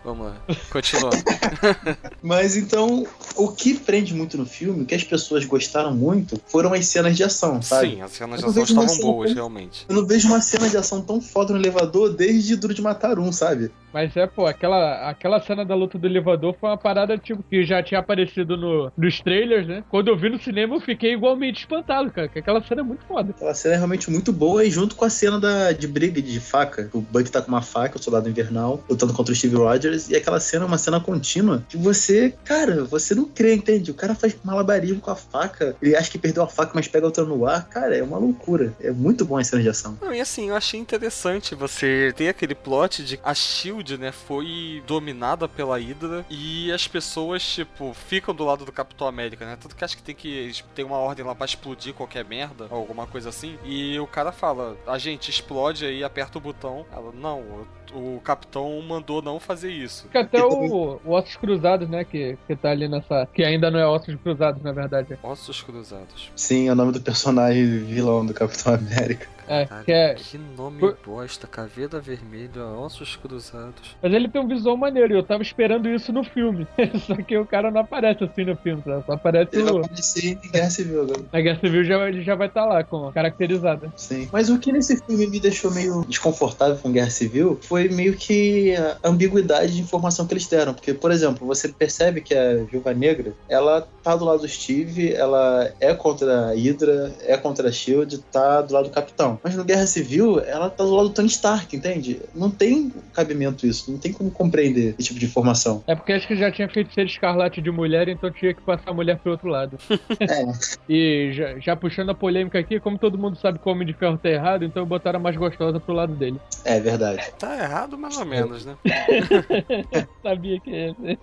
Vamos 0.05 0.27
lá, 0.27 0.35
continuando. 0.71 1.17
Mas 2.21 2.55
então, 2.55 3.05
o 3.35 3.47
que 3.51 3.73
prende 3.73 4.13
muito 4.13 4.37
no 4.37 4.45
filme, 4.45 4.83
o 4.83 4.85
que 4.85 4.93
as 4.95 5.03
pessoas 5.03 5.43
gostaram 5.45 5.93
muito, 5.93 6.39
foram 6.47 6.71
as 6.73 6.85
cenas 6.85 7.17
de 7.17 7.23
ação, 7.23 7.59
sabe? 7.61 7.89
Sim, 7.95 8.01
as 8.01 8.11
cenas 8.11 8.39
de 8.39 8.45
ação 8.45 8.63
estavam 8.63 8.87
cena 8.87 9.01
boas, 9.01 9.29
tão- 9.29 9.35
realmente. 9.35 9.85
Eu 9.89 9.95
não 9.95 10.05
vejo 10.05 10.27
uma 10.27 10.41
cena 10.41 10.69
de 10.69 10.77
ação 10.77 11.01
tão 11.01 11.19
foda 11.19 11.53
no 11.53 11.59
elevador 11.59 12.13
desde 12.13 12.55
Duro 12.55 12.73
de 12.73 12.81
Matar 12.83 13.17
Um, 13.19 13.31
sabe? 13.31 13.71
Mas 13.91 14.15
é, 14.17 14.27
pô, 14.27 14.45
aquela, 14.45 15.09
aquela 15.09 15.39
cena 15.41 15.63
da 15.63 15.73
luta 15.73 15.97
do 15.97 16.05
elevador 16.05 16.53
foi 16.59 16.69
uma 16.69 16.77
parada, 16.77 17.17
tipo, 17.17 17.41
que 17.41 17.65
já 17.65 17.81
tinha 17.81 17.99
aparecido 18.01 18.57
no, 18.57 18.91
nos 18.97 19.21
trailers, 19.21 19.65
né? 19.65 19.83
Quando 19.89 20.09
eu 20.09 20.17
vi 20.17 20.29
no 20.29 20.37
cinema, 20.37 20.75
eu 20.75 20.81
fiquei 20.81 21.13
igualmente 21.13 21.61
espantado, 21.61 22.11
cara, 22.11 22.27
que 22.27 22.37
aquela 22.39 22.61
cena 22.61 22.81
é 22.81 22.83
muito 22.83 23.05
foda. 23.05 23.29
Aquela 23.31 23.53
cena 23.53 23.75
é 23.75 23.77
realmente 23.77 24.11
muito 24.11 24.33
boa 24.33 24.65
e 24.65 24.69
junto 24.69 24.95
com 24.97 25.05
a 25.05 25.09
cena 25.09 25.39
da, 25.39 25.71
de 25.71 25.87
briga 25.87 26.21
de 26.21 26.39
faca. 26.41 26.89
O 26.93 26.99
Buck 26.99 27.31
tá 27.31 27.41
com 27.41 27.47
uma 27.47 27.61
faca, 27.61 27.97
o 27.97 28.03
soldado 28.03 28.27
invernal, 28.29 28.83
lutando 28.89 29.13
contra 29.13 29.31
o 29.31 29.35
Steve 29.35 29.55
Rogers. 29.55 29.94
E 30.10 30.15
aquela 30.15 30.39
cena 30.39 30.65
é 30.65 30.67
uma 30.67 30.77
cena 30.77 30.99
contínua 30.99 31.63
que 31.67 31.77
você, 31.77 32.34
cara, 32.43 32.84
você 32.84 33.15
não 33.15 33.25
crê, 33.25 33.53
entende? 33.53 33.91
O 33.91 33.95
cara 33.95 34.15
faz 34.15 34.36
malabarismo 34.43 35.01
com 35.01 35.12
a 35.12 35.15
faca. 35.15 35.75
Ele 35.81 35.95
acha 35.95 36.12
que 36.12 36.17
perdeu 36.17 36.43
a 36.43 36.47
faca, 36.47 36.71
mas 36.73 36.88
pega 36.88 37.05
outra 37.05 37.23
no 37.23 37.45
ar. 37.45 37.67
Cara, 37.67 37.95
é 37.95 38.03
uma 38.03 38.17
loucura. 38.17 38.73
É 38.79 38.91
muito 38.91 39.25
bom 39.25 39.38
a 39.38 39.43
cena 39.43 39.62
de 39.62 39.69
ação. 39.69 39.97
Não, 40.01 40.13
e 40.13 40.19
assim, 40.19 40.49
eu 40.49 40.55
achei 40.55 40.79
interessante 40.79 41.55
você 41.55 42.13
ter 42.15 42.29
aquele 42.29 42.55
plot 42.55 43.03
de 43.03 43.19
a 43.23 43.34
Shield, 43.34 43.97
né, 43.97 44.12
foi 44.12 44.84
dominada 44.86 45.47
pela 45.47 45.77
Hydra 45.77 46.25
e 46.29 46.71
as 46.71 46.88
pessoas, 46.88 47.43
tipo, 47.43 47.93
ficam 48.08 48.34
do 48.34 48.43
lado 48.43 48.65
do 48.65 48.71
Capitão 48.71 49.08
América, 49.08 49.45
né? 49.45 49.58
Tanto 49.60 49.75
que 49.75 49.84
acho 49.84 49.97
que 49.97 50.03
tem 50.03 50.15
que 50.15 50.53
tem 50.73 50.86
uma 50.86 50.97
ordem 50.97 51.25
lá 51.25 51.34
pra 51.34 51.45
explodir 51.45 51.93
qualquer 51.93 52.25
merda, 52.25 52.67
alguma 52.69 53.08
coisa 53.08 53.29
assim. 53.29 53.58
E 53.63 53.99
o 53.99 54.08
cara 54.08 54.31
fala, 54.31 54.77
a 54.86 54.97
gente 54.97 55.29
explode 55.29 55.86
aí, 55.86 56.03
aperta 56.03 56.38
o 56.38 56.41
botão. 56.41 56.86
Ela, 56.91 57.12
não, 57.12 57.39
o, 57.39 57.67
o 57.95 58.19
capitão 58.21 58.81
mandou 58.81 59.21
não 59.21 59.39
fazer 59.39 59.71
isso. 59.71 60.03
Fica 60.03 60.21
até 60.21 60.43
o, 60.43 60.99
o 61.03 61.12
Ossos 61.12 61.36
Cruzados, 61.36 61.89
né, 61.89 62.03
que, 62.03 62.38
que 62.45 62.55
tá 62.55 62.71
ali 62.71 62.88
nessa... 62.88 63.27
Que 63.34 63.43
ainda 63.43 63.71
não 63.71 63.79
é 63.79 63.88
Ossos 63.88 64.15
Cruzados, 64.15 64.62
na 64.62 64.71
verdade. 64.71 65.17
Ossos 65.23 65.62
cruzados. 65.62 66.31
Sim, 66.36 66.67
é 66.67 66.71
o 66.71 66.75
nome 66.75 66.91
do 66.91 67.01
personagem 67.01 67.65
vilão 67.84 68.25
do 68.25 68.34
Capitão 68.34 68.73
América. 68.73 69.27
É, 69.47 69.65
Caralho, 69.65 69.86
que 69.86 69.91
é... 69.91 70.13
que 70.15 70.38
nome 70.38 70.79
Por- 70.79 70.97
bosta, 71.05 71.47
caveira 71.47 71.99
vermelha, 71.99 72.63
ossos 72.63 73.15
cruzados. 73.15 73.95
Mas 74.01 74.13
ele 74.13 74.27
tem 74.27 74.41
um 74.41 74.47
visual 74.47 74.75
maneiro 74.77 75.13
e 75.13 75.17
eu 75.17 75.23
tava 75.23 75.43
esperando 75.43 75.89
isso 75.89 76.12
no 76.12 76.23
filme. 76.23 76.67
Só 77.05 77.15
que 77.15 77.38
o 77.38 77.45
cara 77.45 77.71
não 77.71 77.81
aparece 77.81 78.23
assim 78.23 78.43
no 78.43 78.55
filme? 78.55 78.81
Só 78.84 79.13
aparece 79.13 79.49
Ele 79.53 79.69
o... 79.69 79.77
aparecer 79.79 80.38
em 80.43 80.51
Guerra 80.51 80.69
Civil 80.69 81.01
agora. 81.01 81.21
Na 81.31 81.41
Guerra 81.41 81.60
Civil 81.60 81.84
já, 81.84 82.08
ele 82.08 82.23
já 82.23 82.36
vai 82.36 82.47
estar 82.47 82.65
lá, 82.65 82.84
com 82.84 83.12
caracterizada. 83.12 83.91
Sim. 83.95 84.27
Mas 84.31 84.49
o 84.49 84.60
que 84.60 84.71
nesse 84.71 84.97
filme 85.03 85.27
me 85.27 85.39
deixou 85.39 85.71
meio 85.71 86.03
desconfortável 86.05 86.77
com 86.77 86.91
Guerra 86.91 87.10
Civil 87.10 87.60
foi 87.62 87.89
meio 87.89 88.15
que 88.15 88.75
a 88.75 88.97
ambiguidade 89.03 89.75
de 89.75 89.81
informação 89.81 90.25
que 90.25 90.34
eles 90.34 90.47
deram. 90.47 90.73
Porque, 90.73 90.93
por 90.93 91.12
exemplo, 91.12 91.45
você 91.45 91.69
percebe 91.69 92.21
que 92.21 92.34
a 92.34 92.63
Viúva 92.63 92.93
Negra, 92.93 93.34
ela 93.49 93.88
tá 94.03 94.15
do 94.15 94.25
lado 94.25 94.41
do 94.41 94.47
Steve, 94.47 95.13
ela 95.13 95.71
é 95.79 95.93
contra 95.93 96.49
a 96.49 96.53
Hydra, 96.53 97.13
é 97.21 97.38
contra 97.38 97.69
a 97.69 97.71
SHIELD, 97.71 98.19
tá 98.31 98.62
do 98.62 98.73
lado 98.73 98.86
do 98.86 98.91
Capitão. 98.91 99.35
Mas 99.43 99.56
no 99.56 99.63
Guerra 99.63 99.88
Civil, 99.88 100.39
ela 100.39 100.69
tá 100.69 100.84
do 100.84 100.95
lado 100.95 101.10
do 101.10 101.13
Tony 101.15 101.28
Stark, 101.28 101.76
entende? 101.76 102.21
Não 102.34 102.50
tem 102.50 102.91
cabimento 103.13 103.65
isso, 103.65 103.91
não 103.91 103.98
tem 103.98 104.12
como 104.12 104.32
compreender 104.32 104.95
esse 104.98 105.10
tipo 105.10 105.19
de 105.19 105.26
informação. 105.26 105.84
É 105.88 105.95
porque 105.95 106.13
acho 106.13 106.28
que 106.28 106.36
já 106.36 106.52
tinha 106.52 106.67
feito 106.69 106.93
ser 106.93 107.06
escarlate 107.06 107.62
de 107.62 107.71
mulher, 107.71 108.08
então 108.08 108.32
tinha 108.32 108.54
que 108.54 108.62
passar 108.62 108.91
a 108.91 108.93
mulher 108.93 109.17
pro 109.19 109.32
outro 109.32 109.48
lado. 109.48 109.78
É. 110.28 110.45
E 110.89 111.32
já, 111.34 111.60
já 111.60 111.76
puxando 111.76 112.10
a 112.10 112.15
polêmica 112.15 112.58
aqui, 112.58 112.80
como 112.80 112.98
todo 112.98 113.17
mundo 113.17 113.38
sabe 113.38 113.60
que 113.60 113.67
o 113.67 113.71
Homem 113.71 113.86
de 113.86 113.93
Ferro 113.93 114.17
tá 114.17 114.30
errado, 114.30 114.63
então 114.63 114.86
botaram 114.86 115.19
a 115.19 115.21
mais 115.21 115.36
gostosa 115.36 115.80
pro 115.80 115.93
lado 115.93 116.15
dele. 116.15 116.39
É 116.63 116.80
verdade. 116.80 117.32
Tá 117.38 117.56
errado, 117.58 117.98
mais 117.98 118.17
ou 118.17 118.26
menos, 118.26 118.65
né? 118.65 118.76
Sabia 120.24 120.60
que 120.60 120.69
ia 120.69 120.95
ser. 120.95 121.19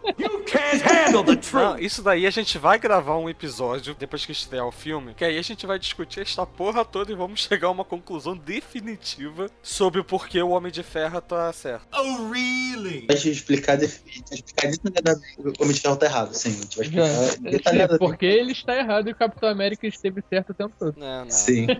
Não, 1.52 1.78
isso 1.78 2.02
daí 2.02 2.26
a 2.26 2.30
gente 2.30 2.58
vai 2.58 2.78
gravar 2.78 3.16
um 3.16 3.28
episódio 3.28 3.94
depois 3.98 4.24
que 4.24 4.32
estrear 4.32 4.66
o 4.66 4.72
filme, 4.72 5.14
que 5.14 5.24
aí 5.24 5.38
a 5.38 5.42
gente 5.42 5.66
vai 5.66 5.78
discutir 5.78 6.20
esta 6.20 6.46
porra 6.46 6.84
toda 6.84 7.10
e 7.10 7.14
vamos 7.14 7.40
chegar 7.42 7.68
a 7.68 7.70
uma 7.70 7.84
conclusão 7.84 8.01
definitiva 8.36 9.48
sobre 9.62 10.00
o 10.00 10.04
porquê 10.04 10.42
o 10.42 10.50
Homem 10.50 10.70
de 10.72 10.82
Ferro 10.82 11.20
tá 11.20 11.52
certo. 11.52 11.86
Vai 13.06 13.16
te 13.16 13.30
explicar, 13.30 13.76
defi- 13.76 14.22
explicar 14.30 14.70
detalhadamente 14.70 15.40
o 15.40 15.52
Homem 15.62 15.74
de 15.74 15.80
Ferro 15.80 15.96
tá 15.96 16.06
errado, 16.06 16.34
sim. 16.34 16.50
A 16.50 16.52
gente 16.62 16.76
vai 16.76 16.86
explicar 16.86 17.50
detalhadamente. 17.50 17.98
porque 17.98 18.26
ele 18.26 18.52
está 18.52 18.76
errado 18.76 19.08
e 19.08 19.12
o 19.12 19.16
Capitão 19.16 19.48
América 19.48 19.86
esteve 19.86 20.22
certo 20.28 20.50
o 20.50 20.54
tempo 20.54 20.74
todo. 20.78 20.94
Não, 20.98 21.24
não. 21.24 21.30
Sim. 21.30 21.66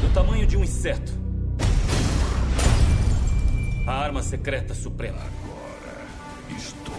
Do 0.00 0.14
tamanho 0.14 0.46
de 0.46 0.56
um 0.56 0.62
inseto. 0.64 1.12
A 3.86 3.92
arma 3.92 4.22
secreta 4.22 4.74
suprema. 4.74 5.20
Estou 6.56 6.94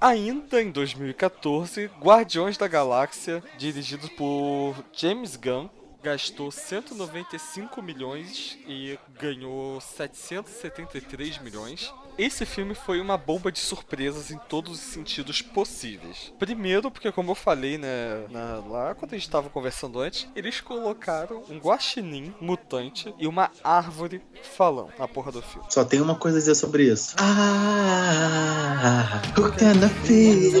Ainda 0.00 0.62
em 0.62 0.70
2014, 0.70 1.90
Guardiões 2.00 2.56
da 2.56 2.66
Galáxia, 2.66 3.42
dirigido 3.58 4.08
por 4.12 4.74
James 4.94 5.36
Gunn, 5.36 5.68
gastou 6.02 6.50
195 6.50 7.82
milhões 7.82 8.58
e 8.66 8.98
ganhou 9.20 9.80
773 9.80 11.38
milhões. 11.38 11.92
Esse 12.18 12.44
filme 12.44 12.74
foi 12.74 13.00
uma 13.00 13.16
bomba 13.16 13.50
de 13.50 13.58
surpresas 13.60 14.30
em 14.30 14.36
todos 14.48 14.72
os 14.72 14.80
sentidos 14.80 15.40
possíveis. 15.40 16.32
Primeiro, 16.38 16.90
porque 16.90 17.10
como 17.12 17.30
eu 17.30 17.34
falei, 17.34 17.78
né, 17.78 18.26
na- 18.30 18.56
lá 18.66 18.94
quando 18.94 19.14
a 19.14 19.16
gente 19.16 19.30
tava 19.30 19.48
conversando 19.48 19.98
antes, 20.00 20.26
eles 20.36 20.60
colocaram 20.60 21.42
um 21.48 21.58
guaxinim 21.58 22.34
mutante 22.40 23.14
e 23.18 23.26
uma 23.26 23.50
árvore 23.64 24.20
falando 24.56 24.92
na 24.98 25.08
porra 25.08 25.32
do 25.32 25.40
filme. 25.40 25.66
Só 25.70 25.84
tem 25.84 26.00
uma 26.00 26.14
coisa 26.14 26.36
a 26.38 26.40
dizer 26.40 26.54
sobre 26.56 26.84
isso. 26.92 27.14
Ah, 27.18 29.22
who 29.36 29.50
can 29.52 29.76
I 29.84 29.88
feel? 30.06 30.60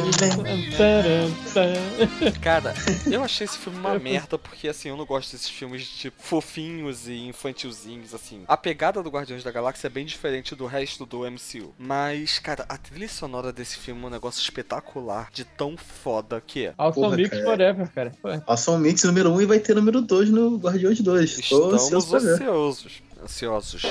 Taran, 0.76 1.30
taran. 1.52 2.32
Cara, 2.40 2.74
eu 3.10 3.22
achei 3.22 3.44
esse 3.44 3.58
filme 3.58 3.78
uma 3.78 3.98
merda 3.98 4.38
porque 4.38 4.68
assim, 4.68 4.88
eu 4.88 4.96
não 4.96 5.04
gosto 5.04 5.29
desses 5.32 5.48
filmes 5.48 5.86
tipo 5.88 6.20
fofinhos 6.22 7.08
e 7.08 7.26
infantilzinhos 7.26 8.14
assim. 8.14 8.42
A 8.46 8.56
pegada 8.56 9.02
do 9.02 9.10
Guardiões 9.10 9.42
da 9.42 9.50
Galáxia 9.50 9.86
é 9.86 9.90
bem 9.90 10.04
diferente 10.04 10.54
do 10.54 10.66
resto 10.66 11.06
do 11.06 11.20
MCU, 11.30 11.74
mas 11.78 12.38
cara, 12.38 12.64
a 12.68 12.76
trilha 12.76 13.08
sonora 13.08 13.52
desse 13.52 13.76
filme 13.78 14.02
é 14.02 14.06
um 14.06 14.10
negócio 14.10 14.40
espetacular, 14.40 15.30
de 15.32 15.44
tão 15.44 15.76
foda 15.76 16.42
que 16.44 16.66
é. 16.66 16.74
Awesome 16.76 17.06
Porra, 17.06 17.16
Mix 17.16 17.30
cara. 17.30 17.44
Forever, 17.44 17.92
cara. 17.92 18.42
Awesome 18.46 18.82
Mix 18.82 19.04
número 19.04 19.30
1 19.30 19.34
um 19.34 19.40
e 19.40 19.46
vai 19.46 19.58
ter 19.58 19.74
número 19.74 20.00
2 20.00 20.30
no 20.30 20.56
Guardiões 20.56 21.00
2. 21.00 21.48
Tô 21.48 21.74
Estamos 21.76 22.12
ansiosos. 22.12 23.02
Ansiosos. 23.22 23.82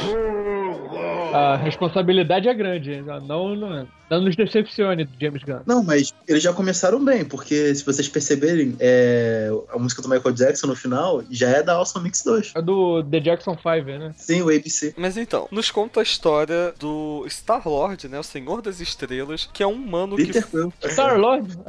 A 1.34 1.56
responsabilidade 1.58 2.48
é 2.48 2.54
grande, 2.54 3.02
não, 3.02 3.56
não, 3.56 3.88
não 4.10 4.22
nos 4.22 4.36
decepcione, 4.36 5.08
James 5.20 5.44
Gunn. 5.44 5.60
Não, 5.66 5.84
mas 5.84 6.14
eles 6.28 6.42
já 6.42 6.52
começaram 6.52 7.04
bem, 7.04 7.24
porque 7.24 7.74
se 7.76 7.86
vocês 7.86 8.10
perceberem, 8.10 8.76
é, 8.80 9.50
a 9.72 9.78
música 9.78 10.02
do 10.02 10.10
Michael 10.10 10.34
Jackson 10.34 10.68
no 10.68 10.76
final 10.76 11.24
já 11.30 11.50
é 11.50 11.62
da 11.62 11.74
Awesome 11.74 12.04
Mix 12.04 12.24
2. 12.24 12.54
É 12.56 12.62
do 12.62 13.04
The 13.04 13.20
Jackson 13.20 13.56
5, 13.56 13.68
né? 14.00 14.14
Sim, 14.18 14.42
o 14.42 14.50
ABC. 14.50 14.96
Mas 14.98 15.16
então, 15.16 15.48
nos 15.52 15.70
conta 15.70 16.00
a 16.00 16.04
história 16.04 16.74
do 16.80 17.24
Star-Lord, 17.28 18.08
né, 18.08 18.20
o 18.20 18.24
Senhor 18.24 18.62
das 18.62 18.80
Estrelas, 18.80 19.48
que 19.54 19.62
é 19.62 19.68
um 19.68 19.74
humano 19.74 20.16
que 20.16 20.26
Peter 20.26 20.48
Quill. 20.48 20.74
Star-Lord, 20.84 21.60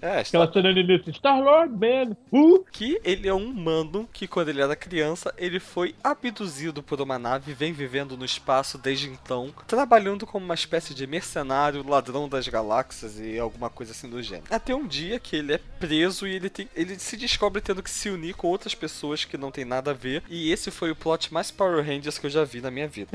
é, 0.00 0.24
Star 0.24 0.42
aquela 0.42 0.70
início, 0.70 1.12
Star-Lord, 1.12 1.72
man, 1.72 2.16
uh! 2.30 2.64
que 2.70 3.00
ele 3.02 3.28
é 3.28 3.34
um 3.34 3.50
humano 3.50 4.08
que 4.12 4.28
quando 4.28 4.50
ele 4.50 4.62
era 4.62 4.76
criança, 4.76 5.34
ele 5.36 5.58
foi 5.58 5.94
abduzido 6.04 6.82
por 6.82 6.99
uma 7.02 7.18
nave 7.18 7.50
e 7.50 7.54
vem 7.54 7.72
vivendo 7.72 8.16
no 8.16 8.24
espaço 8.24 8.78
desde 8.78 9.08
então, 9.08 9.52
trabalhando 9.66 10.26
como 10.26 10.44
uma 10.44 10.54
espécie 10.54 10.94
de 10.94 11.06
mercenário, 11.06 11.86
ladrão 11.86 12.28
das 12.28 12.46
galáxias 12.48 13.18
e 13.18 13.38
alguma 13.38 13.70
coisa 13.70 13.92
assim 13.92 14.08
do 14.08 14.22
gênero. 14.22 14.46
Até 14.50 14.74
um 14.74 14.86
dia 14.86 15.18
que 15.18 15.36
ele 15.36 15.54
é 15.54 15.58
preso 15.58 16.26
e 16.26 16.34
ele, 16.34 16.50
tem, 16.50 16.68
ele 16.74 16.98
se 16.98 17.16
descobre 17.16 17.60
tendo 17.60 17.82
que 17.82 17.90
se 17.90 18.10
unir 18.10 18.34
com 18.34 18.48
outras 18.48 18.74
pessoas 18.74 19.24
que 19.24 19.36
não 19.36 19.50
tem 19.50 19.64
nada 19.64 19.90
a 19.90 19.94
ver, 19.94 20.22
e 20.28 20.52
esse 20.52 20.70
foi 20.70 20.90
o 20.90 20.96
plot 20.96 21.32
mais 21.32 21.50
Power 21.50 21.84
Rangers 21.84 22.18
que 22.18 22.26
eu 22.26 22.30
já 22.30 22.44
vi 22.44 22.60
na 22.60 22.70
minha 22.70 22.88
vida. 22.88 23.10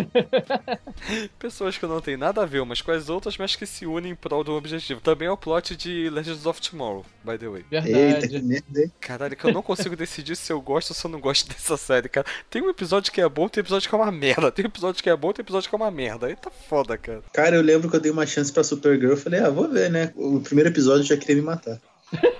pessoas 1.37 1.77
que 1.77 1.85
não 1.85 2.01
tem 2.01 2.17
nada 2.17 2.41
a 2.41 2.45
ver 2.45 2.61
umas 2.61 2.81
com 2.81 2.91
as 2.91 3.09
outras, 3.09 3.37
mas 3.37 3.55
que 3.55 3.65
se 3.65 3.85
unem 3.85 4.11
em 4.11 4.15
prol 4.15 4.43
do 4.43 4.53
objetivo. 4.53 5.01
Também 5.01 5.27
é 5.27 5.31
o 5.31 5.37
plot 5.37 5.75
de 5.75 6.09
Legends 6.09 6.45
of 6.45 6.61
Tomorrow, 6.61 7.05
by 7.23 7.37
the 7.37 7.47
way. 7.47 7.65
Eita, 7.71 8.27
que 8.27 8.27
Verdade. 8.27 8.41
merda, 8.41 8.81
hein? 8.81 8.91
Caralho, 8.99 9.35
que 9.35 9.45
eu 9.45 9.53
não 9.53 9.61
consigo 9.61 9.95
decidir 9.95 10.35
se 10.35 10.51
eu 10.51 10.61
gosto 10.61 10.91
ou 10.91 10.95
se 10.95 11.05
eu 11.05 11.11
não 11.11 11.19
gosto 11.19 11.47
dessa 11.49 11.77
série, 11.77 12.09
cara. 12.09 12.25
Tem 12.49 12.61
um 12.61 12.69
episódio 12.69 13.11
que 13.11 13.21
é 13.21 13.29
bom, 13.29 13.47
tem 13.47 13.61
um 13.61 13.65
episódio 13.75 13.89
que 13.89 13.95
é 13.95 13.97
uma 13.97 14.11
merda. 14.11 14.51
Tem 14.51 14.65
episódio 14.65 15.03
que 15.03 15.09
é 15.09 15.15
bom, 15.15 15.33
tem 15.33 15.43
episódio 15.43 15.69
que 15.69 15.75
é 15.75 15.77
uma 15.77 15.91
merda. 15.91 16.27
Aí 16.27 16.35
tá 16.35 16.49
foda, 16.49 16.97
cara. 16.97 17.21
Cara, 17.33 17.55
eu 17.55 17.61
lembro 17.61 17.89
que 17.89 17.95
eu 17.95 17.99
dei 17.99 18.11
uma 18.11 18.25
chance 18.25 18.51
pra 18.51 18.63
Supergirl. 18.63 19.11
Eu 19.11 19.17
falei, 19.17 19.39
ah, 19.39 19.49
vou 19.49 19.67
ver, 19.69 19.89
né? 19.89 20.11
O 20.15 20.39
primeiro 20.39 20.69
episódio 20.69 21.03
já 21.03 21.17
queria 21.17 21.35
me 21.35 21.41
matar. 21.41 21.79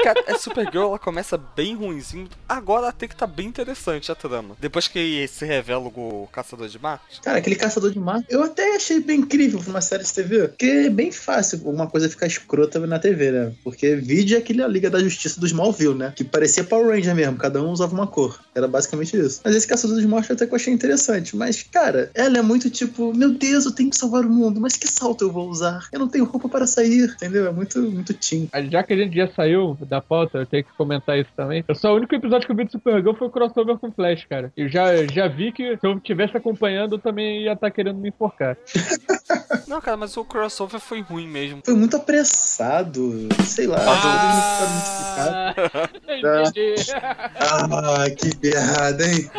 Cara, 0.03 0.23
a 0.27 0.37
Supergirl, 0.37 0.87
ela 0.87 0.99
começa 0.99 1.37
bem 1.37 1.75
ruinzinho. 1.75 2.29
Agora 2.47 2.87
até 2.87 3.07
que 3.07 3.15
tá 3.15 3.25
bem 3.25 3.47
interessante 3.47 4.11
a 4.11 4.15
trama. 4.15 4.55
Depois 4.59 4.87
que 4.87 5.27
se 5.27 5.43
revela 5.45 5.87
o 5.87 6.29
Caçador 6.31 6.67
de 6.67 6.79
Marte. 6.79 7.19
Cara, 7.21 7.39
aquele 7.39 7.55
Caçador 7.55 7.91
de 7.91 7.99
Marte, 7.99 8.27
eu 8.29 8.43
até 8.43 8.75
achei 8.75 8.99
bem 8.99 9.21
incrível 9.21 9.59
pra 9.59 9.71
uma 9.71 9.81
série 9.81 10.03
de 10.03 10.13
TV. 10.13 10.47
Porque 10.49 10.65
é 10.65 10.89
bem 10.89 11.11
fácil 11.11 11.61
uma 11.65 11.87
coisa 11.87 12.07
ficar 12.07 12.27
escrota 12.27 12.79
na 12.85 12.99
TV, 12.99 13.31
né? 13.31 13.53
Porque 13.63 13.95
vídeo 13.95 14.35
é 14.35 14.39
aquele 14.39 14.63
a 14.63 14.67
Liga 14.67 14.89
da 14.89 14.99
Justiça 14.99 15.39
dos 15.39 15.49
Smallville, 15.49 15.95
né? 15.95 16.13
Que 16.15 16.23
parecia 16.23 16.63
Power 16.63 16.95
Ranger 16.95 17.15
mesmo, 17.15 17.37
cada 17.37 17.61
um 17.61 17.71
usava 17.71 17.93
uma 17.93 18.07
cor. 18.07 18.39
Era 18.55 18.69
basicamente 18.69 19.17
isso. 19.17 19.41
Mas 19.43 19.53
esse 19.53 19.67
Caçador 19.67 19.99
de 19.99 20.07
Marte 20.07 20.31
até 20.31 20.47
que 20.47 20.53
eu 20.53 20.55
achei 20.55 20.73
interessante. 20.73 21.35
Mas, 21.35 21.61
cara, 21.63 22.09
ela 22.15 22.37
é 22.37 22.41
muito 22.41 22.69
tipo, 22.69 23.13
meu 23.13 23.31
Deus, 23.31 23.65
eu 23.65 23.71
tenho 23.73 23.89
que 23.89 23.97
salvar 23.97 24.23
o 24.25 24.29
mundo, 24.29 24.61
mas 24.61 24.77
que 24.77 24.87
salto 24.87 25.25
eu 25.25 25.31
vou 25.31 25.49
usar? 25.49 25.89
Eu 25.91 25.99
não 25.99 26.07
tenho 26.07 26.23
roupa 26.23 26.47
para 26.47 26.65
sair, 26.65 27.09
entendeu? 27.15 27.47
É 27.47 27.51
muito, 27.51 27.81
muito 27.81 28.13
teen. 28.13 28.49
Já 28.71 28.81
que 28.81 28.93
a 28.93 28.97
gente 28.97 29.13
já 29.13 29.27
saiu 29.27 29.77
da 29.89 29.99
pauta, 29.99 30.37
eu 30.37 30.45
tenho 30.45 30.63
que 30.63 30.73
comentar 30.77 31.19
isso 31.19 31.29
também. 31.35 31.65
Eu 31.67 31.75
só 31.75 31.91
o 31.91 31.97
único 31.97 32.15
episódio 32.15 32.45
que 32.45 32.51
eu 32.53 32.55
vi 32.55 32.63
do 32.63 32.71
Supergirl 32.71 33.13
foi 33.13 33.27
o 33.27 33.31
crossover 33.31 33.77
com 33.77 33.91
Flash, 33.91 34.25
cara. 34.29 34.53
Eu 34.55 34.69
já, 34.69 35.05
já 35.07 35.27
vi 35.27 35.51
que 35.51 35.75
se 35.77 35.85
eu 35.85 35.97
estivesse 35.97 36.37
acompanhando, 36.37 36.95
eu 36.95 36.99
também 36.99 37.43
ia 37.43 37.53
estar 37.53 37.69
querendo 37.71 37.99
me 37.99 38.09
enforcar. 38.09 38.57
Não, 39.67 39.81
cara, 39.81 39.97
mas 39.97 40.15
o 40.15 40.23
crossover 40.23 40.79
foi 40.79 41.01
ruim 41.01 41.27
mesmo. 41.27 41.61
Foi 41.65 41.73
muito 41.73 41.97
apressado, 41.97 43.27
sei 43.43 43.67
lá. 43.67 43.77
Ah, 43.79 45.55
entendi. 45.95 46.75
Ah, 46.93 48.05
que 48.15 48.44
piada, 48.51 49.07
hein? 49.07 49.31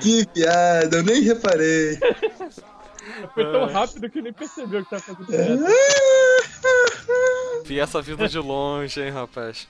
que 0.00 0.26
piada, 0.26 0.96
eu 0.96 1.02
nem 1.02 1.22
reparei. 1.22 1.98
Foi 3.34 3.44
tão 3.52 3.66
rápido 3.66 4.10
que 4.10 4.20
nem 4.20 4.32
percebeu 4.32 4.84
que 4.84 4.90
tava 4.90 5.02
fazendo 5.02 5.26
piada. 5.26 5.66
Vi 7.64 7.80
essa 7.80 8.00
vida 8.02 8.28
de 8.28 8.38
longe, 8.38 9.02
hein, 9.02 9.10
rapaz. 9.10 9.66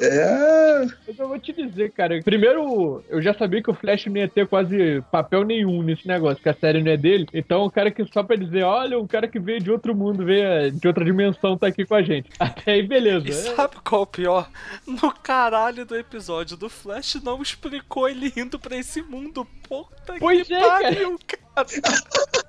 É. 0.00 0.86
Mas 1.06 1.18
eu 1.18 1.28
vou 1.28 1.38
te 1.38 1.52
dizer, 1.52 1.90
cara. 1.92 2.20
Primeiro, 2.22 3.02
eu 3.08 3.22
já 3.22 3.32
sabia 3.32 3.62
que 3.62 3.70
o 3.70 3.74
Flash 3.74 4.06
não 4.06 4.16
ia 4.16 4.28
ter 4.28 4.46
quase 4.46 5.02
papel 5.10 5.44
nenhum 5.44 5.82
nesse 5.82 6.06
negócio, 6.06 6.42
que 6.42 6.48
a 6.48 6.54
série 6.54 6.82
não 6.82 6.92
é 6.92 6.96
dele. 6.96 7.26
Então, 7.32 7.64
o 7.64 7.70
cara 7.70 7.90
que 7.90 8.04
só 8.12 8.22
pra 8.22 8.36
dizer, 8.36 8.62
olha, 8.62 8.98
um 8.98 9.06
cara 9.06 9.26
que 9.26 9.38
veio 9.38 9.60
de 9.60 9.70
outro 9.70 9.94
mundo, 9.94 10.24
veio 10.24 10.70
de 10.72 10.86
outra 10.86 11.04
dimensão, 11.04 11.56
tá 11.56 11.68
aqui 11.68 11.84
com 11.86 11.94
a 11.94 12.02
gente. 12.02 12.30
Até 12.38 12.72
aí, 12.72 12.82
beleza. 12.82 13.28
E 13.28 13.32
sabe 13.32 13.76
qual 13.82 14.02
é 14.02 14.04
o 14.04 14.06
pior? 14.06 14.50
No 14.86 15.12
caralho 15.12 15.86
do 15.86 15.96
episódio 15.96 16.56
do 16.56 16.68
Flash 16.68 17.16
não 17.22 17.40
explicou 17.40 18.08
ele 18.08 18.32
indo 18.36 18.58
pra 18.58 18.76
esse 18.76 19.00
mundo. 19.02 19.46
Puta 19.68 20.14
Pois 20.18 20.46
que 20.46 20.54
é, 20.54 20.60
pariu, 20.60 21.18
cara. 21.26 21.66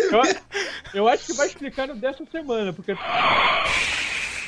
Eu, 0.00 0.22
eu 0.94 1.08
acho 1.08 1.26
que 1.26 1.32
vai 1.34 1.46
explicar 1.46 1.88
no 1.88 1.94
dessa 1.96 2.24
semana, 2.30 2.72
porque. 2.72 2.94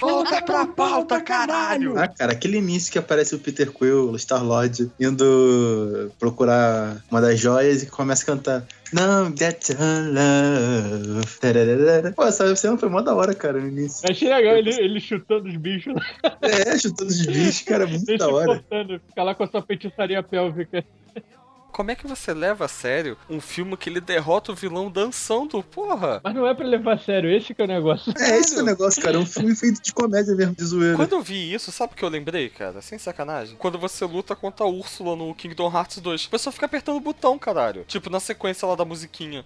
Volta 0.01 0.43
pra 0.43 0.67
pauta, 0.67 1.21
caralho! 1.21 1.97
Ah, 1.97 2.09
cara, 2.09 2.33
aquele 2.33 2.59
início 2.59 2.91
que 2.91 2.99
aparece 2.99 3.37
o 3.37 3.39
Peter 3.39 3.71
Quill, 3.71 4.11
o 4.11 4.19
Star-Lord, 4.19 4.91
indo 4.99 6.11
procurar 6.19 6.97
uma 7.09 7.21
das 7.21 7.39
joias 7.39 7.85
e 7.85 7.87
começa 7.87 8.25
a 8.25 8.27
cantar 8.27 8.67
Não 8.93 9.27
get 9.37 9.69
love. 9.71 11.25
Tararara. 11.41 12.13
Pô, 12.17 12.25
essa 12.25 12.55
cena 12.57 12.77
foi 12.77 12.89
mó 12.89 13.01
da 13.01 13.15
hora, 13.15 13.33
cara, 13.33 13.61
no 13.61 13.69
início. 13.69 14.11
Achei 14.11 14.29
legal 14.29 14.57
ele, 14.57 14.71
ele 14.71 14.99
chutando 15.01 15.49
os 15.49 15.57
bichos, 15.57 15.95
É, 16.41 16.77
chutando 16.77 17.09
os 17.09 17.25
bichos, 17.25 17.63
cara, 17.63 17.87
muito 17.87 18.09
ele 18.11 18.19
da 18.19 18.29
hora. 18.29 18.47
cortando, 18.47 19.01
ficar 19.07 19.23
lá 19.23 19.37
com 19.37 19.45
a 19.45 19.47
sua 19.47 19.63
feitiçaria 19.63 20.21
pélvica. 20.21 20.85
Como 21.73 21.91
é 21.91 21.95
que 21.95 22.07
você 22.07 22.35
leva 22.35 22.67
a 22.67 22.69
sério 22.69 23.17
um 23.31 23.41
filme 23.41 23.77
que 23.79 23.89
ele 23.89 24.01
derrota 24.01 24.53
o 24.53 24.55
vilão 24.55 24.91
dançando, 24.91 25.63
porra? 25.63 26.21
Mas 26.23 26.35
não 26.35 26.47
é 26.47 26.55
pra 26.55 26.67
levar 26.67 26.95
a 26.95 26.99
sério, 26.99 27.31
esse 27.31 27.55
que 27.55 27.63
é 27.63 27.65
o 27.65 27.69
negócio. 27.69 28.13
É, 28.19 28.39
esse 28.39 28.57
é 28.57 28.63
o 28.63 28.65
negócio, 28.65 29.03
cara. 29.03 29.17
É 29.17 29.19
um 29.19 29.27
filme 29.27 29.57
feito 29.57 29.83
de 29.83 29.93
comédia 29.93 30.35
mesmo, 30.35 30.55
de 30.55 30.65
zoeira. 30.65 30.97
Quando 30.97 31.13
eu 31.13 31.23
vi 31.23 31.53
isso, 31.53 31.73
sabe 31.73 31.95
o 31.95 31.97
que 31.97 32.05
eu 32.05 32.09
lembrei, 32.11 32.51
cara? 32.51 32.83
Sem 32.83 32.99
sacanagem. 32.99 33.57
Quando 33.57 33.79
você 33.79 34.05
luta 34.05 34.37
contra 34.37 34.67
a 34.67 34.69
Úrsula 34.69 35.17
no 35.17 35.35
Kingdom 35.35 35.73
Hearts 35.75 35.99
2, 35.99 36.27
o 36.27 36.31
pessoal 36.31 36.53
fica 36.53 36.67
apertando 36.67 36.97
o 36.97 37.01
botão, 37.01 37.39
caralho. 37.39 37.85
Tipo, 37.89 38.11
na 38.11 38.21
sequência 38.21 38.69
lá 38.69 38.75
da 38.75 38.85
musiquinha. 38.85 39.45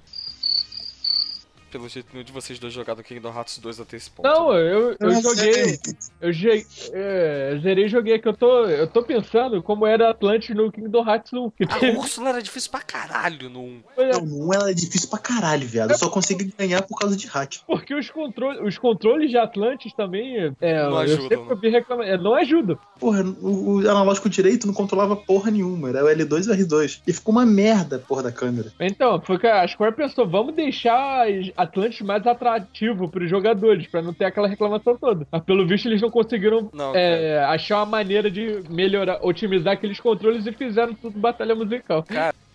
Pelo 1.77 1.91
jeito, 1.91 2.09
nenhum 2.11 2.25
de 2.25 2.33
vocês 2.33 2.59
dois 2.59 2.73
jogaram 2.73 3.03
Kingdom 3.03 3.29
Hearts 3.29 3.59
2 3.59 3.81
até 3.81 3.99
esse 3.99 4.11
ponto. 4.11 4.27
Não, 4.27 4.55
eu, 4.55 4.93
eu 4.93 5.11
Eu 5.11 5.21
joguei. 5.21 5.79
Eu 6.23 6.33
joguei, 6.33 6.67
é, 6.91 7.59
zerei 7.63 7.85
e 7.85 7.89
joguei 7.91 8.19
que 8.19 8.27
eu 8.27 8.33
tô, 8.33 8.65
eu 8.65 8.87
tô 8.87 9.03
pensando 9.03 9.63
como 9.63 9.87
era 9.87 10.09
Atlantis 10.09 10.57
no 10.57 10.73
Kingdom 10.73 11.07
Hearts 11.07 11.35
1. 11.35 11.51
Que 11.51 11.65
A 11.65 11.99
Úrsula 11.99 12.31
era 12.31 12.41
difícil 12.41 12.71
pra 12.71 12.81
caralho 12.81 13.51
no 13.51 13.61
1. 13.61 13.83
Não, 13.99 14.21
não, 14.25 14.55
ela 14.55 14.71
é 14.71 14.73
difícil 14.73 15.11
pra 15.11 15.19
caralho, 15.19 15.69
viado. 15.69 15.91
Eu 15.91 15.99
só 15.99 16.09
consigo 16.09 16.41
ganhar 16.57 16.81
por 16.81 16.99
causa 16.99 17.15
de 17.15 17.27
hack. 17.27 17.57
porque 17.67 17.95
os, 17.95 18.09
controle, 18.09 18.67
os 18.67 18.79
controles 18.79 19.29
de 19.31 19.37
Atlantis 19.37 19.93
também. 19.93 20.55
É, 20.59 20.83
Não 20.83 20.93
eu 20.93 20.97
ajudam, 20.97 21.29
sempre 21.29 21.45
né? 21.45 21.51
ouvi 21.51 21.69
reclamar. 21.69 22.09
É, 22.09 22.17
não 22.17 22.35
ajudam. 22.37 22.79
Porra, 22.99 23.23
o, 23.23 23.75
o 23.75 23.79
analógico 23.81 24.31
direito 24.31 24.67
não 24.67 24.73
controlava 24.73 25.15
porra 25.15 25.51
nenhuma. 25.51 25.91
Era 25.91 26.03
o 26.03 26.09
L2 26.09 26.47
e 26.47 26.51
o 26.51 26.67
R2. 26.67 27.03
E 27.07 27.13
ficou 27.13 27.33
uma 27.33 27.45
merda, 27.45 27.99
porra, 27.99 28.23
da 28.23 28.33
câmera. 28.33 28.73
Então, 28.81 29.21
foi 29.21 29.39
que 29.39 29.47
a 29.47 29.69
Square 29.69 29.95
pensou, 29.95 30.27
vamos 30.27 30.55
deixar 30.55 31.27
Atlantis 31.67 32.01
mais 32.01 32.27
atrativo 32.27 33.09
pros 33.09 33.29
jogadores, 33.29 33.87
pra 33.87 34.03
não 34.03 34.13
ter 34.13 34.25
aquela 34.25 34.49
reclamação 34.49 34.97
toda. 34.97 35.27
Mas 35.31 35.43
pelo 35.43 35.67
visto 35.67 35.87
eles 35.87 36.01
não 36.01 36.11
conseguiram 36.11 36.71
Não, 36.73 36.95
é, 36.95 37.45
achar 37.45 37.79
uma 37.79 37.87
maneira 37.87 38.31
de 38.31 38.63
melhorar, 38.71 39.19
otimizar 39.23 39.75
aqueles 39.75 40.01
controles 40.01 40.47
e 40.47 40.53
fizeram 40.53 40.95
tudo 40.95 41.19
batalha 41.19 41.55
musical. 41.55 42.05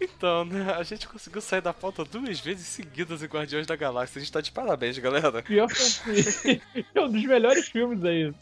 Então, 0.02 0.44
né? 0.46 0.74
A 0.78 0.84
gente 0.84 1.08
conseguiu 1.08 1.42
sair 1.42 1.62
da 1.62 1.72
pauta 1.74 2.04
duas 2.04 2.40
vezes 2.40 2.66
seguidas 2.66 3.22
em 3.22 3.28
Guardiões 3.28 3.68
da 3.68 3.76
Galáxia. 3.76 4.18
A 4.20 4.22
gente 4.24 4.32
tá 4.32 4.42
de 4.42 4.52
parabéns, 4.52 4.98
galera. 4.98 5.42
Pior 5.44 5.68
que 5.68 6.62
é 6.96 7.02
um 7.02 7.12
dos 7.12 7.24
melhores 7.24 7.68
filmes 7.70 8.04
aí. 8.04 8.34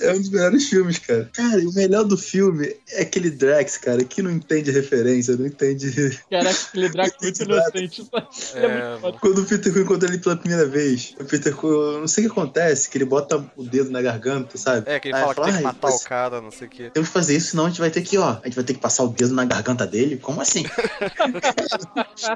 É 0.00 0.12
um 0.12 0.18
dos 0.18 0.30
melhores 0.30 0.68
filmes, 0.68 0.98
cara. 0.98 1.28
Cara, 1.32 1.60
e 1.60 1.66
o 1.66 1.72
melhor 1.74 2.04
do 2.04 2.16
filme 2.16 2.74
é 2.90 3.02
aquele 3.02 3.30
Drax, 3.30 3.76
cara, 3.78 4.02
que 4.04 4.22
não 4.22 4.30
entende 4.30 4.70
referência, 4.70 5.36
não 5.36 5.46
entende. 5.46 6.18
Caraca, 6.30 6.50
aquele 6.68 6.88
Draco 6.90 7.16
muito 7.22 7.42
inocente. 7.42 8.10
É 8.54 8.64
É, 8.64 8.88
muito 8.90 9.00
foda. 9.00 9.18
Quando 9.20 9.38
o 9.42 9.44
Peter 9.44 9.72
Quill 9.72 9.82
encontra 9.82 10.08
ele 10.08 10.18
pela 10.18 10.36
primeira 10.36 10.66
vez, 10.66 11.14
o 11.20 11.24
Peter 11.24 11.54
Quill, 11.54 12.00
não 12.00 12.08
sei 12.08 12.26
o 12.26 12.30
que 12.32 12.32
acontece, 12.40 12.88
que 12.88 12.96
ele 12.98 13.04
bota 13.04 13.44
o 13.56 13.62
dedo 13.64 13.90
na 13.90 14.00
garganta, 14.00 14.56
sabe? 14.56 14.90
É, 14.90 14.98
que 14.98 15.08
ele 15.08 15.16
Aí 15.16 15.22
fala 15.22 15.34
que 15.34 15.42
tem 15.42 15.50
que 15.52 15.56
"Ai, 15.58 15.62
matar 15.62 15.90
o 15.90 16.00
cara, 16.00 16.40
não 16.40 16.50
sei 16.50 16.66
o 16.66 16.70
quê. 16.70 16.90
Temos 16.92 17.08
que 17.08 17.12
fazer 17.12 17.36
isso, 17.36 17.48
senão 17.50 17.66
a 17.66 17.68
gente 17.68 17.80
vai 17.80 17.90
ter 17.90 18.02
que, 18.02 18.16
ó, 18.16 18.38
a 18.42 18.44
gente 18.44 18.54
vai 18.54 18.64
ter 18.64 18.74
que 18.74 18.80
passar 18.80 19.04
o 19.04 19.08
dedo 19.08 19.34
na 19.34 19.44
garganta 19.44 19.86
dele? 19.86 20.16
Como 20.16 20.40
assim? 20.40 20.64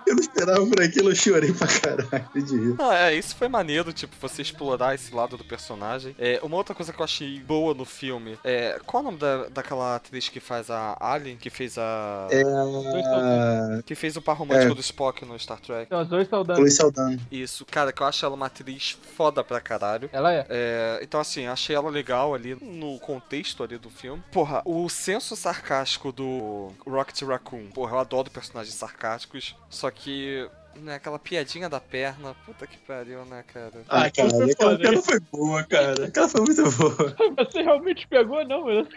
eu 0.06 0.14
não 0.14 0.20
esperava 0.20 0.66
por 0.66 0.80
aquilo, 0.82 1.10
eu 1.10 1.14
chorei 1.14 1.52
pra 1.52 1.66
caralho 1.66 2.42
de 2.44 2.56
rir. 2.56 2.76
Ah, 2.78 2.94
é, 3.10 3.14
isso 3.14 3.34
foi 3.36 3.48
maneiro, 3.48 3.92
tipo, 3.92 4.14
você 4.20 4.42
explorar 4.42 4.94
esse 4.94 5.14
lado 5.14 5.36
do 5.36 5.44
personagem. 5.44 6.14
É, 6.18 6.40
uma 6.42 6.56
outra 6.56 6.74
coisa 6.74 6.92
que 6.92 7.00
eu 7.00 7.04
achei 7.04 7.40
boa 7.40 7.74
no 7.74 7.84
filme 7.84 8.38
é. 8.44 8.78
Qual 8.86 9.02
é 9.02 9.06
o 9.06 9.10
nome 9.10 9.18
da, 9.18 9.48
daquela 9.48 9.96
atriz 9.96 10.28
que 10.28 10.40
faz 10.40 10.70
a 10.70 10.96
Alien? 11.00 11.36
Que 11.36 11.50
fez 11.50 11.76
a. 11.78 12.28
É 12.30 13.82
Que 13.84 13.94
fez 13.94 14.16
o 14.16 14.22
par 14.22 14.36
romântico 14.36 14.72
É. 14.72 14.74
do 14.74 14.80
Spock 14.80 15.24
no 15.24 15.38
Star 15.38 15.60
Trek. 15.60 15.84
Então, 15.86 15.98
as 16.00 16.08
dois 16.08 16.28
Saldana. 16.28 17.18
Isso, 17.30 17.64
cara, 17.66 17.92
que 17.92 18.02
eu 18.02 18.06
acho 18.06 18.24
ela 18.24 18.34
uma 18.34 18.46
atriz 18.46 18.96
foda 19.16 19.42
pra 19.44 19.60
caralho. 19.60 20.08
Ela 20.12 20.32
é. 20.32 20.46
É, 20.48 21.00
então, 21.02 21.20
assim, 21.20 21.46
achei 21.46 21.74
ela 21.74 21.90
legal 21.90 22.34
ali 22.34 22.56
no 22.60 22.98
contexto 23.00 23.62
ali 23.62 23.78
do 23.78 23.90
filme. 23.90 24.22
Porra, 24.32 24.62
o 24.64 24.88
senso 24.88 25.36
sarcástico 25.36 26.12
do 26.12 26.72
Rocket 26.86 27.22
Raccoon. 27.22 27.66
Porra, 27.72 27.96
eu 27.96 27.98
adoro 27.98 28.30
personagens 28.56 28.74
sarcásticos. 28.74 29.56
Só 29.68 29.90
que, 29.90 30.48
né, 30.76 30.94
aquela 30.94 31.18
piadinha 31.18 31.68
da 31.68 31.80
perna. 31.80 32.34
Puta 32.46 32.66
que 32.66 32.78
pariu, 32.78 33.24
né, 33.26 33.44
cara? 33.52 33.84
Ah, 33.88 34.04
aquilo 34.04 34.30
cara, 34.30 34.44
aquela 34.50 34.78
piada 34.78 34.96
hein? 34.96 35.02
foi 35.02 35.20
boa, 35.20 35.64
cara. 35.64 36.06
Aquela 36.06 36.28
foi 36.28 36.40
muito 36.40 36.70
boa. 36.72 37.16
Você 37.36 37.62
realmente 37.62 38.06
pegou, 38.08 38.44
não? 38.46 38.64
mano? 38.64 38.88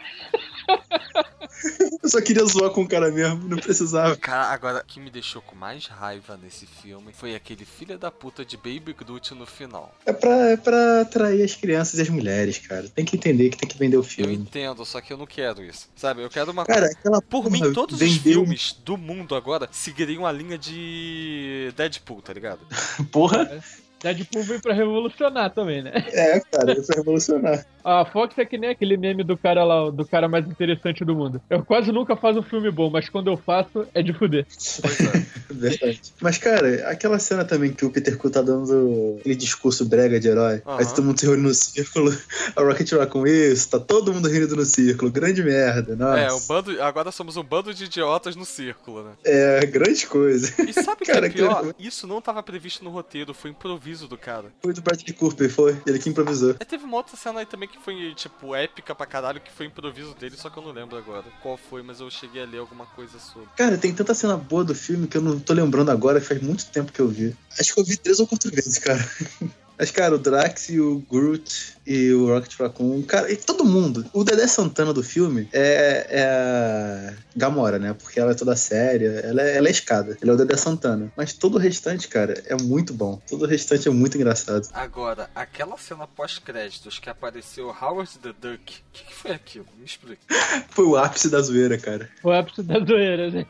Eu 2.01 2.09
só 2.09 2.21
queria 2.21 2.45
zoar 2.45 2.69
com 2.71 2.83
o 2.83 2.87
cara 2.87 3.11
mesmo, 3.11 3.47
não 3.47 3.57
precisava. 3.57 4.15
Cara, 4.15 4.47
agora, 4.53 4.79
o 4.79 4.85
que 4.85 4.99
me 4.99 5.09
deixou 5.11 5.41
com 5.41 5.55
mais 5.55 5.87
raiva 5.87 6.37
nesse 6.41 6.65
filme 6.65 7.11
foi 7.11 7.35
aquele 7.35 7.65
filho 7.65 7.97
da 7.97 8.09
puta 8.09 8.45
de 8.45 8.55
Baby 8.55 8.93
Groot 8.97 9.33
no 9.35 9.45
final. 9.45 9.93
É 10.05 10.13
pra, 10.13 10.51
é 10.51 10.57
pra 10.57 11.01
atrair 11.01 11.43
as 11.43 11.55
crianças 11.55 11.99
e 11.99 12.01
as 12.03 12.09
mulheres, 12.09 12.59
cara. 12.59 12.87
Tem 12.89 13.03
que 13.03 13.17
entender 13.17 13.49
que 13.49 13.57
tem 13.57 13.67
que 13.67 13.77
vender 13.77 13.97
o 13.97 13.99
Eu 13.99 14.03
filme. 14.03 14.35
entendo, 14.35 14.85
só 14.85 15.01
que 15.01 15.11
eu 15.11 15.17
não 15.17 15.25
quero 15.27 15.61
isso. 15.63 15.89
Sabe, 15.95 16.23
eu 16.23 16.29
quero 16.29 16.51
uma 16.51 16.65
Cara, 16.65 16.85
aquela 16.85 17.21
Por 17.21 17.43
porra 17.43 17.49
mim, 17.49 17.73
todos 17.73 17.95
os 17.95 17.99
vendeu- 18.01 18.33
filmes 18.41 18.77
do 18.85 18.97
mundo 18.97 19.35
agora 19.35 19.67
seguiriam 19.71 20.25
a 20.25 20.31
linha 20.31 20.57
de 20.57 21.73
Deadpool, 21.75 22.21
tá 22.21 22.31
ligado? 22.31 22.59
Porra, 23.11 23.61
Deadpool 24.01 24.43
veio 24.43 24.61
pra 24.61 24.73
revolucionar 24.73 25.49
também, 25.53 25.81
né? 25.81 25.91
é, 26.11 26.39
cara, 26.39 26.73
isso 26.73 26.87
vai 26.87 26.97
revolucionar. 26.97 27.65
A 27.81 28.03
Fox 28.05 28.37
é 28.37 28.45
que 28.45 28.57
nem 28.57 28.69
aquele 28.71 28.97
meme 28.97 29.23
do 29.23 29.37
cara 29.37 29.63
lá, 29.63 29.89
do 29.89 30.05
cara 30.05 30.27
mais 30.27 30.45
interessante 30.45 31.03
do 31.05 31.15
mundo. 31.15 31.41
Eu 31.49 31.63
quase 31.63 31.91
nunca 31.93 32.15
faço 32.15 32.39
um 32.39 32.43
filme 32.43 32.69
bom, 32.69 32.89
mas 32.89 33.09
quando 33.09 33.31
eu 33.31 33.37
faço, 33.37 33.87
é 33.93 34.03
de 34.03 34.13
fuder. 34.13 34.45
Pois 34.81 34.99
é. 34.99 35.25
Verdade. 35.49 36.01
Mas, 36.21 36.37
cara, 36.37 36.89
aquela 36.89 37.17
cena 37.17 37.45
também 37.45 37.71
que 37.73 37.85
o 37.85 37.89
Peter 37.89 38.17
Quill 38.19 38.29
tá 38.31 38.41
dando 38.41 39.15
aquele 39.19 39.33
discurso 39.35 39.85
brega 39.85 40.19
de 40.19 40.27
herói. 40.27 40.61
Aham. 40.67 40.77
Aí 40.77 40.85
todo 40.87 41.03
mundo 41.03 41.19
se 41.19 41.25
reúne 41.25 41.41
no 41.41 41.53
círculo. 41.53 42.11
A 42.55 42.61
Rocket 42.61 42.91
Raccoon, 42.91 43.25
isso, 43.25 43.69
tá 43.69 43.79
todo 43.79 44.13
mundo 44.13 44.27
rindo 44.27 44.55
no 44.57 44.65
círculo. 44.65 45.09
Grande 45.09 45.41
merda, 45.41 45.95
nossa. 45.95 46.19
É, 46.19 46.33
um 46.33 46.39
bando, 46.41 46.83
agora 46.83 47.11
somos 47.11 47.37
um 47.37 47.43
bando 47.43 47.73
de 47.73 47.85
idiotas 47.85 48.35
no 48.35 48.45
círculo, 48.45 49.03
né? 49.03 49.11
É, 49.23 49.65
grande 49.65 50.05
coisa. 50.05 50.53
E 50.67 50.73
sabe 50.73 51.03
o 51.03 51.05
que 51.05 51.11
Cara, 51.13 51.27
é 51.27 51.29
pior? 51.29 51.73
que- 51.73 51.87
Isso 51.87 52.05
não 52.05 52.21
tava 52.21 52.43
previsto 52.43 52.83
no 52.83 52.89
roteiro, 52.91 53.33
foi 53.33 53.49
improviso 53.51 53.88
do 53.97 54.17
cara. 54.17 54.51
Foi 54.61 54.73
do 54.73 54.81
Bradley 54.81 55.13
Cooper, 55.13 55.49
foi. 55.49 55.81
Ele 55.85 55.99
que 55.99 56.09
improvisou. 56.09 56.55
Aí 56.59 56.65
teve 56.65 56.83
uma 56.83 56.97
outra 56.97 57.17
cena 57.17 57.39
aí 57.39 57.45
também 57.45 57.67
que 57.67 57.79
foi, 57.79 58.13
tipo, 58.15 58.55
épica 58.55 58.93
pra 58.93 59.05
caralho, 59.05 59.41
que 59.41 59.51
foi 59.51 59.65
improviso 59.65 60.13
dele, 60.15 60.35
só 60.37 60.49
que 60.49 60.57
eu 60.57 60.63
não 60.63 60.71
lembro 60.71 60.97
agora 60.97 61.25
qual 61.41 61.57
foi, 61.57 61.81
mas 61.81 61.99
eu 61.99 62.09
cheguei 62.09 62.43
a 62.43 62.45
ler 62.45 62.59
alguma 62.59 62.85
coisa 62.85 63.19
sobre. 63.19 63.49
Cara, 63.55 63.77
tem 63.77 63.93
tanta 63.93 64.13
cena 64.13 64.37
boa 64.37 64.63
do 64.63 64.75
filme 64.75 65.07
que 65.07 65.17
eu 65.17 65.21
não 65.21 65.39
tô 65.39 65.53
lembrando 65.53 65.91
agora, 65.91 66.21
faz 66.21 66.41
muito 66.41 66.65
tempo 66.67 66.91
que 66.91 66.99
eu 66.99 67.07
vi. 67.07 67.35
Acho 67.59 67.73
que 67.73 67.79
eu 67.79 67.85
vi 67.85 67.97
três 67.97 68.19
ou 68.19 68.27
quatro 68.27 68.51
vezes, 68.51 68.77
cara. 68.77 68.99
Mas, 69.79 69.91
cara, 69.91 70.13
o 70.13 70.19
Drax 70.19 70.67
e 70.67 70.79
o 70.81 70.99
Groot 71.09 71.77
e 71.87 72.11
o 72.11 72.27
Rocket 72.27 72.59
Raccoon, 72.59 73.01
cara, 73.03 73.31
e 73.31 73.37
todo 73.37 73.63
mundo. 73.63 74.05
O 74.11 74.25
Dedé 74.25 74.45
Santana 74.45 74.93
do 74.93 75.01
filme 75.01 75.47
é, 75.53 76.05
é 76.09 76.23
a 76.23 77.13
Gamora, 77.33 77.79
né? 77.79 77.93
Porque 77.93 78.19
ela 78.19 78.31
é 78.31 78.35
toda 78.35 78.57
séria, 78.57 79.07
ela 79.23 79.41
é, 79.41 79.55
ela 79.55 79.69
é 79.69 79.71
escada. 79.71 80.17
Ele 80.21 80.29
é 80.29 80.33
o 80.33 80.37
Dedé 80.37 80.57
Santana. 80.57 81.09
Mas 81.15 81.31
todo 81.31 81.55
o 81.55 81.57
restante, 81.57 82.09
cara, 82.09 82.43
é 82.47 82.61
muito 82.61 82.93
bom. 82.93 83.21
Todo 83.29 83.43
o 83.43 83.47
restante 83.47 83.87
é 83.87 83.91
muito 83.91 84.17
engraçado. 84.17 84.67
Agora, 84.73 85.29
aquela 85.33 85.77
cena 85.77 86.05
pós-créditos 86.05 86.99
que 86.99 87.09
apareceu 87.09 87.69
Howard 87.69 88.19
the 88.19 88.33
Duck, 88.33 88.59
o 88.59 88.91
que, 88.91 89.05
que 89.05 89.15
foi 89.15 89.31
aquilo? 89.31 89.65
Me 89.77 89.85
explica. 89.85 90.21
Foi 90.71 90.85
o 90.85 90.97
ápice 90.97 91.29
da 91.29 91.41
zoeira, 91.41 91.77
cara. 91.77 92.09
O 92.21 92.31
ápice 92.31 92.63
da 92.63 92.79
zoeira, 92.79 93.31
né? 93.31 93.45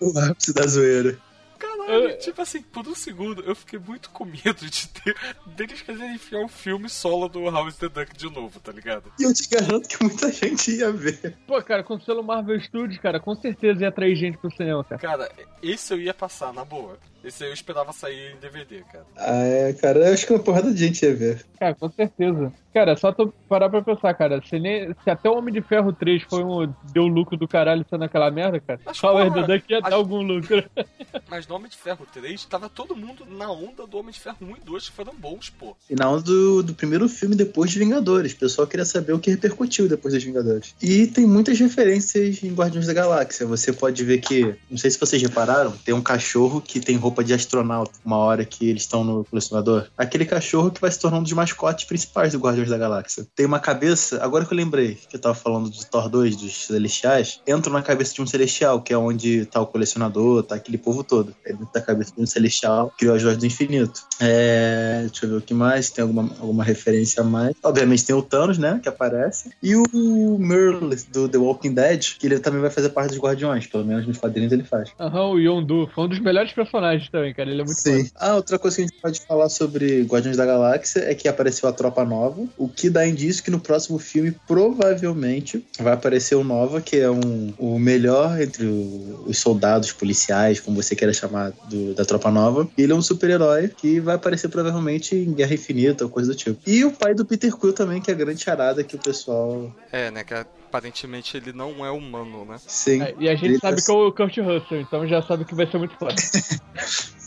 O 0.00 0.16
ápice 0.18 0.52
da 0.52 0.66
zoeira. 0.66 1.18
Caralho, 1.58 2.10
Eu- 2.10 2.18
tipo 2.18 2.40
assim, 2.42 2.62
por 2.62 2.86
um 2.86 2.94
segundo 2.94 3.42
eu 3.42 3.54
fiquei 3.54 3.78
muito 3.78 4.10
com 4.10 4.24
medo 4.24 4.68
de 4.68 4.88
ter 4.88 5.16
deles 5.46 5.80
fazerem 5.80 6.14
enfiar 6.14 6.40
um 6.40 6.48
filme 6.48 6.88
solo 6.88 7.28
do 7.28 7.48
House 7.50 7.76
the 7.76 7.88
Duck 7.88 8.16
de 8.16 8.30
novo, 8.30 8.58
tá 8.60 8.72
ligado? 8.72 9.10
E 9.18 9.24
eu 9.24 9.32
te 9.34 9.48
garanto 9.48 9.88
que 9.88 10.02
muita 10.02 10.30
gente 10.32 10.70
ia 10.72 10.90
ver. 10.92 11.36
Pô, 11.46 11.60
cara, 11.62 11.82
com 11.82 11.94
o 11.94 12.00
selo 12.00 12.22
Marvel 12.22 12.60
Studios, 12.60 12.98
cara, 13.00 13.18
com 13.20 13.34
certeza 13.34 13.82
ia 13.82 13.88
atrair 13.88 14.16
gente 14.16 14.38
pro 14.38 14.50
cinema, 14.54 14.84
cara. 14.84 15.00
Cara, 15.00 15.32
esse 15.62 15.92
eu 15.92 16.00
ia 16.00 16.14
passar, 16.14 16.52
na 16.52 16.64
boa. 16.64 16.98
Esse 17.26 17.44
eu 17.44 17.52
esperava 17.52 17.92
sair 17.92 18.34
em 18.34 18.36
DVD, 18.36 18.84
cara. 18.84 19.04
Ah, 19.16 19.42
é, 19.42 19.72
cara, 19.72 19.98
eu 19.98 20.14
acho 20.14 20.24
que 20.24 20.32
uma 20.32 20.38
porrada 20.38 20.72
de 20.72 20.78
gente 20.78 21.04
ia 21.04 21.12
ver. 21.12 21.44
Cara, 21.58 21.74
com 21.74 21.90
certeza. 21.90 22.52
Cara, 22.72 22.92
é 22.92 22.96
só 22.96 23.10
tu 23.10 23.32
parar 23.48 23.70
pra 23.70 23.80
pensar, 23.80 24.12
cara. 24.12 24.40
Se, 24.46 24.58
nem, 24.58 24.94
se 25.02 25.10
até 25.10 25.30
o 25.30 25.36
Homem 25.38 25.52
de 25.52 25.62
Ferro 25.62 25.94
3 25.94 26.22
foi 26.28 26.44
um, 26.44 26.72
deu 26.92 27.06
lucro 27.06 27.34
do 27.34 27.48
caralho 27.48 27.86
sendo 27.88 28.04
aquela 28.04 28.30
merda, 28.30 28.60
cara, 28.60 28.78
Mas, 28.84 28.98
só 28.98 29.08
o 29.08 29.12
porra, 29.12 29.24
Herdadã 29.24 29.58
que 29.58 29.72
ia 29.72 29.80
dar 29.80 29.94
algum 29.94 30.20
lucro. 30.20 30.62
Mas 31.26 31.48
no 31.48 31.54
Homem 31.56 31.70
de 31.70 31.76
Ferro 31.76 32.06
3, 32.12 32.44
tava 32.44 32.68
todo 32.68 32.94
mundo 32.94 33.26
na 33.26 33.50
onda 33.50 33.86
do 33.86 33.98
Homem 33.98 34.12
de 34.12 34.20
Ferro 34.20 34.36
1 34.42 34.50
e 34.50 34.60
2, 34.60 34.90
que 34.90 34.94
foram 34.94 35.14
bons, 35.14 35.48
pô. 35.48 35.74
E 35.88 35.94
na 35.94 36.10
onda 36.10 36.22
do, 36.22 36.62
do 36.62 36.74
primeiro 36.74 37.08
filme 37.08 37.34
depois 37.34 37.70
de 37.70 37.78
Vingadores. 37.78 38.32
O 38.32 38.36
pessoal 38.36 38.68
queria 38.68 38.84
saber 38.84 39.14
o 39.14 39.18
que 39.18 39.30
repercutiu 39.30 39.88
depois 39.88 40.12
dos 40.12 40.22
Vingadores. 40.22 40.74
E 40.82 41.06
tem 41.06 41.26
muitas 41.26 41.58
referências 41.58 42.44
em 42.44 42.52
Guardiões 42.52 42.86
da 42.86 42.92
Galáxia. 42.92 43.46
Você 43.46 43.72
pode 43.72 44.04
ver 44.04 44.18
que, 44.18 44.54
não 44.70 44.76
sei 44.76 44.90
se 44.90 45.00
vocês 45.00 45.22
repararam, 45.22 45.72
tem 45.84 45.94
um 45.94 46.02
cachorro 46.02 46.60
que 46.60 46.78
tem 46.78 46.96
roupa 46.96 47.15
de 47.24 47.34
astronauta 47.34 47.92
uma 48.04 48.16
hora 48.16 48.44
que 48.44 48.68
eles 48.68 48.82
estão 48.82 49.04
no 49.04 49.24
colecionador. 49.24 49.86
Aquele 49.96 50.24
cachorro 50.24 50.70
que 50.70 50.80
vai 50.80 50.90
se 50.90 51.00
tornar 51.00 51.18
um 51.18 51.22
dos 51.22 51.32
mascotes 51.32 51.84
principais 51.84 52.32
do 52.32 52.38
Guardiões 52.38 52.70
da 52.70 52.78
Galáxia. 52.78 53.26
Tem 53.34 53.46
uma 53.46 53.60
cabeça, 53.60 54.22
agora 54.22 54.44
que 54.44 54.52
eu 54.52 54.56
lembrei 54.56 54.94
que 55.08 55.16
eu 55.16 55.20
tava 55.20 55.34
falando 55.34 55.70
de 55.70 55.86
Thor 55.86 56.08
2, 56.08 56.36
dos 56.36 56.66
Celestiais, 56.66 57.40
entra 57.46 57.72
na 57.72 57.82
cabeça 57.82 58.14
de 58.14 58.22
um 58.22 58.26
Celestial, 58.26 58.80
que 58.80 58.92
é 58.92 58.98
onde 58.98 59.46
tá 59.46 59.60
o 59.60 59.66
colecionador, 59.66 60.42
tá 60.42 60.54
aquele 60.54 60.78
povo 60.78 61.02
todo. 61.02 61.34
É 61.44 61.52
dentro 61.52 61.68
da 61.72 61.80
cabeça 61.80 62.12
de 62.14 62.22
um 62.22 62.26
Celestial, 62.26 62.92
criou 62.98 63.14
as 63.14 63.22
joias 63.22 63.38
do 63.38 63.46
infinito. 63.46 64.02
É, 64.20 65.02
deixa 65.06 65.26
eu 65.26 65.30
ver 65.30 65.36
o 65.36 65.40
que 65.40 65.54
mais, 65.54 65.90
tem 65.90 66.02
alguma, 66.02 66.30
alguma 66.40 66.64
referência 66.64 67.22
a 67.22 67.24
mais. 67.24 67.54
Obviamente 67.62 68.04
tem 68.04 68.14
o 68.14 68.22
Thanos, 68.22 68.58
né, 68.58 68.80
que 68.82 68.88
aparece. 68.88 69.50
E 69.62 69.74
o 69.74 70.38
Merle, 70.38 70.96
do 71.12 71.28
The 71.28 71.38
Walking 71.38 71.74
Dead, 71.74 72.16
que 72.18 72.26
ele 72.26 72.38
também 72.38 72.60
vai 72.60 72.70
fazer 72.70 72.90
parte 72.90 73.10
dos 73.10 73.18
Guardiões, 73.18 73.66
pelo 73.66 73.84
menos 73.84 74.06
nos 74.06 74.18
quadrinhos 74.18 74.52
ele 74.52 74.64
faz. 74.64 74.92
Aham, 74.98 75.30
o 75.30 75.38
Yondu 75.38 75.88
foi 75.94 76.04
um 76.04 76.08
dos 76.08 76.20
melhores 76.20 76.52
personagens 76.52 76.95
também, 77.10 77.32
cara. 77.34 77.50
Ele 77.50 77.60
é 77.60 77.64
muito 77.64 77.78
Sim. 77.78 78.08
Ah, 78.16 78.34
outra 78.36 78.58
coisa 78.58 78.76
que 78.76 78.82
a 78.82 78.86
gente 78.86 78.96
pode 79.00 79.20
falar 79.26 79.48
sobre 79.48 80.02
Guardiões 80.02 80.36
da 80.36 80.46
Galáxia 80.46 81.00
é 81.00 81.14
que 81.14 81.28
apareceu 81.28 81.68
a 81.68 81.72
Tropa 81.72 82.04
Nova, 82.04 82.46
o 82.56 82.68
que 82.68 82.88
dá 82.90 83.06
indício 83.06 83.42
que 83.42 83.50
no 83.50 83.60
próximo 83.60 83.98
filme 83.98 84.34
provavelmente 84.46 85.64
vai 85.78 85.92
aparecer 85.92 86.34
o 86.34 86.44
Nova, 86.44 86.80
que 86.80 86.96
é 86.96 87.10
um, 87.10 87.52
o 87.58 87.78
melhor 87.78 88.40
entre 88.40 88.66
o- 88.66 89.24
os 89.26 89.38
soldados 89.38 89.92
policiais, 89.92 90.60
como 90.60 90.80
você 90.82 90.94
queira 90.94 91.12
chamar, 91.12 91.52
do- 91.64 91.94
da 91.94 92.04
Tropa 92.04 92.30
Nova. 92.30 92.68
E 92.76 92.82
ele 92.82 92.92
é 92.92 92.94
um 92.94 93.02
super-herói 93.02 93.68
que 93.68 94.00
vai 94.00 94.14
aparecer 94.14 94.48
provavelmente 94.48 95.14
em 95.14 95.32
Guerra 95.34 95.54
Infinita 95.54 96.04
ou 96.04 96.10
coisa 96.10 96.30
do 96.30 96.36
tipo. 96.36 96.58
E 96.66 96.84
o 96.84 96.92
pai 96.92 97.14
do 97.14 97.24
Peter 97.24 97.54
Quill 97.56 97.72
também, 97.72 98.00
que 98.00 98.10
é 98.10 98.14
a 98.14 98.16
grande 98.16 98.42
charada 98.42 98.82
que 98.84 98.96
o 98.96 98.98
pessoal... 98.98 99.70
É, 99.92 100.10
né, 100.10 100.24
que 100.24 100.34
aparentemente 100.68 101.36
ele 101.36 101.52
não 101.52 101.84
é 101.84 101.90
humano, 101.90 102.44
né? 102.44 102.56
Sim. 102.66 103.02
É, 103.02 103.14
e 103.18 103.28
a 103.28 103.34
gente 103.34 103.46
Ele 103.52 103.58
sabe 103.58 103.76
tá- 103.76 103.82
que 103.84 103.90
é 103.90 103.94
o 103.94 104.12
Kurt 104.12 104.36
Russell, 104.38 104.80
então 104.80 105.06
já 105.06 105.22
sabe 105.22 105.44
que 105.44 105.54
vai 105.54 105.66
ser 105.70 105.78
muito 105.78 105.94
foda. 105.96 106.14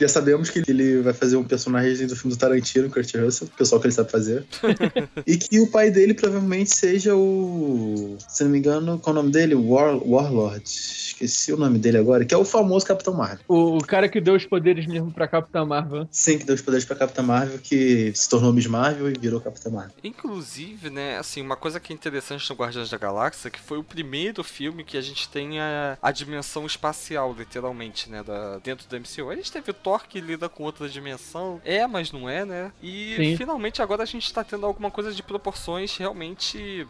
Já 0.00 0.08
sabemos 0.08 0.50
que 0.50 0.62
ele 0.66 1.00
vai 1.00 1.12
fazer 1.12 1.36
um 1.36 1.44
personagem 1.44 2.06
do 2.06 2.16
filme 2.16 2.34
do 2.34 2.38
Tarantino, 2.38 2.90
Kurt 2.90 3.14
Russell, 3.14 3.48
pessoal 3.56 3.80
que 3.80 3.86
ele 3.86 3.94
sabe 3.94 4.10
fazer. 4.10 4.44
e 5.26 5.36
que 5.36 5.60
o 5.60 5.66
pai 5.66 5.90
dele 5.90 6.14
provavelmente 6.14 6.74
seja 6.74 7.14
o. 7.14 8.16
Se 8.28 8.44
não 8.44 8.50
me 8.50 8.58
engano, 8.58 8.98
qual 8.98 9.14
é 9.14 9.18
o 9.18 9.22
nome 9.22 9.32
dele? 9.32 9.54
War, 9.54 9.96
Warlord. 9.96 10.64
Esqueci 10.64 11.52
o 11.52 11.56
nome 11.56 11.78
dele 11.78 11.98
agora, 11.98 12.24
que 12.24 12.34
é 12.34 12.38
o 12.38 12.44
famoso 12.44 12.86
Capitão 12.86 13.14
Marvel. 13.14 13.40
O, 13.48 13.78
o 13.78 13.84
cara 13.84 14.08
que 14.08 14.20
deu 14.20 14.34
os 14.34 14.44
poderes 14.44 14.86
mesmo 14.86 15.10
pra 15.10 15.26
Capitã 15.26 15.64
Marvel. 15.64 16.06
Sim, 16.10 16.38
que 16.38 16.44
deu 16.44 16.54
os 16.54 16.62
poderes 16.62 16.84
pra 16.84 16.94
Capitã 16.94 17.22
Marvel, 17.22 17.58
que 17.58 18.12
se 18.14 18.28
tornou 18.28 18.52
Miss 18.52 18.66
Marvel 18.66 19.10
e 19.10 19.18
virou 19.18 19.40
Capitã 19.40 19.70
Marvel. 19.70 19.94
Inclusive, 20.02 20.90
né, 20.90 21.18
assim, 21.18 21.42
uma 21.42 21.56
coisa 21.56 21.80
que 21.80 21.92
é 21.92 21.94
interessante 21.94 22.48
no 22.48 22.56
Guardiões 22.56 22.90
da 22.90 22.98
Galáxia, 22.98 23.50
que 23.50 23.60
foi 23.60 23.78
o 23.78 23.84
primeiro 23.84 24.44
filme 24.44 24.84
que 24.84 24.96
a 24.96 25.00
gente 25.00 25.28
tem 25.28 25.60
a, 25.60 25.98
a 26.00 26.12
dimensão 26.12 26.64
espacial, 26.66 27.34
literalmente, 27.36 28.08
né, 28.08 28.22
da, 28.22 28.58
dentro 28.58 28.88
do 28.88 28.96
MCU. 28.96 29.17
A 29.26 29.34
gente 29.34 29.50
teve 29.50 29.70
o 29.70 29.74
Thor 29.74 30.06
que 30.06 30.20
lida 30.20 30.48
com 30.48 30.62
outra 30.62 30.88
dimensão, 30.88 31.60
é, 31.64 31.86
mas 31.86 32.12
não 32.12 32.28
é, 32.28 32.44
né? 32.44 32.72
E 32.82 33.16
Sim. 33.16 33.36
finalmente 33.36 33.82
agora 33.82 34.02
a 34.02 34.06
gente 34.06 34.32
tá 34.32 34.44
tendo 34.44 34.66
alguma 34.66 34.90
coisa 34.90 35.12
de 35.12 35.22
proporções 35.22 35.96
realmente 35.96 36.86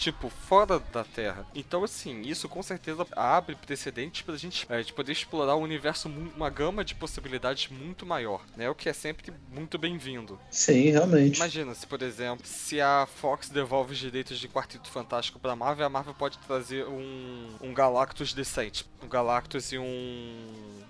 tipo, 0.00 0.30
fora 0.30 0.78
da 0.78 1.04
Terra. 1.04 1.46
Então, 1.54 1.84
assim, 1.84 2.22
isso 2.22 2.48
com 2.48 2.62
certeza 2.62 3.06
abre 3.14 3.54
precedentes 3.54 4.22
pra 4.22 4.34
gente, 4.34 4.66
é, 4.70 4.80
de 4.82 4.94
poder 4.94 5.12
explorar 5.12 5.56
um 5.56 5.60
universo, 5.60 6.08
uma 6.08 6.48
gama 6.48 6.82
de 6.82 6.94
possibilidades 6.94 7.68
muito 7.68 8.06
maior, 8.06 8.42
né? 8.56 8.68
O 8.70 8.74
que 8.74 8.88
é 8.88 8.94
sempre 8.94 9.30
muito 9.52 9.76
bem-vindo. 9.76 10.40
Sim, 10.50 10.90
realmente. 10.90 11.36
Imagina 11.36 11.74
se, 11.74 11.86
por 11.86 12.00
exemplo, 12.00 12.46
se 12.46 12.80
a 12.80 13.06
Fox 13.06 13.50
devolve 13.50 13.92
os 13.92 13.98
direitos 13.98 14.38
de 14.38 14.48
Quarteto 14.48 14.88
Fantástico 14.90 15.38
pra 15.38 15.54
Marvel, 15.54 15.84
a 15.84 15.90
Marvel 15.90 16.14
pode 16.14 16.38
trazer 16.38 16.86
um, 16.86 17.50
um 17.60 17.74
Galactus 17.74 18.32
decente. 18.32 18.86
Um 19.02 19.08
Galactus 19.08 19.70
e 19.70 19.78
um. 19.78 20.80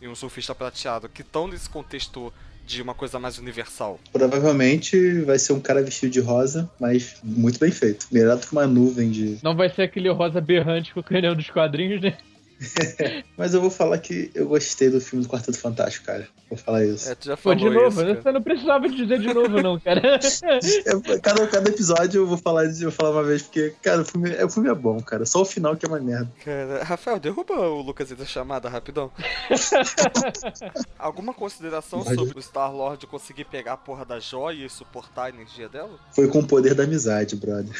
E 0.00 0.08
um 0.08 0.14
surfista 0.14 0.54
prateado, 0.54 1.08
que 1.08 1.22
estão 1.22 1.48
nesse 1.48 1.68
contexto 1.68 2.32
de 2.68 2.82
uma 2.82 2.92
coisa 2.92 3.18
mais 3.18 3.38
universal. 3.38 3.98
Provavelmente 4.12 5.22
vai 5.22 5.38
ser 5.38 5.54
um 5.54 5.60
cara 5.60 5.82
vestido 5.82 6.12
de 6.12 6.20
rosa, 6.20 6.70
mas 6.78 7.16
muito 7.24 7.58
bem 7.58 7.70
feito. 7.70 8.06
Melhor 8.12 8.36
do 8.36 8.46
que 8.46 8.52
uma 8.52 8.66
nuvem 8.66 9.10
de. 9.10 9.38
Não 9.42 9.56
vai 9.56 9.70
ser 9.70 9.82
aquele 9.82 10.10
rosa 10.10 10.38
berrante 10.40 10.92
com 10.92 11.00
o 11.00 11.02
canhão 11.02 11.34
dos 11.34 11.48
quadrinhos, 11.48 12.02
né? 12.02 12.18
Mas 13.36 13.54
eu 13.54 13.60
vou 13.60 13.70
falar 13.70 13.98
que 13.98 14.30
eu 14.34 14.48
gostei 14.48 14.90
do 14.90 15.00
filme 15.00 15.24
do 15.24 15.30
Quarteto 15.30 15.58
Fantástico, 15.58 16.06
cara. 16.06 16.28
Vou 16.48 16.58
falar 16.58 16.84
isso. 16.84 17.10
É, 17.10 17.14
tu 17.14 17.26
já 17.26 17.36
Pô, 17.36 17.42
falou 17.42 17.58
de 17.58 17.70
novo, 17.70 17.88
isso, 17.88 18.00
né? 18.00 18.06
cara. 18.06 18.22
você 18.22 18.32
não 18.32 18.42
precisava 18.42 18.88
dizer 18.88 19.18
de 19.18 19.34
novo, 19.34 19.62
não, 19.62 19.78
cara. 19.78 20.18
É, 20.58 21.18
cada, 21.20 21.46
cada 21.46 21.70
episódio 21.70 22.22
eu 22.22 22.26
vou 22.26 22.38
falar, 22.38 22.64
eu 22.64 22.72
vou 22.82 22.90
falar 22.90 23.10
uma 23.10 23.22
vez, 23.22 23.42
porque, 23.42 23.74
cara, 23.82 24.02
o 24.02 24.04
filme, 24.04 24.30
é, 24.30 24.44
o 24.44 24.48
filme 24.48 24.68
é 24.68 24.74
bom, 24.74 25.00
cara. 25.00 25.26
Só 25.26 25.42
o 25.42 25.44
final 25.44 25.76
que 25.76 25.84
é 25.84 25.88
uma 25.88 26.00
merda. 26.00 26.30
Cara, 26.44 26.82
Rafael, 26.84 27.18
derruba 27.18 27.54
o 27.54 27.82
Lucas 27.82 28.10
da 28.10 28.24
chamada 28.24 28.68
rapidão. 28.68 29.10
Alguma 30.98 31.34
consideração 31.34 32.02
Pode. 32.02 32.16
sobre 32.16 32.38
o 32.38 32.42
Star-Lord 32.42 33.06
conseguir 33.06 33.44
pegar 33.44 33.74
a 33.74 33.76
porra 33.76 34.04
da 34.04 34.18
joia 34.18 34.64
e 34.64 34.70
suportar 34.70 35.24
a 35.24 35.28
energia 35.30 35.68
dela? 35.68 35.98
Foi 36.12 36.28
com 36.28 36.40
o 36.40 36.46
poder 36.46 36.74
da 36.74 36.84
amizade, 36.84 37.36
brother. 37.36 37.74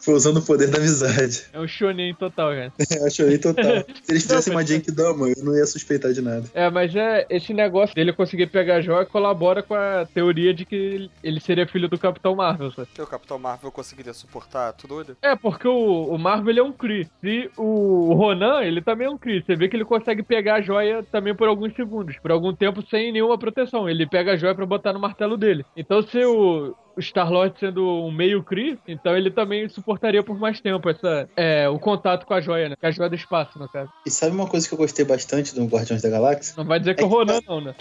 Foi 0.00 0.14
usando 0.14 0.38
o 0.38 0.42
poder 0.42 0.68
da 0.68 0.78
amizade. 0.78 1.44
É 1.52 1.60
um 1.60 1.68
shonen 1.68 2.14
total, 2.14 2.50
cara. 2.50 2.72
Eu 2.90 3.10
chorei 3.12 3.38
total. 3.38 3.84
Se 4.02 4.12
eles 4.12 4.22
fizessem 4.22 4.52
uma 4.52 4.64
Genkidama, 4.64 5.28
eu 5.28 5.44
não 5.44 5.56
ia 5.56 5.66
suspeitar 5.66 6.12
de 6.12 6.20
nada. 6.20 6.44
É, 6.54 6.70
mas 6.70 6.94
é 6.94 7.26
esse 7.30 7.52
negócio 7.52 7.94
dele 7.94 8.12
conseguir 8.12 8.46
pegar 8.46 8.76
a 8.76 8.80
joia 8.80 9.06
colabora 9.06 9.62
com 9.62 9.74
a 9.74 10.06
teoria 10.12 10.52
de 10.54 10.64
que 10.64 11.10
ele 11.22 11.40
seria 11.40 11.66
filho 11.66 11.88
do 11.88 11.98
Capitão 11.98 12.34
Marvel, 12.34 12.70
sabe? 12.72 12.88
Que 12.94 13.02
o 13.02 13.06
Capitão 13.06 13.38
Marvel 13.38 13.70
conseguiria 13.70 14.12
suportar 14.12 14.72
tudo 14.72 15.00
ele? 15.00 15.16
É, 15.22 15.36
porque 15.36 15.68
o, 15.68 16.04
o 16.04 16.18
Marvel 16.18 16.50
ele 16.50 16.60
é 16.60 16.62
um 16.62 16.72
Kree. 16.72 17.08
E 17.22 17.50
o, 17.56 18.14
Ronan, 18.14 18.62
ele 18.62 18.80
também 18.80 19.06
é 19.06 19.10
um 19.10 19.18
Kree. 19.18 19.42
Você 19.42 19.56
vê 19.56 19.68
que 19.68 19.76
ele 19.76 19.84
consegue 19.84 20.22
pegar 20.22 20.56
a 20.56 20.62
joia 20.62 21.02
também 21.10 21.34
por 21.34 21.48
alguns 21.48 21.74
segundos, 21.74 22.16
por 22.18 22.30
algum 22.30 22.54
tempo 22.54 22.82
sem 22.88 23.12
nenhuma 23.12 23.38
proteção. 23.38 23.88
Ele 23.88 24.06
pega 24.06 24.32
a 24.32 24.36
joia 24.36 24.54
pra 24.54 24.66
botar 24.66 24.92
no 24.92 25.00
martelo 25.00 25.36
dele. 25.36 25.64
Então, 25.76 26.02
se 26.02 26.24
o 26.24 26.74
Star-Lord 26.98 27.58
sendo 27.58 27.84
um 28.04 28.10
meio 28.10 28.42
Kree, 28.42 28.78
então 28.86 29.16
ele 29.16 29.30
também 29.30 29.68
suportaria 29.68 30.22
por 30.22 30.38
mais 30.38 30.60
tempo 30.60 30.88
essa, 30.88 31.28
é, 31.36 31.68
o 31.68 31.78
contato 31.78 32.26
com 32.26 32.34
a 32.34 32.40
joia, 32.40 32.70
né? 32.70 32.76
Com 32.78 32.86
a 32.86 32.90
joia 32.90 33.08
do 33.08 33.16
espaço, 33.16 33.58
no 33.58 33.68
caso. 33.68 33.90
E 34.06 34.10
sabe 34.10 34.34
uma 34.34 34.46
coisa 34.46 34.66
que 34.66 34.74
eu 34.74 34.78
gostei 34.78 35.04
bastante 35.04 35.54
do 35.54 35.64
Guardiões 35.66 36.02
da 36.02 36.08
Galáxia? 36.08 36.54
Não 36.56 36.64
vai 36.64 36.78
dizer 36.78 36.94
que 36.94 37.02
é 37.02 37.06
o 37.06 37.08
Ronan, 37.08 37.40
não, 37.46 37.60
né? 37.60 37.74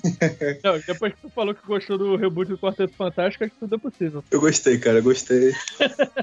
não, 0.64 0.78
depois 0.86 1.14
que 1.14 1.20
tu 1.22 1.30
falou 1.30 1.54
que 1.54 1.66
gostou 1.66 1.98
do 1.98 2.16
reboot 2.16 2.48
do 2.48 2.58
Quarteto 2.58 2.94
Fantástico, 2.94 3.44
acho 3.44 3.52
que 3.52 3.60
tudo 3.60 3.74
é 3.74 3.78
possível. 3.78 4.24
Eu 4.30 4.40
gostei, 4.40 4.78
cara, 4.78 4.98
eu 4.98 5.02
gostei. 5.02 5.52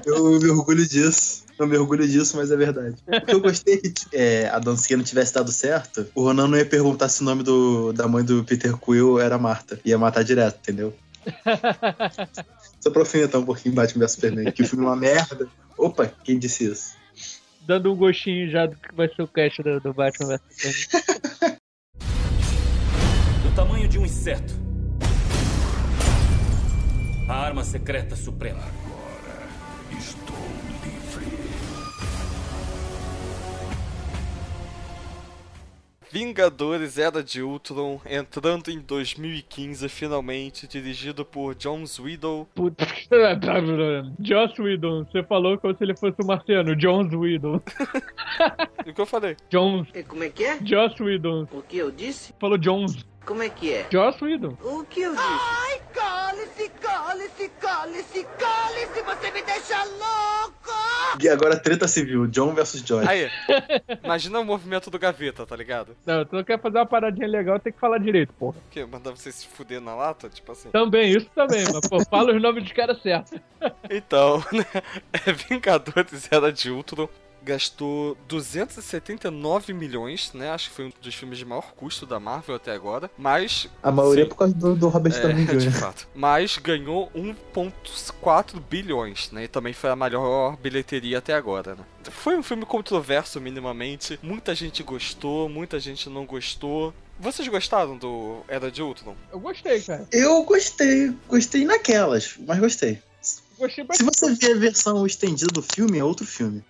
eu 0.04 0.38
me 0.40 0.50
orgulho 0.50 0.86
disso. 0.86 1.46
Eu 1.58 1.66
me 1.66 1.76
orgulho 1.78 2.06
disso, 2.06 2.36
mas 2.36 2.50
é 2.50 2.56
verdade. 2.56 2.96
Porque 3.06 3.34
eu 3.34 3.40
gostei 3.40 3.78
que 3.78 4.04
é, 4.12 4.48
a 4.48 4.58
dancinha 4.58 4.98
não 4.98 5.04
tivesse 5.04 5.32
dado 5.32 5.50
certo, 5.50 6.06
o 6.14 6.22
Ronan 6.22 6.48
não 6.48 6.58
ia 6.58 6.66
perguntar 6.66 7.08
se 7.08 7.22
o 7.22 7.24
nome 7.24 7.42
do, 7.42 7.92
da 7.92 8.06
mãe 8.06 8.22
do 8.22 8.44
Peter 8.44 8.76
Quill 8.76 9.18
era 9.18 9.38
Marta. 9.38 9.80
Ia 9.84 9.96
matar 9.96 10.22
direto, 10.22 10.58
entendeu? 10.58 10.92
Só 12.80 12.90
pra 12.90 13.02
alfinetar 13.02 13.40
um 13.40 13.44
pouquinho 13.44 13.74
Batman 13.74 14.00
vs 14.04 14.12
Superman, 14.12 14.52
que 14.52 14.62
o 14.62 14.66
filme 14.66 14.84
é 14.84 14.88
uma 14.88 14.96
merda. 14.96 15.48
Opa, 15.76 16.06
quem 16.06 16.38
disse 16.38 16.70
isso? 16.70 16.96
Dando 17.62 17.92
um 17.92 17.96
gostinho 17.96 18.50
já 18.50 18.66
do 18.66 18.76
que 18.76 18.94
vai 18.94 19.08
ser 19.08 19.22
o 19.22 19.28
cast 19.28 19.62
do, 19.62 19.80
do 19.80 19.92
Batman 19.92 20.38
vs 20.38 20.40
Superman. 20.50 21.56
Do 23.42 23.54
tamanho 23.54 23.88
de 23.88 23.98
um 23.98 24.04
inseto. 24.04 24.54
A 27.28 27.34
arma 27.34 27.64
secreta 27.64 28.14
suprema. 28.14 28.62
Vingadores 36.16 36.96
Era 36.96 37.22
de 37.22 37.42
Ultron 37.42 38.00
entrando 38.06 38.70
em 38.70 38.80
2015 38.80 39.86
finalmente, 39.90 40.66
dirigido 40.66 41.26
por 41.26 41.54
John 41.54 41.84
Whedon. 42.00 42.46
Puta. 42.54 42.86
Joss 44.24 44.58
Whedon. 44.58 45.04
Você 45.04 45.22
falou 45.24 45.58
como 45.58 45.76
se 45.76 45.84
ele 45.84 45.94
fosse 45.94 46.16
o 46.22 46.26
marciano. 46.26 46.74
Jones 46.74 47.12
Whedon. 47.12 47.60
E 48.86 48.90
o 48.90 48.94
que 48.94 49.00
eu 49.00 49.06
falei? 49.06 49.36
Jones. 49.50 49.88
Como 50.06 50.22
é 50.22 50.30
que 50.30 50.44
é? 50.44 50.58
Joss 50.64 51.02
Whedon. 51.02 51.46
O 51.52 51.60
que 51.60 51.76
eu 51.76 51.90
disse? 51.90 52.32
Falou 52.38 52.56
Jones. 52.56 53.04
Como 53.26 53.42
é 53.42 53.48
que 53.48 53.72
é? 53.72 53.86
Joss 53.90 54.22
Whedon. 54.22 54.56
O 54.62 54.84
que 54.84 55.00
eu 55.00 55.10
disse? 55.10 55.24
Ai, 55.26 55.80
cale-se, 55.92 56.68
cale-se, 56.80 57.48
cale-se, 57.60 58.26
cale-se, 58.38 59.02
você 59.02 59.30
me 59.32 59.42
deixa 59.42 59.84
louco! 59.84 60.56
E 61.20 61.28
agora 61.28 61.58
treta 61.58 61.88
civil, 61.88 62.28
John 62.28 62.54
versus 62.54 62.82
Joy. 62.82 63.04
Aí, 63.04 63.28
imagina 64.04 64.38
o 64.38 64.44
movimento 64.44 64.90
do 64.90 64.98
gaveta, 64.98 65.44
tá 65.44 65.56
ligado? 65.56 65.96
Não, 66.06 66.24
tu 66.24 66.36
não 66.36 66.44
quer 66.44 66.60
fazer 66.60 66.78
uma 66.78 66.86
paradinha 66.86 67.26
legal, 67.26 67.58
tem 67.58 67.72
que 67.72 67.80
falar 67.80 67.98
direito, 67.98 68.32
porra. 68.34 68.58
Que 68.70 68.84
mandar 68.84 69.10
você 69.10 69.32
se 69.32 69.46
fuder 69.48 69.80
na 69.80 69.94
lata, 69.96 70.28
tipo 70.28 70.52
assim. 70.52 70.70
Também, 70.70 71.10
isso 71.10 71.28
também, 71.34 71.64
mas 71.72 71.88
pô, 71.88 72.04
fala 72.04 72.32
os 72.32 72.40
nomes 72.40 72.62
dos 72.62 72.72
caras 72.72 73.02
certos. 73.02 73.40
Então, 73.90 74.38
né? 74.52 74.64
É 75.12 75.32
Vingadores 75.32 76.28
Era 76.30 76.52
de 76.52 76.70
Ultron. 76.70 77.08
Gastou 77.46 78.18
279 78.26 79.72
milhões, 79.72 80.32
né? 80.34 80.50
Acho 80.50 80.68
que 80.68 80.74
foi 80.74 80.86
um 80.86 80.92
dos 81.00 81.14
filmes 81.14 81.38
de 81.38 81.44
maior 81.44 81.72
custo 81.76 82.04
da 82.04 82.18
Marvel 82.18 82.56
até 82.56 82.72
agora. 82.72 83.08
Mas. 83.16 83.68
A 83.80 83.92
maioria 83.92 84.24
sim, 84.24 84.28
por 84.28 84.36
causa 84.36 84.52
do, 84.52 84.74
do 84.74 84.88
Robert 84.88 85.12
Downey 85.22 85.44
é, 85.44 85.54
de 85.54 85.66
Jr. 85.68 85.78
fato. 85.78 86.08
Mas 86.12 86.58
ganhou 86.58 87.08
1,4 87.14 88.60
bilhões, 88.68 89.30
né? 89.30 89.44
E 89.44 89.48
também 89.48 89.72
foi 89.72 89.90
a 89.90 89.94
maior 89.94 90.56
bilheteria 90.56 91.18
até 91.18 91.34
agora, 91.34 91.76
né? 91.76 91.84
Foi 92.10 92.36
um 92.36 92.42
filme 92.42 92.66
controverso, 92.66 93.40
minimamente. 93.40 94.18
Muita 94.20 94.52
gente 94.52 94.82
gostou, 94.82 95.48
muita 95.48 95.78
gente 95.78 96.10
não 96.10 96.26
gostou. 96.26 96.92
Vocês 97.16 97.46
gostaram 97.46 97.96
do 97.96 98.40
Era 98.48 98.72
de 98.72 98.82
Ultron? 98.82 99.14
Eu 99.32 99.38
gostei, 99.38 99.80
cara. 99.82 100.04
Eu 100.10 100.42
gostei, 100.42 101.14
gostei 101.28 101.64
naquelas, 101.64 102.36
mas 102.44 102.58
gostei. 102.58 103.00
Gostei 103.56 103.86
Se 103.92 104.02
você 104.02 104.34
ver 104.34 104.52
a 104.52 104.58
versão 104.58 105.06
estendida 105.06 105.52
do 105.52 105.62
filme, 105.62 105.98
é 105.98 106.04
outro 106.04 106.26
filme. 106.26 106.62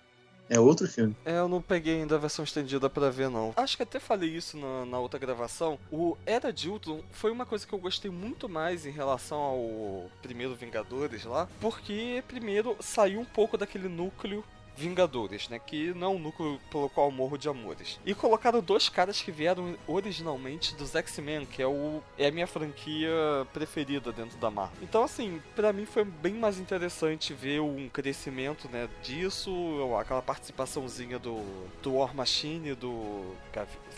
É 0.49 0.59
outro 0.59 0.87
filme. 0.87 1.15
É, 1.25 1.37
eu 1.37 1.47
não 1.47 1.61
peguei 1.61 2.01
ainda 2.01 2.15
a 2.15 2.19
versão 2.19 2.43
estendida 2.43 2.89
pra 2.89 3.09
ver, 3.09 3.29
não. 3.29 3.53
Acho 3.55 3.75
que 3.75 3.83
até 3.83 3.99
falei 3.99 4.29
isso 4.29 4.57
na, 4.57 4.85
na 4.85 4.99
outra 4.99 5.19
gravação. 5.19 5.77
O 5.91 6.17
Era 6.25 6.51
de 6.53 6.69
Ultron 6.69 7.01
foi 7.11 7.31
uma 7.31 7.45
coisa 7.45 7.65
que 7.65 7.73
eu 7.73 7.79
gostei 7.79 8.09
muito 8.09 8.47
mais 8.47 8.85
em 8.85 8.91
relação 8.91 9.39
ao 9.39 10.11
primeiro 10.21 10.55
Vingadores 10.55 11.25
lá, 11.25 11.47
porque 11.59 12.23
primeiro 12.27 12.75
saiu 12.79 13.19
um 13.19 13.25
pouco 13.25 13.57
daquele 13.57 13.87
núcleo 13.87 14.43
Vingadores, 14.77 15.49
né? 15.49 15.59
Que 15.59 15.93
não 15.93 16.07
é 16.07 16.09
um 16.11 16.19
núcleo 16.19 16.59
pelo 16.69 16.89
qual 16.89 17.09
morro 17.11 17.37
de 17.37 17.49
amores. 17.49 17.99
E 18.05 18.13
colocaram 18.13 18.61
dois 18.61 18.87
caras 18.87 19.21
que 19.21 19.31
vieram 19.31 19.75
originalmente 19.87 20.75
dos 20.75 20.95
X-Men, 20.95 21.45
que 21.45 21.61
é, 21.61 21.67
o, 21.67 22.01
é 22.17 22.27
a 22.27 22.31
minha 22.31 22.47
franquia 22.47 23.09
preferida 23.51 24.11
dentro 24.11 24.37
da 24.37 24.51
Marvel. 24.51 24.77
Então, 24.81 25.03
assim, 25.03 25.41
pra 25.55 25.73
mim 25.73 25.85
foi 25.85 26.03
bem 26.03 26.33
mais 26.33 26.59
interessante 26.59 27.33
ver 27.33 27.59
um 27.59 27.89
crescimento, 27.89 28.69
né? 28.71 28.87
Disso, 29.01 29.51
aquela 29.99 30.21
participaçãozinha 30.21 31.17
do, 31.17 31.41
do 31.81 31.95
War 31.95 32.15
Machine, 32.15 32.75
do 32.75 33.35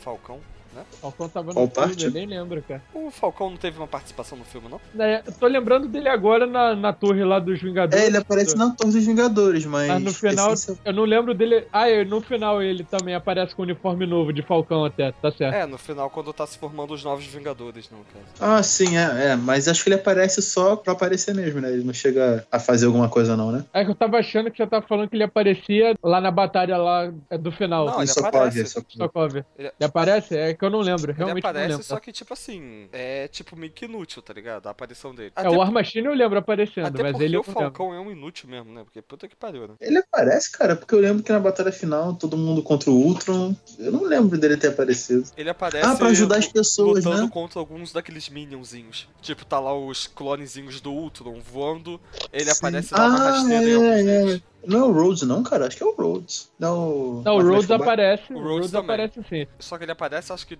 Falcão. 0.01 0.39
Né? 0.73 0.83
Falcão 1.01 1.29
tava 1.29 1.53
Qual 1.53 1.65
no 1.65 1.71
filme, 1.71 1.87
parte? 1.89 2.05
eu 2.05 2.11
nem 2.11 2.25
lembro, 2.25 2.61
cara. 2.67 2.81
O 2.93 3.09
Falcão 3.11 3.49
não 3.49 3.57
teve 3.57 3.77
uma 3.77 3.87
participação 3.87 4.37
no 4.37 4.45
filme, 4.45 4.67
não? 4.69 4.79
É, 5.03 5.23
eu 5.25 5.33
tô 5.33 5.47
lembrando 5.47 5.87
dele 5.87 6.09
agora 6.09 6.45
na, 6.45 6.75
na 6.75 6.93
torre 6.93 7.23
lá 7.23 7.39
dos 7.39 7.61
Vingadores. 7.61 8.03
É, 8.03 8.07
ele 8.07 8.17
aparece 8.17 8.55
na 8.55 8.69
Torre 8.75 8.91
dos 8.93 9.05
Vingadores, 9.05 9.65
mas. 9.65 9.87
Mas 9.87 10.03
no 10.03 10.13
final, 10.13 10.53
eu 10.85 10.93
não 10.93 11.03
lembro 11.03 11.33
dele. 11.33 11.65
Ah, 11.71 11.89
é, 11.89 12.03
no 12.05 12.21
final 12.21 12.61
ele 12.61 12.83
também 12.83 13.15
aparece 13.15 13.55
com 13.55 13.61
o 13.61 13.65
uniforme 13.65 14.05
novo 14.05 14.31
de 14.33 14.41
Falcão 14.41 14.85
até, 14.85 15.11
tá 15.11 15.31
certo. 15.31 15.53
É, 15.55 15.65
no 15.65 15.77
final, 15.77 16.09
quando 16.09 16.31
tá 16.33 16.45
se 16.45 16.57
formando 16.57 16.93
os 16.93 17.03
novos 17.03 17.25
Vingadores, 17.25 17.89
no 17.89 17.97
caso. 17.99 18.25
Ah, 18.39 18.63
sim, 18.63 18.97
é, 18.97 19.31
é. 19.31 19.35
Mas 19.35 19.67
acho 19.67 19.83
que 19.83 19.89
ele 19.89 19.95
aparece 19.95 20.41
só 20.41 20.75
pra 20.75 20.93
aparecer 20.93 21.33
mesmo, 21.35 21.61
né? 21.61 21.71
Ele 21.71 21.83
não 21.83 21.93
chega 21.93 22.45
a 22.51 22.59
fazer 22.59 22.85
alguma 22.85 23.09
coisa, 23.09 23.35
não, 23.35 23.51
né? 23.51 23.63
É 23.73 23.83
que 23.83 23.91
eu 23.91 23.95
tava 23.95 24.17
achando 24.17 24.49
que 24.51 24.57
você 24.57 24.67
tava 24.67 24.85
falando 24.87 25.09
que 25.09 25.15
ele 25.15 25.23
aparecia 25.23 25.95
lá 26.03 26.19
na 26.21 26.31
batalha 26.31 26.77
lá 26.77 27.11
é, 27.29 27.37
do 27.37 27.51
final. 27.51 27.85
Não, 27.85 28.01
ele 28.01 28.11
aparece. 28.11 28.77
ocorre. 28.77 28.97
Sokovia. 28.97 29.45
Ele- 29.57 29.67
Ele 29.79 29.85
aparece? 29.85 30.35
É 30.35 30.53
que 30.59 30.65
eu 30.65 30.69
não 30.69 30.81
lembro, 30.81 31.11
Ele 31.11 31.17
realmente 31.17 31.43
não 31.43 31.49
aparece, 31.49 31.69
lembro. 31.69 31.83
só 31.85 31.99
que, 31.99 32.11
tipo 32.11 32.33
assim, 32.33 32.89
é 32.91 33.27
tipo 33.29 33.55
meio 33.55 33.71
que 33.71 33.85
inútil, 33.85 34.21
tá 34.21 34.33
ligado? 34.33 34.67
A 34.67 34.71
aparição 34.71 35.15
dele. 35.15 35.31
É, 35.35 35.49
o 35.49 35.53
War 35.57 35.71
Machine 35.71 36.05
eu 36.07 36.13
lembro 36.13 36.37
aparecendo, 36.37 36.87
até 36.87 37.01
mas 37.01 37.11
porque 37.13 37.23
ele 37.25 37.37
o 37.37 37.39
não 37.39 37.47
lembro. 37.47 37.61
Falcão 37.61 37.93
é 37.93 37.99
um 37.99 38.11
inútil 38.11 38.49
mesmo, 38.49 38.71
né? 38.73 38.83
Porque 38.83 39.01
puta 39.01 39.27
que 39.27 39.35
pariu, 39.35 39.67
né? 39.69 39.73
Ele 39.79 39.97
aparece, 39.97 40.51
cara, 40.51 40.75
porque 40.75 40.93
eu 40.93 40.99
lembro 40.99 41.23
que 41.23 41.31
na 41.31 41.39
batalha 41.39 41.71
final, 41.71 42.13
todo 42.13 42.35
mundo 42.37 42.61
contra 42.61 42.91
o 42.91 42.93
Ultron. 42.93 43.55
Eu 43.77 43.91
não 43.91 44.03
lembro 44.03 44.37
dele 44.37 44.57
ter 44.57 44.67
aparecido. 44.67 45.23
Ele 45.37 45.49
aparece 45.49 45.85
Ah, 45.89 45.95
pra 45.95 46.07
ajudar 46.09 46.37
as 46.37 46.47
pessoas, 46.47 47.05
lutando 47.05 47.23
né? 47.23 47.29
contra 47.31 47.59
alguns 47.59 47.93
daqueles 47.93 48.27
minionzinhos. 48.29 49.07
Tipo, 49.21 49.45
tá 49.45 49.59
lá 49.59 49.73
os 49.77 50.07
clonezinhos 50.07 50.81
do 50.81 50.91
Ultron 50.91 51.39
voando, 51.39 51.99
ele 52.33 52.45
Sim. 52.45 52.57
aparece 52.57 52.93
e 52.93 52.97
uma 52.97 53.05
Ah, 53.05 53.09
rasteira 53.31 53.63
em 53.63 53.71
é, 53.71 53.75
alguns 53.75 53.89
é. 53.89 54.03
deles. 54.03 54.41
Não 54.65 54.79
é 54.79 54.83
o 54.83 54.91
Rhodes, 54.91 55.23
não, 55.23 55.41
cara. 55.43 55.67
Acho 55.67 55.77
que 55.77 55.83
é 55.83 55.85
o 55.85 55.93
Rhodes. 55.95 56.49
Não, 56.59 57.21
Não, 57.23 57.37
o 57.37 57.41
Rhodes 57.41 57.71
aparece, 57.71 58.33
O 58.33 58.37
Rhodes 58.39 58.71
Rhodes 58.71 58.75
aparece 58.75 59.23
sim. 59.29 59.47
Só 59.57 59.77
que 59.77 59.85
ele 59.85 59.91
aparece, 59.91 60.33
acho 60.33 60.45
que 60.45 60.57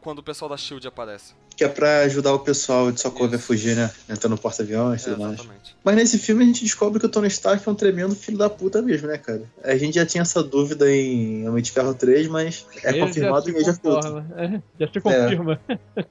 quando 0.00 0.18
o 0.18 0.22
pessoal 0.22 0.48
da 0.50 0.56
SHIELD 0.56 0.86
aparece. 0.86 1.32
Que 1.56 1.64
é 1.64 1.68
pra 1.68 2.00
ajudar 2.02 2.32
o 2.34 2.38
pessoal 2.38 2.92
de 2.92 3.00
Sokovia 3.00 3.36
a 3.36 3.40
fugir, 3.40 3.74
né? 3.74 3.90
Entrando 4.08 4.32
no 4.32 4.38
porta-aviões 4.38 5.02
e 5.04 5.08
É, 5.08 5.12
tudo 5.12 5.22
mais. 5.22 5.34
exatamente. 5.40 5.76
Mas 5.82 5.96
nesse 5.96 6.18
filme 6.18 6.44
a 6.44 6.46
gente 6.46 6.62
descobre 6.62 7.00
que 7.00 7.06
o 7.06 7.08
Tony 7.08 7.28
Stark 7.28 7.66
é 7.66 7.70
um 7.70 7.74
tremendo 7.74 8.14
filho 8.14 8.38
da 8.38 8.48
puta 8.50 8.80
mesmo, 8.82 9.08
né, 9.08 9.18
cara? 9.18 9.42
A 9.64 9.76
gente 9.76 9.94
já 9.94 10.06
tinha 10.06 10.22
essa 10.22 10.42
dúvida 10.42 10.90
em 10.90 11.48
Homem 11.48 11.62
de 11.62 11.70
Ferro 11.72 11.94
3, 11.94 12.28
mas 12.28 12.66
é 12.84 12.90
Ele 12.90 13.00
confirmado 13.00 13.46
já 13.46 13.52
em 13.52 13.60
Age 13.60 13.70
of 13.70 13.80
Ultron. 13.84 14.24
É, 14.36 14.62
já 14.78 14.92
se 14.92 15.00
confirma. 15.00 15.60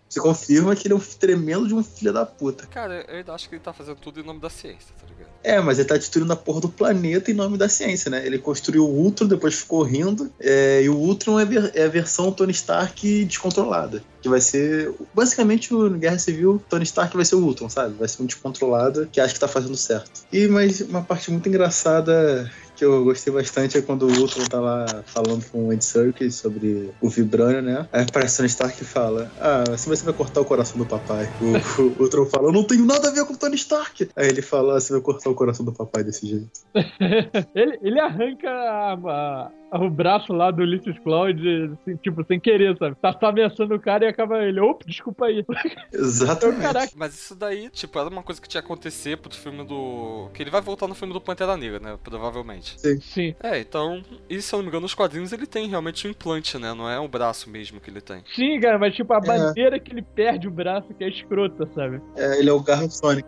Se 0.09 0.19
confirma 0.19 0.75
que 0.75 0.87
ele 0.87 0.93
é 0.93 0.97
um 0.97 0.99
tremendo 0.99 1.67
de 1.67 1.73
um 1.75 1.83
filho 1.83 2.11
da 2.11 2.25
puta. 2.25 2.65
Cara, 2.67 3.05
eu 3.07 3.17
ainda 3.17 3.33
acho 3.33 3.47
que 3.47 3.55
ele 3.55 3.61
tá 3.63 3.71
fazendo 3.71 3.97
tudo 3.97 4.19
em 4.19 4.23
nome 4.23 4.39
da 4.39 4.49
ciência, 4.49 4.93
tá 4.99 5.05
ligado? 5.07 5.16
É, 5.47 5.61
mas 5.61 5.79
ele 5.79 5.87
tá 5.87 5.95
destruindo 5.95 6.33
a 6.33 6.35
porra 6.35 6.59
do 6.59 6.67
planeta 6.67 7.31
em 7.31 7.33
nome 7.33 7.57
da 7.57 7.69
ciência, 7.69 8.11
né? 8.11 8.25
Ele 8.25 8.37
construiu 8.37 8.83
o 8.83 8.89
Ultron, 8.89 9.27
depois 9.27 9.55
ficou 9.55 9.81
rindo, 9.81 10.29
é, 10.41 10.81
e 10.83 10.89
o 10.89 10.95
Ultron 10.95 11.39
é, 11.39 11.45
ver- 11.45 11.71
é 11.73 11.85
a 11.85 11.87
versão 11.87 12.33
Tony 12.33 12.51
Stark 12.51 13.23
descontrolada. 13.23 14.03
Que 14.21 14.27
vai 14.27 14.41
ser. 14.41 14.93
Basicamente, 15.13 15.73
o 15.73 15.89
Guerra 15.91 16.19
Civil, 16.19 16.61
Tony 16.69 16.83
Stark 16.83 17.15
vai 17.15 17.23
ser 17.23 17.35
o 17.35 17.39
Ultron, 17.45 17.69
sabe? 17.69 17.95
Vai 17.97 18.09
ser 18.09 18.21
um 18.21 18.25
descontrolado 18.25 19.07
que 19.09 19.21
acha 19.21 19.33
que 19.33 19.39
tá 19.39 19.47
fazendo 19.47 19.77
certo. 19.77 20.25
E 20.33 20.47
mas 20.47 20.81
uma 20.81 21.01
parte 21.01 21.31
muito 21.31 21.47
engraçada 21.47 22.51
que 22.77 22.85
eu 22.85 23.03
gostei 23.03 23.33
bastante 23.33 23.77
é 23.77 23.81
quando 23.81 24.03
o 24.03 24.19
Ultron 24.19 24.45
tá 24.45 24.59
lá 24.59 24.85
falando 25.05 25.43
com 25.49 25.67
o 25.67 25.71
Andy 25.71 25.83
Serkis 25.83 26.35
sobre 26.35 26.91
o 27.01 27.09
Vibranium, 27.09 27.61
né? 27.63 27.87
Aí 27.91 28.03
aparece 28.03 28.41
o 28.41 28.45
Stark 28.45 28.81
e 28.81 28.85
fala: 28.85 29.31
Ah, 29.39 29.63
assim 29.73 29.89
você 29.89 30.05
vai 30.05 30.13
cortar 30.13 30.41
o 30.41 30.45
coração 30.45 30.77
do 30.77 30.85
papai. 30.85 31.27
O, 31.41 31.81
o 31.81 32.03
Ultron 32.03 32.25
fala: 32.27 32.47
Eu 32.47 32.53
não 32.53 32.63
tenho 32.63 32.85
nada 32.85 33.07
a 33.09 33.11
ver 33.11 33.25
com 33.25 33.33
o 33.33 33.37
Tony 33.37 33.55
Stark. 33.55 34.09
Aí 34.15 34.27
ele 34.27 34.41
fala: 34.41 34.77
ah, 34.77 34.79
Você 34.79 34.93
vai 34.93 35.01
cortar 35.01 35.29
o 35.29 35.35
coração 35.35 35.65
do 35.65 35.73
papai 35.73 36.03
desse 36.03 36.27
jeito. 36.27 36.49
ele, 37.55 37.79
ele 37.81 37.99
arranca 37.99 38.49
a- 38.49 39.51
o 39.71 39.89
braço 39.89 40.33
lá 40.33 40.51
do 40.51 40.61
Ulysses 40.61 40.97
Cloud, 40.99 41.41
assim, 41.81 41.95
tipo, 41.97 42.23
sem 42.25 42.39
querer, 42.39 42.77
sabe? 42.77 42.95
Tá, 43.01 43.17
ameaçando 43.27 43.75
o 43.75 43.79
cara 43.79 44.05
e 44.05 44.07
acaba 44.07 44.43
ele. 44.43 44.59
Opa, 44.59 44.83
desculpa 44.85 45.25
aí. 45.25 45.43
Exatamente. 45.93 46.61
Caraca. 46.61 46.91
Mas 46.95 47.13
isso 47.15 47.35
daí, 47.35 47.69
tipo, 47.69 47.99
era 47.99 48.09
uma 48.09 48.23
coisa 48.23 48.41
que 48.41 48.47
tinha 48.47 48.61
que 48.61 48.65
acontecer 48.65 49.17
pro 49.17 49.33
filme 49.33 49.65
do. 49.65 50.29
Que 50.33 50.43
ele 50.43 50.49
vai 50.49 50.61
voltar 50.61 50.87
no 50.87 50.95
filme 50.95 51.13
do 51.13 51.21
Pantera 51.21 51.57
Negra, 51.57 51.79
né? 51.79 51.97
Provavelmente. 52.03 52.77
Sim. 53.01 53.35
É, 53.41 53.59
então. 53.59 54.01
E 54.29 54.41
se 54.41 54.53
eu 54.53 54.57
não 54.57 54.63
me 54.63 54.69
engano, 54.69 54.81
nos 54.83 54.93
quadrinhos 54.93 55.31
ele 55.31 55.45
tem 55.45 55.67
realmente 55.67 56.07
um 56.07 56.11
implante, 56.11 56.57
né? 56.57 56.73
Não 56.73 56.89
é 56.89 56.99
o 56.99 57.07
braço 57.07 57.49
mesmo 57.49 57.79
que 57.79 57.89
ele 57.89 58.01
tem. 58.01 58.23
Sim, 58.35 58.59
cara, 58.59 58.77
mas 58.77 58.95
tipo, 58.95 59.13
a 59.13 59.19
bandeira 59.19 59.79
que 59.79 59.91
ele 59.91 60.01
perde 60.01 60.47
o 60.47 60.51
braço, 60.51 60.93
que 60.93 61.03
é 61.03 61.09
escrota, 61.09 61.67
sabe? 61.75 62.01
É, 62.15 62.39
ele 62.39 62.49
é 62.49 62.53
o 62.53 62.59
Garro 62.61 62.89
Sonic 62.89 63.27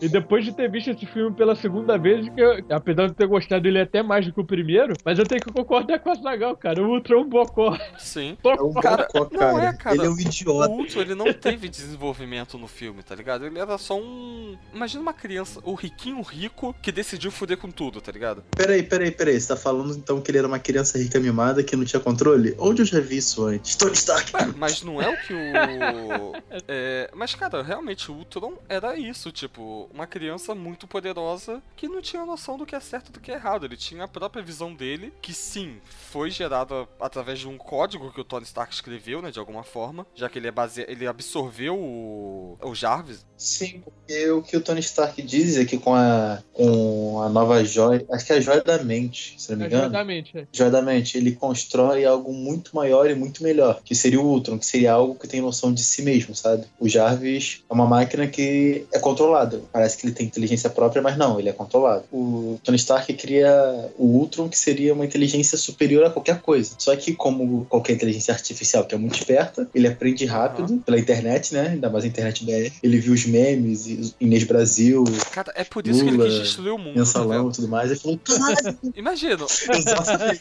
E 0.00 0.08
depois 0.08 0.44
de 0.44 0.52
ter 0.54 0.70
visto 0.70 0.90
esse 0.90 1.06
filme 1.06 1.34
pela 1.34 1.54
segunda 1.54 1.98
vez, 1.98 2.28
que 2.28 2.40
eu- 2.40 2.64
apesar 2.70 3.08
de 3.08 3.14
ter 3.14 3.26
gostado 3.26 3.62
dele 3.62 3.80
até 3.80 4.02
mais 4.02 4.26
do 4.26 4.32
que 4.32 4.40
o 4.40 4.44
primeiro, 4.44 4.94
mas 5.04 5.18
eu 5.18 5.24
tenho 5.26 5.40
que 5.40 5.50
concordar 5.64 5.98
com 5.98 6.10
a 6.10 6.16
Sagal, 6.16 6.56
cara. 6.56 6.82
O 6.82 6.90
Ultron 6.90 7.16
é 7.16 7.20
um 7.20 7.28
bocó. 7.28 7.78
Sim. 7.98 8.36
É 8.44 8.62
um 8.62 8.72
Cara, 8.74 9.08
bocó, 9.12 9.28
não 9.32 9.38
cara. 9.38 9.64
é, 9.64 9.72
cara. 9.72 9.96
Ele 9.96 10.06
é 10.06 10.10
um 10.10 10.18
idiota. 10.18 10.70
O 10.70 10.78
Ultron, 10.78 11.00
ele 11.00 11.14
não 11.14 11.32
teve 11.32 11.68
desenvolvimento 11.68 12.58
no 12.58 12.68
filme, 12.68 13.02
tá 13.02 13.14
ligado? 13.14 13.46
Ele 13.46 13.58
era 13.58 13.76
só 13.78 13.98
um. 13.98 14.56
Imagina 14.72 15.02
uma 15.02 15.12
criança, 15.12 15.60
o 15.64 15.74
riquinho 15.74 16.20
rico 16.20 16.74
que 16.82 16.92
decidiu 16.92 17.30
fuder 17.30 17.56
com 17.56 17.70
tudo, 17.70 18.00
tá 18.00 18.12
ligado? 18.12 18.44
Peraí, 18.56 18.82
peraí, 18.82 19.10
peraí. 19.10 19.40
Você 19.40 19.48
tá 19.48 19.56
falando 19.56 19.94
então 19.94 20.20
que 20.20 20.30
ele 20.30 20.38
era 20.38 20.46
uma 20.46 20.58
criança 20.58 20.98
rica 20.98 21.18
mimada 21.18 21.62
que 21.62 21.74
não 21.74 21.84
tinha 21.84 22.00
controle? 22.00 22.54
Onde 22.58 22.82
eu 22.82 22.86
já 22.86 23.00
vi 23.00 23.16
isso 23.16 23.46
antes? 23.46 23.74
Tony 23.76 23.94
Stark! 23.94 24.32
Mas 24.56 24.82
não 24.82 25.00
é 25.00 25.08
o 25.08 25.16
que 25.26 25.32
o. 25.32 26.34
É, 26.68 27.10
mas, 27.14 27.34
cara, 27.34 27.62
realmente 27.62 28.10
o 28.10 28.14
Ultron 28.14 28.54
era 28.68 28.96
isso, 28.96 29.32
tipo, 29.32 29.88
uma 29.92 30.06
criança 30.06 30.54
muito 30.54 30.86
poderosa 30.86 31.62
que 31.76 31.88
não 31.88 32.00
tinha 32.00 32.24
noção 32.24 32.56
do 32.56 32.66
que 32.66 32.74
é 32.74 32.80
certo 32.80 33.08
e 33.08 33.12
do 33.12 33.20
que 33.20 33.30
é 33.30 33.34
errado. 33.34 33.64
Ele 33.64 33.76
tinha 33.76 34.04
a 34.04 34.08
própria 34.08 34.42
visão 34.42 34.74
dele, 34.74 35.12
que 35.20 35.32
sim, 35.54 35.76
foi 36.10 36.30
gerada 36.30 36.88
através 37.00 37.38
de 37.38 37.46
um 37.46 37.56
código 37.56 38.12
que 38.12 38.20
o 38.20 38.24
Tony 38.24 38.44
Stark 38.44 38.74
escreveu, 38.74 39.22
né, 39.22 39.30
de 39.30 39.38
alguma 39.38 39.62
forma, 39.62 40.04
já 40.14 40.28
que 40.28 40.38
ele 40.38 40.48
é 40.48 40.50
base... 40.50 40.84
ele 40.88 41.06
absorveu 41.06 41.76
o, 41.78 42.58
o 42.60 42.74
Jarvis. 42.74 43.24
Sim, 43.36 43.80
porque 43.84 44.30
o 44.30 44.42
que 44.42 44.56
o 44.56 44.60
Tony 44.60 44.80
Stark 44.80 45.20
diz 45.22 45.56
é 45.56 45.64
que 45.64 45.78
com 45.78 45.94
a, 45.94 46.42
com 46.52 47.03
a 47.26 47.28
nova 47.28 47.64
joia. 47.64 48.04
Acho 48.10 48.26
que 48.26 48.32
é 48.32 48.36
a 48.36 48.40
joia 48.40 48.62
da 48.62 48.82
mente, 48.82 49.34
se 49.38 49.50
não 49.50 49.58
me 49.58 49.66
engano. 49.66 49.84
Exatamente. 49.84 50.38
é. 50.38 50.46
Joia 50.52 50.70
da 50.70 50.82
mente, 50.82 51.16
ele 51.16 51.32
constrói 51.32 52.04
algo 52.04 52.32
muito 52.32 52.74
maior 52.74 53.10
e 53.10 53.14
muito 53.14 53.42
melhor, 53.42 53.80
que 53.84 53.94
seria 53.94 54.20
o 54.20 54.26
Ultron, 54.26 54.58
que 54.58 54.66
seria 54.66 54.92
algo 54.92 55.14
que 55.14 55.28
tem 55.28 55.40
noção 55.40 55.72
de 55.72 55.82
si 55.82 56.02
mesmo, 56.02 56.34
sabe? 56.34 56.64
O 56.78 56.88
Jarvis 56.88 57.62
é 57.68 57.74
uma 57.74 57.86
máquina 57.86 58.26
que 58.26 58.84
é 58.92 58.98
controlada. 58.98 59.60
Parece 59.72 59.96
que 59.96 60.06
ele 60.06 60.14
tem 60.14 60.26
inteligência 60.26 60.70
própria, 60.70 61.02
mas 61.02 61.16
não, 61.16 61.38
ele 61.38 61.48
é 61.48 61.52
controlado. 61.52 62.04
O 62.12 62.58
Tony 62.62 62.76
Stark 62.76 63.12
cria 63.14 63.90
o 63.98 64.06
Ultron, 64.06 64.48
que 64.48 64.58
seria 64.58 64.92
uma 64.92 65.04
inteligência 65.04 65.56
superior 65.56 66.04
a 66.04 66.10
qualquer 66.10 66.40
coisa. 66.40 66.74
Só 66.78 66.94
que, 66.96 67.14
como 67.14 67.64
qualquer 67.66 67.94
inteligência 67.94 68.32
artificial 68.32 68.84
que 68.84 68.94
é 68.94 68.98
muito 68.98 69.18
esperta, 69.18 69.68
ele 69.74 69.86
aprende 69.86 70.24
rápido 70.24 70.78
pela 70.84 70.98
internet, 70.98 71.54
né? 71.54 71.68
Ainda 71.72 71.90
mais 71.90 72.04
a 72.04 72.08
internet 72.08 72.44
BR. 72.44 72.72
Ele 72.82 72.98
viu 72.98 73.14
os 73.14 73.26
memes, 73.26 73.86
e 73.86 74.14
Inês 74.20 74.44
Brasil, 74.44 75.04
Cara, 75.30 75.52
é 75.54 75.64
por 75.64 75.86
isso 75.86 76.04
que 76.04 76.10
Lula, 76.10 76.24
ele 76.24 76.34
quis 76.34 76.42
destruir 76.42 76.72
o 76.72 76.78
mundo. 76.78 76.98
Vendo? 77.22 77.50
e 77.50 77.52
tudo 77.52 77.68
mais. 77.68 77.90
Ele 77.90 78.00
falou: 78.00 78.18
caralho, 78.18 78.78
Imagina, 78.96 79.44
exatamente. 79.44 80.40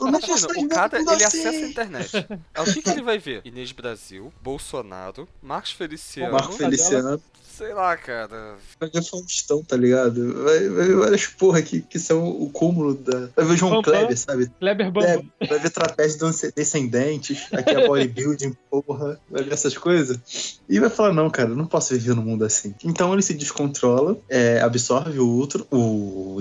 Não 0.00 0.12
posso 0.12 0.46
Imagina, 0.46 0.64
o 0.64 0.68
cara, 0.68 0.98
tudo 0.98 1.12
ele 1.12 1.24
assim. 1.24 1.38
acessa 1.40 1.64
a 1.64 1.68
internet. 1.68 2.16
Aí 2.54 2.70
o 2.70 2.72
que, 2.72 2.82
que 2.82 2.90
ele 2.90 3.02
vai 3.02 3.18
ver? 3.18 3.42
Inês 3.44 3.72
Brasil, 3.72 4.32
Bolsonaro, 4.42 5.28
Marcos 5.42 5.72
Feliciano, 5.72 6.32
Marco 6.32 6.52
Feliciano. 6.52 7.20
sei 7.60 7.74
lá, 7.74 7.94
cara. 7.96 8.56
Vai 8.78 8.88
ver 8.88 9.04
Faustão, 9.04 9.62
tá 9.62 9.76
ligado? 9.76 10.44
Vai, 10.44 10.68
vai 10.68 10.86
ver 10.86 10.96
várias 10.96 11.26
porra 11.26 11.60
que, 11.60 11.82
que 11.82 11.98
são 11.98 12.26
o 12.26 12.48
cúmulo 12.50 12.94
da. 12.94 13.28
Vai 13.36 13.44
ver 13.44 13.56
João 13.56 13.72
Bambam. 13.72 13.92
Kleber, 13.92 14.18
sabe? 14.18 14.50
Kleber 14.58 14.90
Bambam. 14.90 15.30
Vai 15.46 15.58
ver 15.58 15.70
trapézio 15.70 16.30
descendentes, 16.56 17.46
aqui 17.52 17.70
é 17.70 17.86
bodybuilding, 17.86 18.56
porra, 18.70 19.20
vai 19.30 19.42
ver 19.42 19.52
essas 19.52 19.76
coisas. 19.76 20.58
E 20.68 20.80
vai 20.80 20.88
falar, 20.88 21.12
não, 21.12 21.28
cara, 21.28 21.50
eu 21.50 21.56
não 21.56 21.66
posso 21.66 21.92
viver 21.92 22.14
num 22.14 22.22
mundo 22.22 22.44
assim. 22.44 22.74
Então 22.84 23.12
ele 23.12 23.22
se 23.22 23.34
descontrola, 23.34 24.16
é, 24.28 24.60
absorve 24.60 25.18
o 25.18 25.28
outro, 25.28 25.66
o 25.70 25.89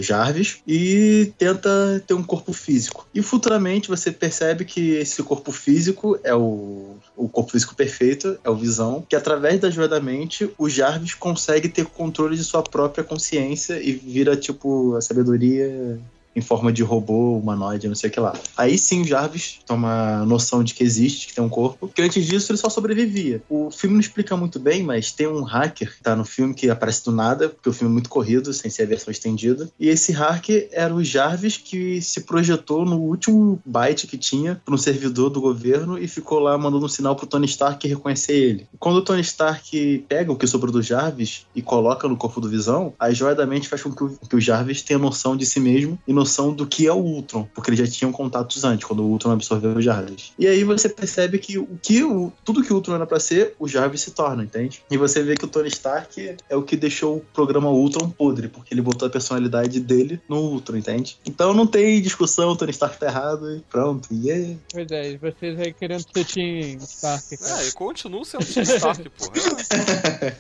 Jarvis, 0.02 0.60
e 0.68 1.32
tenta 1.38 2.04
ter 2.06 2.14
um 2.14 2.24
corpo 2.24 2.54
físico. 2.54 3.08
E 3.14 3.22
futuramente 3.22 3.90
você 3.90 4.12
percebe 4.12 4.66
que 4.66 4.92
esse 4.92 5.22
corpo 5.24 5.52
físico 5.52 6.20
é 6.24 6.34
o, 6.34 6.98
o 7.16 7.28
corpo 7.28 7.52
físico 7.52 7.76
perfeito, 7.76 8.38
é 8.44 8.50
o 8.50 8.56
Visão, 8.56 9.06
que 9.08 9.16
através 9.16 9.60
da 9.60 9.70
joia 9.70 9.88
da 9.88 10.00
mente, 10.00 10.50
o 10.58 10.70
Jarvis 10.70 11.14
consegue 11.14 11.70
ter 11.70 11.86
controle 11.86 12.36
de 12.36 12.44
sua 12.44 12.64
própria 12.64 13.04
consciência 13.04 13.82
e 13.82 13.92
vira, 13.92 14.36
tipo, 14.36 14.96
a 14.96 15.02
sabedoria 15.02 16.00
em 16.40 16.42
forma 16.42 16.72
de 16.72 16.82
robô, 16.82 17.38
humanoide, 17.38 17.88
não 17.88 17.96
sei 17.96 18.10
o 18.10 18.14
que 18.14 18.20
lá. 18.20 18.34
Aí 18.58 18.78
sim 18.78 19.04
Jarvis 19.04 19.60
toma 19.66 20.26
noção 20.26 20.64
de 20.64 20.74
que 20.74 20.84
existe, 20.84 21.28
que 21.28 21.36
tem 21.36 21.44
um 21.44 21.50
corpo, 21.50 21.88
porque 21.88 22.02
antes 22.02 22.26
disso 22.26 22.52
ele 22.52 22.58
só 22.58 22.70
sobrevivia. 22.70 23.42
O 23.50 23.70
filme 23.70 23.96
não 23.96 24.02
explica 24.02 24.36
muito 24.36 24.60
bem, 24.60 24.82
mas 24.82 25.12
tem 25.12 25.28
um 25.28 25.44
hacker 25.44 25.96
que 25.96 26.02
tá 26.02 26.16
no 26.16 26.26
filme 26.26 26.54
que 26.54 26.70
aparece 26.70 27.04
do 27.04 27.12
nada, 27.12 27.50
porque 27.50 27.70
o 27.70 27.74
filme 27.74 27.92
é 27.92 27.94
muito 27.94 28.10
corrido, 28.10 28.54
sem 28.54 28.72
ser 28.72 28.84
a 28.84 28.88
versão 28.88 29.12
estendida. 29.12 29.70
E 29.80 29.90
esse 29.90 30.12
hacker 30.12 30.70
era 30.72 30.94
o 30.94 31.04
Jarvis 31.04 31.58
que 31.58 32.02
se 32.02 32.22
projetou 32.22 32.86
no 32.86 32.98
último 32.98 33.62
byte 33.66 34.08
que 34.08 34.18
tinha 34.18 34.62
para 34.64 34.74
um 34.74 34.78
servidor 34.78 35.30
do 35.30 35.42
governo 35.42 35.98
e 35.98 36.08
ficou 36.08 36.40
lá 36.40 36.58
mandando 36.58 36.86
um 36.86 36.90
sinal 36.90 37.16
pro 37.16 37.28
Tony 37.28 37.46
Stark 37.46 37.86
reconhecer 37.88 38.34
ele. 38.34 38.68
Quando 38.80 38.98
o 38.98 39.02
Tony 39.02 39.22
Stark 39.22 40.06
pega 40.08 40.32
o 40.32 40.36
que 40.36 40.48
sobrou 40.48 40.72
do 40.72 40.82
Jarvis 40.82 41.46
e 41.56 41.62
coloca 41.62 42.08
no 42.08 42.18
corpo 42.18 42.40
do 42.40 42.50
Visão, 42.50 42.94
a 43.00 43.12
joia 43.12 43.36
da 43.36 43.46
mente 43.46 43.68
faz 43.68 43.84
com 43.84 43.92
que 43.92 44.04
o, 44.04 44.18
que 44.30 44.36
o 44.36 44.42
Jarvis 44.42 44.82
tenha 44.82 45.00
noção 45.00 45.36
de 45.36 45.46
si 45.46 45.60
mesmo 45.60 46.00
e 46.08 46.14
noção 46.14 46.29
noção 46.30 46.54
do 46.54 46.68
que 46.68 46.86
é 46.86 46.94
o 46.94 46.98
Ultron, 46.98 47.48
porque 47.56 47.72
eles 47.72 47.80
já 47.80 47.88
tinham 47.88 48.12
contatos 48.12 48.64
antes, 48.64 48.86
quando 48.86 49.02
o 49.02 49.08
Ultron 49.08 49.32
absorveu 49.32 49.72
o 49.72 49.82
Jarvis. 49.82 50.32
E 50.38 50.48
aí 50.48 50.64
você 50.64 50.88
percebe 50.88 51.40
que 51.40 51.58
o 51.58 51.68
que 51.82 52.04
o, 52.04 52.32
tudo 52.46 52.62
que 52.62 52.72
o 52.72 52.76
Ultron 52.76 52.96
era 52.96 53.08
pra 53.08 53.20
ser, 53.20 53.56
o 53.58 53.68
Jarvis 53.68 54.02
se 54.02 54.12
torna, 54.12 54.44
entende? 54.44 54.84
E 54.92 54.98
você 54.98 55.24
vê 55.24 55.36
que 55.36 55.46
o 55.46 55.48
Tony 55.48 55.70
Stark 55.70 56.36
é 56.48 56.56
o 56.56 56.62
que 56.62 56.78
deixou 56.78 57.18
o 57.18 57.22
programa 57.34 57.70
Ultron 57.72 58.10
podre, 58.10 58.48
porque 58.48 58.74
ele 58.74 58.82
botou 58.82 59.08
a 59.08 59.12
personalidade 59.12 59.80
dele 59.80 60.22
no 60.30 60.38
Ultron, 60.38 60.78
entende? 60.78 61.18
Então 61.26 61.54
não 61.54 61.66
tem 61.66 62.02
discussão, 62.02 62.52
o 62.52 62.56
Tony 62.56 62.72
Stark 62.72 63.00
tá 63.00 63.08
errado 63.08 63.56
e 63.56 63.62
pronto. 63.62 64.08
E 64.12 64.30
é... 64.30 64.56
Pois 64.72 64.92
é, 64.92 65.12
e 65.12 65.18
vocês 65.18 65.60
aí 65.60 65.74
querendo 65.74 66.04
ser 66.14 66.26
Team 66.26 66.78
Stark, 66.80 67.38
cara. 67.38 67.64
É, 67.64 67.68
e 67.68 67.72
continua 67.72 68.24
sendo 68.24 68.46
Tony 68.46 68.66
Stark, 68.66 69.10
porra. 69.18 70.38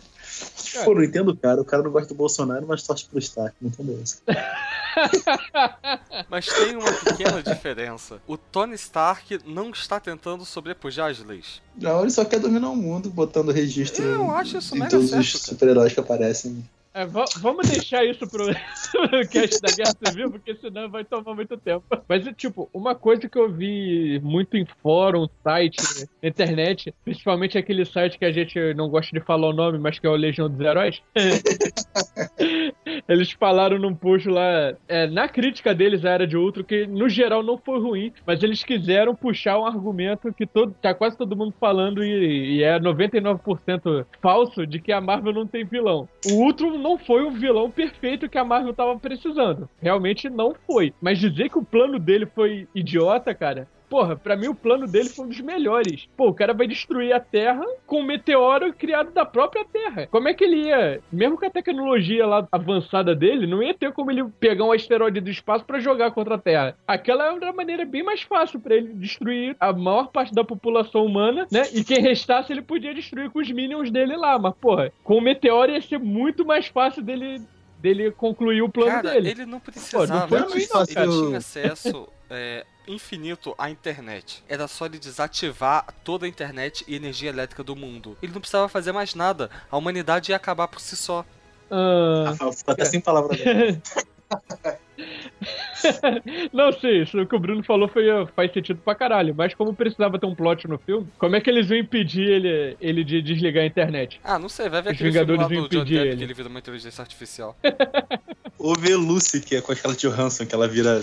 Pô, 0.85 0.93
não 0.93 1.03
entendo 1.03 1.29
o 1.31 1.35
cara. 1.35 1.61
O 1.61 1.65
cara 1.65 1.83
não 1.83 1.91
gosta 1.91 2.09
do 2.09 2.15
Bolsonaro, 2.15 2.65
mas 2.67 2.83
torce 2.83 3.05
pro 3.05 3.19
Stark. 3.19 3.55
Não 3.59 3.69
entendeu 3.69 3.99
isso. 4.01 4.21
Mas 6.29 6.45
tem 6.47 6.75
uma 6.75 6.91
pequena 6.91 7.41
diferença. 7.43 8.21
O 8.27 8.37
Tony 8.37 8.75
Stark 8.75 9.39
não 9.45 9.69
está 9.69 9.99
tentando 9.99 10.45
sobrepujar 10.45 11.11
as 11.11 11.19
leis. 11.19 11.61
Não, 11.75 12.01
ele 12.01 12.11
só 12.11 12.25
quer 12.25 12.39
dominar 12.39 12.69
o 12.69 12.75
mundo, 12.75 13.09
botando 13.09 13.51
registro 13.51 14.03
Eu 14.03 14.31
acho 14.31 14.57
isso 14.57 14.75
em 14.75 14.79
mega 14.79 14.91
todos 14.91 15.09
certo, 15.09 15.23
os 15.23 15.41
super-heróis 15.41 15.93
que 15.93 15.99
aparecem. 15.99 16.63
É, 16.91 17.05
va- 17.05 17.25
vamos 17.39 17.69
deixar 17.69 18.03
isso 18.03 18.27
pro 18.27 18.45
cast 19.29 19.61
da 19.61 19.71
Guerra 19.75 19.95
Civil, 20.05 20.31
porque 20.31 20.55
senão 20.55 20.89
vai 20.89 21.03
tomar 21.05 21.35
muito 21.35 21.55
tempo. 21.55 21.83
Mas, 22.07 22.25
tipo, 22.35 22.67
uma 22.73 22.95
coisa 22.95 23.29
que 23.29 23.37
eu 23.37 23.49
vi 23.51 24.19
muito 24.23 24.57
em 24.57 24.65
fórum, 24.81 25.27
site, 25.43 25.77
na 26.21 26.29
internet, 26.29 26.93
principalmente 27.05 27.57
aquele 27.57 27.85
site 27.85 28.17
que 28.17 28.25
a 28.25 28.31
gente 28.31 28.73
não 28.73 28.89
gosta 28.89 29.11
de 29.17 29.23
falar 29.23 29.49
o 29.49 29.53
nome, 29.53 29.77
mas 29.77 29.99
que 29.99 30.07
é 30.07 30.09
o 30.09 30.15
Legião 30.15 30.49
dos 30.49 30.59
Heróis. 30.59 31.01
Eles 33.07 33.31
falaram 33.31 33.77
num 33.77 33.93
post 33.93 34.27
lá, 34.27 34.73
é, 34.87 35.07
na 35.07 35.27
crítica 35.27 35.73
deles 35.73 36.05
à 36.05 36.11
Era 36.11 36.27
de 36.27 36.37
Ultron, 36.37 36.63
que 36.63 36.85
no 36.87 37.07
geral 37.09 37.43
não 37.43 37.57
foi 37.57 37.79
ruim, 37.79 38.11
mas 38.25 38.41
eles 38.43 38.63
quiseram 38.63 39.15
puxar 39.15 39.59
um 39.59 39.65
argumento 39.65 40.33
que 40.33 40.45
todo, 40.45 40.73
tá 40.81 40.93
quase 40.93 41.17
todo 41.17 41.35
mundo 41.35 41.53
falando 41.59 42.03
e, 42.03 42.57
e 42.57 42.63
é 42.63 42.79
99% 42.79 44.05
falso, 44.21 44.65
de 44.65 44.79
que 44.79 44.91
a 44.91 45.01
Marvel 45.01 45.33
não 45.33 45.45
tem 45.47 45.63
vilão. 45.65 46.07
O 46.25 46.43
Ultron 46.45 46.78
não 46.79 46.97
foi 46.97 47.23
o 47.23 47.31
vilão 47.31 47.69
perfeito 47.69 48.29
que 48.29 48.37
a 48.37 48.43
Marvel 48.43 48.73
tava 48.73 48.97
precisando. 48.97 49.69
Realmente 49.81 50.29
não 50.29 50.55
foi. 50.65 50.93
Mas 51.01 51.19
dizer 51.19 51.49
que 51.49 51.59
o 51.59 51.63
plano 51.63 51.99
dele 51.99 52.25
foi 52.25 52.67
idiota, 52.73 53.35
cara, 53.35 53.67
Porra, 53.89 54.15
pra 54.15 54.35
mim 54.35 54.47
o 54.47 54.55
plano 54.55 54.85
dele 54.87 55.09
foi 55.09 55.25
um 55.25 55.29
dos 55.29 55.41
melhores. 55.41 56.07
Pô, 56.15 56.29
o 56.29 56.33
cara 56.33 56.53
vai 56.53 56.67
destruir 56.67 57.11
a 57.13 57.19
Terra 57.19 57.65
com 57.87 58.01
um 58.01 58.05
meteoro 58.05 58.71
criado 58.73 59.11
da 59.11 59.25
própria 59.25 59.65
Terra. 59.65 60.07
Como 60.07 60.27
é 60.27 60.33
que 60.33 60.43
ele 60.43 60.67
ia, 60.67 61.01
mesmo 61.11 61.37
com 61.37 61.45
a 61.45 61.49
tecnologia 61.49 62.25
lá 62.25 62.47
avançada 62.51 63.15
dele, 63.15 63.47
não 63.47 63.63
ia 63.63 63.73
ter 63.73 63.91
como 63.91 64.11
ele 64.11 64.23
pegar 64.39 64.65
um 64.65 64.71
asteroide 64.71 65.19
do 65.19 65.29
espaço 65.29 65.65
pra 65.65 65.79
jogar 65.79 66.11
contra 66.11 66.35
a 66.35 66.39
Terra. 66.39 66.77
Aquela 66.87 67.25
era 67.25 67.33
uma 67.33 67.53
maneira 67.53 67.85
bem 67.85 68.03
mais 68.03 68.21
fácil 68.21 68.59
pra 68.59 68.75
ele 68.75 68.93
destruir 68.93 69.55
a 69.59 69.73
maior 69.73 70.09
parte 70.09 70.33
da 70.33 70.43
população 70.43 71.05
humana, 71.05 71.47
né? 71.51 71.63
E 71.73 71.83
quem 71.83 71.99
restasse 72.01 72.51
ele 72.53 72.61
podia 72.61 72.93
destruir 72.93 73.29
com 73.31 73.39
os 73.39 73.49
minions 73.51 73.89
dele 73.89 74.15
lá. 74.15 74.37
Mas, 74.37 74.53
porra, 74.55 74.91
com 75.03 75.17
o 75.17 75.21
meteoro 75.21 75.71
ia 75.71 75.81
ser 75.81 75.97
muito 75.99 76.45
mais 76.45 76.67
fácil 76.67 77.01
dele 77.01 77.41
dele 77.79 78.11
concluir 78.11 78.61
o 78.61 78.69
plano 78.69 78.91
Cara, 78.91 79.11
dele. 79.11 79.29
ele 79.29 79.45
não 79.45 79.59
Pô, 79.59 79.71
precisava. 79.71 80.07
não 80.07 80.27
foi 80.27 80.39
ruim, 80.39 80.51
ele 80.57 80.67
não, 80.73 80.81
ele 80.81 80.93
cara. 80.93 81.07
tinha 81.07 81.37
acesso 81.37 82.09
é, 82.29 82.65
infinito 82.89 83.53
à 83.57 83.69
internet. 83.69 84.43
Era 84.49 84.67
só 84.67 84.85
ele 84.85 84.99
desativar 84.99 85.85
toda 86.03 86.25
a 86.25 86.29
internet 86.29 86.83
e 86.87 86.95
energia 86.95 87.29
elétrica 87.29 87.63
do 87.63 87.75
mundo. 87.75 88.17
Ele 88.21 88.33
não 88.33 88.41
precisava 88.41 88.67
fazer 88.67 88.91
mais 88.91 89.13
nada. 89.15 89.49
A 89.69 89.77
humanidade 89.77 90.31
ia 90.31 90.35
acabar 90.35 90.67
por 90.67 90.81
si 90.81 90.97
só. 90.97 91.23
Ah, 91.69 92.25
Rafael, 92.27 92.51
ficou 92.51 92.73
até 92.73 92.85
sem 92.85 92.99
palavras. 92.99 93.39
Não 96.53 96.71
sei, 96.73 97.03
isso 97.03 97.25
que 97.25 97.35
o 97.35 97.39
Bruno 97.39 97.63
falou 97.63 97.87
foi, 97.87 98.05
faz 98.35 98.51
sentido 98.51 98.79
pra 98.83 98.95
caralho, 98.95 99.33
mas 99.35 99.53
como 99.53 99.73
precisava 99.73 100.19
ter 100.19 100.25
um 100.25 100.35
plot 100.35 100.67
no 100.67 100.77
filme, 100.77 101.07
como 101.17 101.35
é 101.35 101.41
que 101.41 101.49
eles 101.49 101.69
iam 101.69 101.79
impedir 101.79 102.27
ele, 102.29 102.77
ele 102.81 103.03
de 103.03 103.21
desligar 103.21 103.63
a 103.63 103.67
internet? 103.67 104.19
Ah, 104.23 104.37
não 104.39 104.49
sei, 104.49 104.69
vai 104.69 104.81
ver 104.81 104.89
Os 104.89 104.95
aquele 104.95 105.11
filme 105.11 105.27
Vingadores 105.27 105.41
lá 105.49 105.53
iam 105.55 105.63
do 105.63 105.69
John 105.69 105.77
impedir 105.81 105.95
Depp 105.95 106.07
ele. 106.07 106.17
que 106.17 106.23
ele 106.23 106.33
vira 106.33 106.49
uma 106.49 106.59
inteligência 106.59 107.01
artificial. 107.01 107.57
Ou 108.57 108.75
ver 108.77 108.97
Lucy, 108.97 109.39
que 109.39 109.55
é 109.55 109.61
com 109.61 109.71
a 109.71 109.75
Scarlett 109.75 110.05
Johansson, 110.05 110.45
que 110.45 110.53
ela 110.53 110.67
vira 110.67 110.99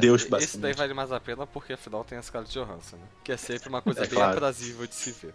Deus, 0.00 0.22
Esse 0.22 0.30
daí 0.30 0.40
basicamente. 0.40 0.76
vale 0.76 0.94
mais 0.94 1.12
a 1.12 1.20
pena 1.20 1.46
porque 1.46 1.72
afinal 1.74 2.02
tem 2.02 2.18
a 2.18 2.22
Scarlett 2.22 2.52
Johansson, 2.52 2.96
né? 2.96 3.02
Que 3.22 3.30
é 3.30 3.36
sempre 3.36 3.68
uma 3.68 3.80
coisa 3.82 4.00
É 4.00 4.06
bem 4.06 4.18
claro. 4.18 4.32
aprazível 4.32 4.86
de 4.88 4.94
se 4.94 5.12
ver. 5.12 5.32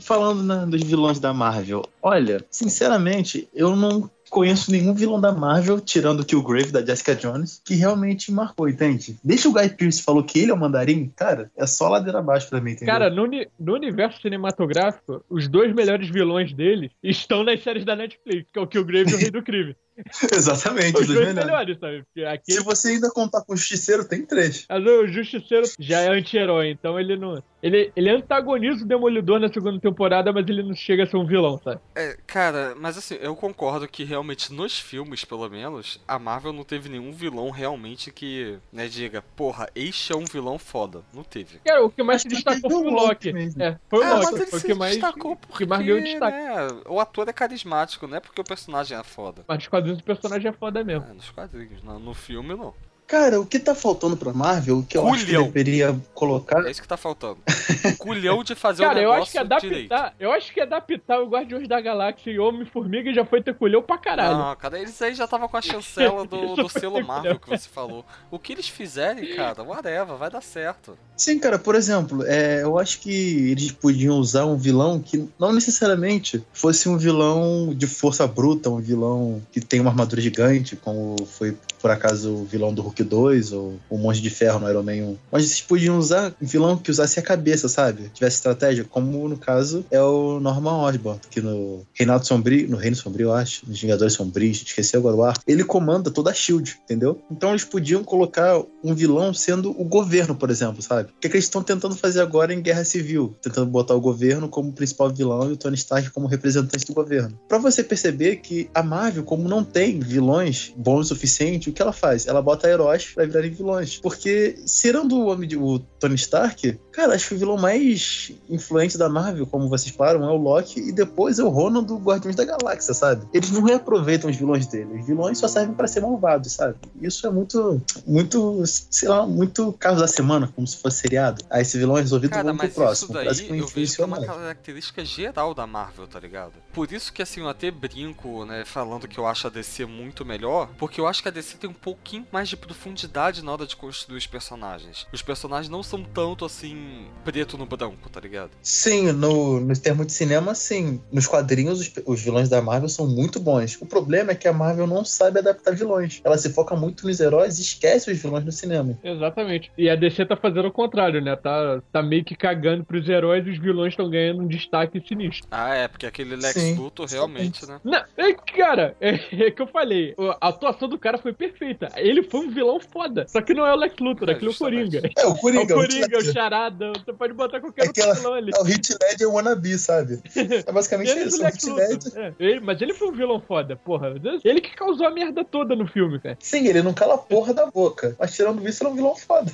Falando 0.00 0.42
né, 0.42 0.66
dos 0.66 0.82
vilões 0.82 1.20
da 1.20 1.32
Marvel, 1.32 1.82
olha, 2.02 2.44
sinceramente, 2.50 3.48
eu 3.54 3.76
não 3.76 4.10
conheço 4.28 4.70
nenhum 4.70 4.94
vilão 4.94 5.20
da 5.20 5.32
Marvel, 5.32 5.80
tirando 5.80 6.20
o 6.20 6.24
Killgrave 6.24 6.72
da 6.72 6.84
Jessica 6.84 7.14
Jones, 7.14 7.60
que 7.64 7.74
realmente 7.74 8.32
marcou, 8.32 8.68
entende? 8.68 9.16
Desde 9.22 9.48
o 9.48 9.52
Guy 9.52 9.68
Pearce 9.70 10.02
falou 10.02 10.22
que 10.22 10.38
ele 10.38 10.50
é 10.50 10.54
o 10.54 10.58
mandarim, 10.58 11.12
cara, 11.16 11.50
é 11.56 11.66
só 11.66 11.88
ladeira 11.88 12.18
abaixo 12.18 12.48
pra 12.48 12.60
mim, 12.60 12.72
entendeu? 12.72 12.92
Cara, 12.92 13.10
no, 13.10 13.28
no 13.58 13.74
universo 13.74 14.20
cinematográfico, 14.20 15.24
os 15.28 15.48
dois 15.48 15.74
melhores 15.74 16.08
vilões 16.08 16.52
dele 16.52 16.90
estão 17.02 17.42
nas 17.42 17.62
séries 17.62 17.84
da 17.84 17.96
Netflix, 17.96 18.50
que 18.52 18.58
é 18.58 18.62
o 18.62 18.66
Killgrave 18.66 19.10
e 19.10 19.14
o 19.14 19.18
Rei 19.18 19.30
do 19.30 19.42
Crime. 19.42 19.76
Exatamente, 20.32 21.00
Os 21.00 21.06
dois 21.06 21.18
dois 21.20 21.34
melhores. 21.34 21.76
melhores, 21.78 22.04
sabe? 22.14 22.40
Se 22.48 22.60
você 22.60 22.88
ainda 22.90 23.10
contar 23.10 23.42
com 23.44 23.52
o 23.54 23.56
Justiceiro, 23.56 24.06
tem 24.06 24.24
três. 24.24 24.66
mas 24.68 24.84
o 24.86 25.06
Justiceiro 25.06 25.66
já 25.78 26.00
é 26.00 26.08
anti-herói, 26.08 26.70
então 26.70 26.98
ele 26.98 27.16
não... 27.16 27.42
Ele, 27.60 27.90
ele 27.96 28.08
antagoniza 28.10 28.84
o 28.84 28.86
Demolidor 28.86 29.40
na 29.40 29.48
segunda 29.52 29.80
temporada, 29.80 30.32
mas 30.32 30.46
ele 30.48 30.62
não 30.62 30.74
chega 30.76 31.02
a 31.02 31.06
ser 31.06 31.16
um 31.16 31.26
vilão, 31.26 31.58
sabe? 31.62 31.80
É, 31.96 32.16
cara, 32.24 32.74
mas 32.78 32.96
assim, 32.96 33.16
eu 33.20 33.34
concordo 33.34 33.88
que 33.88 34.04
realmente 34.04 34.52
nos 34.52 34.78
filmes, 34.78 35.24
pelo 35.24 35.48
menos, 35.48 36.00
a 36.06 36.20
Marvel 36.20 36.52
não 36.52 36.62
teve 36.62 36.88
nenhum 36.88 37.10
vilão 37.10 37.50
realmente 37.50 38.12
que, 38.12 38.56
né, 38.72 38.86
diga, 38.86 39.22
porra, 39.34 39.68
este 39.74 40.12
é 40.12 40.16
um 40.16 40.24
vilão 40.24 40.56
foda. 40.56 41.02
Não 41.12 41.24
teve. 41.24 41.58
Cara, 41.64 41.84
o 41.84 41.90
que 41.90 42.00
mais 42.04 42.22
se 42.22 42.28
que 42.28 42.34
destacou 42.36 42.70
foi 42.70 42.80
o 42.80 42.90
Loki. 42.90 43.32
Mesmo. 43.32 43.60
É, 43.60 43.76
foi 43.90 43.98
o 43.98 44.02
Ah, 44.04 44.14
Loki. 44.20 44.34
ele 44.36 44.46
Foi 44.46 44.58
o 44.60 44.62
que 44.62 44.74
mais, 44.74 44.92
destacou 44.92 45.36
que 45.36 45.46
porque, 45.48 45.66
mais 45.66 45.84
deu 45.84 46.00
destaque. 46.00 46.36
né, 46.38 46.68
o 46.86 47.00
ator 47.00 47.28
é 47.28 47.32
carismático, 47.32 48.06
não 48.06 48.18
é 48.18 48.20
porque 48.20 48.40
o 48.40 48.44
personagem 48.44 48.96
é 48.96 49.02
foda. 49.02 49.42
Mas 49.48 49.58
nos 49.58 49.66
quadrinhos 49.88 50.00
o 50.00 50.04
personagem 50.04 50.48
é 50.48 50.52
foda 50.52 50.84
mesmo. 50.84 51.06
É, 51.06 51.12
nos 51.12 51.30
quadrinhos, 51.30 51.82
no, 51.82 51.98
no 51.98 52.14
filme 52.14 52.54
não. 52.54 52.74
Cara, 53.08 53.40
o 53.40 53.46
que 53.46 53.58
tá 53.58 53.74
faltando 53.74 54.18
pra 54.18 54.34
Marvel, 54.34 54.80
o 54.80 54.82
que 54.84 54.94
eu 54.98 55.08
acho 55.08 55.24
que 55.24 55.32
Culhão. 55.32 55.44
deveria 55.44 55.98
colocar... 56.12 56.66
É 56.66 56.70
isso 56.70 56.82
que 56.82 56.86
tá 56.86 56.98
faltando. 56.98 57.38
Culhão 57.96 58.44
de 58.44 58.54
fazer 58.54 58.82
o 58.82 58.86
Cara, 58.86 59.00
eu 59.00 59.10
negócio 59.12 59.40
acho 59.40 59.48
que 59.48 59.66
direito. 59.66 59.92
adaptar. 59.92 60.14
Eu 60.20 60.30
acho 60.30 60.52
que 60.52 60.60
adaptar 60.60 61.20
o 61.22 61.26
Guardiões 61.26 61.66
da 61.66 61.80
Galáxia 61.80 62.30
e 62.30 62.38
Homem-Formiga 62.38 63.10
já 63.14 63.24
foi 63.24 63.42
ter 63.42 63.54
colheu 63.54 63.82
pra 63.82 63.96
caralho. 63.96 64.36
Não, 64.36 64.54
cara, 64.56 64.78
eles 64.78 65.00
aí 65.00 65.14
já 65.14 65.24
estavam 65.24 65.48
com 65.48 65.56
a 65.56 65.62
chancela 65.62 66.26
do, 66.26 66.54
do 66.54 66.68
selo 66.68 67.02
Marvel 67.02 67.38
que 67.40 67.48
você 67.48 67.66
falou. 67.66 68.04
O 68.30 68.38
que 68.38 68.52
eles 68.52 68.68
fizerem, 68.68 69.34
cara, 69.34 69.62
whatever, 69.62 70.14
vai 70.16 70.30
dar 70.30 70.42
certo. 70.42 70.98
Sim, 71.16 71.38
cara, 71.38 71.58
por 71.58 71.74
exemplo, 71.74 72.22
é, 72.26 72.62
eu 72.62 72.78
acho 72.78 73.00
que 73.00 73.50
eles 73.50 73.72
podiam 73.72 74.18
usar 74.18 74.44
um 74.44 74.56
vilão 74.56 75.00
que 75.00 75.26
não 75.38 75.52
necessariamente 75.52 76.44
fosse 76.52 76.90
um 76.90 76.98
vilão 76.98 77.72
de 77.74 77.86
força 77.86 78.26
bruta, 78.26 78.68
um 78.68 78.80
vilão 78.80 79.42
que 79.50 79.62
tem 79.62 79.80
uma 79.80 79.90
armadura 79.90 80.20
gigante, 80.20 80.76
como 80.76 81.16
foi 81.24 81.56
por 81.80 81.90
acaso 81.90 82.32
o 82.32 82.44
vilão 82.44 82.72
do 82.72 82.82
Hulk 82.82 83.02
2 83.02 83.52
ou 83.52 83.78
o 83.88 83.98
Monge 83.98 84.20
de 84.20 84.30
Ferro 84.30 84.60
no 84.60 84.68
Iron 84.68 84.82
Man 84.82 84.92
1. 84.92 85.16
Mas 85.30 85.44
eles 85.44 85.60
podiam 85.60 85.98
usar 85.98 86.34
um 86.40 86.46
vilão 86.46 86.76
que 86.76 86.90
usasse 86.90 87.18
a 87.18 87.22
cabeça, 87.22 87.68
sabe? 87.68 88.10
Tivesse 88.14 88.36
estratégia, 88.36 88.84
como 88.84 89.28
no 89.28 89.36
caso 89.36 89.84
é 89.90 90.00
o 90.00 90.38
Norman 90.40 90.82
Osborn, 90.82 91.20
que 91.30 91.40
no 91.40 91.86
Reinaldo 91.94 92.26
Sombrio, 92.26 92.68
no 92.68 92.76
Reino 92.76 92.96
Sombrio, 92.96 93.28
eu 93.28 93.32
acho, 93.34 93.68
nos 93.68 93.80
Vingadores 93.80 94.14
Sombrios, 94.14 94.62
esqueci 94.62 94.96
agora 94.96 95.16
o 95.16 95.22
arco, 95.22 95.42
ele 95.46 95.64
comanda 95.64 96.10
toda 96.10 96.30
a 96.30 96.34
SHIELD, 96.34 96.76
entendeu? 96.84 97.20
Então 97.30 97.50
eles 97.50 97.64
podiam 97.64 98.04
colocar 98.04 98.60
um 98.82 98.94
vilão 98.94 99.32
sendo 99.34 99.70
o 99.70 99.84
governo, 99.84 100.34
por 100.34 100.50
exemplo, 100.50 100.82
sabe? 100.82 101.10
O 101.10 101.20
que, 101.20 101.26
é 101.26 101.30
que 101.30 101.36
eles 101.36 101.44
estão 101.44 101.62
tentando 101.62 101.96
fazer 101.96 102.20
agora 102.20 102.52
em 102.52 102.60
Guerra 102.60 102.84
Civil? 102.84 103.34
Tentando 103.42 103.70
botar 103.70 103.94
o 103.94 104.00
governo 104.00 104.48
como 104.48 104.72
principal 104.72 105.12
vilão 105.12 105.50
e 105.50 105.52
o 105.52 105.56
Tony 105.56 105.76
Stark 105.76 106.10
como 106.10 106.26
representante 106.26 106.86
do 106.86 106.94
governo. 106.94 107.38
Pra 107.48 107.58
você 107.58 107.82
perceber 107.82 108.36
que 108.36 108.70
a 108.74 108.82
Marvel, 108.82 109.24
como 109.24 109.48
não 109.48 109.64
tem 109.64 109.98
vilões 110.00 110.72
bons 110.76 110.98
o 110.98 111.04
suficiente, 111.04 111.67
o 111.70 111.72
que 111.72 111.82
ela 111.82 111.92
faz? 111.92 112.26
Ela 112.26 112.40
bota 112.42 112.68
heróis 112.68 113.06
pra 113.14 113.24
virarem 113.26 113.50
vilões. 113.50 113.98
Porque, 113.98 114.54
tirando 114.80 115.12
o, 115.16 115.26
homem 115.26 115.48
de- 115.48 115.56
o 115.56 115.78
Tony 115.78 116.14
Stark, 116.14 116.78
cara, 116.92 117.14
acho 117.14 117.28
que 117.28 117.34
o 117.34 117.38
vilão 117.38 117.56
mais 117.56 118.32
influente 118.48 118.96
da 118.98 119.08
Marvel, 119.08 119.46
como 119.46 119.68
vocês 119.68 119.94
falaram, 119.94 120.24
é 120.24 120.30
o 120.30 120.36
Loki 120.36 120.80
e 120.80 120.92
depois 120.92 121.38
é 121.38 121.44
o 121.44 121.48
Ronan 121.48 121.82
do 121.82 121.96
Guardiões 121.98 122.36
da 122.36 122.44
Galáxia, 122.44 122.94
sabe? 122.94 123.26
Eles 123.32 123.50
não 123.50 123.62
reaproveitam 123.62 124.30
os 124.30 124.36
vilões 124.36 124.66
dele. 124.66 124.98
Os 125.00 125.06
vilões 125.06 125.38
só 125.38 125.48
servem 125.48 125.74
pra 125.74 125.86
ser 125.86 126.00
malvados, 126.00 126.52
sabe? 126.52 126.76
Isso 127.00 127.26
é 127.26 127.30
muito, 127.30 127.80
muito, 128.06 128.62
sei 128.66 129.08
lá, 129.08 129.26
muito 129.26 129.72
caso 129.74 130.00
da 130.00 130.08
semana, 130.08 130.48
como 130.54 130.66
se 130.66 130.76
fosse 130.78 130.98
seriado. 130.98 131.44
Aí 131.50 131.62
esse 131.62 131.76
vilão 131.78 131.96
é 131.98 132.00
resolvido, 132.00 132.30
Cara, 132.30 132.44
vamos 132.44 132.58
pro 132.58 132.66
mas 132.68 132.74
próximo. 132.74 133.20
isso 133.20 133.48
daí 133.48 133.58
eu 133.58 133.66
vejo 133.66 133.96
que 133.96 134.02
é 134.02 134.04
uma 134.04 134.24
característica 134.24 135.04
geral 135.04 135.54
da 135.54 135.66
Marvel, 135.66 136.06
tá 136.06 136.18
ligado? 136.18 136.52
Por 136.72 136.90
isso 136.92 137.12
que 137.12 137.22
assim, 137.22 137.40
eu 137.40 137.48
até 137.48 137.70
brinco, 137.70 138.44
né, 138.44 138.64
falando 138.64 139.06
que 139.08 139.18
eu 139.18 139.26
acho 139.26 139.46
a 139.46 139.50
DC 139.50 139.84
muito 139.86 140.24
melhor, 140.24 140.68
porque 140.78 141.00
eu 141.00 141.06
acho 141.06 141.22
que 141.22 141.28
a 141.28 141.32
DC 141.32 141.57
tem 141.58 141.68
um 141.68 141.74
pouquinho 141.74 142.26
mais 142.32 142.48
de 142.48 142.56
profundidade 142.56 143.44
na 143.44 143.52
hora 143.52 143.66
de 143.66 143.76
construir 143.76 144.16
os 144.16 144.26
personagens. 144.26 145.06
Os 145.12 145.22
personagens 145.22 145.68
não 145.68 145.82
são 145.82 146.02
tanto 146.02 146.44
assim 146.44 147.06
preto 147.24 147.58
no 147.58 147.66
branco, 147.66 148.08
tá 148.08 148.20
ligado? 148.20 148.50
Sim, 148.62 149.12
no, 149.12 149.60
nos 149.60 149.78
termos 149.78 150.06
de 150.06 150.12
cinema, 150.12 150.54
sim. 150.54 151.00
Nos 151.12 151.26
quadrinhos, 151.26 151.80
os, 151.80 151.92
os 152.06 152.22
vilões 152.22 152.48
da 152.48 152.62
Marvel 152.62 152.88
são 152.88 153.06
muito 153.06 153.40
bons. 153.40 153.76
O 153.80 153.86
problema 153.86 154.32
é 154.32 154.34
que 154.34 154.48
a 154.48 154.52
Marvel 154.52 154.86
não 154.86 155.04
sabe 155.04 155.40
adaptar 155.40 155.74
vilões. 155.74 156.20
Ela 156.24 156.38
se 156.38 156.52
foca 156.52 156.76
muito 156.76 157.06
nos 157.06 157.20
heróis 157.20 157.58
e 157.58 157.62
esquece 157.62 158.10
os 158.10 158.18
vilões 158.18 158.44
no 158.44 158.52
cinema. 158.52 158.98
Exatamente. 159.02 159.70
E 159.76 159.90
a 159.90 159.96
DC 159.96 160.26
tá 160.26 160.36
fazendo 160.36 160.68
o 160.68 160.72
contrário, 160.72 161.20
né? 161.20 161.34
Tá, 161.36 161.82
tá 161.92 162.02
meio 162.02 162.24
que 162.24 162.36
cagando 162.36 162.84
pros 162.84 163.08
heróis 163.08 163.46
e 163.46 163.50
os 163.50 163.58
vilões 163.58 163.92
estão 163.92 164.08
ganhando 164.08 164.42
um 164.42 164.46
destaque 164.46 165.02
sinistro. 165.06 165.46
Ah, 165.50 165.74
é, 165.74 165.88
porque 165.88 166.06
aquele 166.06 166.36
Lex 166.36 166.76
Luthor 166.76 167.06
realmente, 167.06 167.66
né? 167.66 167.80
Não, 167.82 168.04
é, 168.16 168.32
cara, 168.32 168.96
é, 169.00 169.14
é 169.32 169.50
que 169.50 169.60
eu 169.60 169.66
falei. 169.66 170.14
A 170.40 170.48
atuação 170.48 170.88
do 170.88 170.98
cara 170.98 171.18
foi 171.18 171.32
perfeita. 171.32 171.47
Ele 171.96 172.22
foi 172.22 172.40
um 172.40 172.50
vilão 172.50 172.78
foda. 172.80 173.26
Só 173.28 173.40
que 173.40 173.54
não 173.54 173.66
é 173.66 173.72
o 173.72 173.76
Lex 173.76 173.94
Luthor, 174.00 174.28
É, 174.28 174.32
aquele 174.32 174.50
é 174.50 174.54
o. 174.54 174.56
Coringa. 174.58 174.98
É, 175.16 175.26
o 175.26 175.28
É 175.28 175.32
o 175.32 175.34
Coringa. 175.36 175.74
o 175.74 175.80
Coringa, 175.80 176.18
o. 176.18 176.32
Charada. 176.32 176.92
Você 176.92 177.12
pode 177.12 177.32
botar 177.34 177.60
qualquer 177.60 177.84
É 177.84 177.88
outro 177.88 178.14
vilão 178.14 178.34
ali. 178.34 178.50
É 178.54 178.60
o 178.60 178.64
Hit 178.64 178.94
Ledger 179.02 179.28
wannabe, 179.32 179.78
sabe? 179.78 180.20
É 180.66 180.72
basicamente 180.72 181.14
Menos 181.14 181.34
isso. 181.34 181.38
o 181.38 181.40
O 181.40 181.76
Lex 181.76 182.04
Luthor. 182.04 182.22
É, 182.22 182.32
ele- 182.38 182.60
mas 182.60 182.80
ele 182.80 182.94
foi 182.94 183.08
um 183.08 183.12
vilão 183.12 183.40
foda, 183.40 183.76
porra. 183.76 184.14
Ele 184.44 184.60
que 184.60 184.74
causou 184.74 185.06
a 185.06 185.10
merda 185.10 185.44
toda 185.44 185.74
no 185.76 185.86
filme, 185.86 186.18
cara. 186.18 186.36
Sim, 186.40 186.66
ele 186.66 186.82
não 186.82 186.92
cala 186.94 187.14
a 187.14 187.18
porra 187.18 187.52
da 187.54 187.66
boca. 187.66 188.14
Mas 188.18 188.34
tirando 188.34 188.66
isso, 188.68 188.82
ele 188.82 188.90
é 188.90 188.92
um 188.92 188.96
vilão 188.96 189.16
foda. 189.16 189.50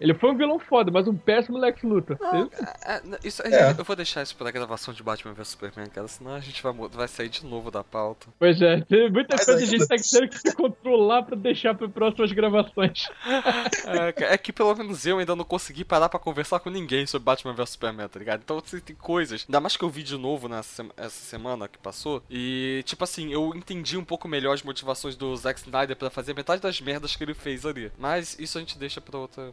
Ele 0.00 0.14
foi 0.14 0.30
um 0.30 0.36
vilão 0.36 0.58
foda, 0.58 0.90
mas 0.90 1.06
um 1.08 1.14
péssimo 1.16 1.58
Lex 1.58 1.82
Luthor. 1.82 2.16
Não, 2.20 2.50
é, 2.84 2.94
é, 2.96 3.02
isso, 3.24 3.42
É. 3.42 3.70
Eu 3.78 3.84
vou 3.84 3.94
deixar 3.96 4.22
isso 4.22 4.34
pra 4.36 4.50
gravação 4.50 4.92
de 4.94 5.02
Batman 5.02 5.32
vs 5.34 5.48
Superman, 5.48 5.86
cara, 5.88 6.08
senão 6.08 6.34
a 6.34 6.40
gente 6.40 6.62
vai, 6.62 6.72
vai 6.72 7.08
sair 7.08 7.28
de 7.28 7.44
novo 7.44 7.70
da 7.70 7.82
pauta. 7.84 8.26
Pois 8.38 8.60
é, 8.62 8.80
tem 8.82 9.10
muita 9.10 9.36
Mas 9.36 9.44
coisa 9.46 9.60
a 9.60 9.64
ainda- 9.64 9.78
gente 9.78 9.88
tá 9.88 9.96
tendo 9.96 10.28
que 10.28 10.38
se 10.38 10.54
controlar 10.54 11.22
pra 11.22 11.36
deixar 11.36 11.74
pra 11.74 11.88
próximas 11.88 12.32
gravações. 12.32 13.08
É, 14.18 14.34
é 14.34 14.38
que 14.38 14.52
pelo 14.52 14.74
menos 14.74 15.06
eu 15.06 15.18
ainda 15.18 15.34
não 15.34 15.44
consegui 15.44 15.84
parar 15.84 16.08
pra 16.08 16.18
conversar 16.20 16.60
com 16.60 16.68
ninguém 16.70 17.06
sobre 17.06 17.24
Batman 17.24 17.54
vs 17.54 17.70
Superman, 17.70 18.08
tá 18.08 18.18
ligado? 18.18 18.40
Então 18.44 18.58
assim, 18.58 18.80
tem 18.80 18.94
coisas. 18.96 19.44
Ainda 19.48 19.60
mais 19.60 19.76
que 19.76 19.84
eu 19.84 19.88
vi 19.90 20.02
de 20.02 20.16
novo 20.16 20.48
nessa 20.48 20.84
essa 20.96 21.10
semana 21.10 21.68
que 21.68 21.78
passou. 21.78 22.22
E, 22.30 22.82
tipo 22.84 23.02
assim, 23.04 23.32
eu 23.32 23.52
entendi 23.54 23.96
um 23.96 24.04
pouco 24.04 24.28
melhor 24.28 24.52
as 24.54 24.62
motivações 24.62 25.16
do 25.16 25.34
Zack 25.36 25.60
Snyder 25.60 25.96
pra 25.96 26.10
fazer 26.10 26.34
metade 26.34 26.60
das 26.60 26.80
merdas 26.80 27.16
que 27.16 27.24
ele 27.24 27.34
fez 27.34 27.64
ali. 27.64 27.90
Mas 27.98 28.38
isso 28.38 28.58
a 28.58 28.60
gente 28.60 28.78
deixa 28.78 29.00
pra, 29.00 29.18
outra, 29.18 29.52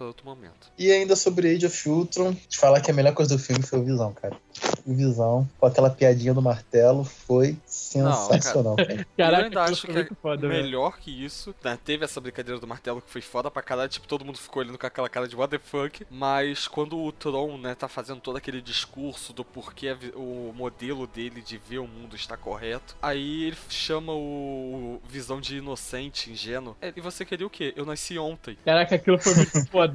pra 0.00 0.06
outro 0.06 0.24
momento. 0.24 0.72
E 0.78 0.90
ainda 0.90 1.14
sobre 1.14 1.54
Age 1.54 1.66
of 1.66 1.88
Ultron, 1.90 2.34
te 2.48 2.56
falar 2.56 2.80
que 2.80 2.90
a 2.90 2.94
melhor 2.94 3.12
coisa 3.12 3.36
do 3.36 3.42
filme 3.42 3.62
foi 3.62 3.78
o 3.80 3.84
Visão, 3.84 4.14
cara. 4.14 4.34
O 4.86 4.94
Visão, 4.94 5.46
com 5.58 5.66
aquela 5.66 5.90
piadinha 5.90 6.32
do 6.32 6.40
martelo, 6.40 7.04
foi 7.04 7.58
sensacional. 7.66 8.76
cara. 8.80 9.06
Caraca, 9.14 9.42
eu 9.42 9.44
ainda 9.44 9.62
acho 9.64 9.86
que 9.86 10.14
foda, 10.14 10.46
é 10.46 10.48
velho. 10.48 10.62
melhor 10.64 10.98
que 10.98 11.10
isso. 11.10 11.54
né? 11.62 11.78
Teve 11.84 12.06
essa 12.06 12.18
brincadeira 12.18 12.58
do 12.58 12.66
martelo 12.66 13.02
que 13.02 13.10
foi 13.10 13.20
foda 13.20 13.50
pra 13.50 13.60
caralho. 13.60 13.90
Tipo, 13.90 14.08
todo 14.08 14.24
mundo 14.24 14.38
ficou 14.38 14.62
olhando 14.62 14.78
com 14.78 14.86
aquela 14.86 15.08
cara 15.08 15.28
de 15.28 15.36
what 15.36 15.50
the 15.50 15.58
fuck. 15.58 16.06
Mas 16.10 16.66
quando 16.66 16.98
o 16.98 17.12
Tron, 17.12 17.58
né, 17.58 17.74
tá 17.74 17.86
fazendo 17.86 18.22
todo 18.22 18.36
aquele 18.36 18.62
discurso 18.62 19.34
do 19.34 19.44
porquê 19.44 19.94
o 20.14 20.50
modelo 20.56 21.06
dele 21.06 21.42
de 21.42 21.58
ver 21.58 21.78
o 21.78 21.86
mundo 21.86 22.16
está 22.16 22.38
correto. 22.38 22.96
Aí 23.02 23.44
ele 23.44 23.56
chama 23.68 24.14
o, 24.14 24.94
o 24.94 25.02
Visão 25.06 25.42
de 25.42 25.58
inocente, 25.58 26.30
ingênuo. 26.30 26.74
É, 26.80 26.90
e 26.96 27.00
você 27.02 27.22
queria 27.22 27.46
o 27.46 27.50
quê? 27.50 27.74
Eu 27.76 27.84
nasci 27.84 28.18
ontem. 28.18 28.56
Caraca, 28.64 28.94
aquilo 28.94 29.18
foi 29.18 29.34
muito 29.34 29.66
foda. 29.70 29.89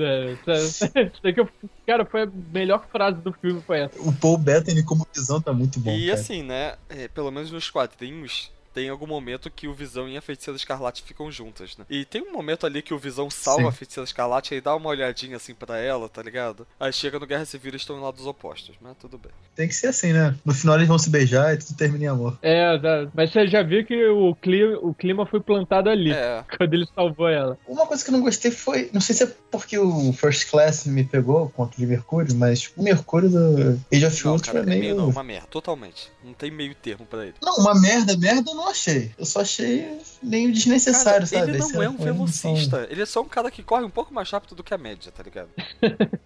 Daqui 1.23 1.39
eu- 1.39 1.49
Cara, 1.85 2.05
foi 2.05 2.23
a 2.23 2.27
melhor 2.53 2.85
frase 2.91 3.21
do 3.21 3.31
filme, 3.33 3.61
foi 3.61 3.79
essa. 3.81 3.99
O 4.01 4.11
Paul 4.13 4.37
Bettany 4.37 4.83
como 4.83 5.07
Visão 5.15 5.41
tá 5.41 5.53
muito 5.53 5.79
bom, 5.79 5.91
e 5.91 6.07
cara. 6.07 6.19
assim, 6.19 6.43
né? 6.43 6.75
é, 6.89 7.07
pelo 7.07 7.31
menos 7.31 7.51
nos 7.51 7.69
quadrinhos. 7.69 8.51
Tem 8.75 8.89
algum 8.89 9.07
momento 9.07 9.49
que 9.49 9.67
o 9.67 9.73
Visão 9.73 10.07
e 10.09 10.17
a 10.17 10.21
Feiticeira 10.21 10.57
Escarlate 10.57 11.01
ficam 11.01 11.31
juntas, 11.31 11.77
né? 11.77 11.85
E 11.89 12.03
tem 12.05 12.21
um 12.21 12.31
momento 12.33 12.65
ali 12.65 12.81
que 12.81 12.93
o 12.93 12.99
Visão 12.99 13.29
salva 13.29 13.61
Sim. 13.63 13.67
a 13.69 13.71
Feiticeira 13.71 14.05
Escarlate 14.05 14.53
e 14.53 14.59
dá 14.61 14.75
uma 14.75 14.89
olhadinha 14.89 15.37
assim 15.37 15.55
pra 15.55 15.77
ela, 15.79 16.09
tá 16.09 16.21
ligado? 16.21 16.67
Aí 16.79 16.91
chega 16.91 17.17
no 17.17 17.25
Guerra 17.25 17.45
Civil 17.45 17.69
e 17.69 17.71
eles 17.71 17.81
estão 17.83 17.97
em 17.97 18.01
lados 18.01 18.25
opostos, 18.27 18.75
mas 18.81 18.95
tudo 18.99 19.17
bem. 19.17 19.31
Tem 19.55 19.67
que 19.69 19.73
ser 19.73 19.87
assim, 19.87 20.11
né? 20.11 20.35
No 20.43 20.53
final 20.53 20.75
eles 20.75 20.87
vão 20.89 20.97
se 20.99 21.09
beijar 21.09 21.53
e 21.53 21.57
tudo 21.57 21.77
termina 21.77 22.03
em 22.03 22.07
amor. 22.07 22.37
É, 22.41 22.77
mas 23.13 23.31
você 23.31 23.47
já 23.47 23.63
viu 23.63 23.85
que 23.85 24.05
o 24.09 24.35
clima, 24.35 24.77
o 24.81 24.93
clima 24.93 25.25
foi 25.25 25.39
plantado 25.39 25.89
ali, 25.89 26.11
É. 26.11 26.43
quando 26.57 26.73
ele 26.73 26.85
salvou 26.93 27.29
ela. 27.29 27.57
Uma 27.65 27.87
coisa 27.87 28.03
que 28.03 28.09
eu 28.09 28.13
não 28.13 28.21
gostei 28.21 28.51
foi. 28.51 28.89
Não 28.91 28.99
sei 28.99 29.15
se 29.15 29.23
é 29.23 29.33
porque 29.49 29.77
o 29.79 30.11
First 30.11 30.49
Class 30.51 30.85
me 30.85 31.05
pegou 31.05 31.49
contra 31.49 31.77
de 31.77 31.85
Mercúrio, 31.85 32.35
mas 32.35 32.71
o 32.75 32.83
Mercúrio 32.83 33.29
do 33.29 33.79
Age 33.93 34.05
of 34.05 34.25
Não, 34.25 34.33
Ultron 34.33 34.57
é 34.57 34.61
é 34.61 34.65
meio. 34.65 34.95
não, 34.95 35.07
uma 35.09 35.23
merda, 35.23 35.47
totalmente. 35.47 36.11
Não 36.21 36.33
tem 36.33 36.51
meio 36.51 36.75
termo 36.75 37.05
pra 37.05 37.23
ele. 37.23 37.35
Não, 37.41 37.55
uma 37.55 37.73
merda, 37.79 38.17
merda 38.17 38.51
eu 38.51 38.55
não 38.65 38.71
achei. 38.71 39.11
Eu 39.17 39.25
só 39.25 39.41
achei 39.41 39.99
meio 40.21 40.51
desnecessário, 40.51 41.27
Cara, 41.29 41.45
sabe? 41.45 41.51
ele 41.51 41.57
não 41.59 41.83
é 41.83 41.89
um 41.89 41.97
foi 41.97 42.11
um 42.11 42.13
velocista. 42.13 42.87
Ele 42.89 43.01
é 43.01 43.05
só 43.05 43.21
um 43.21 43.27
cara 43.29 43.49
que 43.51 43.63
corre 43.63 43.83
um 43.85 43.89
pouco 43.89 44.13
mais 44.13 44.29
rápido 44.29 44.55
do 44.55 44.63
que 44.63 44.73
a 44.73 44.77
média, 44.77 45.11
tá 45.11 45.23
ligado? 45.23 45.49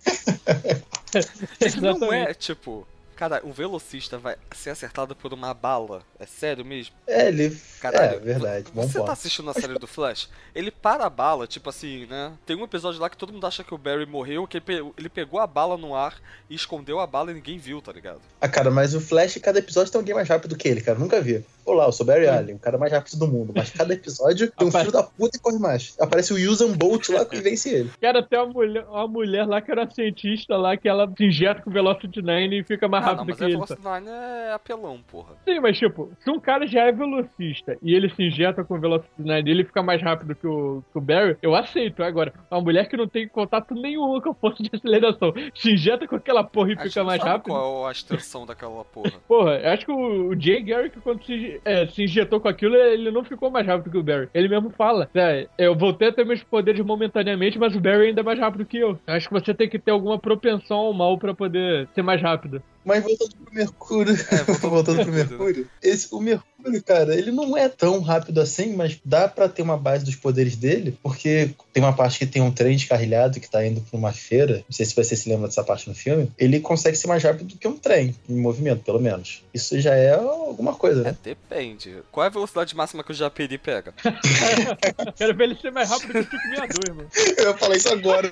Ele 1.60 1.82
não 1.82 2.12
é, 2.14 2.34
tipo... 2.34 2.88
Cara, 3.16 3.42
um 3.44 3.52
velocista 3.52 4.18
vai 4.18 4.38
ser 4.56 4.70
acertado 4.70 5.14
por 5.14 5.34
uma 5.34 5.54
bala. 5.54 6.04
É 6.18 6.26
sério 6.26 6.64
mesmo? 6.64 6.96
É, 7.06 7.28
ele. 7.28 7.54
Caralho, 7.82 8.16
é, 8.16 8.20
verdade. 8.20 8.68
Bom 8.74 8.84
Você 8.84 8.94
ponto. 8.98 9.08
tá 9.08 9.12
assistindo 9.12 9.50
a 9.50 9.54
série 9.54 9.78
do 9.78 9.86
Flash? 9.86 10.30
Ele 10.56 10.72
para 10.72 11.06
a 11.06 11.10
bala, 11.10 11.46
tipo 11.46 11.70
assim, 11.70 12.06
né? 12.06 12.32
Tem 12.46 12.56
um 12.56 12.64
episódio 12.64 13.02
lá 13.02 13.10
que 13.10 13.18
todo 13.18 13.34
mundo 13.34 13.46
acha 13.46 13.62
que 13.62 13.74
o 13.74 13.78
Barry 13.78 14.06
morreu, 14.06 14.48
que 14.48 14.56
ele 14.56 14.64
pe- 14.66 14.94
ele 14.98 15.10
pegou 15.10 15.38
a 15.42 15.46
bala 15.46 15.76
no 15.76 15.94
ar 15.94 16.16
e 16.50 16.56
escondeu 16.56 16.98
a 17.02 17.06
bala 17.06 17.32
e 17.32 17.34
ninguém 17.34 17.58
viu, 17.58 17.82
tá 17.82 17.92
ligado? 17.92 18.22
Ah, 18.40 18.48
cara, 18.48 18.72
mas 18.72 18.96
o 18.96 19.02
Flash, 19.02 19.38
cada 19.44 19.60
episódio 19.60 19.92
tem 19.92 20.00
alguém 20.00 20.16
mais 20.16 20.30
rápido 20.30 20.56
que 20.56 20.70
ele, 20.70 20.80
cara. 20.80 20.98
Nunca 20.98 21.20
vi. 21.20 21.44
Olá, 21.70 21.86
eu 21.86 21.92
sou 21.92 22.04
Barry 22.04 22.28
Allen, 22.28 22.56
o 22.56 22.60
cara 22.60 22.80
mais 22.80 22.92
rápido 22.92 23.20
do 23.20 23.28
mundo. 23.28 23.54
Mas 23.56 23.70
cada 23.70 23.94
episódio 23.94 24.50
tem 24.58 24.68
um 24.68 24.72
filho 24.72 24.92
da 24.92 25.04
puta 25.04 25.38
e 25.38 25.40
corre 25.40 25.60
mais. 25.60 25.96
Aparece 26.00 26.34
o 26.34 26.52
Usain 26.52 26.76
Bolt 26.76 27.10
lá 27.10 27.24
que 27.24 27.36
vence 27.42 27.70
ele. 27.70 27.92
Cara, 28.02 28.24
tem 28.24 28.40
uma 28.40 28.48
mulher, 28.48 28.86
uma 28.90 29.08
mulher 29.08 29.46
lá 29.46 29.62
que 29.62 29.72
era 29.72 29.88
cientista 29.90 30.58
lá, 30.58 30.76
que 30.76 30.90
ela 30.90 31.08
se 31.16 31.26
injeta 31.26 31.62
com 31.62 31.70
o 31.70 31.74
Velocity 31.74 32.24
9 32.24 32.60
e 32.60 32.64
fica 32.64 32.88
mais 32.88 33.04
Ah, 33.06 33.08
não, 33.12 33.16
rápido 33.18 33.28
mas 33.30 33.38
que 33.38 33.44
ele. 33.44 33.54
Velocity 33.54 33.82
Nine 33.88 34.08
é 34.10 34.52
apelão, 34.52 35.00
porra. 35.12 35.36
Sim, 35.48 35.60
mas 35.60 35.78
tipo, 35.78 36.12
se 36.24 36.32
um 36.32 36.40
cara 36.40 36.66
já 36.66 36.86
é 36.86 36.92
velocista 36.92 37.78
e 37.84 37.94
ele 37.94 38.10
se 38.16 38.24
injeta 38.24 38.64
com 38.64 38.74
o 38.76 38.80
Velocity 38.80 39.12
9 39.22 39.48
e 39.48 39.52
ele 39.52 39.64
fica 39.64 39.84
mais 39.84 40.02
rápido 40.02 40.34
que 40.34 40.48
o, 40.48 40.84
que 40.92 40.98
o 40.98 41.02
Barry, 41.02 41.38
eu 41.42 41.54
aceito. 41.56 42.02
Agora, 42.02 42.34
uma 42.50 42.62
mulher 42.62 42.90
que 42.90 42.98
não 42.98 43.08
tem 43.08 43.28
contato 43.28 43.76
nenhum 43.76 44.20
com 44.20 44.32
a 44.32 44.34
força 44.34 44.64
de 44.64 44.72
aceleração, 44.74 45.32
se 45.54 45.72
injeta 45.74 46.08
com 46.08 46.16
aquela 46.16 46.44
porra 46.44 46.72
e 46.72 46.74
A 46.74 46.82
fica 46.82 47.00
não 47.02 47.06
mais 47.08 47.22
rápido. 47.22 47.52
qual 47.54 47.86
é 47.86 47.90
a 47.90 47.92
extensão 47.92 48.44
daquela 48.46 48.84
porra. 48.86 49.12
Porra, 49.28 49.52
eu 49.60 49.70
acho 49.70 49.86
que 49.86 49.92
o, 49.92 50.30
o 50.30 50.42
Jay 50.42 50.64
Garrick, 50.64 51.00
quando 51.02 51.24
se, 51.26 51.59
é, 51.64 51.88
se 51.88 52.04
injetou 52.04 52.40
com 52.40 52.48
aquilo, 52.48 52.76
ele 52.76 53.12
não 53.12 53.24
ficou 53.24 53.50
mais 53.50 53.66
rápido 53.66 53.92
que 53.92 53.98
o 53.98 54.04
Barry. 54.04 54.30
Ele 54.34 54.48
mesmo 54.48 54.70
fala, 54.72 55.10
é, 55.14 55.48
eu 55.58 55.76
voltei 55.76 56.10
a 56.10 56.12
ter 56.14 56.26
meus 56.26 56.44
poderes 56.44 56.84
momentaneamente, 56.86 57.60
mas 57.60 57.76
o 57.76 57.80
Barry 57.80 58.08
ainda 58.08 58.22
é 58.22 58.24
mais 58.24 58.40
rápido 58.40 58.66
que 58.66 58.78
eu. 58.78 59.00
Acho 59.08 59.28
que 59.28 59.34
você 59.34 59.54
tem 59.54 59.70
que 59.70 59.80
ter 59.80 59.92
alguma 59.92 60.20
propensão 60.20 60.78
ao 60.78 60.94
mal 60.94 61.18
pra 61.18 61.34
poder 61.34 61.88
ser 61.94 62.02
mais 62.02 62.22
rápido. 62.22 62.62
Mas 62.86 63.04
voltando 63.04 63.36
pro 63.36 63.54
Mercúrio. 63.54 64.14
É, 64.14 64.44
voltando 64.44 64.70
voltando 64.70 65.04
pro 65.04 65.14
Mercúrio. 65.14 65.68
Esse, 65.82 66.14
o 66.14 66.20
Mercúrio, 66.20 66.49
cara, 66.86 67.16
ele 67.16 67.32
não 67.32 67.56
é 67.58 67.68
tão 67.70 68.02
rápido 68.02 68.40
assim, 68.42 68.76
mas 68.76 68.98
dá 69.04 69.28
pra 69.28 69.48
ter 69.50 69.62
uma 69.62 69.78
base 69.78 70.06
dos 70.06 70.16
poderes 70.16 70.56
dele, 70.56 70.98
porque 71.02 71.52
tem 71.74 71.82
uma 71.84 71.94
parte 71.94 72.20
que 72.20 72.26
tem 72.26 72.42
um 72.42 72.52
trem 72.52 72.76
descarrilhado 72.76 73.40
que 73.40 73.50
tá 73.50 73.66
indo 73.66 73.82
pra 73.82 73.98
uma 73.98 74.12
feira. 74.14 74.58
Não 74.58 74.72
sei 74.72 74.86
se 74.86 74.96
você 74.96 75.16
se 75.16 75.30
lembra 75.30 75.48
dessa 75.48 75.64
parte 75.64 75.88
no 75.88 75.96
filme. 75.96 76.32
Ele 76.38 76.60
consegue 76.60 76.98
ser 76.98 77.08
mais 77.08 77.24
rápido 77.24 77.48
do 77.48 77.58
que 77.58 77.68
um 77.68 77.78
trem, 77.78 78.16
em 78.28 78.36
movimento, 78.36 78.84
pelo 78.84 79.00
menos. 79.00 79.44
Isso 79.54 79.80
já 79.80 79.96
é 79.96 80.14
alguma 80.14 80.74
coisa, 80.76 81.02
É, 81.02 81.04
né? 81.06 81.18
depende. 81.24 81.98
Qual 82.12 82.24
é 82.24 82.28
a 82.28 82.32
velocidade 82.32 82.76
máxima 82.76 83.04
que 83.04 83.12
o 83.12 83.16
Japeri 83.16 83.58
pega? 83.58 83.94
Quero 85.16 85.36
ver 85.36 85.44
ele 85.46 85.56
ser 85.56 85.72
mais 85.72 85.90
rápido 85.90 86.12
que 86.26 86.36
o 86.36 86.42
562, 86.42 86.96
mano. 86.98 87.10
Eu 87.38 87.48
ia 87.52 87.58
falar 87.58 87.76
isso 87.78 87.90
agora. 87.90 88.30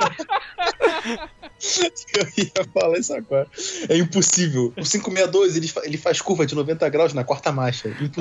Eu 2.15 2.27
ia 2.37 2.63
falar 2.73 2.97
isso 2.99 3.13
agora. 3.13 3.47
É 3.89 3.97
impossível. 3.97 4.67
O 4.77 4.83
562, 4.83 5.55
ele, 5.57 5.71
ele 5.83 5.97
faz 5.97 6.21
curva 6.21 6.45
de 6.45 6.53
90 6.55 6.87
graus 6.89 7.13
na 7.13 7.23
quarta 7.23 7.51
marcha. 7.51 7.89
Impossível. 7.89 8.16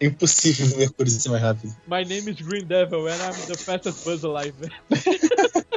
É. 0.00 0.06
Impossível 0.06 0.66
o 0.74 0.78
Mercúrio 0.78 1.10
ser 1.10 1.28
mais 1.30 1.42
rápido. 1.42 1.74
My 1.86 2.04
name 2.04 2.30
is 2.30 2.40
Green 2.40 2.64
Devil 2.64 3.06
and 3.08 3.16
I'm 3.16 3.46
the 3.46 3.56
fastest 3.56 4.04
buzz 4.04 4.24
alive. 4.24 4.54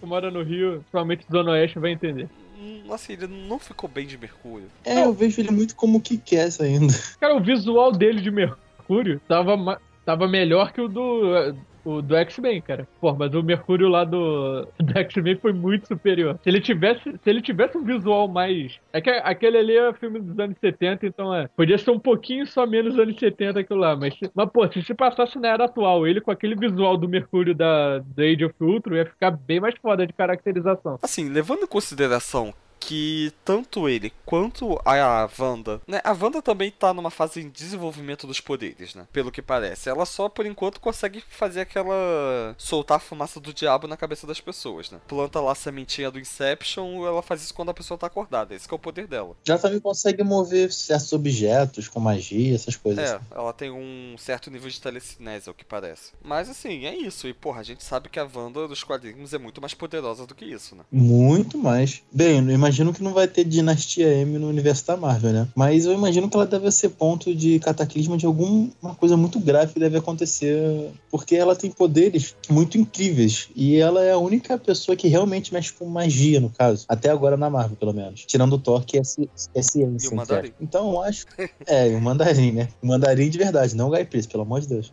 Quem 0.00 0.08
mora 0.08 0.30
no 0.30 0.42
Rio, 0.42 0.84
provavelmente 0.90 1.26
Zona 1.30 1.52
Oeste 1.52 1.78
vai 1.78 1.92
entender. 1.92 2.28
Hum, 2.58 2.92
Assim, 2.92 3.14
ele 3.14 3.26
não 3.26 3.58
ficou 3.58 3.88
bem 3.88 4.06
de 4.06 4.18
Mercúrio. 4.18 4.68
É, 4.84 5.04
eu 5.04 5.12
vejo 5.12 5.40
ele 5.40 5.50
muito 5.50 5.74
como 5.74 6.00
que 6.00 6.18
quer 6.18 6.48
ainda. 6.60 6.92
Cara, 7.20 7.34
o 7.36 7.40
visual 7.42 7.92
dele 7.92 8.20
de 8.20 8.30
Mercúrio 8.30 9.20
tava, 9.28 9.80
tava 10.04 10.28
melhor 10.28 10.72
que 10.72 10.80
o 10.80 10.88
do, 10.88 11.54
o 11.84 12.02
do 12.02 12.16
X-Men, 12.16 12.60
cara. 12.60 12.86
Pô, 13.00 13.14
mas 13.14 13.34
o 13.34 13.42
Mercúrio 13.42 13.88
lá 13.88 14.04
do, 14.04 14.66
do 14.78 14.98
X-Men 14.98 15.36
foi 15.36 15.52
muito 15.52 15.88
superior. 15.88 16.38
Se 16.42 16.48
ele 16.48 16.60
tivesse, 16.60 17.02
se 17.02 17.30
ele 17.30 17.42
tivesse 17.42 17.76
um 17.76 17.84
visual 17.84 18.28
mais. 18.28 18.78
É 18.92 19.00
que 19.00 19.10
aquele 19.10 19.58
ali 19.58 19.76
é 19.76 19.92
filme 19.94 20.20
dos 20.20 20.38
anos 20.38 20.56
70, 20.60 21.06
então 21.06 21.34
é. 21.34 21.48
Podia 21.56 21.78
ser 21.78 21.90
um 21.90 21.98
pouquinho 21.98 22.46
só 22.46 22.66
menos 22.66 22.98
anos 22.98 23.18
70 23.18 23.60
aquilo 23.60 23.80
lá. 23.80 23.96
Mas, 23.96 24.14
mas 24.34 24.50
pô, 24.50 24.66
se 24.68 24.82
se 24.82 24.94
passasse 24.94 25.38
na 25.38 25.48
era 25.48 25.64
atual, 25.64 26.06
ele 26.06 26.20
com 26.20 26.30
aquele 26.30 26.54
visual 26.54 26.96
do 26.96 27.08
Mercúrio 27.08 27.54
da, 27.54 27.98
da 27.98 28.22
Age 28.22 28.44
of 28.44 28.54
Ultron 28.60 28.96
ia 28.96 29.06
ficar 29.06 29.30
bem 29.30 29.60
mais 29.60 29.74
foda 29.80 30.06
de 30.06 30.12
caracterização. 30.12 30.98
Assim, 31.02 31.28
levando 31.28 31.62
em 31.62 31.66
consideração 31.66 32.54
que 32.86 33.32
tanto 33.44 33.88
ele 33.88 34.12
quanto 34.26 34.78
a 34.84 35.28
Wanda, 35.38 35.80
né? 35.86 36.00
A 36.02 36.12
Wanda 36.12 36.42
também 36.42 36.70
tá 36.70 36.92
numa 36.92 37.10
fase 37.10 37.42
de 37.42 37.50
desenvolvimento 37.50 38.26
dos 38.26 38.40
poderes, 38.40 38.94
né? 38.94 39.06
Pelo 39.12 39.30
que 39.30 39.40
parece. 39.40 39.88
Ela 39.88 40.04
só, 40.04 40.28
por 40.28 40.46
enquanto, 40.46 40.80
consegue 40.80 41.22
fazer 41.28 41.60
aquela. 41.60 42.54
soltar 42.58 42.96
a 42.96 43.00
fumaça 43.00 43.38
do 43.38 43.52
diabo 43.54 43.86
na 43.86 43.96
cabeça 43.96 44.26
das 44.26 44.40
pessoas, 44.40 44.90
né? 44.90 45.00
Planta 45.06 45.40
lá 45.40 45.52
a 45.52 45.54
sementinha 45.54 46.10
do 46.10 46.18
Inception, 46.18 47.06
ela 47.06 47.22
faz 47.22 47.42
isso 47.42 47.54
quando 47.54 47.70
a 47.70 47.74
pessoa 47.74 47.96
tá 47.96 48.08
acordada. 48.08 48.54
Esse 48.54 48.66
que 48.66 48.74
é 48.74 48.76
o 48.76 48.80
poder 48.80 49.06
dela. 49.06 49.36
Já 49.44 49.58
também 49.58 49.80
consegue 49.80 50.24
mover 50.24 50.72
certos 50.72 51.12
objetos 51.12 51.88
com 51.88 52.00
magia, 52.00 52.54
essas 52.54 52.76
coisas. 52.76 53.10
É, 53.10 53.20
ela 53.30 53.52
tem 53.52 53.70
um 53.70 54.16
certo 54.18 54.50
nível 54.50 54.68
de 54.68 54.80
telecinese, 54.80 55.48
ao 55.48 55.54
que 55.54 55.64
parece. 55.64 56.12
Mas 56.22 56.48
assim, 56.48 56.84
é 56.84 56.94
isso. 56.94 57.28
E 57.28 57.34
porra, 57.34 57.60
a 57.60 57.64
gente 57.64 57.84
sabe 57.84 58.08
que 58.08 58.18
a 58.18 58.28
Wanda 58.32 58.66
dos 58.66 58.82
quadrinhos 58.82 59.32
é 59.32 59.38
muito 59.38 59.60
mais 59.60 59.74
poderosa 59.74 60.26
do 60.26 60.34
que 60.34 60.44
isso, 60.44 60.74
né? 60.74 60.84
Muito 60.90 61.56
mais. 61.56 62.02
Bem, 62.12 62.38
eu 62.38 62.50
imagino 62.50 62.71
que 62.92 63.02
não 63.02 63.12
vai 63.12 63.26
ter 63.28 63.44
Dinastia 63.44 64.06
M 64.22 64.38
no 64.38 64.48
universo 64.48 64.86
da 64.86 64.96
Marvel, 64.96 65.32
né? 65.32 65.48
Mas 65.54 65.84
eu 65.84 65.92
imagino 65.92 66.28
que 66.28 66.36
ela 66.36 66.46
deve 66.46 66.70
ser 66.70 66.90
ponto 66.90 67.34
de 67.34 67.58
cataclismo 67.58 68.16
de 68.16 68.24
alguma 68.26 68.94
coisa 68.98 69.16
muito 69.16 69.38
grave 69.40 69.72
que 69.74 69.80
deve 69.80 69.98
acontecer. 69.98 70.90
Porque 71.10 71.36
ela 71.36 71.54
tem 71.54 71.70
poderes 71.70 72.34
muito 72.48 72.78
incríveis. 72.78 73.48
E 73.54 73.76
ela 73.76 74.02
é 74.02 74.12
a 74.12 74.18
única 74.18 74.56
pessoa 74.56 74.96
que 74.96 75.08
realmente 75.08 75.52
mexe 75.52 75.72
com 75.72 75.84
magia, 75.86 76.40
no 76.40 76.48
caso. 76.50 76.84
Até 76.88 77.10
agora 77.10 77.36
na 77.36 77.50
Marvel, 77.50 77.76
pelo 77.76 77.92
menos. 77.92 78.24
Tirando 78.26 78.54
o 78.54 78.58
Thor, 78.58 78.84
que 78.84 78.98
é, 78.98 79.04
ci- 79.04 79.28
é 79.54 79.62
ciência. 79.62 80.08
E 80.08 80.12
o 80.12 80.16
Mandarim. 80.16 80.48
certo? 80.48 80.56
Então 80.60 80.90
eu 80.92 81.02
acho. 81.02 81.26
É, 81.66 81.88
o 81.94 82.00
mandarim, 82.00 82.52
né? 82.52 82.68
O 82.82 82.86
mandarim 82.86 83.28
de 83.28 83.38
verdade, 83.38 83.74
não 83.76 83.88
o 83.88 83.90
Guy 83.90 84.04
Pearce, 84.04 84.28
pelo 84.28 84.42
amor 84.44 84.60
de 84.60 84.68
Deus. 84.68 84.92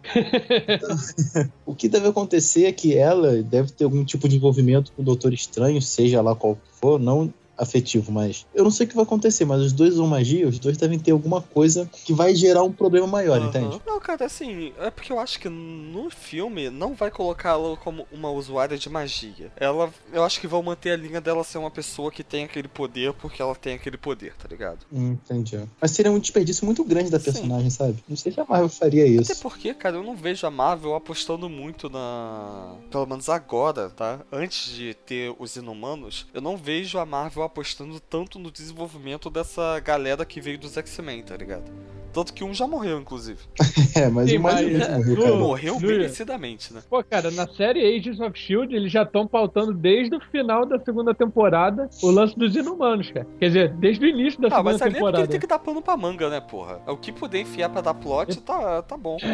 Então, 0.67 1.49
o 1.65 1.75
que 1.75 1.88
deve 1.88 2.07
acontecer 2.07 2.65
é 2.65 2.71
que 2.71 2.97
ela 2.97 3.41
deve 3.43 3.71
ter 3.71 3.84
algum 3.86 4.03
tipo 4.03 4.27
de 4.27 4.36
envolvimento 4.36 4.91
com 4.91 5.01
o 5.01 5.05
Doutor 5.05 5.34
Estranho, 5.34 5.82
seja 5.82 6.21
lá 6.21 6.36
qual 6.36 6.57
for, 6.82 6.99
não 6.99 7.32
afetivo, 7.60 8.12
mas 8.12 8.45
eu 8.53 8.64
não 8.64 8.72
sei 8.72 8.86
o 8.86 8.89
que 8.89 8.95
vai 8.95 9.03
acontecer, 9.03 9.45
mas 9.45 9.62
os 9.62 9.74
dois 9.74 9.93
usam 9.93 10.07
magia, 10.07 10.47
os 10.47 10.60
dois 10.60 10.78
devem 10.78 10.97
ter 10.97 11.12
alguma 11.12 11.41
coisa 11.41 11.89
que 12.05 12.14
vai 12.14 12.34
gerar 12.34 12.64
um 12.64 12.72
problema 12.72 13.05
maior, 13.05 13.38
Aham. 13.38 13.49
entende? 13.49 13.82
Não, 13.86 13.99
cara, 13.99 14.26
assim, 14.26 14.74
é 14.80 14.89
porque 14.89 15.12
eu 15.12 15.20
acho 15.20 15.39
que 15.39 15.49
no 15.49 16.10
filme 16.10 16.70
não 16.70 16.93
vai 16.93 17.12
colocá-la 17.12 17.76
como 17.78 18.07
uma 18.12 18.30
usuária 18.32 18.78
de 18.78 18.89
magia. 18.89 19.51
Ela, 19.57 19.91
eu 20.14 20.24
acho 20.24 20.39
que 20.39 20.47
vão 20.47 20.64
manter 20.64 20.91
a 20.91 20.95
linha 20.97 21.20
dela 21.22 21.43
ser 21.43 21.57
uma 21.57 21.72
pessoa 21.72 22.12
que 22.12 22.24
tem 22.24 22.45
aquele 22.45 22.68
poder 22.68 23.14
porque 23.14 23.41
ela 23.41 23.55
tem 23.55 23.76
aquele 23.76 23.97
poder, 23.97 24.34
tá 24.36 24.47
ligado? 24.47 24.86
Entendi. 24.91 25.60
Mas 25.82 25.91
seria 25.91 26.12
um 26.12 26.20
desperdício 26.20 26.66
muito 26.66 26.84
grande 26.84 27.10
da 27.10 27.20
Sim. 27.20 27.26
personagem, 27.26 27.70
sabe? 27.70 28.03
Não 28.07 28.16
sei 28.16 28.32
se 28.32 28.39
a 28.39 28.45
Marvel 28.45 28.70
faria 28.70 29.03
Até 29.03 29.34
isso. 29.34 29.41
porque, 29.41 29.74
cara, 29.74 29.97
eu 29.97 30.03
não 30.03 30.16
vejo 30.16 30.45
a 30.47 30.51
Marvel 30.51 30.95
apostando 30.95 31.49
muito 31.49 31.89
na. 31.89 32.76
Pelo 32.89 33.05
menos 33.05 33.30
agora, 33.30 33.89
tá? 33.89 34.20
Antes 34.32 34.72
de 34.74 34.93
ter 34.93 35.34
os 35.38 35.55
inumanos, 35.55 36.28
eu 36.34 36.41
não 36.41 36.55
vejo 36.57 36.97
a 36.97 37.05
Marvel 37.05 37.43
apostando 37.50 38.00
tanto 38.00 38.39
no 38.39 38.50
desenvolvimento 38.52 39.30
dessa 39.30 39.80
galera 39.80 40.24
que 40.26 40.39
veio 40.39 40.58
dos 40.58 40.78
X-Men, 40.78 41.24
tá 41.24 41.36
ligado? 41.36 41.70
Tanto 42.12 42.34
que 42.34 42.43
um 42.43 42.52
já 42.56 42.66
morreu, 42.66 43.00
inclusive. 43.00 43.39
É, 43.95 44.08
mas 44.08 44.30
Sim, 44.30 44.36
imagina 44.36 44.78
mas, 44.80 44.88
que 44.88 44.91
é, 44.93 44.97
morreu, 45.16 45.24
cara. 45.24 45.36
Morreu 45.36 45.80
merecidamente, 45.80 46.74
né? 46.74 46.82
Pô, 46.89 47.04
cara, 47.04 47.32
na 47.32 47.47
série 47.47 47.84
Agents 47.97 48.20
of 48.20 48.38
Shield, 48.39 48.74
eles 48.74 48.91
já 48.91 49.02
estão 49.04 49.28
pautando 49.28 49.74
desde 49.74 50.16
o 50.16 50.20
final 50.32 50.66
da 50.66 50.80
segunda 50.80 51.14
temporada 51.14 51.89
o 52.02 52.10
lance 52.12 52.38
dos 52.38 52.56
inumanos, 52.56 53.12
cara. 53.12 53.28
Quer 53.39 53.47
dizer, 53.47 53.74
desde 53.74 54.06
o 54.06 54.08
início 54.08 54.39
da 54.39 54.47
Ah, 54.47 54.52
segunda 54.52 54.72
mas 54.72 54.82
ali 54.82 54.89
é 54.95 55.00
porque 55.00 55.06
temporada. 55.12 55.28
tem 55.28 55.39
que 55.39 55.47
dar 55.47 55.60
pano 55.60 55.82
pra 55.82 55.97
manga, 55.97 56.30
né, 56.30 56.39
porra? 56.39 56.80
É 56.88 56.91
o 56.91 56.97
que 56.97 57.12
puder 57.12 57.41
enfiar 57.41 57.70
pra 57.70 57.82
dar 57.82 57.93
plot, 57.95 58.39
tá, 58.41 58.82
tá 58.84 58.95
bom. 58.97 59.18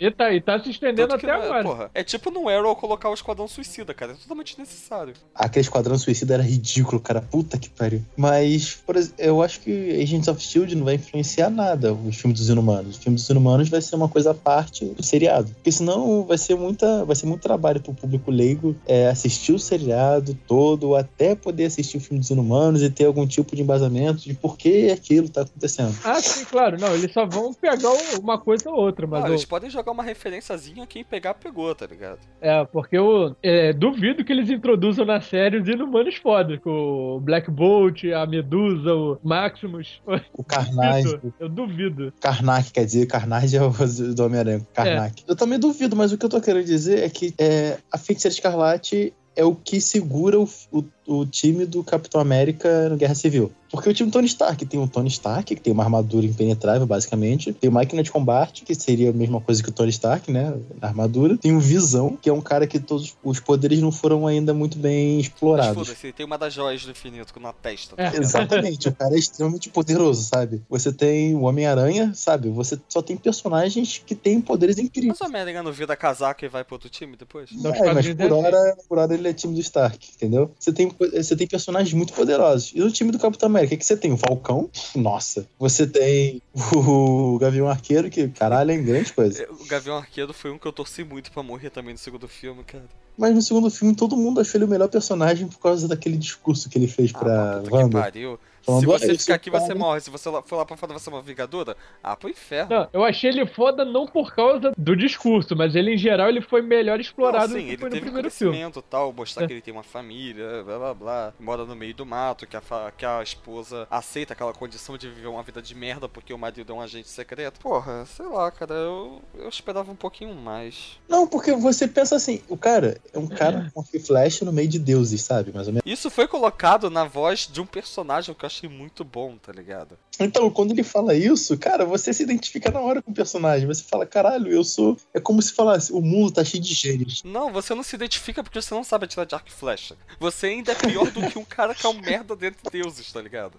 E 0.00 0.10
tá, 0.10 0.32
e 0.32 0.40
tá 0.40 0.58
se 0.58 0.70
estendendo 0.70 1.08
Tanto 1.08 1.26
até 1.26 1.36
não 1.36 1.42
é- 1.42 1.46
agora. 1.46 1.62
porra, 1.62 1.90
é 1.94 2.02
tipo 2.02 2.30
no 2.30 2.48
Arrow 2.48 2.74
colocar 2.74 3.10
o 3.10 3.14
Esquadrão 3.14 3.46
Suicida, 3.46 3.92
cara. 3.94 4.12
É 4.12 4.14
totalmente 4.16 4.58
necessário. 4.58 5.12
Aquele 5.34 5.60
Esquadrão 5.62 5.96
Suicida 5.98 6.34
era 6.34 6.42
ridículo, 6.42 7.00
cara. 7.00 7.20
Puta 7.20 7.49
que 7.58 7.68
pariu. 7.70 8.02
Mas, 8.16 8.74
por 8.86 8.96
exemplo, 8.96 9.16
eu 9.18 9.42
acho 9.42 9.60
que 9.60 10.00
Agents 10.02 10.28
of 10.28 10.40
Shield 10.42 10.74
não 10.76 10.84
vai 10.84 10.94
influenciar 10.94 11.50
nada 11.50 11.92
os 11.92 12.16
filmes 12.16 12.38
dos 12.40 12.48
Inumanos. 12.48 12.96
O 12.96 13.00
filme 13.00 13.16
dos 13.16 13.28
Inumanos 13.28 13.68
vai 13.68 13.80
ser 13.80 13.96
uma 13.96 14.08
coisa 14.08 14.30
à 14.30 14.34
parte 14.34 14.84
do 14.84 15.02
seriado. 15.02 15.50
Porque 15.54 15.72
senão 15.72 16.24
vai 16.24 16.38
ser, 16.38 16.54
muita, 16.56 17.04
vai 17.04 17.16
ser 17.16 17.26
muito 17.26 17.42
trabalho 17.42 17.80
pro 17.80 17.94
público 17.94 18.30
leigo 18.30 18.74
é, 18.86 19.08
assistir 19.08 19.52
o 19.52 19.58
seriado 19.58 20.34
todo, 20.46 20.94
até 20.96 21.34
poder 21.34 21.64
assistir 21.66 21.96
o 21.96 22.00
filme 22.00 22.20
dos 22.20 22.30
Inumanos 22.30 22.82
e 22.82 22.90
ter 22.90 23.04
algum 23.06 23.26
tipo 23.26 23.54
de 23.56 23.62
embasamento 23.62 24.20
de 24.22 24.34
por 24.34 24.56
que 24.56 24.90
aquilo 24.90 25.28
tá 25.28 25.42
acontecendo. 25.42 25.94
Ah, 26.04 26.20
sim, 26.20 26.44
claro. 26.44 26.78
Não, 26.78 26.94
eles 26.94 27.12
só 27.12 27.26
vão 27.26 27.52
pegar 27.54 27.90
uma 28.20 28.38
coisa 28.38 28.68
ou 28.70 28.76
outra, 28.76 29.06
mas 29.06 29.24
Ah, 29.24 29.28
o- 29.28 29.30
eles 29.30 29.44
podem 29.44 29.70
jogar 29.70 29.92
uma 29.92 30.02
referenciazinha, 30.02 30.86
quem 30.86 31.04
pegar, 31.04 31.34
pegou, 31.34 31.74
tá 31.74 31.86
ligado? 31.86 32.18
É, 32.40 32.64
porque 32.64 32.96
eu 32.96 33.34
é, 33.42 33.72
duvido 33.72 34.24
que 34.24 34.32
eles 34.32 34.50
introduzam 34.50 35.04
na 35.04 35.20
série 35.20 35.58
os 35.58 35.68
inumanos 35.68 36.16
fodas, 36.16 36.58
com 36.60 37.16
o 37.16 37.20
Black 37.20 37.39
Bolt, 37.48 38.04
a 38.04 38.26
Medusa, 38.26 38.92
o 38.94 39.18
Maximus. 39.22 40.00
O 40.32 40.42
Carnage. 40.42 41.20
Eu 41.38 41.48
duvido. 41.48 42.12
Karnak, 42.20 42.72
quer 42.72 42.84
dizer, 42.84 43.06
Carnage 43.06 43.56
é 43.56 43.62
o 43.62 43.70
do 44.14 44.24
Homem-Aranha. 44.24 44.66
Karnak. 44.74 45.24
Eu 45.26 45.36
também 45.36 45.58
duvido, 45.58 45.94
mas 45.94 46.12
o 46.12 46.18
que 46.18 46.24
eu 46.24 46.30
tô 46.30 46.40
querendo 46.40 46.66
dizer 46.66 47.04
é 47.04 47.08
que 47.08 47.34
é, 47.38 47.78
a 47.92 47.98
Feiticeira 47.98 48.34
Escarlate 48.34 49.12
é 49.36 49.44
o 49.44 49.54
que 49.54 49.80
segura 49.80 50.38
o, 50.38 50.48
o, 50.72 50.84
o 51.10 51.26
time 51.26 51.66
do 51.66 51.82
Capitão 51.82 52.20
América 52.20 52.88
no 52.88 52.96
Guerra 52.96 53.14
Civil. 53.14 53.50
Porque 53.70 53.88
o 53.88 53.94
time 53.94 54.10
do 54.10 54.12
Tony 54.12 54.26
Stark 54.26 54.66
tem 54.66 54.80
o 54.80 54.88
Tony 54.88 55.08
Stark, 55.08 55.54
que 55.54 55.60
tem 55.60 55.72
uma 55.72 55.84
armadura 55.84 56.26
impenetrável, 56.26 56.86
basicamente. 56.86 57.52
Tem 57.52 57.70
o 57.70 57.72
Máquina 57.72 58.02
de 58.02 58.10
Combate, 58.10 58.64
que 58.64 58.74
seria 58.74 59.10
a 59.10 59.12
mesma 59.12 59.40
coisa 59.40 59.62
que 59.62 59.68
o 59.68 59.72
Tony 59.72 59.90
Stark, 59.90 60.30
né? 60.30 60.58
Na 60.80 60.88
armadura. 60.88 61.36
Tem 61.36 61.54
o 61.54 61.60
Visão, 61.60 62.18
que 62.20 62.28
é 62.28 62.32
um 62.32 62.40
cara 62.40 62.66
que 62.66 62.80
todos 62.80 63.16
os 63.22 63.38
poderes 63.38 63.80
não 63.80 63.92
foram 63.92 64.26
ainda 64.26 64.52
muito 64.52 64.76
bem 64.76 65.18
Mas 65.18 65.26
explorados. 65.26 65.74
foda-se, 65.74 66.06
ele 66.06 66.12
tem 66.12 66.26
uma 66.26 66.36
das 66.36 66.52
joias 66.52 66.84
do 66.84 66.90
infinito 66.90 67.32
na 67.38 67.52
testa. 67.52 67.94
É. 67.96 68.04
tá 68.04 68.10
ligado? 68.10 68.22
Exatamente, 68.24 68.88
o 68.88 68.92
cara 68.92 69.14
é 69.14 69.18
extremamente 69.18 69.68
poderoso, 69.68 70.22
sabe? 70.22 70.60
Você 70.68 70.92
tem 70.92 71.36
o 71.36 71.42
Homem-Aranha, 71.42 72.12
sabe? 72.12 72.48
Você 72.50 72.78
só 72.88 73.00
tem 73.00 73.16
personagens 73.16 74.02
que 74.04 74.16
têm 74.16 74.40
poderes 74.40 74.78
incríveis. 74.78 75.16
Mas 75.16 75.20
o 75.20 75.30
Homem-Aranha 75.30 75.62
não 75.62 75.72
vira 75.72 75.94
casaca 75.94 76.44
e 76.44 76.48
vai 76.48 76.64
pro 76.64 76.74
outro 76.74 76.88
time 76.88 77.16
depois? 77.16 77.50
Não, 77.52 77.72
É, 77.72 77.94
mas 77.94 78.12
por 78.12 78.32
hora, 78.32 78.76
por 78.88 78.98
hora 78.98 79.14
ele 79.14 79.28
é 79.28 79.32
time 79.32 79.54
do 79.54 79.60
Stark, 79.60 80.10
entendeu? 80.16 80.50
Você 80.58 80.72
tem, 80.72 80.90
você 81.08 81.34
tem 81.36 81.46
personagens 81.46 81.92
muito 81.94 82.12
poderosos. 82.12 82.72
E 82.74 82.80
no 82.80 82.90
time 82.90 83.10
do 83.10 83.18
Capitão 83.18 83.48
América, 83.48 83.74
o 83.74 83.78
que 83.78 83.84
você 83.84 83.96
tem? 83.96 84.12
O 84.12 84.16
Falcão? 84.16 84.70
Nossa. 84.94 85.46
Você 85.58 85.86
tem 85.86 86.42
o 86.74 87.38
Gavião 87.38 87.68
Arqueiro, 87.68 88.10
que, 88.10 88.28
caralho, 88.28 88.70
é 88.70 88.76
grande 88.78 89.12
coisa. 89.12 89.42
É, 89.42 89.48
O 89.50 89.66
Gavião 89.66 89.96
Arqueiro 89.96 90.32
foi 90.32 90.50
um 90.50 90.58
que 90.58 90.66
eu 90.66 90.72
torci 90.72 91.02
muito 91.04 91.30
pra 91.32 91.42
morrer 91.42 91.70
também 91.70 91.92
no 91.92 91.98
segundo 91.98 92.28
filme, 92.28 92.62
cara. 92.64 92.84
Mas 93.16 93.34
no 93.34 93.42
segundo 93.42 93.70
filme, 93.70 93.94
todo 93.94 94.16
mundo 94.16 94.40
achou 94.40 94.58
ele 94.58 94.64
o 94.64 94.68
melhor 94.68 94.88
personagem 94.88 95.46
por 95.46 95.58
causa 95.58 95.86
daquele 95.86 96.16
discurso 96.16 96.68
que 96.68 96.78
ele 96.78 96.88
fez 96.88 97.12
Ah, 97.14 97.18
pra 97.18 97.60
puta 97.62 97.84
que 97.84 97.90
pariu. 97.90 98.38
Se 98.62 98.70
"Ah, 98.70 98.80
você 98.80 99.18
ficar 99.18 99.34
aqui, 99.34 99.50
você 99.50 99.68
cara." 99.68 99.78
morre. 99.78 100.00
Se 100.00 100.10
você 100.10 100.30
for 100.44 100.56
lá 100.56 100.64
pra 100.64 100.76
fora, 100.76 100.92
você 100.92 101.08
é 101.08 101.12
uma 101.12 101.22
vingadora? 101.22 101.76
Ah, 102.02 102.14
pro 102.16 102.28
inferno. 102.28 102.70
Não, 102.74 102.88
eu 102.92 103.04
achei 103.04 103.30
ele 103.30 103.46
foda 103.46 103.84
não 103.84 104.06
por 104.06 104.34
causa 104.34 104.72
do 104.76 104.96
discurso, 104.96 105.54
mas 105.56 105.74
ele, 105.74 105.94
em 105.94 105.98
geral, 105.98 106.28
ele 106.28 106.40
foi 106.40 106.62
melhor 106.62 107.00
explorado 107.00 107.48
Não, 107.48 107.54
do 107.54 107.60
sim, 107.60 107.64
que 107.66 107.70
ele 107.72 107.78
foi 107.78 107.88
no 107.88 107.94
teve 107.94 108.04
primeiro 108.06 108.30
filme. 108.30 108.52
crescimento 108.52 108.78
e 108.80 108.82
tal, 108.90 109.12
mostrar 109.12 109.44
É. 109.44 109.46
que 109.46 109.52
ele 109.54 109.60
tem 109.60 109.72
uma 109.72 109.82
família, 109.82 110.62
blá 110.64 110.78
blá 110.78 110.94
blá, 110.94 111.34
mora 111.40 111.64
no 111.64 111.74
meio 111.74 111.94
do 111.94 112.04
mato, 112.06 112.46
que 112.46 112.56
a, 112.56 112.60
fa- 112.60 112.92
que 112.96 113.04
a 113.06 113.22
esposa 113.22 113.86
aceita 113.90 114.32
aquela 114.32 114.52
condição 114.52 114.96
de 114.98 115.08
viver 115.08 115.28
uma 115.28 115.42
vida 115.42 115.62
de 115.62 115.74
merda 115.74 116.08
porque 116.08 116.32
o 116.32 116.38
marido 116.38 116.72
é 116.72 116.74
um 116.76 116.80
agente 116.80 117.08
secreto. 117.08 117.60
Porra, 117.60 118.04
sei 118.06 118.26
lá, 118.26 118.50
cara, 118.50 118.74
eu, 118.74 119.22
eu 119.38 119.48
esperava 119.48 119.90
um 119.90 119.96
pouquinho 119.96 120.34
mais. 120.34 120.98
Não, 121.08 121.26
porque 121.26 121.52
você 121.52 121.86
pensa 121.88 122.16
assim, 122.16 122.42
o 122.48 122.56
cara 122.56 123.00
é 123.12 123.18
um 123.18 123.26
cara 123.26 123.70
com 123.74 123.80
arco 123.80 123.90
e 123.94 124.00
flecha 124.00 124.44
no 124.44 124.52
meio 124.52 124.68
de 124.68 124.78
deuses, 124.78 125.22
sabe? 125.22 125.52
Mais 125.52 125.66
ou 125.66 125.72
menos. 125.72 125.82
Isso 125.90 126.10
foi 126.10 126.26
colocado 126.28 126.90
na 126.90 127.04
voz 127.04 127.48
de 127.50 127.60
um 127.60 127.66
personagem 127.66 128.34
que 128.34 128.44
eu 128.44 128.49
achei 128.50 128.68
muito 128.68 129.04
bom, 129.04 129.36
tá 129.38 129.52
ligado? 129.52 129.96
Então, 130.18 130.50
quando 130.50 130.72
ele 130.72 130.82
fala 130.82 131.14
isso, 131.14 131.56
cara, 131.56 131.84
você 131.84 132.12
se 132.12 132.22
identifica 132.22 132.70
na 132.70 132.80
hora 132.80 133.00
com 133.00 133.10
o 133.10 133.14
personagem. 133.14 133.66
Você 133.66 133.82
fala, 133.84 134.04
caralho, 134.04 134.48
eu 134.52 134.62
sou. 134.64 134.96
É 135.14 135.20
como 135.20 135.40
se 135.40 135.52
falasse, 135.52 135.92
o 135.92 136.00
mundo 136.00 136.32
tá 136.32 136.44
cheio 136.44 136.62
de 136.62 136.74
gênios. 136.74 137.22
Não, 137.22 137.52
você 137.52 137.74
não 137.74 137.82
se 137.82 137.94
identifica 137.96 138.42
porque 138.42 138.60
você 138.60 138.74
não 138.74 138.84
sabe 138.84 139.04
atirar 139.06 139.24
de 139.26 139.34
arco 139.34 139.48
e 139.48 139.52
flecha. 139.52 139.96
Você 140.18 140.46
ainda 140.48 140.72
é 140.72 140.74
pior 140.74 141.10
do 141.10 141.26
que 141.30 141.38
um 141.38 141.44
cara 141.44 141.74
que 141.74 141.86
é 141.86 141.88
um 141.88 141.94
merda 142.00 142.36
dentro 142.36 142.60
de 142.64 142.70
deuses, 142.70 143.10
tá 143.12 143.22
ligado? 143.22 143.58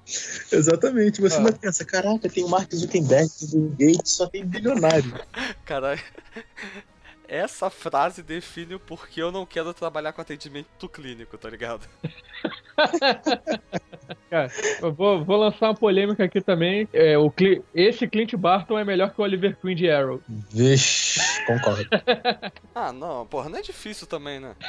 Exatamente. 0.52 1.20
Você 1.22 1.36
Ah. 1.36 1.40
ainda 1.40 1.54
pensa, 1.54 1.84
caraca, 1.86 2.30
tem 2.30 2.44
o 2.44 2.50
Mark 2.50 2.72
Zuckerberg, 2.74 3.30
tem 3.50 3.60
o 3.60 3.70
Gates, 3.70 4.12
só 4.12 4.28
tem 4.28 4.46
bilionário. 4.46 5.14
Caralho. 5.66 6.02
Essa 7.28 7.70
frase 7.70 8.22
define 8.22 8.76
o 8.76 8.80
porquê 8.80 9.22
eu 9.22 9.32
não 9.32 9.46
quero 9.46 9.74
trabalhar 9.74 10.12
com 10.12 10.20
atendimento 10.22 10.90
clínico, 10.90 11.38
tá 11.38 11.50
ligado? 11.50 11.88
Cara, 14.30 14.50
eu 14.82 14.94
vou, 14.94 15.24
vou 15.24 15.38
lançar 15.38 15.68
uma 15.68 15.76
polêmica 15.76 16.24
aqui 16.24 16.40
também. 16.42 16.88
É, 16.94 17.18
o 17.18 17.30
Cli- 17.30 17.62
Clint 18.12 18.34
Barton 18.36 18.78
é 18.80 18.84
melhor 18.84 19.12
que 19.14 19.20
o 19.20 19.24
Oliver 19.24 19.58
Queen 19.62 19.76
de 19.76 19.90
Arrow. 19.90 20.22
Vixe. 20.52 21.20
concordo. 21.46 21.88
Ah, 22.74 22.94
não, 22.94 23.26
porra, 23.28 23.50
não 23.50 23.60
é 23.60 23.62
difícil 23.62 24.08
também, 24.08 24.40
né? 24.40 24.56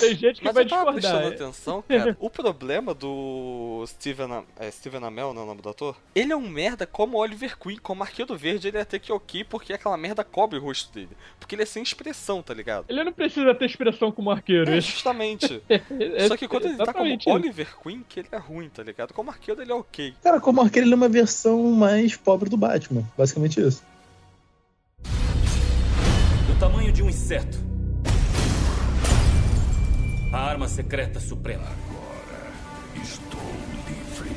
Tem 0.00 0.14
gente 0.14 0.38
que 0.40 0.44
Mas 0.44 0.54
vai 0.54 0.64
eu 0.64 0.68
tava 0.68 0.92
prestando 0.92 1.18
discordar. 1.30 1.42
atenção, 1.48 1.82
cara. 1.82 2.16
o 2.20 2.28
problema 2.30 2.92
do 2.94 3.82
Steven, 3.86 4.44
é, 4.58 4.70
Steven 4.70 5.02
Amell, 5.04 5.32
não 5.32 5.40
é 5.42 5.44
o 5.44 5.48
nome 5.48 5.62
do 5.62 5.68
ator? 5.70 5.96
Ele 6.14 6.32
é 6.32 6.36
um 6.36 6.46
merda 6.48 6.86
como 6.86 7.16
Oliver 7.16 7.58
Queen, 7.58 7.78
como 7.78 8.02
Arqueiro 8.02 8.36
Verde, 8.36 8.68
ele 8.68 8.76
é 8.76 8.82
até 8.82 8.98
que 8.98 9.10
ok, 9.12 9.42
porque 9.44 9.72
aquela 9.72 9.96
merda 9.96 10.22
cobre 10.22 10.58
o 10.58 10.62
rosto 10.62 10.92
dele. 10.92 11.08
Porque 11.40 11.54
ele 11.54 11.62
é 11.62 11.66
sem 11.66 11.82
expressão, 11.82 12.42
tá 12.42 12.52
ligado? 12.52 12.84
Ele 12.88 13.02
não 13.02 13.12
precisa 13.12 13.54
ter 13.54 13.64
expressão 13.66 14.12
como 14.12 14.30
arqueiro. 14.30 14.70
É, 14.70 14.80
justamente. 14.80 15.62
é- 16.16 16.28
Só 16.28 16.36
que 16.36 16.46
quando 16.48 16.66
ele 16.66 16.76
tá 16.76 16.92
como 16.92 17.06
exatamente 17.06 17.20
isso. 17.22 17.30
Oliver 17.30 17.76
Queen, 17.82 18.04
que 18.08 18.20
ele 18.20 18.28
é 18.30 18.36
ruim, 18.36 18.68
tá 18.68 18.82
ligado? 18.82 19.12
Como 19.14 19.30
arqueiro 19.30 19.62
ele 19.62 19.72
é 19.72 19.74
ok. 19.74 20.14
Cara, 20.22 20.40
como 20.40 20.60
arqueiro, 20.60 20.86
ele 20.86 20.94
é 20.94 20.96
uma 20.96 21.08
versão 21.08 21.62
mais 21.72 22.16
pobre 22.16 22.48
do 22.50 22.56
Batman. 22.56 23.02
Basicamente 23.16 23.60
isso. 23.60 23.82
Do 25.02 26.58
tamanho 26.58 26.92
de 26.92 27.02
um 27.02 27.08
inseto. 27.08 27.58
A 30.32 30.38
arma 30.38 30.68
secreta 30.68 31.20
suprema. 31.20 31.66
Estou 33.00 33.40
livre. 33.86 34.30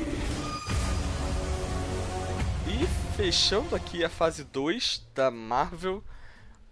E 2.68 3.16
fechando 3.16 3.74
aqui 3.74 4.04
a 4.04 4.08
fase 4.08 4.44
2 4.44 5.06
da 5.14 5.30
Marvel, 5.30 6.02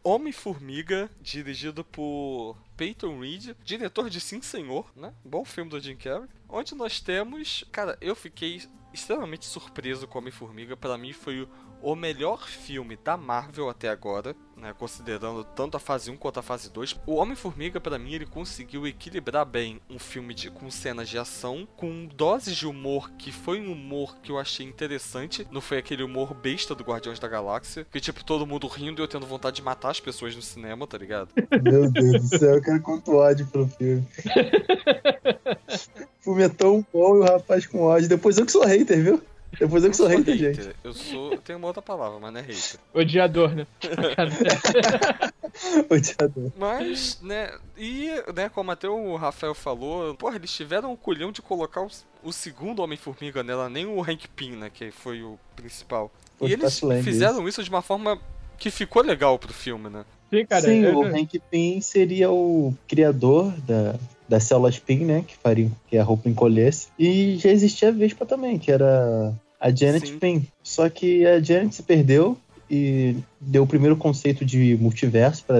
Homem-Formiga, 0.06 1.10
dirigido 1.20 1.84
por 1.84 2.56
Peyton 2.76 3.18
Reed, 3.18 3.56
diretor 3.64 4.08
de 4.08 4.20
Sim 4.20 4.40
Senhor, 4.40 4.88
né? 4.94 5.12
Bom 5.24 5.44
filme 5.44 5.68
do 5.68 5.80
Jim 5.80 5.96
Carrey. 5.96 6.28
Onde 6.48 6.76
nós 6.76 7.00
temos. 7.00 7.64
Cara, 7.72 7.98
eu 8.00 8.14
fiquei 8.14 8.62
extremamente 8.96 9.44
surpreso 9.46 10.06
com 10.06 10.18
Homem-Formiga. 10.18 10.76
Pra 10.76 10.96
mim 10.98 11.12
foi 11.12 11.48
o- 11.82 11.94
melhor 11.96 12.46
filme 12.46 12.96
da 13.02 13.16
Marvel 13.16 13.68
até 13.68 13.88
agora, 13.88 14.34
né? 14.56 14.74
Considerando 14.78 15.44
tanto 15.44 15.76
a 15.76 15.80
fase 15.80 16.10
1 16.10 16.16
quanto 16.16 16.38
a 16.40 16.42
fase 16.42 16.70
2. 16.70 16.98
O 17.06 17.14
Homem-Formiga, 17.16 17.80
pra 17.80 17.98
mim, 17.98 18.12
ele 18.14 18.26
conseguiu 18.26 18.86
equilibrar 18.86 19.44
bem 19.46 19.80
um 19.88 19.98
filme 19.98 20.34
de, 20.34 20.50
com 20.50 20.70
cenas 20.70 21.08
de 21.08 21.18
ação, 21.18 21.66
com 21.76 22.06
doses 22.06 22.56
de 22.56 22.66
humor 22.66 23.10
que 23.12 23.30
foi 23.32 23.60
um 23.60 23.72
humor 23.72 24.16
que 24.22 24.30
eu 24.32 24.38
achei 24.38 24.66
interessante. 24.66 25.46
Não 25.50 25.60
foi 25.60 25.78
aquele 25.78 26.02
humor 26.02 26.34
besta 26.34 26.74
do 26.74 26.82
Guardiões 26.84 27.18
da 27.18 27.28
Galáxia. 27.28 27.86
Que, 27.90 28.00
tipo, 28.00 28.24
todo 28.24 28.46
mundo 28.46 28.66
rindo 28.66 29.00
e 29.00 29.02
eu 29.02 29.08
tendo 29.08 29.26
vontade 29.26 29.56
de 29.56 29.62
matar 29.62 29.90
as 29.90 30.00
pessoas 30.00 30.34
no 30.34 30.42
cinema, 30.42 30.86
tá 30.86 30.98
ligado? 30.98 31.28
Meu 31.62 31.90
Deus 31.90 32.30
do 32.30 32.38
céu, 32.38 32.54
eu 32.56 32.62
quero 32.62 32.82
quanto 32.82 33.12
ódio 33.14 33.46
pelo 33.48 33.68
filme. 33.68 34.06
O 36.26 36.30
filme 36.30 36.42
é 36.42 36.48
tão 36.48 36.84
bom 36.92 37.16
e 37.16 37.18
o 37.20 37.22
rapaz 37.22 37.66
com 37.66 37.82
ódio. 37.82 38.08
Depois 38.08 38.36
eu 38.36 38.44
que 38.44 38.50
sou 38.50 38.64
hater, 38.64 39.00
viu? 39.00 39.22
Depois 39.60 39.84
eu 39.84 39.90
que 39.90 39.96
sou 39.96 40.06
Eu 40.10 40.12
sou 40.12 40.18
hater, 40.18 40.36
gente. 40.36 40.70
Eu 40.82 40.92
sou. 40.92 41.32
Eu 41.34 41.40
tenho 41.40 41.58
uma 41.58 41.68
outra 41.68 41.80
palavra, 41.80 42.18
mas 42.18 42.32
não 42.32 42.40
é 42.40 42.42
hater. 42.42 42.80
Odiador, 42.92 43.54
né? 43.54 43.66
Odiador. 45.88 46.50
Mas, 46.58 47.18
né, 47.22 47.50
e, 47.78 48.10
né, 48.34 48.48
como 48.48 48.70
até 48.72 48.88
o 48.88 49.14
Rafael 49.16 49.54
falou, 49.54 50.14
porra, 50.16 50.36
eles 50.36 50.52
tiveram 50.52 50.92
o 50.92 50.96
culhão 50.96 51.30
de 51.30 51.40
colocar 51.40 51.82
o, 51.82 51.88
o 52.24 52.32
segundo 52.32 52.82
Homem-Formiga 52.82 53.42
nela, 53.42 53.70
nem 53.70 53.86
o 53.86 54.02
Hank 54.02 54.26
Pym, 54.34 54.56
né, 54.56 54.70
que 54.72 54.90
foi 54.90 55.22
o 55.22 55.38
principal. 55.54 56.10
Foi 56.38 56.48
e 56.48 56.52
eles 56.52 56.80
Lang, 56.82 57.02
fizeram 57.02 57.48
isso 57.48 57.62
de 57.62 57.70
uma 57.70 57.82
forma 57.82 58.20
que 58.58 58.70
ficou 58.70 59.02
legal 59.02 59.38
pro 59.38 59.52
filme, 59.52 59.88
né? 59.88 60.04
Sim, 60.28 60.44
cara. 60.44 60.62
Sim, 60.62 60.84
eu- 60.84 60.98
o 60.98 61.04
Hank 61.06 61.38
Pym 61.50 61.80
seria 61.80 62.30
o 62.30 62.74
criador 62.88 63.52
da, 63.60 63.94
das 64.28 64.44
células 64.44 64.78
Pym, 64.78 65.04
né? 65.04 65.24
Que 65.26 65.36
faria 65.36 65.70
que 65.88 65.96
a 65.98 66.04
roupa 66.04 66.28
encolhesse. 66.28 66.88
E 66.98 67.36
já 67.36 67.50
existia 67.50 67.88
a 67.88 67.92
Vespa 67.92 68.24
também, 68.26 68.58
que 68.58 68.70
era 68.70 69.32
a 69.60 69.70
Janet 69.70 70.08
Sim. 70.08 70.18
Pym. 70.18 70.46
Só 70.62 70.88
que 70.88 71.24
a 71.26 71.40
Janet 71.40 71.74
se 71.74 71.82
perdeu 71.82 72.36
e 72.68 73.16
deu 73.40 73.62
o 73.62 73.66
primeiro 73.66 73.96
conceito 73.96 74.44
de 74.44 74.76
multiverso 74.80 75.44
pra, 75.44 75.56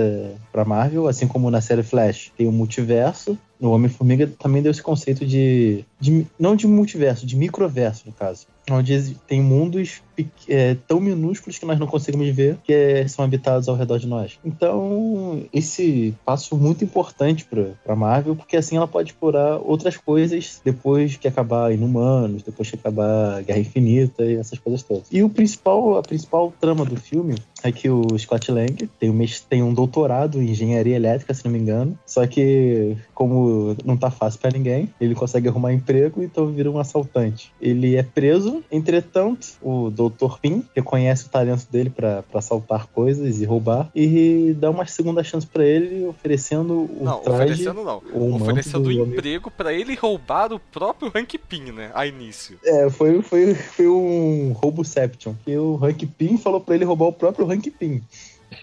pra 0.52 0.64
Marvel, 0.64 1.06
assim 1.06 1.28
como 1.28 1.51
na 1.51 1.60
série 1.60 1.84
Flash 1.84 2.32
tem 2.36 2.48
o 2.48 2.52
multiverso. 2.52 3.38
No 3.60 3.70
Homem-Formiga 3.70 4.26
também 4.38 4.60
deu 4.60 4.70
esse 4.72 4.82
conceito 4.82 5.24
de, 5.24 5.84
de- 6.01 6.26
Não 6.38 6.56
de 6.56 6.66
multiverso, 6.66 7.24
de 7.24 7.36
microverso, 7.36 8.02
no 8.06 8.12
caso. 8.12 8.47
Onde 8.70 9.14
tem 9.26 9.40
mundos 9.40 10.02
é, 10.48 10.76
tão 10.86 11.01
minúsculos 11.01 11.59
que 11.59 11.66
nós 11.66 11.78
não 11.78 11.86
conseguimos 11.86 12.28
ver, 12.28 12.56
que 12.64 12.72
é- 12.72 13.09
são 13.09 13.24
habitados 13.24 13.68
ao 13.68 13.76
redor 13.76 13.98
de 13.98 14.06
nós. 14.06 14.38
Então, 14.44 15.43
esse 15.52 16.14
passo 16.24 16.55
é 16.55 16.59
muito 16.59 16.84
importante 16.84 17.47
pra 17.84 17.97
Marvel, 17.97 18.36
porque 18.36 18.56
assim 18.56 18.76
ela 18.76 18.88
pode 18.88 19.10
explorar 19.10 19.56
outras 19.56 19.97
coisas 19.97 20.60
depois 20.64 21.16
que 21.16 21.28
acabar 21.28 21.72
Inumanos, 21.72 22.43
depois 22.43 22.70
que 22.70 22.76
acabar 22.76 23.43
Guerra 23.43 23.59
Infinita 23.59 24.24
e 24.24 24.36
essas 24.36 24.59
coisas 24.59 24.82
todas. 24.82 25.05
E 25.10 25.22
o 25.22 25.28
principal, 25.28 25.97
a 25.97 26.02
principal 26.02 26.52
trama 26.60 26.84
do 26.84 26.97
filme 26.97 27.34
é 27.62 27.72
que 27.72 27.88
o 27.88 28.06
Scott 28.18 28.51
Lang 28.51 28.88
tem 28.98 29.10
um, 29.10 29.18
tem 29.48 29.62
um 29.62 29.74
doutorado 29.74 30.40
em 30.40 30.51
engenharia 30.51 30.97
elétrica, 30.97 31.34
se 31.34 31.44
não 31.44 31.52
me 31.52 31.59
engano. 31.59 31.98
Só 32.06 32.26
que, 32.26 32.97
como 33.14 33.76
não 33.84 33.97
tá 33.97 34.10
fácil 34.10 34.40
pra 34.40 34.51
ninguém, 34.51 34.88
ele 35.01 35.14
consegue 35.14 35.48
arrumar 35.48 35.72
emprego, 35.72 36.22
então 36.22 36.47
vira 36.47 36.70
um 36.70 36.78
assaltante. 36.78 37.52
Ele 37.60 37.97
é 37.97 38.02
preso, 38.02 38.62
entretanto, 38.70 39.48
o 39.62 39.90
Dr. 40.10 40.38
Pym 40.40 40.64
reconhece 40.74 41.26
o 41.26 41.28
talento 41.28 41.66
dele 41.70 41.90
pra 41.90 42.16
pra 42.22 42.38
assaltar 42.38 42.86
coisas 42.88 43.40
e 43.40 43.44
roubar, 43.44 43.90
e 43.94 44.54
dá 44.58 44.70
uma 44.70 44.86
segunda 44.86 45.22
chance 45.22 45.46
pra 45.46 45.64
ele, 45.64 46.06
oferecendo 46.06 46.74
o 46.74 46.98
não, 47.04 47.20
traje. 47.20 47.52
oferecendo 47.52 47.84
não. 47.84 48.02
o 48.12 48.34
Oferecendo 48.34 48.84
do 48.84 49.02
um 49.02 49.06
emprego 49.06 49.50
pra 49.50 49.72
ele 49.72 49.94
roubar 49.94 50.52
o 50.52 50.58
próprio 50.58 51.10
Hank 51.14 51.38
Pym, 51.38 51.72
né? 51.72 51.90
A 51.94 52.06
início. 52.06 52.58
É, 52.64 52.90
foi, 52.90 53.22
foi, 53.22 53.54
foi 53.54 53.88
um 53.88 54.52
rouboception. 54.52 55.34
Que 55.44 55.56
o 55.56 55.78
Hank 55.82 56.06
Pym 56.06 56.38
falou 56.38 56.60
pra 56.60 56.74
ele 56.74 56.84
roubar 56.84 57.06
o 57.06 57.12
próprio 57.12 57.50
Hank 57.50 57.70
Pym. 57.70 58.02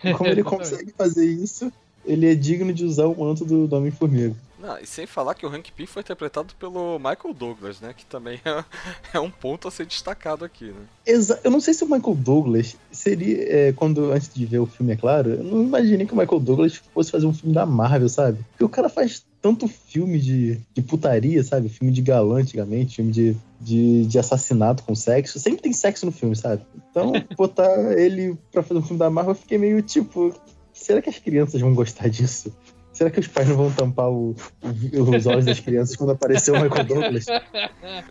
E 0.03 0.13
como 0.13 0.29
ele 0.29 0.43
consegue 0.43 0.93
fazer 0.97 1.25
isso, 1.25 1.71
ele 2.05 2.29
é 2.29 2.35
digno 2.35 2.73
de 2.73 2.85
usar 2.85 3.05
o 3.05 3.19
manto 3.19 3.45
do, 3.45 3.67
do 3.67 3.75
Homem-Formiga. 3.75 4.35
Não, 4.63 4.79
e 4.79 4.87
sem 4.87 5.05
falar 5.05 5.35
que 5.35 5.45
o 5.45 5.49
Hank 5.49 5.73
Pym 5.73 5.85
foi 5.85 6.01
interpretado 6.01 6.53
pelo 6.57 6.97
Michael 6.97 7.33
Douglas, 7.37 7.81
né? 7.81 7.93
Que 7.93 8.05
também 8.05 8.39
é, 8.45 8.63
é 9.13 9.19
um 9.19 9.29
ponto 9.29 9.67
a 9.67 9.71
ser 9.71 9.85
destacado 9.85 10.45
aqui, 10.45 10.67
né? 10.67 10.85
Exa 11.05 11.37
eu 11.43 11.51
não 11.51 11.59
sei 11.59 11.73
se 11.73 11.83
o 11.83 11.89
Michael 11.89 12.15
Douglas 12.15 12.77
seria. 12.89 13.43
é, 13.43 13.73
quando 13.73 14.13
Antes 14.13 14.33
de 14.33 14.45
ver 14.45 14.59
o 14.59 14.65
filme, 14.65 14.93
é 14.93 14.95
claro, 14.95 15.31
eu 15.31 15.43
não 15.43 15.63
imaginei 15.63 16.05
que 16.05 16.13
o 16.13 16.17
Michael 16.17 16.39
Douglas 16.39 16.81
fosse 16.93 17.11
fazer 17.11 17.25
um 17.25 17.33
filme 17.33 17.53
da 17.53 17.65
Marvel, 17.65 18.07
sabe? 18.07 18.39
Porque 18.51 18.63
o 18.63 18.69
cara 18.69 18.87
faz 18.87 19.25
tanto 19.41 19.67
filme 19.67 20.17
de, 20.17 20.61
de 20.73 20.81
putaria, 20.81 21.43
sabe? 21.43 21.67
Filme 21.67 21.91
de 21.91 22.01
galã 22.01 22.39
antigamente, 22.39 22.95
filme 22.95 23.11
de, 23.11 23.35
de, 23.59 24.05
de 24.05 24.17
assassinato 24.17 24.83
com 24.83 24.95
sexo. 24.95 25.37
Sempre 25.37 25.63
tem 25.63 25.73
sexo 25.73 26.05
no 26.05 26.13
filme, 26.13 26.37
sabe? 26.37 26.63
Então, 26.89 27.11
botar 27.35 27.99
ele 27.99 28.37
pra 28.53 28.63
fazer 28.63 28.79
um 28.79 28.83
filme 28.83 28.99
da 28.99 29.09
Marvel, 29.09 29.31
eu 29.31 29.35
fiquei 29.35 29.57
meio 29.57 29.81
tipo. 29.81 30.33
Será 30.71 31.01
que 31.01 31.09
as 31.09 31.19
crianças 31.19 31.59
vão 31.59 31.73
gostar 31.75 32.07
disso? 32.07 32.53
Será 32.93 33.09
que 33.09 33.19
os 33.19 33.27
pais 33.27 33.47
não 33.49 33.55
vão 33.57 33.71
tampar 33.71 34.07
o- 34.09 34.35
os 34.61 35.25
olhos 35.25 35.45
das 35.45 35.59
crianças 35.59 35.95
quando 35.95 36.11
aparecer 36.11 36.51
o 36.51 36.61
Michael 36.61 36.85
Douglas? 36.85 37.25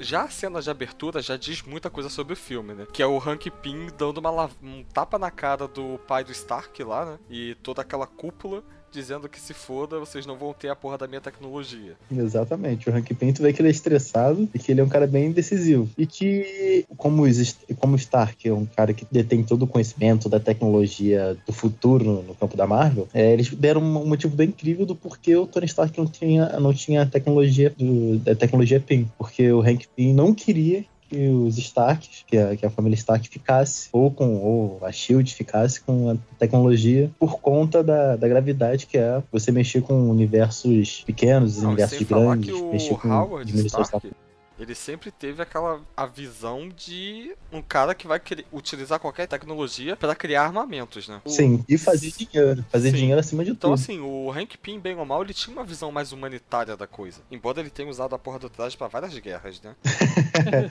Já 0.00 0.24
a 0.24 0.28
cena 0.28 0.60
de 0.60 0.68
abertura 0.70 1.22
já 1.22 1.36
diz 1.36 1.62
muita 1.62 1.88
coisa 1.88 2.09
sobre 2.09 2.32
o 2.32 2.36
filme, 2.36 2.74
né? 2.74 2.86
Que 2.92 3.02
é 3.02 3.06
o 3.06 3.16
Hank 3.18 3.48
Pym 3.50 3.86
dando 3.96 4.18
uma 4.18 4.50
um 4.62 4.82
tapa 4.92 5.18
na 5.18 5.30
cara 5.30 5.68
do 5.68 5.98
pai 6.06 6.24
do 6.24 6.32
Stark 6.32 6.82
lá, 6.82 7.04
né? 7.04 7.18
E 7.30 7.54
toda 7.62 7.80
aquela 7.82 8.06
cúpula 8.06 8.62
dizendo 8.93 9.28
que 9.28 9.40
se 9.40 9.55
foda, 9.55 9.98
vocês 9.98 10.27
não 10.27 10.36
vão 10.36 10.52
ter 10.52 10.69
a 10.69 10.77
porra 10.77 10.98
da 10.98 11.09
minha 11.09 11.20
tecnologia. 11.20 11.94
Exatamente. 12.10 12.89
O 12.89 12.94
Hank 12.94 13.14
Pym, 13.14 13.32
tu 13.32 13.43
vê 13.43 13.52
que 13.52 13.60
ele 13.60 13.69
é 13.69 13.70
estressado 13.70 14.48
e 14.55 14.59
que 14.59 14.70
ele 14.70 14.81
é 14.81 14.85
um 14.85 14.89
cara 14.89 15.06
bem 15.06 15.32
decisivo. 15.32 15.89
E 15.97 16.06
que, 16.06 16.85
como, 16.97 17.24
como 17.78 17.97
Stark 17.97 18.48
é 18.48 18.52
um 18.52 18.66
cara 18.66 18.93
que 18.93 19.06
detém 19.10 19.43
todo 19.43 19.62
o 19.62 19.66
conhecimento 19.66 20.28
da 20.28 20.39
tecnologia 20.39 21.36
do 21.47 21.52
futuro 21.52 22.05
no, 22.05 22.23
no 22.23 22.35
campo 22.35 22.56
da 22.56 22.66
Marvel, 22.66 23.09
é, 23.14 23.32
eles 23.32 23.48
deram 23.51 23.81
um 23.81 24.06
motivo 24.06 24.36
bem 24.36 24.48
incrível 24.48 24.85
do 24.85 24.94
porquê 24.94 25.36
o 25.36 25.47
Tony 25.47 25.66
Stark 25.66 25.97
não 25.98 26.06
tinha, 26.06 26.60
não 26.60 26.74
tinha 26.74 27.02
a 27.02 27.06
tecnologia 27.06 27.73
do, 27.77 28.19
da 28.19 28.35
tecnologia 28.35 28.81
Pym. 28.81 29.10
Porque 29.16 29.51
o 29.51 29.60
Hank 29.60 29.86
Pym 29.97 30.12
não 30.12 30.35
queria 30.35 30.85
que 31.12 31.28
os 31.28 31.59
Starks, 31.59 32.24
que 32.26 32.39
a, 32.39 32.56
que 32.56 32.64
a 32.64 32.70
família 32.70 32.94
Stark 32.94 33.28
ficasse, 33.28 33.89
ou 33.93 34.10
com 34.10 34.36
ou 34.36 34.78
a 34.82 34.90
Shield 34.90 35.34
ficasse 35.34 35.80
com 35.80 36.10
a 36.10 36.16
tecnologia 36.39 37.10
por 37.18 37.39
conta 37.39 37.84
da, 37.84 38.16
da 38.16 38.26
gravidade 38.26 38.86
que 38.86 38.97
é 38.97 39.22
você 39.30 39.52
mexer 39.52 39.82
com 39.82 40.09
universos 40.09 41.02
pequenos, 41.05 41.59
Não, 41.59 41.64
e 41.64 41.66
universos 41.68 42.02
grandes, 42.02 42.60
mexer 42.62 42.94
com 42.97 43.09
Howard 43.09 43.66
Stark, 43.66 44.10
ele 44.62 44.74
sempre 44.74 45.10
teve 45.10 45.43
aquela 45.43 45.80
a 45.97 46.06
visão 46.06 46.68
de 46.68 47.34
um 47.52 47.60
cara 47.62 47.94
que 47.94 48.06
vai 48.06 48.18
querer 48.20 48.47
utilizar 48.52 48.98
qualquer 48.98 49.26
tecnologia 49.26 49.97
pra 49.97 50.14
criar 50.14 50.44
armamentos, 50.44 51.09
né? 51.09 51.20
Sim, 51.26 51.64
e 51.68 51.76
fazer 51.78 52.12
dinheiro, 52.12 52.64
fazer 52.70 52.90
Sim. 52.90 52.97
dinheiro 52.97 53.20
acima 53.20 53.44
de 53.44 53.51
Então, 53.51 53.70
tudo. 53.70 53.80
assim, 53.80 54.01
o 54.01 54.30
Hank 54.30 54.56
Pym, 54.59 54.78
bem 54.78 54.94
ou 54.97 55.05
mal, 55.05 55.22
ele 55.22 55.34
tinha 55.34 55.55
uma 55.55 55.64
visão 55.64 55.90
mais 55.93 56.12
humanitária 56.12 56.76
da 56.76 56.86
coisa. 56.86 57.20
Embora 57.30 57.60
ele 57.60 57.70
tenha 57.70 57.89
usado 57.89 58.14
a 58.14 58.18
porra 58.18 58.39
do 58.39 58.48
traje 58.48 58.76
pra 58.76 58.89
várias 58.89 59.16
guerras, 59.18 59.60
né? 59.60 59.74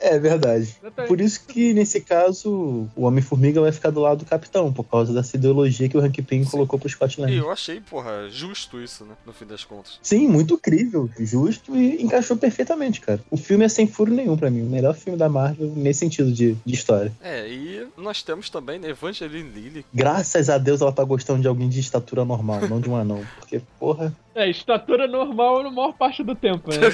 É 0.00 0.18
verdade. 0.18 0.76
Por 1.06 1.20
isso 1.20 1.46
que, 1.46 1.72
nesse 1.72 2.00
caso, 2.00 2.88
o 2.94 3.02
Homem-Formiga 3.04 3.60
vai 3.60 3.72
ficar 3.72 3.90
do 3.90 4.00
lado 4.00 4.18
do 4.18 4.28
Capitão, 4.28 4.72
por 4.72 4.84
causa 4.84 5.14
dessa 5.14 5.36
ideologia 5.36 5.88
que 5.88 5.96
o 5.96 6.00
Hank 6.00 6.20
Pym 6.22 6.44
Sim. 6.44 6.50
colocou 6.50 6.78
pro 6.78 6.88
Scott 6.88 7.18
E 7.18 7.22
Lang. 7.22 7.34
eu 7.34 7.50
achei, 7.50 7.80
porra, 7.80 8.28
justo 8.28 8.82
isso, 8.82 9.04
né? 9.04 9.14
No 9.24 9.32
fim 9.32 9.46
das 9.46 9.64
contas. 9.64 9.98
Sim, 10.02 10.28
muito 10.28 10.58
crível, 10.58 11.08
justo 11.18 11.74
e 11.76 12.02
encaixou 12.02 12.36
perfeitamente, 12.36 13.00
cara. 13.00 13.13
O 13.30 13.36
filme 13.36 13.64
é 13.64 13.68
sem 13.68 13.86
furo 13.86 14.12
nenhum 14.12 14.36
pra 14.36 14.50
mim. 14.50 14.62
O 14.62 14.70
melhor 14.70 14.94
filme 14.94 15.18
da 15.18 15.28
Marvel 15.28 15.72
nesse 15.76 16.00
sentido 16.00 16.32
de, 16.32 16.54
de 16.64 16.74
história. 16.74 17.12
É, 17.22 17.48
e 17.48 17.86
nós 17.96 18.22
temos 18.22 18.50
também 18.50 18.78
né, 18.78 18.90
Evangeline 18.90 19.48
Lilly. 19.48 19.86
Graças 19.92 20.48
a 20.50 20.58
Deus 20.58 20.80
ela 20.80 20.92
tá 20.92 21.04
gostando 21.04 21.40
de 21.40 21.48
alguém 21.48 21.68
de 21.68 21.80
estatura 21.80 22.24
normal, 22.24 22.68
não 22.68 22.80
de 22.80 22.88
um 22.88 22.96
anão. 22.96 23.24
Porque, 23.38 23.60
porra. 23.78 24.14
É, 24.34 24.48
estatura 24.50 25.06
normal 25.06 25.62
na 25.62 25.70
maior 25.70 25.92
parte 25.92 26.22
do 26.22 26.34
tempo, 26.34 26.70
né? 26.70 26.76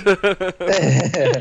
É. 0.60 1.40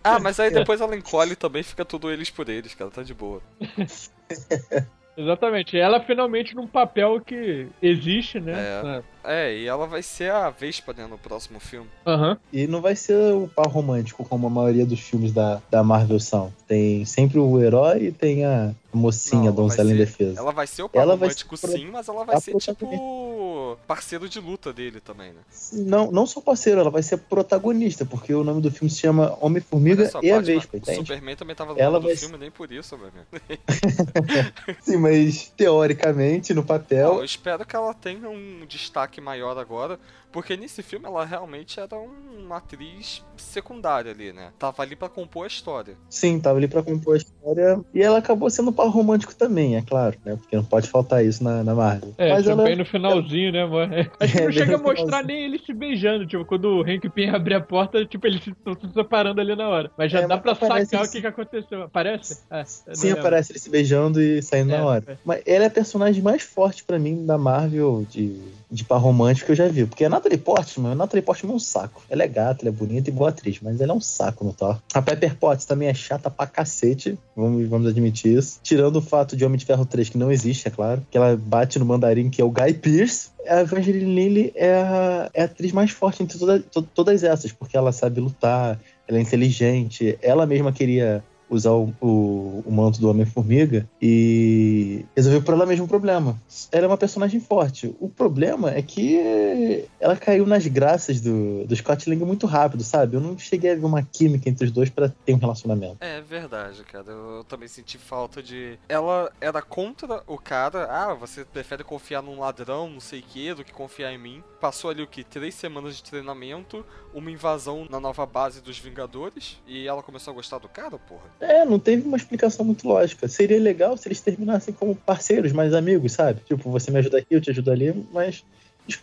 Ah, 0.02 0.18
mas 0.18 0.40
aí 0.40 0.50
depois 0.50 0.80
ela 0.80 0.96
encolhe 0.96 1.36
também, 1.36 1.62
fica 1.62 1.84
tudo 1.84 2.10
eles 2.10 2.30
por 2.30 2.48
eles, 2.48 2.74
cara, 2.74 2.90
tá 2.90 3.02
de 3.02 3.14
boa. 3.14 3.40
Exatamente. 5.16 5.76
Ela 5.76 6.00
finalmente 6.00 6.54
num 6.54 6.66
papel 6.66 7.20
que 7.20 7.66
existe, 7.82 8.40
né? 8.40 8.54
É. 8.56 9.02
É, 9.24 9.54
e 9.56 9.66
ela 9.66 9.86
vai 9.86 10.02
ser 10.02 10.30
a 10.32 10.48
Vespa, 10.50 10.92
né, 10.92 11.06
no 11.06 11.18
próximo 11.18 11.60
filme. 11.60 11.88
Aham. 12.06 12.38
E 12.52 12.66
não 12.66 12.80
vai 12.80 12.96
ser 12.96 13.16
o 13.34 13.48
par 13.48 13.66
romântico 13.66 14.24
como 14.24 14.46
a 14.46 14.50
maioria 14.50 14.86
dos 14.86 15.00
filmes 15.00 15.32
da, 15.32 15.60
da 15.70 15.84
Marvel 15.84 16.18
são. 16.20 16.52
Tem 16.66 17.04
sempre 17.04 17.38
o 17.38 17.62
herói 17.62 18.04
e 18.04 18.12
tem 18.12 18.44
a 18.44 18.72
mocinha, 18.92 19.44
Não, 19.50 19.54
donzela 19.54 19.88
ser- 19.88 19.94
indefesa. 19.94 20.40
Ela 20.40 20.52
vai 20.52 20.66
ser 20.66 20.82
o 20.82 20.88
par 20.88 21.02
Ela 21.02 21.16
vai 21.16 21.28
romântico 21.28 21.58
pro- 21.58 21.70
sim, 21.70 21.86
mas 21.92 22.08
ela 22.08 22.24
vai 22.24 22.36
a 22.36 22.40
ser 22.40 22.54
tipo 22.56 23.78
parceiro 23.86 24.28
de 24.28 24.40
luta 24.40 24.72
dele 24.72 25.00
também, 25.00 25.28
né? 25.32 25.40
Não, 25.72 26.10
não 26.10 26.26
só 26.26 26.40
parceiro, 26.40 26.80
ela 26.80 26.90
vai 26.90 27.02
ser 27.02 27.18
protagonista, 27.18 28.04
porque 28.04 28.32
o 28.34 28.42
nome 28.42 28.60
do 28.60 28.70
filme 28.70 28.90
se 28.90 28.98
chama 29.00 29.36
Homem-Formiga 29.40 30.10
e 30.22 30.30
a 30.32 30.40
Vespa, 30.40 30.76
o 30.76 30.78
entende? 30.78 30.96
Superman 30.98 31.36
também 31.36 31.54
tava 31.54 31.72
no 31.74 31.78
Ela 31.80 31.92
nome 31.92 32.02
do 32.04 32.08
vai 32.08 32.16
filme, 32.16 32.38
nem 32.38 32.50
por 32.50 32.70
isso, 32.72 32.96
meu 32.98 33.08
amigo. 33.08 33.26
Sim, 34.82 34.96
mas 34.98 35.52
teoricamente, 35.56 36.52
no 36.54 36.60
Não, 36.62 36.66
papel, 36.66 37.14
eu 37.18 37.24
espero 37.24 37.64
que 37.64 37.74
ela 37.76 37.92
tenha 37.94 38.28
um 38.28 38.64
destaque 38.68 39.09
maior 39.18 39.56
agora, 39.56 39.98
porque 40.30 40.58
nesse 40.58 40.82
filme 40.82 41.06
ela 41.06 41.24
realmente 41.24 41.80
era 41.80 41.96
um- 41.98 42.44
uma 42.44 42.58
atriz 42.58 43.24
secundária 43.38 44.10
ali, 44.12 44.30
né? 44.32 44.50
Tava 44.58 44.82
ali 44.82 44.94
pra 44.94 45.08
compor 45.08 45.44
a 45.44 45.46
história. 45.46 45.94
sim, 46.10 46.38
tava 46.38 46.58
ali 46.58 46.68
pra 46.68 46.82
compor 46.82 47.14
a 47.14 47.16
história. 47.16 47.80
E 47.94 48.02
ela 48.02 48.18
acabou 48.18 48.50
sendo 48.50 48.70
par 48.72 48.88
romântico 48.88 49.34
também, 49.34 49.76
é 49.76 49.82
claro, 49.82 50.18
né? 50.24 50.36
Porque 50.36 50.54
não 50.56 50.64
pode 50.64 50.88
faltar 50.90 51.24
isso 51.24 51.42
na, 51.42 51.64
na 51.64 51.74
Marvel. 51.74 52.12
É, 52.18 52.30
mas 52.32 52.40
tipo, 52.42 52.50
ela. 52.50 52.64
bem 52.64 52.76
no 52.76 52.84
finalzinho, 52.84 53.52
né, 53.52 53.64
mano? 53.64 53.94
Acho 54.20 54.32
que 54.32 54.38
É, 54.38 54.40
não 54.42 54.46
bem 54.48 54.52
chega 54.58 54.74
a 54.74 54.78
mostrar 54.78 55.24
nem 55.24 55.44
eles 55.44 55.64
se 55.64 55.72
beijando, 55.72 56.26
tipo, 56.26 56.44
quando 56.44 56.64
o 56.66 56.82
Hank 56.82 57.08
Pym 57.08 57.30
abrir 57.30 57.54
a 57.54 57.60
porta, 57.60 58.04
tipo, 58.04 58.26
eles 58.26 58.46
estão 58.46 58.74
se 58.74 58.92
separando 58.92 59.40
ali 59.40 59.56
na 59.56 59.68
hora. 59.68 59.90
Mas 59.96 60.12
já 60.12 60.18
É, 60.20 60.22
dá 60.26 60.34
mas 60.36 60.42
pra 60.42 60.54
sacar 60.54 61.04
o 61.06 61.10
que, 61.10 61.20
que 61.20 61.26
aconteceu. 61.26 61.82
Aparece? 61.84 62.42
É, 62.50 62.58
não 62.88 62.94
Sim, 62.94 63.06
lembro. 63.08 63.20
aparece 63.20 63.52
ele 63.52 63.58
se 63.58 63.70
beijando 63.70 64.20
e 64.20 64.42
saindo 64.42 64.72
É, 64.74 64.76
na 64.78 64.84
hora. 64.84 65.04
é. 65.06 65.16
Mas 65.24 65.42
ela 65.46 65.64
é 65.64 65.66
a 65.68 65.70
personagem 65.70 66.22
mais 66.22 66.42
forte 66.42 66.84
pra 66.84 66.98
mim 66.98 67.24
da 67.24 67.38
Marvel 67.38 68.04
de, 68.10 68.40
de 68.70 68.84
par 68.84 68.98
romântico 69.00 69.46
que 69.46 69.52
eu 69.52 69.56
já 69.56 69.66
vi. 69.68 69.84
Porque 69.86 70.04
a 70.04 70.08
Natalie 70.08 70.38
Portman, 70.38 70.92
a 70.92 70.94
Natalie 70.94 71.22
Portman 71.24 71.52
é 71.52 71.56
um 71.56 71.58
saco. 71.58 72.02
Ela 72.08 72.22
é 72.22 72.28
gata, 72.28 72.62
ela 72.64 72.68
é 72.68 72.72
bonita 72.78 73.10
e 73.10 73.12
boa 73.12 73.30
atriz, 73.30 73.58
mas 73.60 73.80
ela 73.80 73.92
é 73.92 73.94
um 73.94 74.00
saco 74.00 74.44
no 74.44 74.52
Thor. 74.52 74.78
A 74.94 75.02
Pepper 75.02 75.34
Potts 75.36 75.64
também 75.64 75.88
é 75.88 75.94
chata 75.94 76.30
pra 76.30 76.46
cacete, 76.46 77.18
vamos, 77.34 77.68
vamos 77.68 77.88
admitir 77.88 78.38
isso. 78.38 78.60
Tirando 78.62 78.96
o 78.96 79.02
fato 79.02 79.36
de 79.36 79.44
Homem 79.44 79.58
de 79.58 79.64
Ferro 79.64 79.84
3, 79.84 80.10
que 80.10 80.18
não 80.18 80.30
existe, 80.30 80.68
é 80.68 80.70
claro, 80.70 81.04
que 81.10 81.16
ela 81.18 81.36
bate 81.36 81.78
no 81.78 81.84
mandarim, 81.84 82.30
que 82.30 82.40
é 82.40 82.44
o 82.44 82.50
Guy 82.50 82.74
Pearce. 82.74 83.30
A 83.48 83.60
Evangeline 83.62 84.14
Lilly 84.14 84.52
é 84.54 84.74
a, 84.74 85.30
é 85.32 85.42
a 85.42 85.44
atriz 85.46 85.72
mais 85.72 85.90
forte 85.90 86.22
entre 86.22 86.38
toda- 86.38 86.60
to- 86.60 86.82
todas 86.82 87.24
essas, 87.24 87.50
porque 87.52 87.76
ela 87.76 87.90
sabe 87.90 88.20
lutar, 88.20 88.78
ela 89.08 89.18
é 89.18 89.20
inteligente, 89.22 90.18
ela 90.22 90.46
mesma 90.46 90.72
queria 90.72 91.24
usar 91.50 91.72
o, 91.72 91.92
o, 92.00 92.62
o 92.64 92.72
manto 92.72 93.00
do 93.00 93.10
Homem-Formiga 93.10 93.88
e 94.00 95.04
resolveu 95.14 95.42
por 95.42 95.54
ela 95.54 95.66
mesmo 95.66 95.84
o 95.84 95.88
problema. 95.88 96.40
Ela 96.70 96.84
é 96.84 96.88
uma 96.88 96.96
personagem 96.96 97.40
forte. 97.40 97.94
O 97.98 98.08
problema 98.08 98.70
é 98.70 98.80
que 98.80 99.88
ela 99.98 100.16
caiu 100.16 100.46
nas 100.46 100.66
graças 100.66 101.20
do, 101.20 101.66
do 101.66 101.76
Scott 101.76 102.08
Lang 102.08 102.24
muito 102.24 102.46
rápido, 102.46 102.84
sabe? 102.84 103.16
Eu 103.16 103.20
não 103.20 103.36
cheguei 103.36 103.72
a 103.72 103.74
ver 103.74 103.84
uma 103.84 104.02
química 104.02 104.48
entre 104.48 104.66
os 104.66 104.70
dois 104.70 104.88
pra 104.88 105.08
ter 105.08 105.34
um 105.34 105.38
relacionamento. 105.38 105.96
É 106.00 106.20
verdade, 106.20 106.82
cara. 106.84 107.10
Eu, 107.10 107.36
eu 107.36 107.44
também 107.44 107.68
senti 107.68 107.98
falta 107.98 108.42
de. 108.42 108.78
Ela 108.88 109.32
era 109.40 109.60
contra 109.60 110.22
o 110.26 110.38
cara. 110.38 110.86
Ah, 110.90 111.14
você 111.14 111.44
prefere 111.44 111.82
confiar 111.82 112.22
num 112.22 112.38
ladrão, 112.38 112.88
não 112.88 113.00
sei 113.00 113.20
o 113.20 113.22
que, 113.22 113.54
do 113.54 113.64
que 113.64 113.72
confiar 113.72 114.12
em 114.12 114.18
mim. 114.18 114.42
Passou 114.60 114.90
ali 114.90 115.02
o 115.02 115.06
que? 115.06 115.24
Três 115.24 115.54
semanas 115.54 115.96
de 115.96 116.02
treinamento, 116.02 116.84
uma 117.12 117.30
invasão 117.30 117.86
na 117.90 117.98
nova 117.98 118.24
base 118.24 118.60
dos 118.60 118.78
Vingadores. 118.78 119.60
E 119.66 119.86
ela 119.86 120.02
começou 120.02 120.32
a 120.32 120.34
gostar 120.34 120.58
do 120.58 120.68
cara, 120.68 120.98
porra. 120.98 121.24
É, 121.40 121.64
não 121.64 121.78
teve 121.78 122.06
uma 122.06 122.16
explicação 122.16 122.64
muito 122.64 122.86
lógica. 122.86 123.26
Seria 123.26 123.58
legal 123.58 123.96
se 123.96 124.06
eles 124.08 124.20
terminassem 124.20 124.74
como 124.74 124.94
parceiros, 124.94 125.52
mais 125.52 125.72
amigos, 125.72 126.12
sabe? 126.12 126.40
Tipo, 126.46 126.70
você 126.70 126.90
me 126.90 126.98
ajuda 126.98 127.18
aqui, 127.18 127.34
eu 127.34 127.40
te 127.40 127.50
ajudo 127.50 127.70
ali, 127.70 127.94
mas 128.12 128.44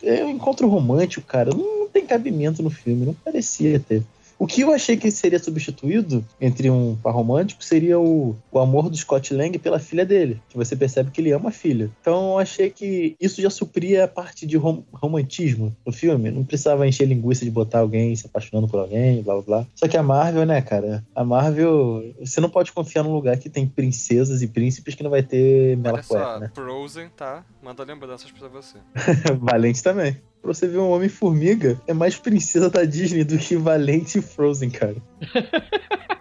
é 0.04 0.24
um 0.24 0.30
encontro 0.30 0.68
romântico, 0.68 1.26
cara, 1.26 1.50
não, 1.52 1.80
não 1.80 1.88
tem 1.88 2.06
cabimento 2.06 2.62
no 2.62 2.70
filme, 2.70 3.06
não 3.06 3.14
parecia 3.14 3.80
ter. 3.80 4.04
O 4.40 4.46
que 4.46 4.62
eu 4.62 4.72
achei 4.72 4.96
que 4.96 5.10
seria 5.10 5.40
substituído 5.40 6.24
entre 6.40 6.70
um 6.70 6.96
par 6.96 7.12
romântico 7.14 7.64
seria 7.64 8.00
o, 8.00 8.36
o 8.52 8.60
amor 8.60 8.90
do 8.90 8.96
Scott 8.96 9.34
Lang 9.34 9.58
pela 9.58 9.80
filha 9.80 10.06
dele, 10.06 10.42
que 10.50 10.56
você 10.58 10.76
percebe 10.76 11.10
que 11.12 11.20
ele 11.22 11.32
ama 11.32 11.50
a 11.50 11.52
filha. 11.52 11.90
Então 12.02 12.32
eu 12.34 12.40
achei 12.40 12.70
que 12.70 13.16
isso 13.20 13.42
já 13.42 13.50
supria 13.50 14.04
a 14.04 14.08
parte 14.08 14.46
de 14.46 14.56
rom- 14.56 14.84
romantismo 14.94 15.76
no 15.86 15.92
filme. 15.92 16.30
Não 16.30 16.44
precisava 16.44 16.88
encher 16.88 17.08
linguiça 17.08 17.44
de 17.44 17.52
botar 17.52 17.80
alguém 17.80 18.16
se 18.16 18.28
apaixonando 18.28 18.68
por 18.68 18.80
alguém, 18.80 19.24
blá 19.24 19.34
blá 19.36 19.44
blá. 19.44 19.68
Só 19.76 19.88
que 19.88 19.98
a 19.98 20.04
Marvel, 20.04 20.46
né, 20.46 20.62
cara? 20.62 21.04
A 21.16 21.24
Marvel, 21.24 22.14
você 22.20 22.40
não 22.40 22.50
pode 22.50 22.72
confiar 22.72 23.04
num 23.04 23.14
lugar 23.14 23.38
que 23.38 23.50
tem 23.50 23.68
princesas 23.68 24.42
e 24.42 24.48
príncipes 24.48 24.94
que 24.96 25.04
não 25.04 25.10
vai 25.10 25.24
ter 25.24 25.76
mela 25.78 26.02
cueca, 26.04 26.40
né? 26.40 26.52
Frozen, 26.54 27.10
tá? 27.16 27.44
Manda 27.64 27.84
lembranças 27.84 28.32
pra 28.32 28.48
você. 28.48 28.78
Valente 29.40 29.82
também. 29.82 30.18
Pra 30.42 30.54
você 30.54 30.68
ver 30.68 30.78
um 30.78 30.92
Homem-Formiga, 30.92 31.80
é 31.88 31.94
mais 31.94 32.18
princesa 32.18 32.70
da 32.70 32.86
Disney 32.86 33.24
do 33.24 33.38
que 33.38 33.56
Valente 33.58 34.20
e 34.20 34.22
Frozen, 34.22 34.70
cara. 34.70 34.96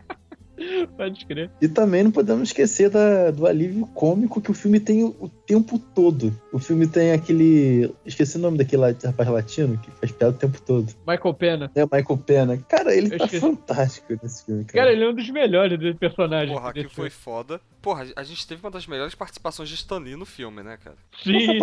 Pode 0.96 1.24
crer. 1.26 1.50
E 1.60 1.68
também 1.68 2.02
não 2.02 2.10
podemos 2.10 2.48
esquecer 2.48 2.90
da- 2.90 3.30
do 3.30 3.46
alívio 3.46 3.86
cômico 3.94 4.40
que 4.40 4.50
o 4.50 4.54
filme 4.54 4.78
tem 4.80 5.04
o, 5.04 5.14
o 5.20 5.28
tempo 5.28 5.78
todo. 5.78 6.32
O 6.52 6.58
filme 6.58 6.86
tem 6.86 7.12
aquele. 7.12 7.92
Esqueci 8.04 8.36
o 8.36 8.40
nome 8.40 8.58
daquele 8.58 8.82
rapaz 9.04 9.28
latino 9.28 9.78
que 9.78 9.90
faz 9.92 10.10
piada 10.12 10.34
o 10.34 10.38
tempo 10.38 10.60
todo. 10.62 10.92
Michael 11.06 11.34
Pena. 11.34 11.70
É 11.74 11.82
Michael 11.84 12.18
Pena. 12.24 12.56
Cara, 12.68 12.94
ele 12.94 13.06
Eu 13.14 13.18
tá 13.18 13.24
esqueci. 13.26 13.40
fantástico 13.40 14.18
nesse 14.22 14.44
filme, 14.44 14.64
cara. 14.64 14.78
Cara, 14.84 14.92
ele 14.92 15.04
é 15.04 15.08
um 15.08 15.14
dos 15.14 15.28
melhores 15.30 15.78
dos 15.78 15.94
personagens. 15.96 16.52
Porra, 16.52 16.72
desse 16.72 16.88
foi 16.94 17.10
filme. 17.10 17.10
foda. 17.10 17.60
Porra, 17.82 18.04
a 18.16 18.22
gente 18.24 18.44
teve 18.46 18.60
uma 18.64 18.70
das 18.70 18.86
melhores 18.86 19.14
participações 19.14 19.68
de 19.68 19.76
Stan 19.76 19.98
Lee 19.98 20.16
no 20.16 20.26
filme, 20.26 20.60
né, 20.62 20.76
cara? 20.82 20.96
Sim, 21.22 21.58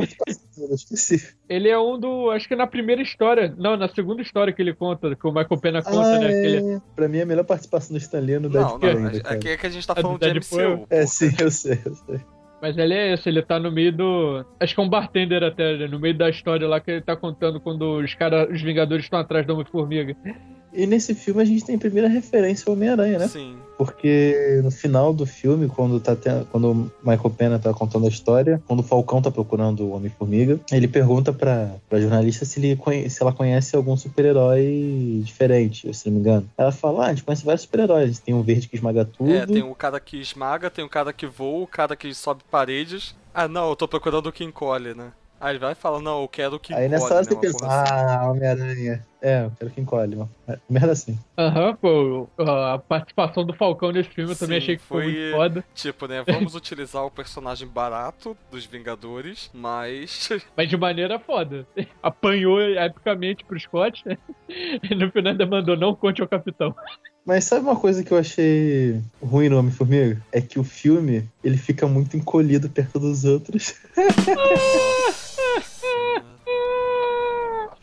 ele 1.50 1.70
é 1.70 1.78
um 1.78 2.00
do. 2.00 2.30
Acho 2.32 2.48
que 2.48 2.56
na 2.56 2.68
primeira 2.68 3.02
história. 3.02 3.54
Não, 3.58 3.76
na 3.76 3.88
segunda 3.90 4.22
história 4.22 4.54
que 4.54 4.62
ele 4.62 4.74
conta, 4.74 5.16
que 5.16 5.28
o 5.28 5.32
Michael 5.32 5.60
Pena 5.60 5.82
conta, 5.84 6.16
Ah, 6.16 6.20
né? 6.20 6.28
que 6.30 6.34
ele- 6.48 6.74
é. 6.76 6.82
Pra 6.96 7.08
mim, 7.08 7.22
a 7.22 7.26
melhor 7.26 7.44
participação 7.44 7.96
do 7.96 7.98
Stan 8.00 8.20
Lee 8.20 8.36
é 8.36 8.40
no 8.40 8.50
Não, 8.50 8.80
Deadpool 8.80 9.02
não, 9.02 9.03
ainda, 9.08 9.22
cara. 9.22 9.36
aqui 9.36 9.50
é 9.50 9.58
que 9.58 9.68
a 9.68 9.70
gente 9.70 9.86
tá 9.86 9.96
falando 9.96 10.20
de 10.20 10.32
Deadpool, 10.32 10.78
MCU. 10.78 10.88
É, 10.90 11.06
sim, 11.06 11.32
eu 11.40 11.52
sei, 11.52 11.80
eu 11.86 11.96
sei. 11.96 12.22
Mas 12.62 12.78
ele 12.78 12.94
é 12.94 13.14
esse, 13.14 13.28
ele 13.28 13.42
tá 13.42 13.60
no 13.60 13.70
meio 13.70 13.92
do. 13.92 14.46
Acho 14.58 14.74
que 14.74 14.80
é 14.80 14.84
um 14.84 14.90
bartender 14.90 15.44
até, 15.44 15.78
né, 15.78 15.88
no 15.88 16.00
meio 16.00 16.18
da 16.18 16.30
história 16.30 16.66
lá 16.66 16.80
que 16.80 16.92
ele 16.92 17.02
tá 17.02 17.14
contando 17.14 17.60
quando 17.60 17.98
os 17.98 18.14
caras, 18.16 18.50
os 18.50 18.62
Vingadores 18.62 19.04
estão 19.04 19.20
atrás 19.20 19.46
do 19.46 19.54
Homem-Formiga. 19.54 20.16
E 20.74 20.88
nesse 20.88 21.14
filme 21.14 21.42
a 21.42 21.46
gente 21.46 21.64
tem 21.64 21.76
a 21.76 21.80
primeira 21.80 22.08
referência 22.08 22.64
ao 22.68 22.74
Homem-Aranha, 22.74 23.20
né? 23.20 23.28
Sim. 23.28 23.56
Porque 23.78 24.60
no 24.64 24.72
final 24.72 25.14
do 25.14 25.26
filme, 25.26 25.68
quando, 25.68 26.00
tá 26.00 26.16
ten- 26.16 26.46
quando 26.52 26.72
o 26.72 26.92
Michael 27.04 27.30
Pena 27.32 27.60
tá 27.60 27.74
contando 27.74 28.06
a 28.06 28.10
história, 28.10 28.62
quando 28.68 28.80
o 28.80 28.84
Falcão 28.84 29.22
tá 29.22 29.30
procurando 29.30 29.84
o 29.84 29.92
Homem-Formiga, 29.96 30.60
ele 30.72 30.88
pergunta 30.88 31.32
pra, 31.34 31.76
pra 31.90 32.00
jornalista 32.00 32.46
se, 32.46 32.60
ele 32.60 32.76
conhe- 32.76 33.10
se 33.10 33.22
ela 33.22 33.32
conhece 33.34 33.76
algum 33.76 33.96
super-herói 33.98 35.22
diferente, 35.24 35.92
se 35.94 36.08
não 36.08 36.14
me 36.16 36.20
engano. 36.22 36.50
Ela 36.58 36.72
fala, 36.72 37.06
ah, 37.06 37.08
a 37.08 37.10
gente 37.10 37.24
conhece 37.24 37.46
vários 37.46 37.62
super-heróis. 37.64 38.20
Tem 38.20 38.34
um 38.34 38.42
verde 38.42 38.68
que 38.68 38.76
esmaga 38.76 39.06
tudo. 39.06 39.32
É, 39.32 39.46
tem 39.46 39.64
o 39.64 39.76
cara 39.76 40.00
que 40.00 40.18
esmaga, 40.20 40.70
tem 40.70 40.84
o 40.84 40.90
cara 40.90 41.12
que 41.14 41.26
voa, 41.26 41.64
o 41.64 41.68
cara 41.68 41.96
que 41.96 42.14
sobe 42.14 42.42
paredes. 42.50 43.16
Ah, 43.34 43.48
não, 43.48 43.70
eu 43.70 43.76
tô 43.76 43.88
procurando 43.88 44.28
o 44.28 44.32
que 44.32 44.44
encolhe, 44.44 44.94
né? 44.94 45.12
Aí 45.44 45.52
ele 45.52 45.60
vai 45.60 45.74
e 45.74 45.76
fala, 45.76 46.00
não, 46.02 46.22
eu 46.22 46.28
quero 46.30 46.58
que 46.58 46.74
Aí 46.74 46.86
encolhe, 46.86 47.02
nessa 47.02 47.06
hora 47.16 47.16
né? 47.16 47.24
você 47.26 47.34
uma 47.34 47.42
pensa, 47.42 47.58
porra 47.60 47.74
assim. 47.84 47.94
ah, 48.16 48.30
Homem-Aranha. 48.32 49.06
É, 49.22 49.44
eu 49.44 49.52
quero 49.60 49.72
que 49.72 49.82
encolhe. 49.82 50.16
mano. 50.16 50.30
É, 50.48 50.58
Merda 50.70 50.94
assim. 50.94 51.20
Aham, 51.38 51.76
pô, 51.76 52.30
a 52.42 52.80
participação 52.80 53.46
do 53.46 53.54
Falcão 53.54 53.92
nesse 53.92 54.10
filme 54.10 54.32
eu 54.32 54.36
também 54.38 54.60
Sim, 54.62 54.64
achei 54.64 54.78
que 54.78 54.84
foi, 54.84 55.04
foi- 55.04 55.12
muito 55.14 55.36
foda. 55.36 55.66
Tipo, 55.76 56.08
né, 56.08 56.24
vamos 56.26 56.56
utilizar 56.56 57.06
o 57.06 57.12
personagem 57.12 57.68
barato 57.68 58.38
dos 58.50 58.66
Vingadores, 58.66 59.50
mas... 59.54 60.30
Mas 60.56 60.70
de 60.70 60.78
maneira 60.78 61.20
foda. 61.20 61.68
Apanhou 62.02 62.62
epicamente 62.62 63.44
pro 63.44 63.60
Scott, 63.60 64.02
né? 64.06 64.18
E 64.90 64.96
no 64.96 65.12
final 65.12 65.32
ainda 65.34 65.46
mandou, 65.46 65.76
não 65.76 65.94
conte 65.94 66.22
ao 66.22 66.28
capitão. 66.28 66.74
Mas 67.26 67.44
sabe 67.46 67.66
uma 67.66 67.76
coisa 67.76 68.02
que 68.04 68.12
eu 68.14 68.18
achei 68.18 69.02
ruim 69.22 69.50
no 69.50 69.58
Homem-Formiga? 69.58 70.22
É 70.32 70.40
que 70.42 70.60
o 70.60 70.64
filme, 70.64 71.28
ele 71.44 71.58
fica 71.58 71.86
muito 71.88 72.16
encolhido 72.16 72.70
perto 72.70 72.98
dos 73.00 73.26
outros. 73.26 73.76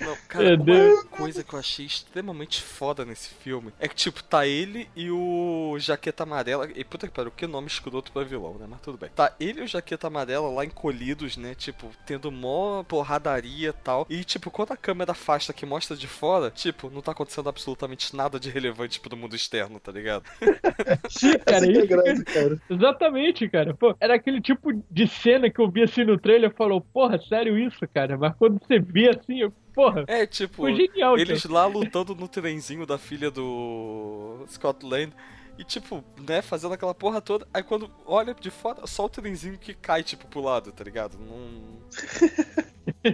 Não, 0.00 0.16
Cara, 0.40 0.72
É, 0.72 0.92
uma 0.94 1.04
coisa 1.04 1.44
que 1.44 1.52
eu 1.54 1.58
achei 1.58 1.86
extremamente 1.86 2.62
foda 2.62 3.04
nesse 3.04 3.28
filme 3.34 3.72
é 3.78 3.88
que, 3.88 3.94
tipo, 3.94 4.22
tá 4.22 4.46
ele 4.46 4.88
e 4.96 5.10
o 5.10 5.76
Jaqueta 5.78 6.22
Amarela. 6.22 6.68
E 6.74 6.84
puta 6.84 7.06
que 7.06 7.12
pariu, 7.14 7.30
que 7.30 7.46
nome 7.46 7.66
escroto 7.68 8.10
pra 8.12 8.22
vilão, 8.24 8.54
né? 8.54 8.66
Mas 8.68 8.80
tudo 8.80 8.98
bem. 8.98 9.10
Tá 9.14 9.32
ele 9.38 9.60
e 9.60 9.64
o 9.64 9.66
Jaqueta 9.66 10.06
Amarela 10.06 10.48
lá 10.48 10.64
encolhidos, 10.64 11.36
né? 11.36 11.54
Tipo, 11.54 11.90
tendo 12.06 12.30
mó 12.30 12.82
porradaria 12.84 13.70
e 13.70 13.72
tal. 13.72 14.06
E, 14.08 14.24
tipo, 14.24 14.50
quando 14.50 14.72
a 14.72 14.76
câmera 14.76 15.12
afasta 15.12 15.52
que 15.52 15.66
mostra 15.66 15.96
de 15.96 16.06
fora, 16.06 16.50
tipo, 16.50 16.90
não 16.90 17.00
tá 17.02 17.12
acontecendo 17.12 17.48
absolutamente 17.48 18.14
nada 18.16 18.38
de 18.40 18.50
relevante 18.50 19.00
pro 19.00 19.16
mundo 19.16 19.34
externo, 19.36 19.78
tá 19.80 19.92
ligado? 19.92 20.24
Cara, 21.44 21.66
é 21.66 21.70
isso 21.72 21.80
que- 21.82 21.86
graça, 21.86 22.24
cara. 22.24 22.60
Exatamente, 22.70 23.48
cara. 23.48 23.74
Pô, 23.74 23.94
era 24.00 24.14
aquele 24.14 24.40
tipo 24.40 24.70
de 24.90 25.06
cena 25.06 25.50
que 25.50 25.60
eu 25.60 25.70
vi 25.70 25.82
assim 25.82 26.04
no 26.04 26.18
trailer 26.18 26.50
e 26.50 26.54
falou, 26.56 26.80
porra, 26.80 27.18
sério 27.20 27.58
isso, 27.58 27.86
cara? 27.92 28.16
Mas 28.16 28.34
quando 28.36 28.58
você 28.64 28.78
vê 28.78 29.08
assim, 29.10 29.40
eu, 29.40 29.52
porra, 29.74 30.04
É, 30.06 30.26
tipo, 30.26 30.56
foi 30.56 30.74
genial, 30.74 31.18
eles 31.18 31.42
cara. 31.42 31.54
lá 31.54 31.66
lutando 31.66 32.14
no 32.14 32.28
trenzinho 32.28 32.86
da 32.86 32.98
filha 32.98 33.30
do 33.30 34.44
Scott 34.48 34.84
Lang. 34.86 35.12
E, 35.58 35.64
tipo, 35.64 36.02
né, 36.18 36.40
fazendo 36.40 36.72
aquela 36.72 36.94
porra 36.94 37.20
toda. 37.20 37.46
Aí 37.52 37.62
quando 37.62 37.90
olha 38.06 38.34
de 38.34 38.50
fora, 38.50 38.86
só 38.86 39.04
o 39.04 39.08
trenzinho 39.10 39.58
que 39.58 39.74
cai, 39.74 40.02
tipo, 40.02 40.26
pro 40.26 40.40
lado, 40.40 40.72
tá 40.72 40.82
ligado? 40.82 41.18
Não. 41.18 41.80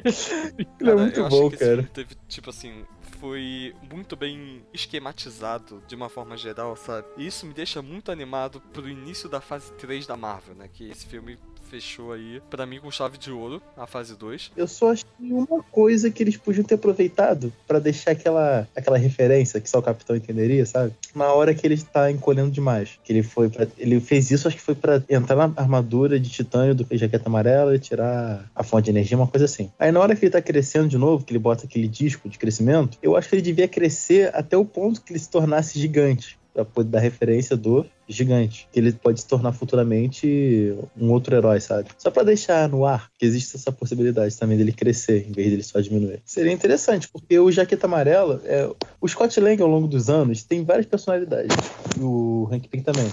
Ele 0.80 0.90
é 0.90 0.94
muito 0.94 1.20
eu 1.20 1.28
bom, 1.28 1.48
que 1.48 1.56
esse 1.56 1.64
cara. 1.64 1.82
filme 1.82 1.88
teve, 1.88 2.14
tipo 2.28 2.50
assim, 2.50 2.84
foi 3.20 3.74
muito 3.90 4.16
bem 4.16 4.64
esquematizado 4.72 5.82
de 5.86 5.94
uma 5.94 6.08
forma 6.08 6.36
geral, 6.36 6.76
sabe? 6.76 7.06
E 7.16 7.26
isso 7.26 7.46
me 7.46 7.52
deixa 7.54 7.82
muito 7.82 8.10
animado 8.12 8.60
pro 8.72 8.88
início 8.88 9.28
da 9.28 9.40
fase 9.40 9.72
3 9.74 10.06
da 10.06 10.16
Marvel, 10.16 10.54
né? 10.54 10.68
Que 10.72 10.88
esse 10.90 11.06
filme 11.06 11.38
fechou 11.66 12.12
aí, 12.12 12.40
pra 12.48 12.64
mim, 12.64 12.80
com 12.80 12.90
chave 12.90 13.18
de 13.18 13.30
ouro, 13.30 13.60
a 13.76 13.86
fase 13.86 14.14
2. 14.16 14.52
Eu 14.56 14.66
só 14.66 14.92
achei 14.92 15.06
uma 15.20 15.62
coisa 15.64 16.10
que 16.10 16.22
eles 16.22 16.36
podiam 16.36 16.64
ter 16.64 16.76
aproveitado 16.76 17.52
pra 17.66 17.78
deixar 17.78 18.12
aquela, 18.12 18.66
aquela 18.74 18.96
referência 18.96 19.60
que 19.60 19.68
só 19.68 19.78
o 19.78 19.82
capitão 19.82 20.16
entenderia, 20.16 20.64
sabe? 20.64 20.92
Na 21.14 21.32
hora 21.32 21.54
que 21.54 21.66
ele 21.66 21.74
está 21.74 22.10
encolhendo 22.10 22.50
demais. 22.50 22.98
Que 23.02 23.12
ele 23.12 23.22
foi 23.22 23.48
pra, 23.48 23.66
Ele 23.76 24.00
fez 24.00 24.30
isso, 24.30 24.46
acho 24.48 24.56
que 24.56 24.62
foi 24.62 24.74
pra 24.74 25.02
entrar 25.08 25.36
na 25.36 25.52
armadura 25.56 26.18
de 26.18 26.30
titânio 26.30 26.74
do 26.74 26.86
jaqueta 26.92 27.28
amarela 27.28 27.74
e 27.74 27.78
tirar 27.78 28.48
a 28.54 28.62
fonte 28.62 28.84
de 28.84 28.90
energia, 28.90 29.16
uma 29.16 29.26
coisa 29.26 29.44
assim. 29.44 29.70
Aí 29.78 29.90
na 29.90 30.00
hora 30.00 30.14
que 30.14 30.24
ele 30.24 30.32
tá 30.32 30.40
crescendo 30.40 30.88
de 30.88 30.98
novo, 30.98 31.24
que 31.24 31.32
ele 31.32 31.38
bota 31.38 31.66
aquele 31.66 31.88
disco 31.88 32.28
de 32.28 32.38
crescimento, 32.38 32.98
eu 33.02 33.16
acho 33.16 33.28
que 33.28 33.34
ele 33.34 33.42
devia 33.42 33.68
crescer 33.68 34.30
até 34.34 34.56
o 34.56 34.64
ponto 34.64 35.02
que 35.02 35.12
ele 35.12 35.18
se 35.18 35.30
tornasse 35.30 35.78
gigante. 35.78 36.38
Pra 36.56 36.64
poder 36.64 36.88
dar 36.88 37.00
referência 37.00 37.54
do 37.54 37.84
gigante. 38.08 38.66
Que 38.72 38.80
ele 38.80 38.90
pode 38.90 39.20
se 39.20 39.26
tornar 39.26 39.52
futuramente 39.52 40.74
um 40.98 41.10
outro 41.10 41.36
herói, 41.36 41.60
sabe? 41.60 41.90
Só 41.98 42.10
pra 42.10 42.22
deixar 42.22 42.66
no 42.66 42.86
ar 42.86 43.10
que 43.18 43.26
existe 43.26 43.56
essa 43.56 43.70
possibilidade 43.70 44.34
também 44.38 44.56
dele 44.56 44.72
crescer, 44.72 45.26
em 45.28 45.32
vez 45.32 45.50
dele 45.50 45.62
só 45.62 45.78
diminuir. 45.80 46.22
Seria 46.24 46.50
interessante, 46.50 47.10
porque 47.10 47.38
o 47.38 47.52
Jaqueta 47.52 47.86
Amarela, 47.86 48.40
é... 48.46 48.70
o 48.98 49.06
Scott 49.06 49.38
Lang 49.38 49.60
ao 49.60 49.68
longo 49.68 49.86
dos 49.86 50.08
anos 50.08 50.44
tem 50.44 50.64
várias 50.64 50.86
personalidades. 50.86 51.54
E 51.94 52.00
o 52.00 52.48
Hank 52.50 52.68
Pym 52.70 52.80
também. 52.80 53.12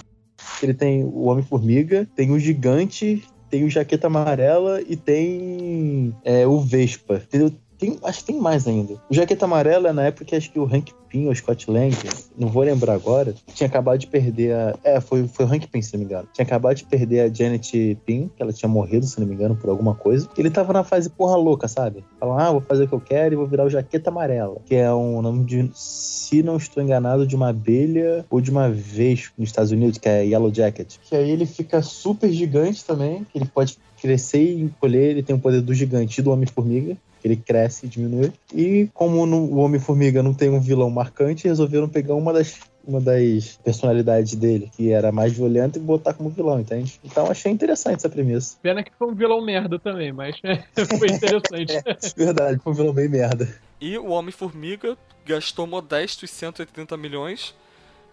Ele 0.61 0.73
tem 0.73 1.03
o 1.03 1.23
Homem-Formiga, 1.23 2.07
tem 2.15 2.31
o 2.31 2.39
Gigante, 2.39 3.25
tem 3.49 3.65
o 3.65 3.69
Jaqueta 3.69 4.07
Amarela 4.07 4.81
e 4.87 4.95
tem 4.95 6.15
é, 6.23 6.47
o 6.47 6.61
Vespa. 6.61 7.15
Entendeu? 7.15 7.51
Tem, 7.77 7.97
acho 8.03 8.19
que 8.19 8.25
tem 8.25 8.39
mais 8.39 8.67
ainda. 8.67 8.93
O 9.09 9.13
Jaqueta 9.13 9.45
Amarela 9.45 9.89
é 9.89 9.93
na 9.93 10.03
época 10.03 10.25
que 10.25 10.35
acho 10.35 10.51
que 10.51 10.59
o 10.59 10.65
Hank 10.65 10.93
Pym 11.13 11.27
ou 11.27 11.35
Scott 11.35 11.69
Lang, 11.69 11.95
não 12.37 12.47
vou 12.47 12.63
lembrar 12.63 12.93
agora, 12.93 13.35
tinha 13.53 13.67
acabado 13.67 13.99
de 13.99 14.07
perder 14.07 14.55
a. 14.55 14.75
É, 14.83 14.99
foi, 14.99 15.27
foi 15.27 15.45
o 15.45 15.47
Hank 15.47 15.67
Pym, 15.67 15.81
se 15.81 15.93
não 15.93 15.99
me 15.99 16.05
engano. 16.05 16.27
Tinha 16.33 16.43
acabado 16.43 16.75
de 16.75 16.85
perder 16.85 17.19
a 17.19 17.33
Janet 17.33 17.97
Pym, 18.03 18.31
que 18.35 18.41
ela 18.41 18.51
tinha 18.51 18.67
morrido, 18.67 19.05
se 19.05 19.19
não 19.19 19.27
me 19.27 19.35
engano, 19.35 19.55
por 19.55 19.69
alguma 19.69 19.93
coisa. 19.93 20.27
Ele 20.35 20.49
tava 20.49 20.73
na 20.73 20.83
fase 20.83 21.11
porra 21.11 21.37
louca, 21.37 21.67
sabe? 21.67 22.03
Falando, 22.19 22.39
ah, 22.39 22.51
vou 22.51 22.61
fazer 22.61 22.85
o 22.85 22.87
que 22.87 22.95
eu 22.95 22.99
quero 22.99 23.35
e 23.35 23.37
vou 23.37 23.45
virar 23.45 23.65
o 23.65 23.69
Jaqueta 23.69 24.09
Amarela, 24.09 24.57
que 24.65 24.75
é 24.75 24.91
um 24.91 25.21
nome 25.21 25.45
de, 25.45 25.69
se 25.75 26.41
não 26.41 26.57
estou 26.57 26.81
enganado, 26.81 27.27
de 27.27 27.35
uma 27.35 27.49
abelha 27.49 28.25
ou 28.29 28.41
de 28.41 28.49
uma 28.49 28.69
vez 28.69 29.31
nos 29.37 29.49
Estados 29.49 29.71
Unidos, 29.71 29.99
que 29.99 30.09
é 30.09 30.25
Yellow 30.25 30.53
Jacket. 30.53 30.95
Que 31.03 31.15
aí 31.15 31.29
ele 31.29 31.45
fica 31.45 31.81
super 31.83 32.31
gigante 32.31 32.83
também, 32.83 33.23
que 33.25 33.37
ele 33.37 33.45
pode 33.45 33.77
crescer 34.01 34.43
e 34.43 34.61
encolher, 34.61 35.11
ele 35.11 35.23
tem 35.23 35.35
o 35.35 35.39
poder 35.39 35.61
do 35.61 35.73
gigante 35.73 36.19
e 36.19 36.23
do 36.23 36.31
Homem-Formiga 36.31 36.97
ele 37.23 37.35
cresce 37.37 37.85
e 37.85 37.89
diminui. 37.89 38.31
E 38.53 38.89
como 38.93 39.25
no- 39.25 39.45
o 39.45 39.57
Homem-Formiga 39.57 40.21
não 40.21 40.33
tem 40.33 40.49
um 40.49 40.59
vilão 40.59 40.89
marcante, 40.89 41.47
resolveram 41.47 41.87
pegar 41.87 42.15
uma 42.15 42.33
das, 42.33 42.59
uma 42.85 42.99
das 42.99 43.59
personalidades 43.63 44.35
dele, 44.35 44.69
que 44.75 44.91
era 44.91 45.11
mais 45.11 45.33
violenta, 45.33 45.77
e 45.77 45.81
botar 45.81 46.13
como 46.13 46.29
vilão, 46.29 46.59
entende? 46.59 46.99
Então 47.03 47.29
achei 47.31 47.51
interessante 47.51 47.95
essa 47.97 48.09
premissa. 48.09 48.57
Pena 48.61 48.83
que 48.83 48.91
foi 48.97 49.07
um 49.07 49.15
vilão 49.15 49.41
merda 49.43 49.79
também, 49.79 50.11
mas 50.11 50.35
foi 50.99 51.07
interessante. 51.09 51.73
Verdade, 52.15 52.59
foi 52.63 52.73
um 52.73 52.75
vilão 52.75 52.93
bem 52.93 53.07
merda. 53.07 53.47
E 53.79 53.97
o 53.97 54.07
Homem-Formiga 54.09 54.97
gastou 55.25 55.65
modestos 55.67 56.29
180 56.31 56.95
milhões 56.97 57.55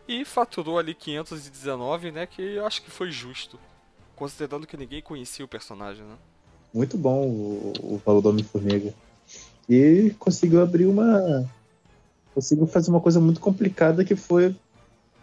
e 0.09 0.25
faturou 0.25 0.79
ali 0.79 0.95
519, 0.95 2.11
né? 2.11 2.27
Que 2.27 2.43
eu 2.43 2.67
acho 2.67 2.83
que 2.83 2.91
foi 2.91 3.11
justo. 3.11 3.59
Considerando 4.17 4.67
que 4.67 4.77
ninguém 4.77 5.01
conhecia 5.01 5.45
o 5.45 5.49
personagem, 5.49 6.05
né? 6.05 6.15
Muito 6.73 6.97
bom 6.97 7.27
o, 7.27 7.73
o 7.83 8.01
valor 8.05 8.21
do 8.21 8.29
Homem-Formiga. 8.29 8.93
E 9.69 10.15
conseguiu 10.19 10.63
abrir 10.63 10.87
uma. 10.87 11.49
Conseguiu 12.35 12.67
fazer 12.67 12.91
uma 12.91 13.01
coisa 13.01 13.21
muito 13.21 13.41
complicada 13.41 14.05
que 14.05 14.17
foi 14.17 14.55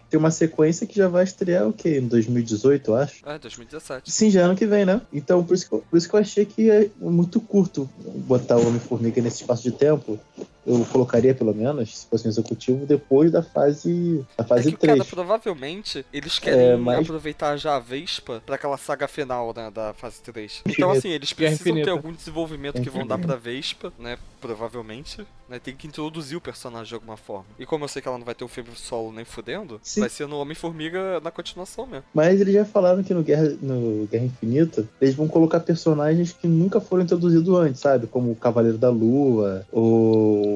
ter 0.10 0.18
uma 0.18 0.32
sequência 0.32 0.88
que 0.88 0.96
já 0.96 1.08
vai 1.08 1.24
estrear 1.24 1.68
o 1.68 1.74
quê? 1.74 1.98
Em 1.98 2.08
2018, 2.08 2.92
eu 2.92 2.96
acho. 2.96 3.30
É, 3.30 3.38
2017. 3.38 4.12
Sim, 4.12 4.30
já 4.30 4.42
é 4.42 4.44
ano 4.44 4.56
que 4.56 4.66
vem, 4.66 4.86
né? 4.86 5.02
Então, 5.12 5.44
por 5.44 5.54
isso 5.54 5.68
que 5.68 5.76
eu, 5.76 5.84
por 5.90 5.98
isso 5.98 6.08
que 6.08 6.16
eu 6.16 6.20
achei 6.20 6.46
que 6.46 6.70
é 6.70 6.90
muito 7.00 7.42
curto 7.42 7.90
botar 8.26 8.58
o 8.58 8.68
Homem-Formiga 8.68 9.22
nesse 9.22 9.42
espaço 9.42 9.64
de 9.64 9.72
tempo. 9.72 10.20
Eu 10.68 10.86
colocaria, 10.92 11.34
pelo 11.34 11.54
menos, 11.56 11.98
se 12.00 12.06
fosse 12.08 12.28
um 12.28 12.30
executivo, 12.30 12.86
depois 12.86 13.32
da 13.32 13.42
fase, 13.42 14.26
da 14.38 14.44
É 14.44 14.48
fase 14.48 14.72
que, 14.72 14.78
cara, 14.78 14.94
3. 14.98 15.10
provavelmente 15.10 16.06
eles 16.12 16.38
querem 16.40 16.60
É, 16.60 16.76
mas- 16.76 17.00
aproveitar 17.00 17.56
já 17.56 17.78
a 17.78 17.80
Vespa 17.80 18.44
pra 18.46 18.56
aquela 18.56 18.78
saga 18.78 19.08
final, 19.08 19.54
né, 19.56 19.72
da 19.74 19.94
fase 19.94 20.22
3. 20.22 20.62
Então, 20.68 20.92
assim, 20.92 21.10
eles 21.10 21.32
precisam 21.32 21.74
ter 21.76 21.90
algum 21.90 22.12
desenvolvimento 22.12 22.82
que 22.82 22.90
vão 22.90 23.08
dar 23.08 23.18
pra 23.18 23.36
Vespa, 23.38 23.94
né, 23.98 24.18
provavelmente. 24.42 25.26
Né, 25.50 25.60
tem 25.64 25.74
que 25.74 25.88
introduzir 25.88 26.38
o 26.38 26.42
personagem 26.42 26.88
de 26.90 26.94
alguma 26.94 27.16
forma. 27.16 27.46
E 27.58 27.66
como 27.66 27.86
eu 27.86 27.88
sei 27.88 28.02
que 28.02 28.08
ela 28.10 28.18
não 28.18 28.26
vai 28.26 28.36
ter 28.36 28.44
um 28.44 28.50
filme 28.50 28.70
solo 28.76 29.14
nem 29.14 29.24
fudendo, 29.24 29.80
Sim. 29.82 30.02
vai 30.02 30.10
ser 30.10 30.28
no 30.28 30.36
Homem-Formiga 30.40 31.22
na 31.22 31.32
continuação 31.32 31.86
mesmo. 31.88 32.04
Mas 32.14 32.42
eles 32.42 32.54
já 32.54 32.66
falaram 32.66 33.02
que 33.02 33.14
no 33.14 33.24
Guerra, 33.24 33.56
no 33.62 34.06
Guerra 34.12 34.26
Infinita 34.26 34.86
eles 35.00 35.16
vão 35.16 35.26
colocar 35.26 35.62
personagens 35.62 36.34
que 36.34 36.50
nunca 36.50 36.82
foram 36.82 37.04
introduzidos 37.04 37.48
antes, 37.58 37.80
sabe? 37.80 38.08
Como 38.08 38.30
o 38.32 38.36
Cavaleiro 38.36 38.78
da 38.78 38.90
Lua, 38.90 39.66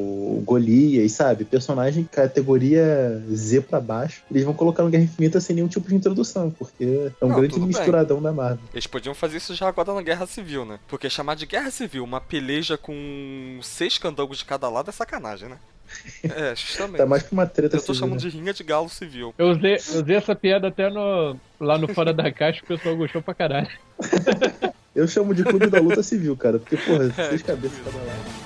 o 0.02 0.42
Golias, 0.46 1.12
sabe? 1.12 1.46
Personagem 1.46 2.04
categoria 2.04 3.22
Z 3.34 3.62
pra 3.62 3.80
baixo. 3.80 4.24
Eles 4.30 4.44
vão 4.44 4.54
colocar 4.54 4.84
no 4.84 4.90
Guerra 4.90 5.04
Infinita 5.04 5.40
sem 5.40 5.56
nenhum 5.56 5.68
tipo 5.68 5.88
de 5.88 5.96
introdução, 5.96 6.50
porque 6.52 7.12
é 7.22 7.26
um 7.26 7.30
Não, 7.30 7.36
grande 7.38 7.54
tudo 7.54 7.66
bem. 7.66 7.68
misturadão 7.70 8.22
da 8.22 8.32
Marvel. 8.32 8.60
Eles 8.74 8.88
podiam 8.88 9.14
fazer 9.14 9.38
isso 9.38 9.54
já 9.56 9.68
agora 9.68 9.94
na 9.94 10.02
Guerra 10.02 10.26
Civil, 10.26 10.66
né? 10.66 10.80
Porque 10.88 11.10
chamar 11.10 11.36
de 11.36 11.46
Guerra 11.46 11.72
Civil 11.72 12.04
uma 12.04 12.20
peleja 12.22 12.78
com 12.78 13.60
seis 13.62 13.98
candangos 13.98 14.40
de 14.40 14.46
cada 14.46 14.68
lado 14.70 14.90
é 14.90 14.94
sacanagem, 14.94 15.50
né? 15.50 15.58
É, 16.24 16.56
justamente. 16.56 16.98
Tá 17.00 17.06
mais 17.06 17.24
que 17.24 17.34
uma 17.34 17.46
treta 17.46 17.76
Eu 17.76 17.82
tô 17.82 17.94
civil, 17.94 18.00
chamando 18.00 18.24
né? 18.24 18.30
de 18.30 18.38
rinha 18.38 18.54
de 18.54 18.64
galo 18.64 18.88
civil. 18.90 19.34
Eu 19.38 19.50
usei, 19.50 19.74
eu 19.94 20.02
usei 20.02 20.16
essa 20.16 20.34
piada 20.34 20.70
até 20.70 20.90
no, 20.90 21.36
lá 21.60 21.78
no 21.78 21.94
Fora 21.94 22.14
da 22.14 22.32
Caixa, 22.32 22.62
o 22.64 22.68
pessoal 22.68 22.96
gostou 22.96 23.22
pra 23.22 23.34
caralho. 23.34 23.70
Eu 24.94 25.08
chamo 25.08 25.34
de 25.34 25.42
Clube 25.44 25.68
da 25.68 25.80
Luta 25.80 26.04
Civil, 26.04 26.36
cara, 26.36 26.60
porque, 26.60 26.76
porra, 26.76 27.06
É, 27.18 27.30
seis 27.30 27.42
cabeças 27.42 27.78
cada 27.80 27.98
lado. 27.98 28.41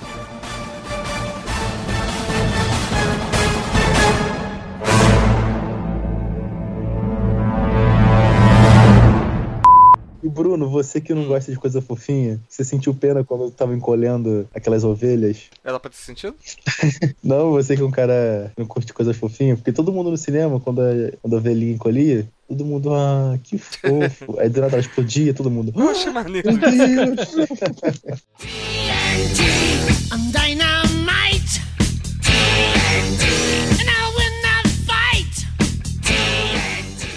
Bruno, 10.36 10.68
você 10.68 11.00
que 11.00 11.14
não 11.14 11.24
gosta 11.24 11.50
de 11.50 11.58
coisa 11.58 11.80
fofinha, 11.80 12.38
você 12.46 12.62
sentiu 12.62 12.92
pena 12.94 13.24
quando 13.24 13.44
eu 13.44 13.50
tava 13.50 13.74
encolhendo 13.74 14.46
aquelas 14.54 14.84
ovelhas? 14.84 15.44
Era 15.64 15.80
pra 15.80 15.90
ter 15.90 15.96
sentido? 15.96 16.34
Não, 17.24 17.52
você 17.52 17.74
que 17.74 17.80
é 17.80 17.84
um 17.84 17.90
cara 17.90 18.52
que 18.54 18.60
não 18.60 18.68
curte 18.68 18.92
coisas 18.92 19.16
fofinhas, 19.16 19.58
porque 19.58 19.72
todo 19.72 19.90
mundo 19.90 20.10
no 20.10 20.16
cinema, 20.16 20.60
quando 20.60 20.82
a, 20.82 20.90
quando 21.22 21.34
a 21.34 21.38
ovelhinha 21.38 21.72
encolhia, 21.72 22.28
todo 22.46 22.66
mundo, 22.66 22.92
ah, 22.92 23.38
que 23.42 23.56
fofo. 23.56 24.36
Aí 24.38 24.50
do 24.50 24.60
nada 24.60 24.74
ela 24.74 24.80
explodia, 24.80 25.32
todo 25.32 25.50
mundo, 25.50 25.72
Eu 25.74 25.88
achei 25.88 26.12
maneiro. 26.12 26.52
meu 26.52 26.60
Deus! 26.60 27.34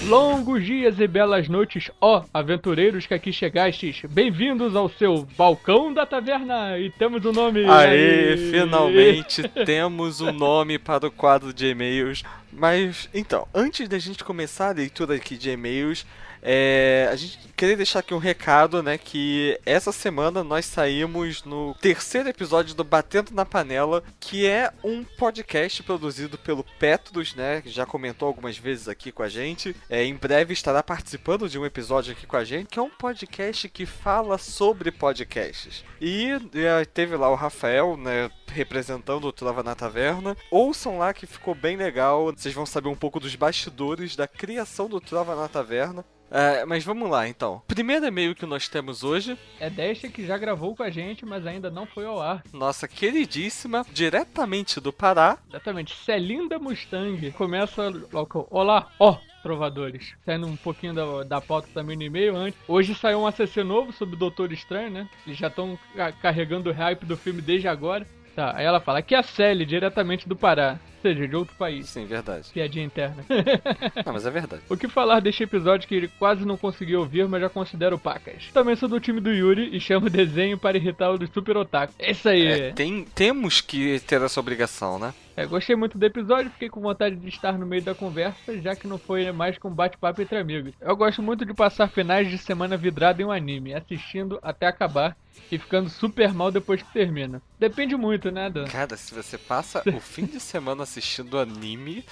Longos 0.09 0.65
dias 0.65 0.99
e 0.99 1.07
belas 1.07 1.47
noites, 1.47 1.91
ó 2.01 2.23
aventureiros 2.33 3.05
que 3.05 3.13
aqui 3.13 3.31
chegastes. 3.31 4.01
Bem-vindos 4.09 4.75
ao 4.75 4.89
seu 4.89 5.27
balcão 5.37 5.93
da 5.93 6.03
taverna 6.03 6.79
e 6.79 6.89
temos 6.89 7.23
o 7.25 7.31
nome. 7.31 7.63
Aê, 7.65 8.29
Aê. 8.29 8.37
finalmente 8.37 9.47
temos 9.67 10.19
um 10.19 10.31
nome 10.31 10.79
para 10.79 11.05
o 11.05 11.11
quadro 11.11 11.53
de 11.53 11.67
e-mails. 11.67 12.23
Mas, 12.51 13.07
então, 13.13 13.47
antes 13.53 13.87
da 13.87 13.99
gente 13.99 14.23
começar 14.23 14.69
a 14.69 14.73
leitura 14.73 15.13
aqui 15.13 15.37
de 15.37 15.51
e-mails, 15.51 16.07
É, 16.41 17.09
a 17.11 17.15
gente 17.15 17.37
queria 17.55 17.75
deixar 17.75 17.99
aqui 17.99 18.13
um 18.13 18.19
recado, 18.19 18.81
né? 18.81 18.97
Que 18.97 19.59
essa 19.65 19.91
semana 19.91 20.43
nós 20.43 20.65
saímos 20.65 21.43
no 21.43 21.75
terceiro 21.75 22.29
episódio 22.29 22.73
do 22.73 22.83
Batendo 22.83 23.33
na 23.33 23.45
Panela, 23.45 24.03
que 24.19 24.47
é 24.47 24.71
um 24.83 25.03
podcast 25.03 25.83
produzido 25.83 26.37
pelo 26.37 26.63
Petrus, 26.79 27.35
né? 27.35 27.61
Que 27.61 27.69
já 27.69 27.85
comentou 27.85 28.27
algumas 28.27 28.57
vezes 28.57 28.87
aqui 28.87 29.11
com 29.11 29.23
a 29.23 29.29
gente. 29.29 29.75
É, 29.89 30.03
em 30.03 30.15
breve 30.15 30.53
estará 30.53 30.81
participando 30.81 31.49
de 31.49 31.59
um 31.59 31.65
episódio 31.65 32.13
aqui 32.13 32.25
com 32.25 32.37
a 32.37 32.43
gente, 32.43 32.67
que 32.67 32.79
é 32.79 32.81
um 32.81 32.89
podcast 32.89 33.67
que 33.69 33.85
fala 33.85 34.37
sobre 34.37 34.91
podcasts. 34.91 35.83
E 35.99 36.29
é, 36.55 36.85
teve 36.85 37.15
lá 37.17 37.29
o 37.29 37.35
Rafael, 37.35 37.97
né? 37.97 38.29
Representando 38.47 39.25
o 39.25 39.33
Trova 39.33 39.61
na 39.61 39.75
Taverna. 39.75 40.35
Ouçam 40.49 40.97
lá 40.97 41.13
que 41.13 41.27
ficou 41.27 41.53
bem 41.53 41.75
legal. 41.75 42.33
Vocês 42.35 42.53
vão 42.53 42.65
saber 42.65 42.87
um 42.89 42.95
pouco 42.95 43.19
dos 43.19 43.35
bastidores 43.35 44.15
da 44.15 44.27
criação 44.27 44.87
do 44.87 45.01
Trova 45.01 45.35
na 45.35 45.47
Taverna. 45.47 46.05
É, 46.31 46.65
mas 46.65 46.83
vamos 46.83 47.09
lá 47.09 47.27
então. 47.27 47.61
Primeiro 47.67 48.05
e-mail 48.05 48.35
que 48.35 48.45
nós 48.45 48.67
temos 48.67 49.03
hoje, 49.03 49.37
É 49.59 49.69
Desta 49.69 50.07
que 50.09 50.25
já 50.25 50.37
gravou 50.37 50.75
com 50.75 50.83
a 50.83 50.89
gente, 50.89 51.25
mas 51.25 51.45
ainda 51.47 51.69
não 51.69 51.85
foi 51.85 52.05
ao 52.05 52.21
ar. 52.21 52.43
nossa 52.53 52.87
queridíssima, 52.87 53.85
diretamente 53.91 54.79
do 54.79 54.91
Pará. 54.93 55.37
Exatamente, 55.49 55.95
Celinda 55.95 56.59
Mustang. 56.59 57.31
Começa 57.31 57.91
logo 58.11 58.47
Olá, 58.51 58.89
ó, 58.99 59.17
trovadores. 59.41 60.13
Saindo 60.25 60.47
um 60.47 60.55
pouquinho 60.55 60.93
da, 60.93 61.23
da 61.23 61.41
pauta 61.41 61.67
também 61.73 61.95
no 61.97 62.03
e-mail 62.03 62.35
antes. 62.35 62.59
Hoje 62.67 62.93
saiu 62.95 63.19
um 63.19 63.27
ACC 63.27 63.63
novo 63.63 63.91
sobre 63.93 64.15
o 64.15 64.19
Doutor 64.19 64.51
Estranho, 64.51 64.91
né? 64.91 65.09
Eles 65.25 65.39
já 65.39 65.47
estão 65.47 65.77
carregando 66.21 66.69
o 66.69 66.73
hype 66.73 67.05
do 67.05 67.17
filme 67.17 67.41
desde 67.41 67.67
agora. 67.67 68.05
Tá, 68.35 68.53
aí 68.55 68.65
ela 68.65 68.79
fala, 68.79 68.99
aqui 68.99 69.15
é 69.15 69.17
a 69.17 69.23
Sally, 69.23 69.65
diretamente 69.65 70.27
do 70.29 70.35
Pará. 70.35 70.79
Seja, 71.01 71.27
de 71.27 71.35
outro 71.35 71.55
país. 71.55 71.89
Sim, 71.89 72.05
verdade. 72.05 72.49
Piadinha 72.53 72.85
interna. 72.85 73.25
Não, 74.05 74.13
mas 74.13 74.25
é 74.25 74.31
verdade. 74.31 74.61
O 74.69 74.77
que 74.77 74.87
falar 74.87 75.19
deste 75.19 75.43
episódio 75.43 75.87
que 75.87 75.95
ele 75.95 76.07
quase 76.19 76.45
não 76.45 76.57
conseguiu 76.57 76.99
ouvir, 76.99 77.27
mas 77.27 77.41
já 77.41 77.49
considero 77.49 77.97
pacas. 77.97 78.49
Também 78.53 78.75
sou 78.75 78.89
do 78.89 78.99
time 78.99 79.19
do 79.19 79.31
Yuri 79.31 79.75
e 79.75 79.79
chamo 79.79 80.07
o 80.07 80.09
desenho 80.09 80.57
para 80.57 80.77
irritar 80.77 81.11
o 81.11 81.17
do 81.17 81.27
Super 81.31 81.57
Otaku. 81.57 81.93
É 81.97 82.11
isso 82.11 82.27
aí. 82.27 82.47
É, 82.47 82.71
tem, 82.71 83.05
temos 83.15 83.61
que 83.61 83.99
ter 84.01 84.21
essa 84.21 84.39
obrigação, 84.39 84.99
né? 84.99 85.13
É, 85.39 85.45
gostei 85.45 85.73
muito 85.73 85.97
do 85.97 86.05
episódio, 86.05 86.51
fiquei 86.51 86.67
com 86.67 86.81
vontade 86.81 87.15
de 87.15 87.29
estar 87.29 87.57
no 87.57 87.65
meio 87.65 87.81
da 87.81 87.95
conversa, 87.95 88.59
já 88.59 88.75
que 88.75 88.85
não 88.85 88.97
foi 88.97 89.31
mais 89.31 89.57
com 89.57 89.69
bate-papo 89.69 90.21
entre 90.21 90.37
amigos. 90.37 90.73
Eu 90.81 90.97
gosto 90.97 91.21
muito 91.21 91.45
de 91.45 91.53
passar 91.53 91.87
finais 91.87 92.29
de 92.29 92.37
semana 92.37 92.75
vidrado 92.75 93.21
em 93.21 93.25
um 93.25 93.31
anime, 93.31 93.73
assistindo 93.73 94.37
até 94.41 94.67
acabar 94.67 95.15
e 95.49 95.57
ficando 95.57 95.89
super 95.89 96.33
mal 96.33 96.51
depois 96.51 96.81
que 96.81 96.91
termina. 96.91 97.41
Depende 97.57 97.95
muito, 97.95 98.29
né, 98.29 98.49
Dan? 98.49 98.65
Cara, 98.65 98.97
se 98.97 99.13
você 99.13 99.37
passa 99.37 99.81
o 99.87 99.99
fim 100.01 100.25
de 100.25 100.41
semana 100.41 100.85
assistindo 100.89 101.37
anime, 101.37 102.03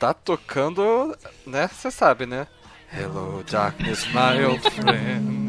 tá 0.00 0.12
tocando, 0.12 1.16
né? 1.46 1.68
Você 1.68 1.90
sabe, 1.92 2.26
né? 2.26 2.48
Hello, 2.92 3.44
darkness, 3.44 4.04
my 4.08 4.44
old 4.44 4.60
friend. 4.70 5.46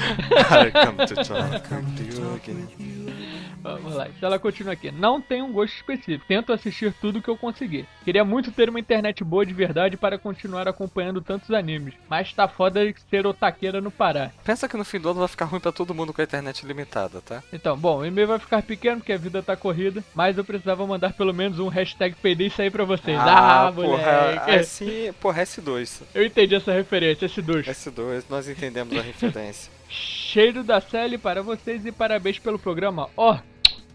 I 0.30 0.70
come 0.70 1.06
to 1.06 1.14
talk 1.16 1.68
to 1.96 2.02
you 2.04 2.34
again. 2.34 3.29
Vamos 3.62 3.94
lá, 3.94 4.08
então 4.08 4.26
ela 4.28 4.38
continua 4.38 4.72
aqui. 4.72 4.90
Não 4.90 5.20
tem 5.20 5.42
um 5.42 5.52
gosto 5.52 5.74
específico. 5.74 6.24
Tento 6.26 6.52
assistir 6.52 6.92
tudo 7.00 7.20
que 7.22 7.28
eu 7.28 7.36
conseguir. 7.36 7.86
Queria 8.04 8.24
muito 8.24 8.50
ter 8.50 8.68
uma 8.68 8.80
internet 8.80 9.22
boa 9.22 9.44
de 9.44 9.52
verdade 9.52 9.96
para 9.96 10.18
continuar 10.18 10.66
acompanhando 10.66 11.20
tantos 11.20 11.50
animes. 11.50 11.94
Mas 12.08 12.32
tá 12.32 12.48
foda 12.48 12.80
ser 13.10 13.26
otaqueira 13.26 13.80
no 13.80 13.90
Pará. 13.90 14.30
Pensa 14.44 14.68
que 14.68 14.76
no 14.76 14.84
fim 14.84 14.98
do 14.98 15.10
ano 15.10 15.20
vai 15.20 15.28
ficar 15.28 15.44
ruim 15.44 15.60
pra 15.60 15.72
todo 15.72 15.94
mundo 15.94 16.12
com 16.12 16.20
a 16.20 16.24
internet 16.24 16.64
limitada, 16.66 17.20
tá? 17.20 17.42
Então, 17.52 17.76
bom, 17.76 17.98
o 17.98 18.06
e-mail 18.06 18.28
vai 18.28 18.38
ficar 18.38 18.62
pequeno 18.62 18.98
porque 18.98 19.12
a 19.12 19.18
vida 19.18 19.42
tá 19.42 19.56
corrida. 19.56 20.02
Mas 20.14 20.38
eu 20.38 20.44
precisava 20.44 20.86
mandar 20.86 21.12
pelo 21.12 21.34
menos 21.34 21.58
um 21.58 21.68
hashtag 21.68 22.14
PD 22.16 22.46
isso 22.46 22.62
aí 22.62 22.70
pra 22.70 22.84
vocês. 22.84 23.18
Ah, 23.18 23.70
porra, 23.74 23.86
moleque. 23.86 24.50
assim, 24.52 25.12
porra, 25.20 25.42
S2. 25.42 26.02
Eu 26.14 26.24
entendi 26.24 26.54
essa 26.54 26.72
referência, 26.72 27.26
esse 27.26 27.42
ducho. 27.42 27.70
S2, 27.70 28.24
nós 28.28 28.48
entendemos 28.48 28.96
a 28.96 29.02
referência. 29.02 29.70
Cheiro 29.90 30.62
da 30.62 30.80
Sally 30.80 31.18
para 31.18 31.42
vocês 31.42 31.84
e 31.84 31.90
parabéns 31.90 32.38
pelo 32.38 32.58
programa. 32.58 33.10
Ó, 33.16 33.36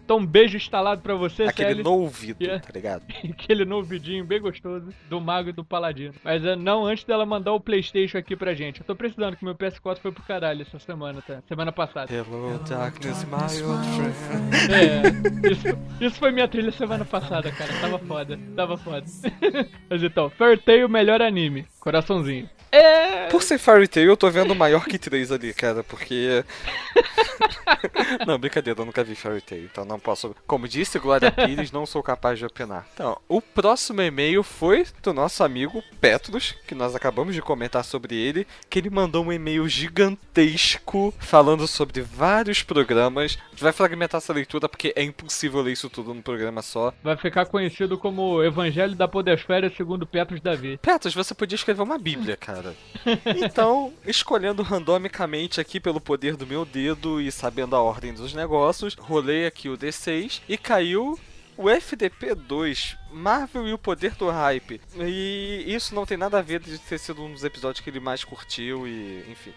então 0.06 0.18
um 0.18 0.24
beijo 0.26 0.56
instalado 0.56 1.02
pra 1.02 1.14
você, 1.16 1.42
Aquele 1.42 1.70
Sally. 1.70 1.82
no 1.82 1.92
ouvido, 1.92 2.36
Yeah. 2.40 2.62
tá 2.64 2.72
ligado? 2.72 3.02
Aquele 3.28 3.64
vidinho 3.82 4.24
bem 4.24 4.40
gostoso 4.40 4.88
do 5.10 5.20
Mago 5.20 5.48
e 5.48 5.52
do 5.52 5.64
Paladino. 5.64 6.14
Mas 6.22 6.44
é, 6.44 6.54
não 6.54 6.86
antes 6.86 7.02
dela 7.04 7.26
mandar 7.26 7.52
o 7.52 7.60
Playstation 7.60 8.16
aqui 8.16 8.36
pra 8.36 8.54
gente. 8.54 8.80
Eu 8.80 8.86
tô 8.86 8.94
precisando 8.94 9.36
que 9.36 9.44
meu 9.44 9.54
PS4 9.54 9.98
foi 9.98 10.12
pro 10.12 10.22
caralho 10.22 10.62
essa 10.62 10.78
semana, 10.78 11.20
tá? 11.20 11.42
Semana 11.48 11.72
passada. 11.72 12.12
Hello, 12.14 12.56
darkness, 12.68 13.24
my 13.24 13.62
old 13.62 13.86
friend. 14.14 14.72
É, 14.72 15.50
isso, 15.50 15.66
isso 16.00 16.18
foi 16.18 16.30
minha 16.30 16.46
trilha 16.46 16.70
semana 16.70 17.04
passada, 17.04 17.50
cara. 17.50 17.72
Tava 17.80 17.98
foda, 17.98 18.38
tava 18.54 18.76
foda. 18.76 19.04
Mas 19.90 20.02
então, 20.02 20.30
Fairy 20.30 20.58
Tail, 20.58 20.88
melhor 20.88 21.20
anime. 21.20 21.66
Coraçãozinho. 21.86 22.50
É. 22.72 23.28
Por 23.28 23.42
ser 23.42 23.58
Fairy 23.58 23.86
Tail, 23.86 24.08
eu 24.08 24.16
tô 24.16 24.28
vendo 24.28 24.54
maior 24.54 24.84
que 24.86 24.98
3 24.98 25.30
ali, 25.30 25.54
cara, 25.54 25.84
porque. 25.84 26.44
não, 28.26 28.38
brincadeira, 28.38 28.80
eu 28.80 28.84
nunca 28.84 29.04
vi 29.04 29.14
Fairy 29.14 29.40
Tail, 29.40 29.64
então 29.64 29.84
não 29.84 29.98
posso. 29.98 30.34
Como 30.46 30.66
disse 30.66 30.98
Glória 30.98 31.30
Pires, 31.30 31.70
não 31.70 31.86
sou 31.86 32.02
capaz 32.02 32.38
de 32.38 32.44
opinar. 32.44 32.86
Então, 32.92 33.16
o 33.28 33.40
próximo 33.40 34.02
e-mail 34.02 34.42
foi 34.42 34.84
do 35.02 35.12
nosso 35.12 35.44
amigo 35.44 35.82
Petrus, 36.00 36.56
que 36.66 36.74
nós 36.74 36.94
acabamos 36.94 37.34
de 37.34 37.40
comentar 37.40 37.84
sobre 37.84 38.16
ele, 38.16 38.46
que 38.68 38.78
ele 38.80 38.90
mandou 38.90 39.24
um 39.24 39.32
e-mail 39.32 39.68
gigantesco 39.68 41.14
falando 41.18 41.68
sobre 41.68 42.02
vários 42.02 42.62
programas. 42.62 43.38
A 43.46 43.50
gente 43.50 43.62
vai 43.62 43.72
fragmentar 43.72 44.18
essa 44.18 44.32
leitura 44.32 44.68
porque 44.68 44.92
é 44.96 45.02
impossível 45.02 45.62
ler 45.62 45.72
isso 45.72 45.88
tudo 45.88 46.12
num 46.12 46.22
programa 46.22 46.62
só. 46.62 46.92
Vai 47.02 47.16
ficar 47.16 47.46
conhecido 47.46 47.96
como 47.96 48.42
Evangelho 48.42 48.94
da 48.94 49.06
Podosfera 49.06 49.70
segundo 49.70 50.06
Petros 50.06 50.40
Davi. 50.40 50.78
Petrus, 50.82 51.14
você 51.14 51.34
podia 51.34 51.56
escrever 51.56 51.75
uma 51.82 51.98
bíblia, 51.98 52.36
cara. 52.36 52.74
Então, 53.36 53.92
escolhendo 54.04 54.62
randomicamente 54.62 55.60
aqui 55.60 55.78
pelo 55.78 56.00
poder 56.00 56.36
do 56.36 56.46
meu 56.46 56.64
dedo 56.64 57.20
e 57.20 57.30
sabendo 57.30 57.76
a 57.76 57.82
ordem 57.82 58.12
dos 58.12 58.34
negócios, 58.34 58.94
rolei 58.94 59.46
aqui 59.46 59.68
o 59.68 59.76
D6 59.76 60.40
e 60.48 60.56
caiu 60.56 61.18
o 61.56 61.64
FDP2, 61.64 62.96
Marvel 63.10 63.66
e 63.66 63.72
o 63.72 63.78
Poder 63.78 64.14
do 64.14 64.28
Hype. 64.28 64.80
E 64.96 65.64
isso 65.66 65.94
não 65.94 66.04
tem 66.04 66.16
nada 66.16 66.38
a 66.38 66.42
ver 66.42 66.60
de 66.60 66.78
ter 66.78 66.98
sido 66.98 67.22
um 67.22 67.32
dos 67.32 67.44
episódios 67.44 67.82
que 67.82 67.88
ele 67.88 68.00
mais 68.00 68.24
curtiu 68.24 68.86
e, 68.86 69.24
enfim, 69.30 69.52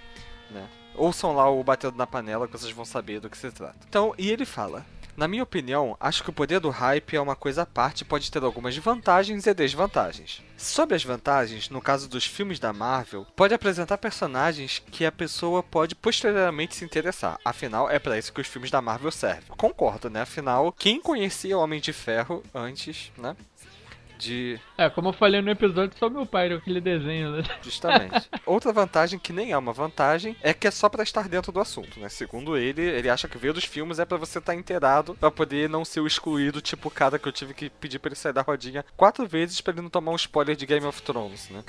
né? 0.50 0.68
Ouçam 0.96 1.34
lá 1.34 1.50
o 1.50 1.64
Batendo 1.64 1.98
na 1.98 2.08
Panela 2.08 2.48
que 2.48 2.54
vocês 2.54 2.72
vão 2.72 2.86
saber 2.86 3.20
do 3.20 3.30
que 3.30 3.38
se 3.38 3.52
trata. 3.52 3.78
Então, 3.88 4.14
e 4.18 4.30
ele 4.30 4.46
fala: 4.46 4.86
Na 5.20 5.28
minha 5.28 5.44
opinião, 5.44 5.98
acho 6.00 6.24
que 6.24 6.30
o 6.30 6.34
poder 6.34 6.62
do 6.62 6.70
hype 6.70 7.18
é 7.18 7.20
uma 7.20 7.36
coisa 7.36 7.64
à 7.64 7.66
parte 7.66 8.04
e 8.04 8.06
pode 8.06 8.32
ter 8.32 8.42
algumas 8.42 8.78
vantagens 8.78 9.46
e 9.46 9.54
desvantagens. 9.54 10.42
Sobre 10.56 10.96
as 10.96 11.04
vantagens, 11.04 11.70
no 11.70 11.82
caso 11.82 12.08
dos 12.08 12.24
filmes 12.24 12.58
da 12.58 12.72
Marvel, 12.72 13.28
pode 13.36 13.54
apresentar 13.54 13.98
personagens 13.98 14.82
que 14.90 15.04
a 15.04 15.12
pessoa 15.12 15.62
pode 15.62 15.94
posteriormente 15.94 16.78
se 16.78 16.86
interessar. 16.86 17.38
Afinal, 17.44 17.90
é 17.90 18.00
para 18.00 18.18
isso 18.18 18.32
que 18.32 18.40
os 18.40 18.48
filmes 18.48 18.72
da 18.72 18.82
Marvel 18.82 19.12
servem. 19.12 19.58
Concordo, 19.58 20.10
né? 20.10 20.22
Afinal, 20.22 20.72
quem 20.72 21.02
conhecia 21.02 21.58
o 21.58 21.62
Homem 21.62 21.82
de 21.82 21.92
Ferro 21.92 22.42
antes, 22.56 23.12
né? 23.18 23.36
De 24.18 24.58
É, 24.80 24.90
como 24.90 25.10
eu 25.10 25.14
falei 25.14 25.42
no 25.42 25.52
episódio, 25.52 26.00
só 26.00 26.10
meu 26.10 26.26
pai, 26.26 26.54
aquele 26.54 26.80
desenho, 26.80 27.32
né? 27.32 27.44
Justamente. 27.62 28.30
Outra 28.46 28.72
vantagem, 28.72 29.20
que 29.20 29.34
nem 29.34 29.52
é 29.52 29.58
uma 29.58 29.74
vantagem, 29.74 30.38
é 30.42 30.54
que 30.54 30.66
é 30.68 30.72
só 30.72 30.88
pra 30.88 31.04
estar 31.04 31.28
dentro 31.28 31.52
do 31.52 31.60
assunto, 31.60 32.00
né? 32.00 32.08
Segundo 32.08 32.56
ele, 32.56 32.82
ele 32.82 33.10
acha 33.10 33.28
que 33.28 33.38
ver 33.38 33.52
dos 33.52 33.66
filmes 33.66 34.00
é 34.00 34.06
pra 34.06 34.16
você 34.16 34.40
estar 34.40 34.56
inteirado, 34.56 35.16
pra 35.16 35.30
poder 35.30 35.68
não 35.68 35.84
ser 35.84 36.00
o 36.00 36.08
excluído, 36.08 36.62
tipo 36.62 36.88
o 36.88 36.92
cara 36.92 37.20
que 37.20 37.28
eu 37.28 37.32
tive 37.34 37.54
que 37.54 37.70
pedir 37.70 38.00
pra 38.00 38.08
ele 38.08 38.16
sair 38.16 38.32
da 38.32 38.42
rodinha 38.42 38.86
quatro 38.96 39.28
vezes 39.28 39.60
pra 39.60 39.74
ele 39.74 39.82
não 39.82 39.90
tomar 39.90 40.14
um 40.14 40.16
spoiler 40.16 40.56
de 40.56 40.66
Game 40.66 40.86
of 40.86 41.02
Thrones, 41.02 41.50
né? 41.50 41.62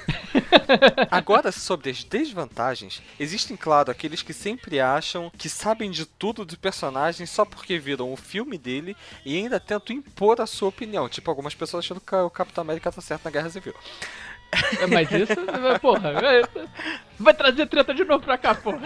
Agora, 1.10 1.50
sobre 1.50 1.90
as 1.90 2.04
desvantagens, 2.04 3.02
existem, 3.18 3.56
claro, 3.56 3.90
aqueles 3.90 4.22
que 4.22 4.32
sempre 4.32 4.78
acham 4.78 5.32
que 5.36 5.48
sabem 5.48 5.90
de 5.90 6.06
tudo 6.06 6.44
do 6.44 6.56
personagem 6.56 7.26
só 7.26 7.44
porque 7.44 7.76
viram 7.76 8.12
o 8.12 8.16
filme 8.16 8.56
dele 8.56 8.96
e 9.26 9.36
ainda 9.36 9.58
tentam 9.58 9.96
impor 9.96 10.40
a 10.40 10.46
sua 10.46 10.68
opinião. 10.68 11.08
Tipo, 11.08 11.28
algumas 11.28 11.56
pessoas 11.56 11.84
achando 11.84 12.00
que 12.00 12.14
o 12.14 12.30
Capitão 12.30 12.62
América 12.62 12.92
tá 12.92 12.99
certo 13.00 13.24
na 13.24 13.30
Guerra 13.30 13.50
Civil. 13.50 13.74
É, 14.80 14.86
mas 14.86 15.10
isso, 15.12 15.34
porra, 15.80 16.10
é, 16.10 16.42
vai 17.20 17.34
trazer 17.34 17.66
treta 17.66 17.94
de 17.94 18.04
novo 18.04 18.24
pra 18.24 18.38
cá, 18.38 18.54
porra. 18.54 18.80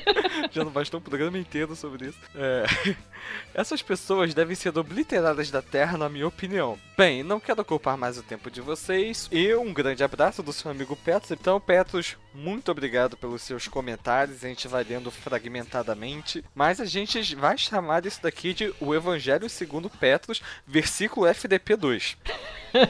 Já 0.50 0.64
não 0.64 0.70
bastou 0.70 0.98
um 0.98 1.02
programa 1.02 1.38
inteiro 1.38 1.76
sobre 1.76 2.08
isso. 2.08 2.18
É. 2.34 2.64
Essas 3.54 3.82
pessoas 3.82 4.34
devem 4.34 4.54
ser 4.54 4.76
obliteradas 4.76 5.50
da 5.50 5.62
Terra, 5.62 5.96
na 5.96 6.08
minha 6.08 6.26
opinião. 6.26 6.78
Bem, 6.96 7.22
não 7.22 7.40
quero 7.40 7.60
ocupar 7.60 7.96
mais 7.96 8.18
o 8.18 8.22
tempo 8.22 8.50
de 8.50 8.60
vocês. 8.60 9.28
E 9.30 9.54
um 9.54 9.72
grande 9.72 10.02
abraço 10.02 10.42
do 10.42 10.52
seu 10.52 10.70
amigo 10.70 10.96
Petros. 10.96 11.30
Então, 11.30 11.60
Petros, 11.60 12.16
muito 12.32 12.70
obrigado 12.70 13.16
pelos 13.16 13.42
seus 13.42 13.68
comentários. 13.68 14.44
A 14.44 14.48
gente 14.48 14.68
vai 14.68 14.84
lendo 14.84 15.10
fragmentadamente. 15.10 16.44
Mas 16.54 16.80
a 16.80 16.84
gente 16.84 17.34
vai 17.34 17.56
chamar 17.56 18.04
isso 18.06 18.22
daqui 18.22 18.52
de 18.52 18.74
O 18.80 18.94
Evangelho 18.94 19.48
segundo 19.48 19.88
Petros, 19.88 20.42
versículo 20.66 21.26
FDP 21.26 21.76
2. 21.76 22.16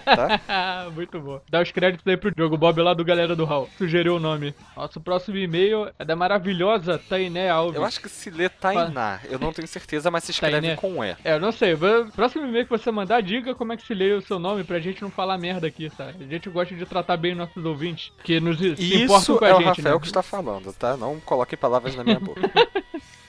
Tá? 0.05 0.89
Muito 0.95 1.21
bom. 1.21 1.41
Dá 1.49 1.61
os 1.61 1.71
créditos 1.71 2.07
aí 2.07 2.17
pro 2.17 2.35
Diogo 2.35 2.57
Bob 2.57 2.81
lá 2.81 2.95
do 2.95 3.05
Galera 3.05 3.37
do 3.37 3.45
Hall. 3.45 3.69
Sugeriu 3.77 4.17
o 4.17 4.21
nome. 4.21 4.55
Nosso 4.85 5.01
próximo 5.01 5.39
e-mail 5.39 5.91
é 5.99 6.05
da 6.05 6.15
maravilhosa 6.15 6.99
Tainé 6.99 7.49
Alves. 7.49 7.77
Eu 7.77 7.87
acho 7.87 8.03
que 8.03 8.09
se 8.11 8.29
lê 8.29 8.51
Tainá, 8.51 9.19
eu 9.31 9.39
não 9.39 9.51
tenho 9.51 9.67
certeza, 9.67 10.11
mas 10.11 10.25
se 10.25 10.31
escreve 10.31 10.61
Tainé. 10.61 10.77
com 10.77 11.03
E. 11.03 11.17
É, 11.25 11.37
eu 11.37 11.41
não 11.41 11.53
sei. 11.53 11.75
Próximo 12.15 12.47
e-mail 12.47 12.65
que 12.67 12.71
você 12.71 12.91
mandar, 12.91 13.23
diga 13.23 13.55
como 13.55 13.73
é 13.73 13.79
que 13.79 13.87
se 13.87 13.95
lê 13.95 14.13
o 14.13 14.21
seu 14.21 14.39
nome 14.39 14.63
pra 14.63 14.79
gente 14.81 15.01
não 15.01 15.11
falar 15.11 15.39
merda 15.39 15.67
aqui, 15.67 15.89
tá? 15.89 16.09
A 16.09 16.25
gente 16.31 16.51
gosta 16.51 16.75
de 16.75 16.85
tratar 16.85 17.17
bem 17.17 17.35
nossos 17.35 17.65
ouvintes, 17.65 18.13
que 18.23 18.39
nos 18.39 18.59
se 18.59 18.73
importam 19.05 19.19
Isso 19.19 19.39
com 19.39 19.47
é 19.47 19.51
a 19.53 19.55
o 19.55 19.59
gente, 19.61 19.69
Rafael 19.69 19.95
né? 19.95 20.01
que 20.03 20.07
está 20.07 20.23
falando, 20.23 20.71
tá? 20.75 20.99
Não 20.99 21.19
coloque 21.19 21.57
palavras 21.57 21.97
na 21.97 22.05
minha 22.05 22.21
boca. 22.21 22.43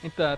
Então, 0.06 0.32
a 0.32 0.36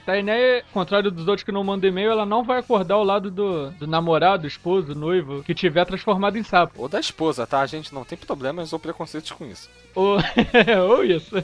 Tainé, 0.00 0.62
contrário 0.74 1.10
dos 1.10 1.26
outros 1.26 1.42
que 1.42 1.50
não 1.50 1.64
mandam 1.64 1.88
e-mail, 1.88 2.10
ela 2.10 2.26
não 2.26 2.44
vai 2.44 2.58
acordar 2.58 2.96
ao 2.96 3.04
lado 3.04 3.30
do, 3.30 3.70
do 3.70 3.86
namorado, 3.86 4.46
esposo, 4.46 4.94
noivo, 4.94 5.42
que 5.42 5.54
tiver 5.54 5.86
transformado 5.86 6.36
em 6.36 6.42
sapo. 6.42 6.82
Ou 6.82 6.88
da 6.88 7.00
esposa, 7.00 7.46
tá? 7.46 7.60
A 7.60 7.66
gente 7.66 7.94
não 7.94 8.04
tem 8.04 8.18
problemas 8.18 8.74
ou 8.74 8.78
preconceitos 8.78 9.30
com 9.30 9.46
isso. 9.46 9.70
Ou, 9.94 10.18
ou 10.86 11.02
isso. 11.02 11.34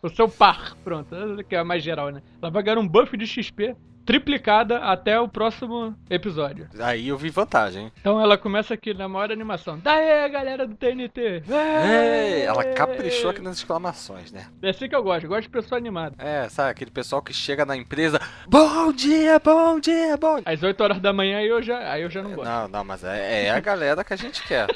O 0.00 0.08
seu 0.08 0.28
par, 0.28 0.76
pronto, 0.84 1.08
que 1.48 1.56
é 1.56 1.58
a 1.58 1.64
mais 1.64 1.82
geral, 1.82 2.10
né? 2.10 2.22
Ela 2.40 2.50
vai 2.50 2.62
ganhar 2.62 2.78
um 2.78 2.86
buff 2.86 3.16
de 3.16 3.26
XP 3.26 3.74
triplicada 4.06 4.78
até 4.78 5.18
o 5.18 5.28
próximo 5.28 5.92
episódio. 6.08 6.68
Aí 6.78 7.08
eu 7.08 7.18
vi 7.18 7.28
vantagem. 7.28 7.92
Então 8.00 8.20
ela 8.20 8.38
começa 8.38 8.72
aqui 8.72 8.94
na 8.94 9.08
maior 9.08 9.32
animação. 9.32 9.80
Daí, 9.82 10.28
galera 10.30 10.64
do 10.64 10.76
TNT! 10.76 11.42
É, 11.50 12.44
ela 12.44 12.64
caprichou 12.66 13.30
aqui 13.30 13.42
nas 13.42 13.56
exclamações, 13.56 14.30
né? 14.30 14.46
É 14.62 14.70
assim 14.70 14.88
que 14.88 14.94
eu 14.94 15.02
gosto, 15.02 15.24
eu 15.24 15.28
gosto 15.28 15.42
de 15.42 15.48
pessoa 15.48 15.76
animada. 15.76 16.14
É, 16.18 16.48
sabe, 16.48 16.70
aquele 16.70 16.90
pessoal 16.90 17.20
que 17.20 17.34
chega 17.34 17.66
na 17.66 17.76
empresa, 17.76 18.20
bom 18.46 18.92
dia, 18.92 19.40
bom 19.40 19.80
dia, 19.80 20.16
bom 20.16 20.36
dia. 20.36 20.44
Às 20.46 20.62
8 20.62 20.80
horas 20.80 21.00
da 21.00 21.12
manhã 21.12 21.38
aí 21.38 21.48
eu 21.48 21.60
já, 21.60 21.90
aí 21.90 22.02
eu 22.02 22.10
já 22.10 22.22
não 22.22 22.32
gosto. 22.32 22.48
Não, 22.48 22.68
não, 22.68 22.84
mas 22.84 23.02
é, 23.02 23.46
é 23.46 23.50
a 23.50 23.58
galera 23.58 24.04
que 24.04 24.12
a 24.12 24.16
gente 24.16 24.42
quer. 24.46 24.68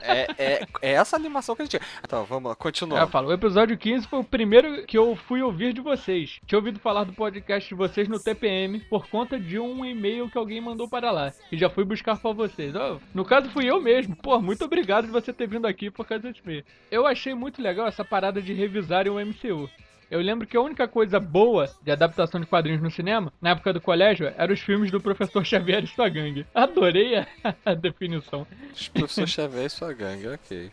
É, 0.00 0.26
é, 0.38 0.66
é 0.80 0.92
essa 0.92 1.16
animação 1.16 1.54
que 1.54 1.60
a 1.60 1.64
gente 1.66 1.78
quer. 1.78 1.86
Então, 2.02 2.24
vamos 2.24 2.44
lá, 2.44 2.50
Ela 2.50 2.56
continuando. 2.56 3.10
fala, 3.10 3.28
o 3.28 3.32
episódio 3.32 3.76
15 3.76 4.06
foi 4.06 4.20
o 4.20 4.24
primeiro 4.24 4.86
que 4.86 4.96
eu 4.96 5.14
fui 5.14 5.42
ouvir 5.42 5.74
de 5.74 5.82
vocês. 5.82 6.40
Tinha 6.46 6.58
ouvido 6.58 6.78
falar 6.78 7.04
do 7.04 7.12
podcast 7.12 7.68
de 7.68 7.74
vocês 7.74 8.08
no 8.08 8.18
TPM 8.18 8.77
por 8.78 9.08
conta 9.08 9.38
de 9.38 9.58
um 9.58 9.84
e-mail 9.84 10.28
que 10.30 10.38
alguém 10.38 10.60
mandou 10.60 10.88
para 10.88 11.10
lá. 11.10 11.32
E 11.50 11.56
já 11.56 11.68
fui 11.68 11.84
buscar 11.84 12.18
pra 12.18 12.32
vocês. 12.32 12.74
Ó, 12.74 12.98
no 13.14 13.24
caso 13.24 13.50
fui 13.50 13.66
eu 13.66 13.80
mesmo. 13.80 14.16
Pô, 14.16 14.40
muito 14.40 14.64
obrigado 14.64 15.06
de 15.06 15.12
você 15.12 15.32
ter 15.32 15.48
vindo 15.48 15.66
aqui 15.66 15.90
por 15.90 16.06
causa 16.06 16.22
desse 16.22 16.40
e-mail. 16.44 16.64
Eu 16.90 17.06
achei 17.06 17.34
muito 17.34 17.62
legal 17.62 17.86
essa 17.86 18.04
parada 18.04 18.40
de 18.40 18.52
revisarem 18.52 19.12
o 19.12 19.18
MCU. 19.18 19.68
Eu 20.10 20.20
lembro 20.20 20.46
que 20.46 20.56
a 20.56 20.60
única 20.60 20.88
coisa 20.88 21.20
boa 21.20 21.68
de 21.82 21.90
adaptação 21.90 22.40
de 22.40 22.46
quadrinhos 22.46 22.80
no 22.80 22.90
cinema, 22.90 23.30
na 23.42 23.50
época 23.50 23.74
do 23.74 23.80
colégio, 23.80 24.32
eram 24.38 24.54
os 24.54 24.60
filmes 24.60 24.90
do 24.90 25.00
Professor 25.00 25.44
Xavier 25.44 25.84
e 25.84 25.86
sua 25.86 26.08
gangue. 26.08 26.46
Adorei 26.54 27.16
a, 27.16 27.26
a 27.64 27.74
definição. 27.74 28.46
Professor 28.94 29.28
Xavier 29.28 29.66
e 29.66 29.70
sua 29.70 29.92
gangue, 29.92 30.28
ok. 30.28 30.70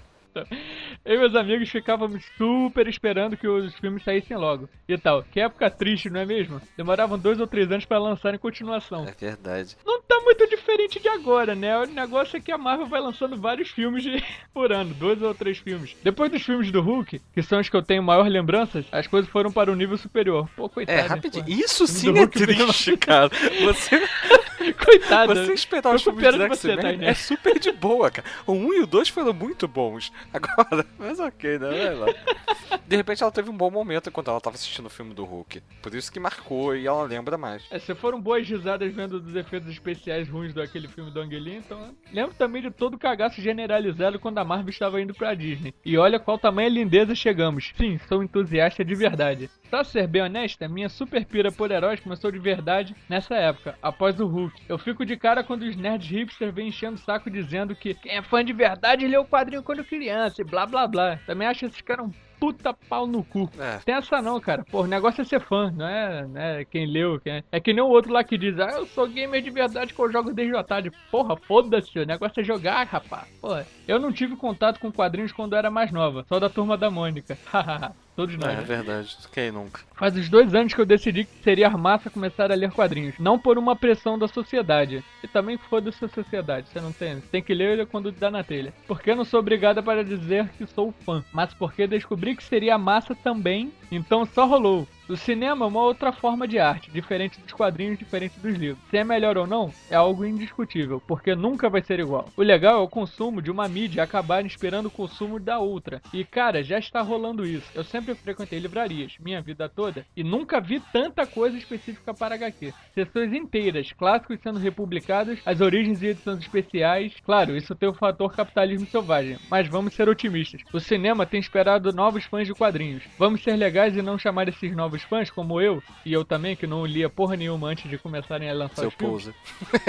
Eu 1.03 1.15
e 1.15 1.17
meus 1.19 1.35
amigos 1.35 1.69
ficávamos 1.69 2.23
super 2.37 2.87
esperando 2.87 3.37
que 3.37 3.47
os 3.47 3.73
filmes 3.75 4.03
saíssem 4.03 4.35
logo. 4.37 4.67
E 4.87 4.97
tal. 4.97 5.23
Que 5.23 5.39
época 5.39 5.69
triste, 5.69 6.09
não 6.09 6.19
é 6.19 6.25
mesmo? 6.25 6.61
Demoravam 6.77 7.17
dois 7.17 7.39
ou 7.39 7.47
três 7.47 7.71
anos 7.71 7.85
pra 7.85 7.97
lançarem 7.99 8.39
continuação. 8.39 9.05
É 9.07 9.11
verdade. 9.19 9.75
Não 9.85 10.01
tá 10.01 10.19
muito 10.23 10.47
diferente 10.49 10.99
de 10.99 11.07
agora, 11.07 11.55
né? 11.55 11.77
O 11.77 11.85
negócio 11.85 12.37
é 12.37 12.39
que 12.39 12.51
a 12.51 12.57
Marvel 12.57 12.87
vai 12.87 12.99
lançando 13.01 13.37
vários 13.37 13.69
filmes 13.69 14.03
de- 14.03 14.23
por 14.53 14.71
ano, 14.71 14.93
dois 14.93 15.21
ou 15.21 15.33
três 15.33 15.57
filmes. 15.57 15.95
Depois 16.03 16.31
dos 16.31 16.41
filmes 16.43 16.71
do 16.71 16.81
Hulk, 16.81 17.21
que 17.33 17.41
são 17.43 17.59
os 17.59 17.69
que 17.69 17.75
eu 17.75 17.81
tenho 17.83 18.03
maior 18.03 18.27
lembranças, 18.27 18.85
as 18.91 19.07
coisas 19.07 19.29
foram 19.29 19.51
para 19.51 19.71
o 19.71 19.75
nível 19.75 19.97
superior. 19.97 20.49
Pô, 20.55 20.67
coitado. 20.69 20.97
É, 20.99 21.01
rapidinho. 21.03 21.45
porra. 21.45 21.59
Isso 21.59 21.85
sim 21.87 22.09
é 22.09 22.19
Hulk 22.19 22.37
triste, 22.45 22.97
cara. 22.97 23.29
Você, 23.63 24.01
Coitado. 24.83 25.35
você 25.35 25.53
esperar 25.53 25.81
Tô 25.83 25.95
os 25.95 26.03
filmes 26.03 26.35
do 26.35 26.43
X-Men 26.43 26.77
Tainé. 26.77 27.07
é 27.09 27.13
super 27.13 27.59
de 27.59 27.71
boa, 27.71 28.09
cara. 28.11 28.27
O 28.45 28.53
1 28.53 28.73
e 28.73 28.81
o 28.81 28.87
2 28.87 29.09
foram 29.09 29.33
muito 29.33 29.67
bons. 29.67 30.11
Agora, 30.33 30.85
mas 30.97 31.19
ok, 31.19 31.59
né? 31.59 31.69
Vai 31.69 31.95
lá. 31.95 32.79
De 32.87 32.95
repente 32.95 33.23
ela 33.23 33.31
teve 33.31 33.49
um 33.49 33.57
bom 33.57 33.71
momento 33.71 34.09
enquanto 34.09 34.29
ela 34.29 34.41
tava 34.41 34.55
assistindo 34.55 34.85
o 34.85 34.89
filme 34.89 35.13
do 35.13 35.23
Hulk. 35.23 35.61
Por 35.81 35.93
isso 35.93 36.11
que 36.11 36.19
marcou 36.19 36.75
e 36.75 36.87
ela 36.87 37.03
lembra 37.03 37.37
mais. 37.37 37.63
É, 37.71 37.79
se 37.79 37.93
foram 37.95 38.19
boas 38.19 38.47
risadas 38.47 38.93
vendo 38.93 39.19
dos 39.19 39.35
efeitos 39.35 39.69
especiais 39.69 40.27
ruins 40.29 40.53
daquele 40.53 40.87
filme 40.87 41.11
do 41.11 41.19
Angelino, 41.19 41.57
então 41.65 41.95
lembro 42.13 42.35
também 42.35 42.61
de 42.61 42.71
todo 42.71 42.95
o 42.95 42.99
cagaço 42.99 43.41
generalizado 43.41 44.19
quando 44.19 44.37
a 44.37 44.43
Marvel 44.43 44.69
estava 44.69 45.01
indo 45.01 45.13
pra 45.13 45.33
Disney. 45.33 45.73
E 45.83 45.97
olha 45.97 46.19
qual 46.19 46.37
tamanho 46.37 46.69
lindeza 46.69 47.15
chegamos. 47.15 47.73
Sim, 47.77 47.99
sou 48.07 48.23
entusiasta 48.23 48.83
de 48.83 48.95
verdade. 48.95 49.49
Pra 49.75 49.83
ser 49.83 50.07
bem 50.07 50.21
honesta, 50.21 50.69
minha 50.69 50.87
super 50.87 51.25
pira 51.25 51.51
por 51.51 51.69
heróis 51.69 51.99
começou 51.99 52.31
de 52.31 52.39
verdade 52.39 52.95
nessa 53.09 53.35
época, 53.35 53.77
após 53.83 54.17
o 54.21 54.25
Hulk. 54.25 54.61
Eu 54.69 54.77
fico 54.77 55.05
de 55.05 55.17
cara 55.17 55.43
quando 55.43 55.63
os 55.63 55.75
nerds 55.75 56.09
hipsters 56.09 56.55
vêm 56.55 56.69
enchendo 56.69 56.95
o 56.95 56.97
saco 56.97 57.29
dizendo 57.29 57.75
que 57.75 57.93
quem 57.93 58.13
é 58.13 58.21
fã 58.21 58.41
de 58.41 58.53
verdade 58.53 59.05
lê 59.05 59.17
o 59.17 59.25
quadrinho 59.25 59.61
quando 59.61 59.83
criança 59.83 60.41
e 60.41 60.45
blá 60.45 60.65
blá 60.65 60.87
blá. 60.87 61.19
Também 61.25 61.45
acho 61.45 61.65
esses 61.65 61.81
caras 61.81 62.05
um 62.05 62.11
puta 62.39 62.73
pau 62.73 63.07
no 63.07 63.23
cu. 63.23 63.49
É. 63.59 63.79
Tem 63.85 63.95
essa 63.95 64.21
não, 64.21 64.39
cara. 64.39 64.63
Pô, 64.69 64.81
o 64.81 64.87
negócio 64.87 65.21
é 65.21 65.25
ser 65.25 65.39
fã, 65.39 65.71
não 65.75 65.87
é, 65.87 66.27
né, 66.27 66.65
quem 66.65 66.85
leu. 66.85 67.19
Quem... 67.19 67.43
É 67.51 67.59
que 67.59 67.73
nem 67.73 67.83
o 67.83 67.89
outro 67.89 68.11
lá 68.11 68.23
que 68.23 68.37
diz, 68.37 68.59
ah, 68.59 68.71
eu 68.73 68.85
sou 68.87 69.07
gamer 69.07 69.41
de 69.41 69.49
verdade 69.49 69.93
que 69.93 69.99
eu 69.99 70.11
jogo 70.11 70.33
desde 70.33 70.55
o 70.55 70.63
tarde. 70.63 70.91
Porra, 71.11 71.35
foda-se, 71.35 71.97
o 71.99 72.05
negócio 72.05 72.39
é 72.39 72.43
jogar, 72.43 72.85
rapaz. 72.85 73.27
Porra, 73.41 73.65
eu 73.87 73.99
não 73.99 74.11
tive 74.11 74.35
contato 74.35 74.79
com 74.79 74.91
quadrinhos 74.91 75.31
quando 75.31 75.53
eu 75.53 75.59
era 75.59 75.71
mais 75.71 75.91
nova, 75.91 76.25
só 76.27 76.39
da 76.39 76.49
turma 76.49 76.77
da 76.77 76.89
Mônica. 76.89 77.37
Hahaha, 77.51 77.93
Todos 78.15 78.37
nós. 78.37 78.49
É 78.49 78.55
né? 78.55 78.61
verdade. 78.61 79.17
Quem 79.31 79.51
nunca? 79.51 79.81
Faz 79.93 80.15
uns 80.15 80.29
dois 80.29 80.55
anos 80.55 80.73
que 80.73 80.79
eu 80.79 80.85
decidi 80.85 81.25
que 81.25 81.43
seria 81.43 81.69
massa 81.71 82.09
começar 82.09 82.49
a 82.49 82.55
ler 82.55 82.71
quadrinhos. 82.71 83.15
Não 83.19 83.37
por 83.37 83.57
uma 83.57 83.75
pressão 83.75 84.17
da 84.17 84.27
sociedade. 84.27 85.03
E 85.21 85.27
também 85.27 85.57
foda-se 85.57 86.05
a 86.05 86.07
sociedade. 86.07 86.67
Você 86.69 86.79
não 86.79 86.93
tem. 86.93 87.15
Você 87.15 87.27
tem 87.27 87.43
que 87.43 87.53
ler 87.53 87.73
ele 87.73 87.85
quando 87.85 88.11
dá 88.11 88.31
na 88.31 88.43
telha. 88.43 88.73
Porque 88.87 89.11
eu 89.11 89.15
não 89.17 89.25
sou 89.25 89.41
obrigada 89.41 89.83
para 89.83 90.03
dizer 90.03 90.47
que 90.57 90.65
sou 90.65 90.93
fã. 91.05 91.23
Mas 91.33 91.53
porque 91.53 91.87
descobri 91.87 92.24
que 92.33 92.43
seria 92.43 92.77
massa 92.77 93.13
também. 93.13 93.73
Então 93.91 94.25
só 94.25 94.45
rolou. 94.45 94.87
O 95.07 95.15
cinema 95.15 95.65
é 95.65 95.67
uma 95.67 95.81
outra 95.81 96.11
forma 96.11 96.47
de 96.47 96.57
arte, 96.57 96.89
diferente 96.89 97.39
dos 97.39 97.53
quadrinhos, 97.53 97.99
diferente 97.99 98.39
dos 98.39 98.55
livros. 98.55 98.83
Se 98.89 98.97
é 98.97 99.03
melhor 99.03 99.37
ou 99.37 99.45
não, 99.45 99.71
é 99.87 99.95
algo 99.95 100.25
indiscutível, 100.25 100.99
porque 101.05 101.35
nunca 101.35 101.69
vai 101.69 101.83
ser 101.83 101.99
igual. 101.99 102.27
O 102.35 102.41
legal 102.41 102.79
é 102.79 102.83
o 102.83 102.87
consumo 102.87 103.39
de 103.39 103.51
uma 103.51 103.67
mídia 103.67 104.01
acabar 104.01 104.43
inspirando 104.43 104.87
o 104.87 104.91
consumo 104.91 105.39
da 105.39 105.59
outra. 105.59 106.01
E 106.11 106.25
cara, 106.25 106.63
já 106.63 106.79
está 106.79 107.03
rolando 107.03 107.45
isso. 107.45 107.69
Eu 107.75 107.83
sempre 107.83 108.15
frequentei 108.15 108.57
livrarias, 108.57 109.13
minha 109.19 109.43
vida 109.43 109.69
toda, 109.69 110.03
e 110.17 110.23
nunca 110.23 110.59
vi 110.59 110.79
tanta 110.91 111.27
coisa 111.27 111.55
específica 111.55 112.11
para 112.11 112.33
HQ. 112.33 112.73
Sessões 112.95 113.31
inteiras, 113.31 113.91
clássicos 113.91 114.39
sendo 114.41 114.57
republicados, 114.57 115.39
as 115.45 115.61
origens 115.61 116.01
e 116.01 116.07
edições 116.07 116.39
especiais. 116.39 117.13
Claro, 117.23 117.55
isso 117.55 117.75
tem 117.75 117.87
o 117.87 117.93
fator 117.93 118.33
capitalismo 118.33 118.87
selvagem, 118.87 119.37
mas 119.51 119.67
vamos 119.67 119.93
ser 119.93 120.09
otimistas. 120.09 120.63
O 120.73 120.79
cinema 120.79 121.27
tem 121.27 121.39
esperado 121.39 121.93
novos 121.93 122.25
fãs 122.25 122.47
de 122.47 122.55
quadrinhos. 122.55 123.03
Vamos 123.19 123.43
ser 123.43 123.55
legais 123.55 123.95
e 123.95 124.01
não 124.01 124.17
chamar 124.17 124.49
esses 124.49 124.75
novos 124.75 124.94
fãs, 125.03 125.29
como 125.29 125.59
eu, 125.61 125.81
e 126.05 126.11
eu 126.13 126.23
também, 126.25 126.55
que 126.55 126.65
não 126.67 126.85
lia 126.85 127.09
porra 127.09 127.35
nenhuma 127.35 127.67
antes 127.67 127.89
de 127.89 127.97
começarem 127.97 128.49
a 128.49 128.53
lançar 128.53 128.81
Seu 128.81 128.89
os 128.89 128.95
poser. 128.95 129.33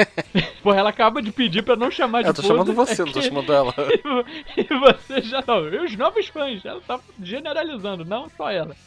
Porra, 0.63 0.79
ela 0.81 0.91
acaba 0.91 1.23
de 1.23 1.31
pedir 1.31 1.63
pra 1.63 1.77
não 1.77 1.91
chamar 1.91 2.23
de 2.23 2.29
Eu 2.29 2.35
tô 2.35 2.43
chamando 2.43 2.75
poser, 2.75 2.97
você, 2.97 3.03
é 3.03 3.05
não 3.05 3.13
tô 3.13 3.21
que- 3.21 3.27
chamando 3.27 3.53
ela. 3.53 3.75
e 4.57 4.65
você 4.65 5.23
já 5.23 5.43
não. 5.47 5.69
E 5.69 5.79
os 5.79 5.97
novos 5.97 6.27
fãs, 6.29 6.65
ela 6.65 6.81
tá 6.81 6.99
generalizando, 7.23 8.05
não 8.05 8.29
só 8.37 8.51
ela. 8.51 8.75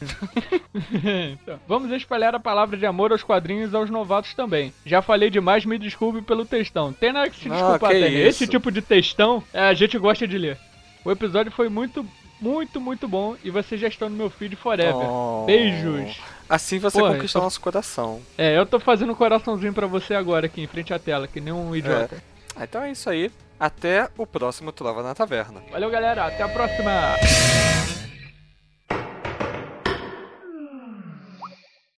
Então, 1.32 1.58
vamos 1.66 1.90
espalhar 1.92 2.34
a 2.34 2.40
palavra 2.40 2.76
de 2.76 2.86
amor 2.86 3.12
aos 3.12 3.22
quadrinhos 3.22 3.72
e 3.72 3.76
aos 3.76 3.90
novatos 3.90 4.34
também. 4.34 4.72
Já 4.84 5.02
falei 5.02 5.30
demais, 5.30 5.64
me 5.64 5.78
desculpe 5.78 6.22
pelo 6.22 6.44
textão. 6.44 6.92
Tem 6.92 7.12
nada 7.12 7.30
que 7.30 7.36
se 7.40 7.48
Ah, 7.48 7.52
desculpar, 7.52 7.90
Tânia. 7.90 8.26
Esse 8.28 8.46
tipo 8.46 8.70
de 8.70 8.82
textão 8.82 9.42
é, 9.52 9.60
a 9.68 9.74
gente 9.74 9.98
gosta 9.98 10.26
de 10.26 10.38
ler. 10.38 10.58
O 11.04 11.10
episódio 11.10 11.50
foi 11.52 11.68
muito, 11.68 12.06
muito, 12.40 12.80
muito 12.80 13.06
bom 13.06 13.36
e 13.44 13.50
vocês 13.50 13.80
já 13.80 13.88
estão 13.88 14.08
no 14.08 14.16
meu 14.16 14.30
feed 14.30 14.56
forever. 14.56 14.94
Oh. 14.94 15.44
Beijos. 15.46 16.18
Assim 16.48 16.78
você 16.78 16.98
conquistou 17.00 17.40
eu 17.40 17.42
tô- 17.42 17.46
nosso 17.46 17.60
coração. 17.60 18.20
É, 18.36 18.56
eu 18.58 18.66
tô 18.66 18.80
fazendo 18.80 19.12
um 19.12 19.14
coraçãozinho 19.14 19.72
pra 19.72 19.86
você 19.86 20.14
agora 20.14 20.46
aqui 20.46 20.60
em 20.62 20.66
frente 20.66 20.92
à 20.92 20.98
tela, 20.98 21.28
que 21.28 21.40
nem 21.40 21.52
um 21.52 21.74
idiota. 21.76 22.22
Ah, 22.56 22.64
Então 22.64 22.82
é 22.82 22.90
isso 22.90 23.08
aí. 23.08 23.30
Até 23.58 24.08
o 24.16 24.26
próximo 24.26 24.72
Trova 24.72 25.02
na 25.02 25.14
Taverna. 25.14 25.60
Valeu, 25.70 25.90
galera. 25.90 26.24
Até 26.26 26.42
a 26.42 26.48
próxima. 26.48 26.90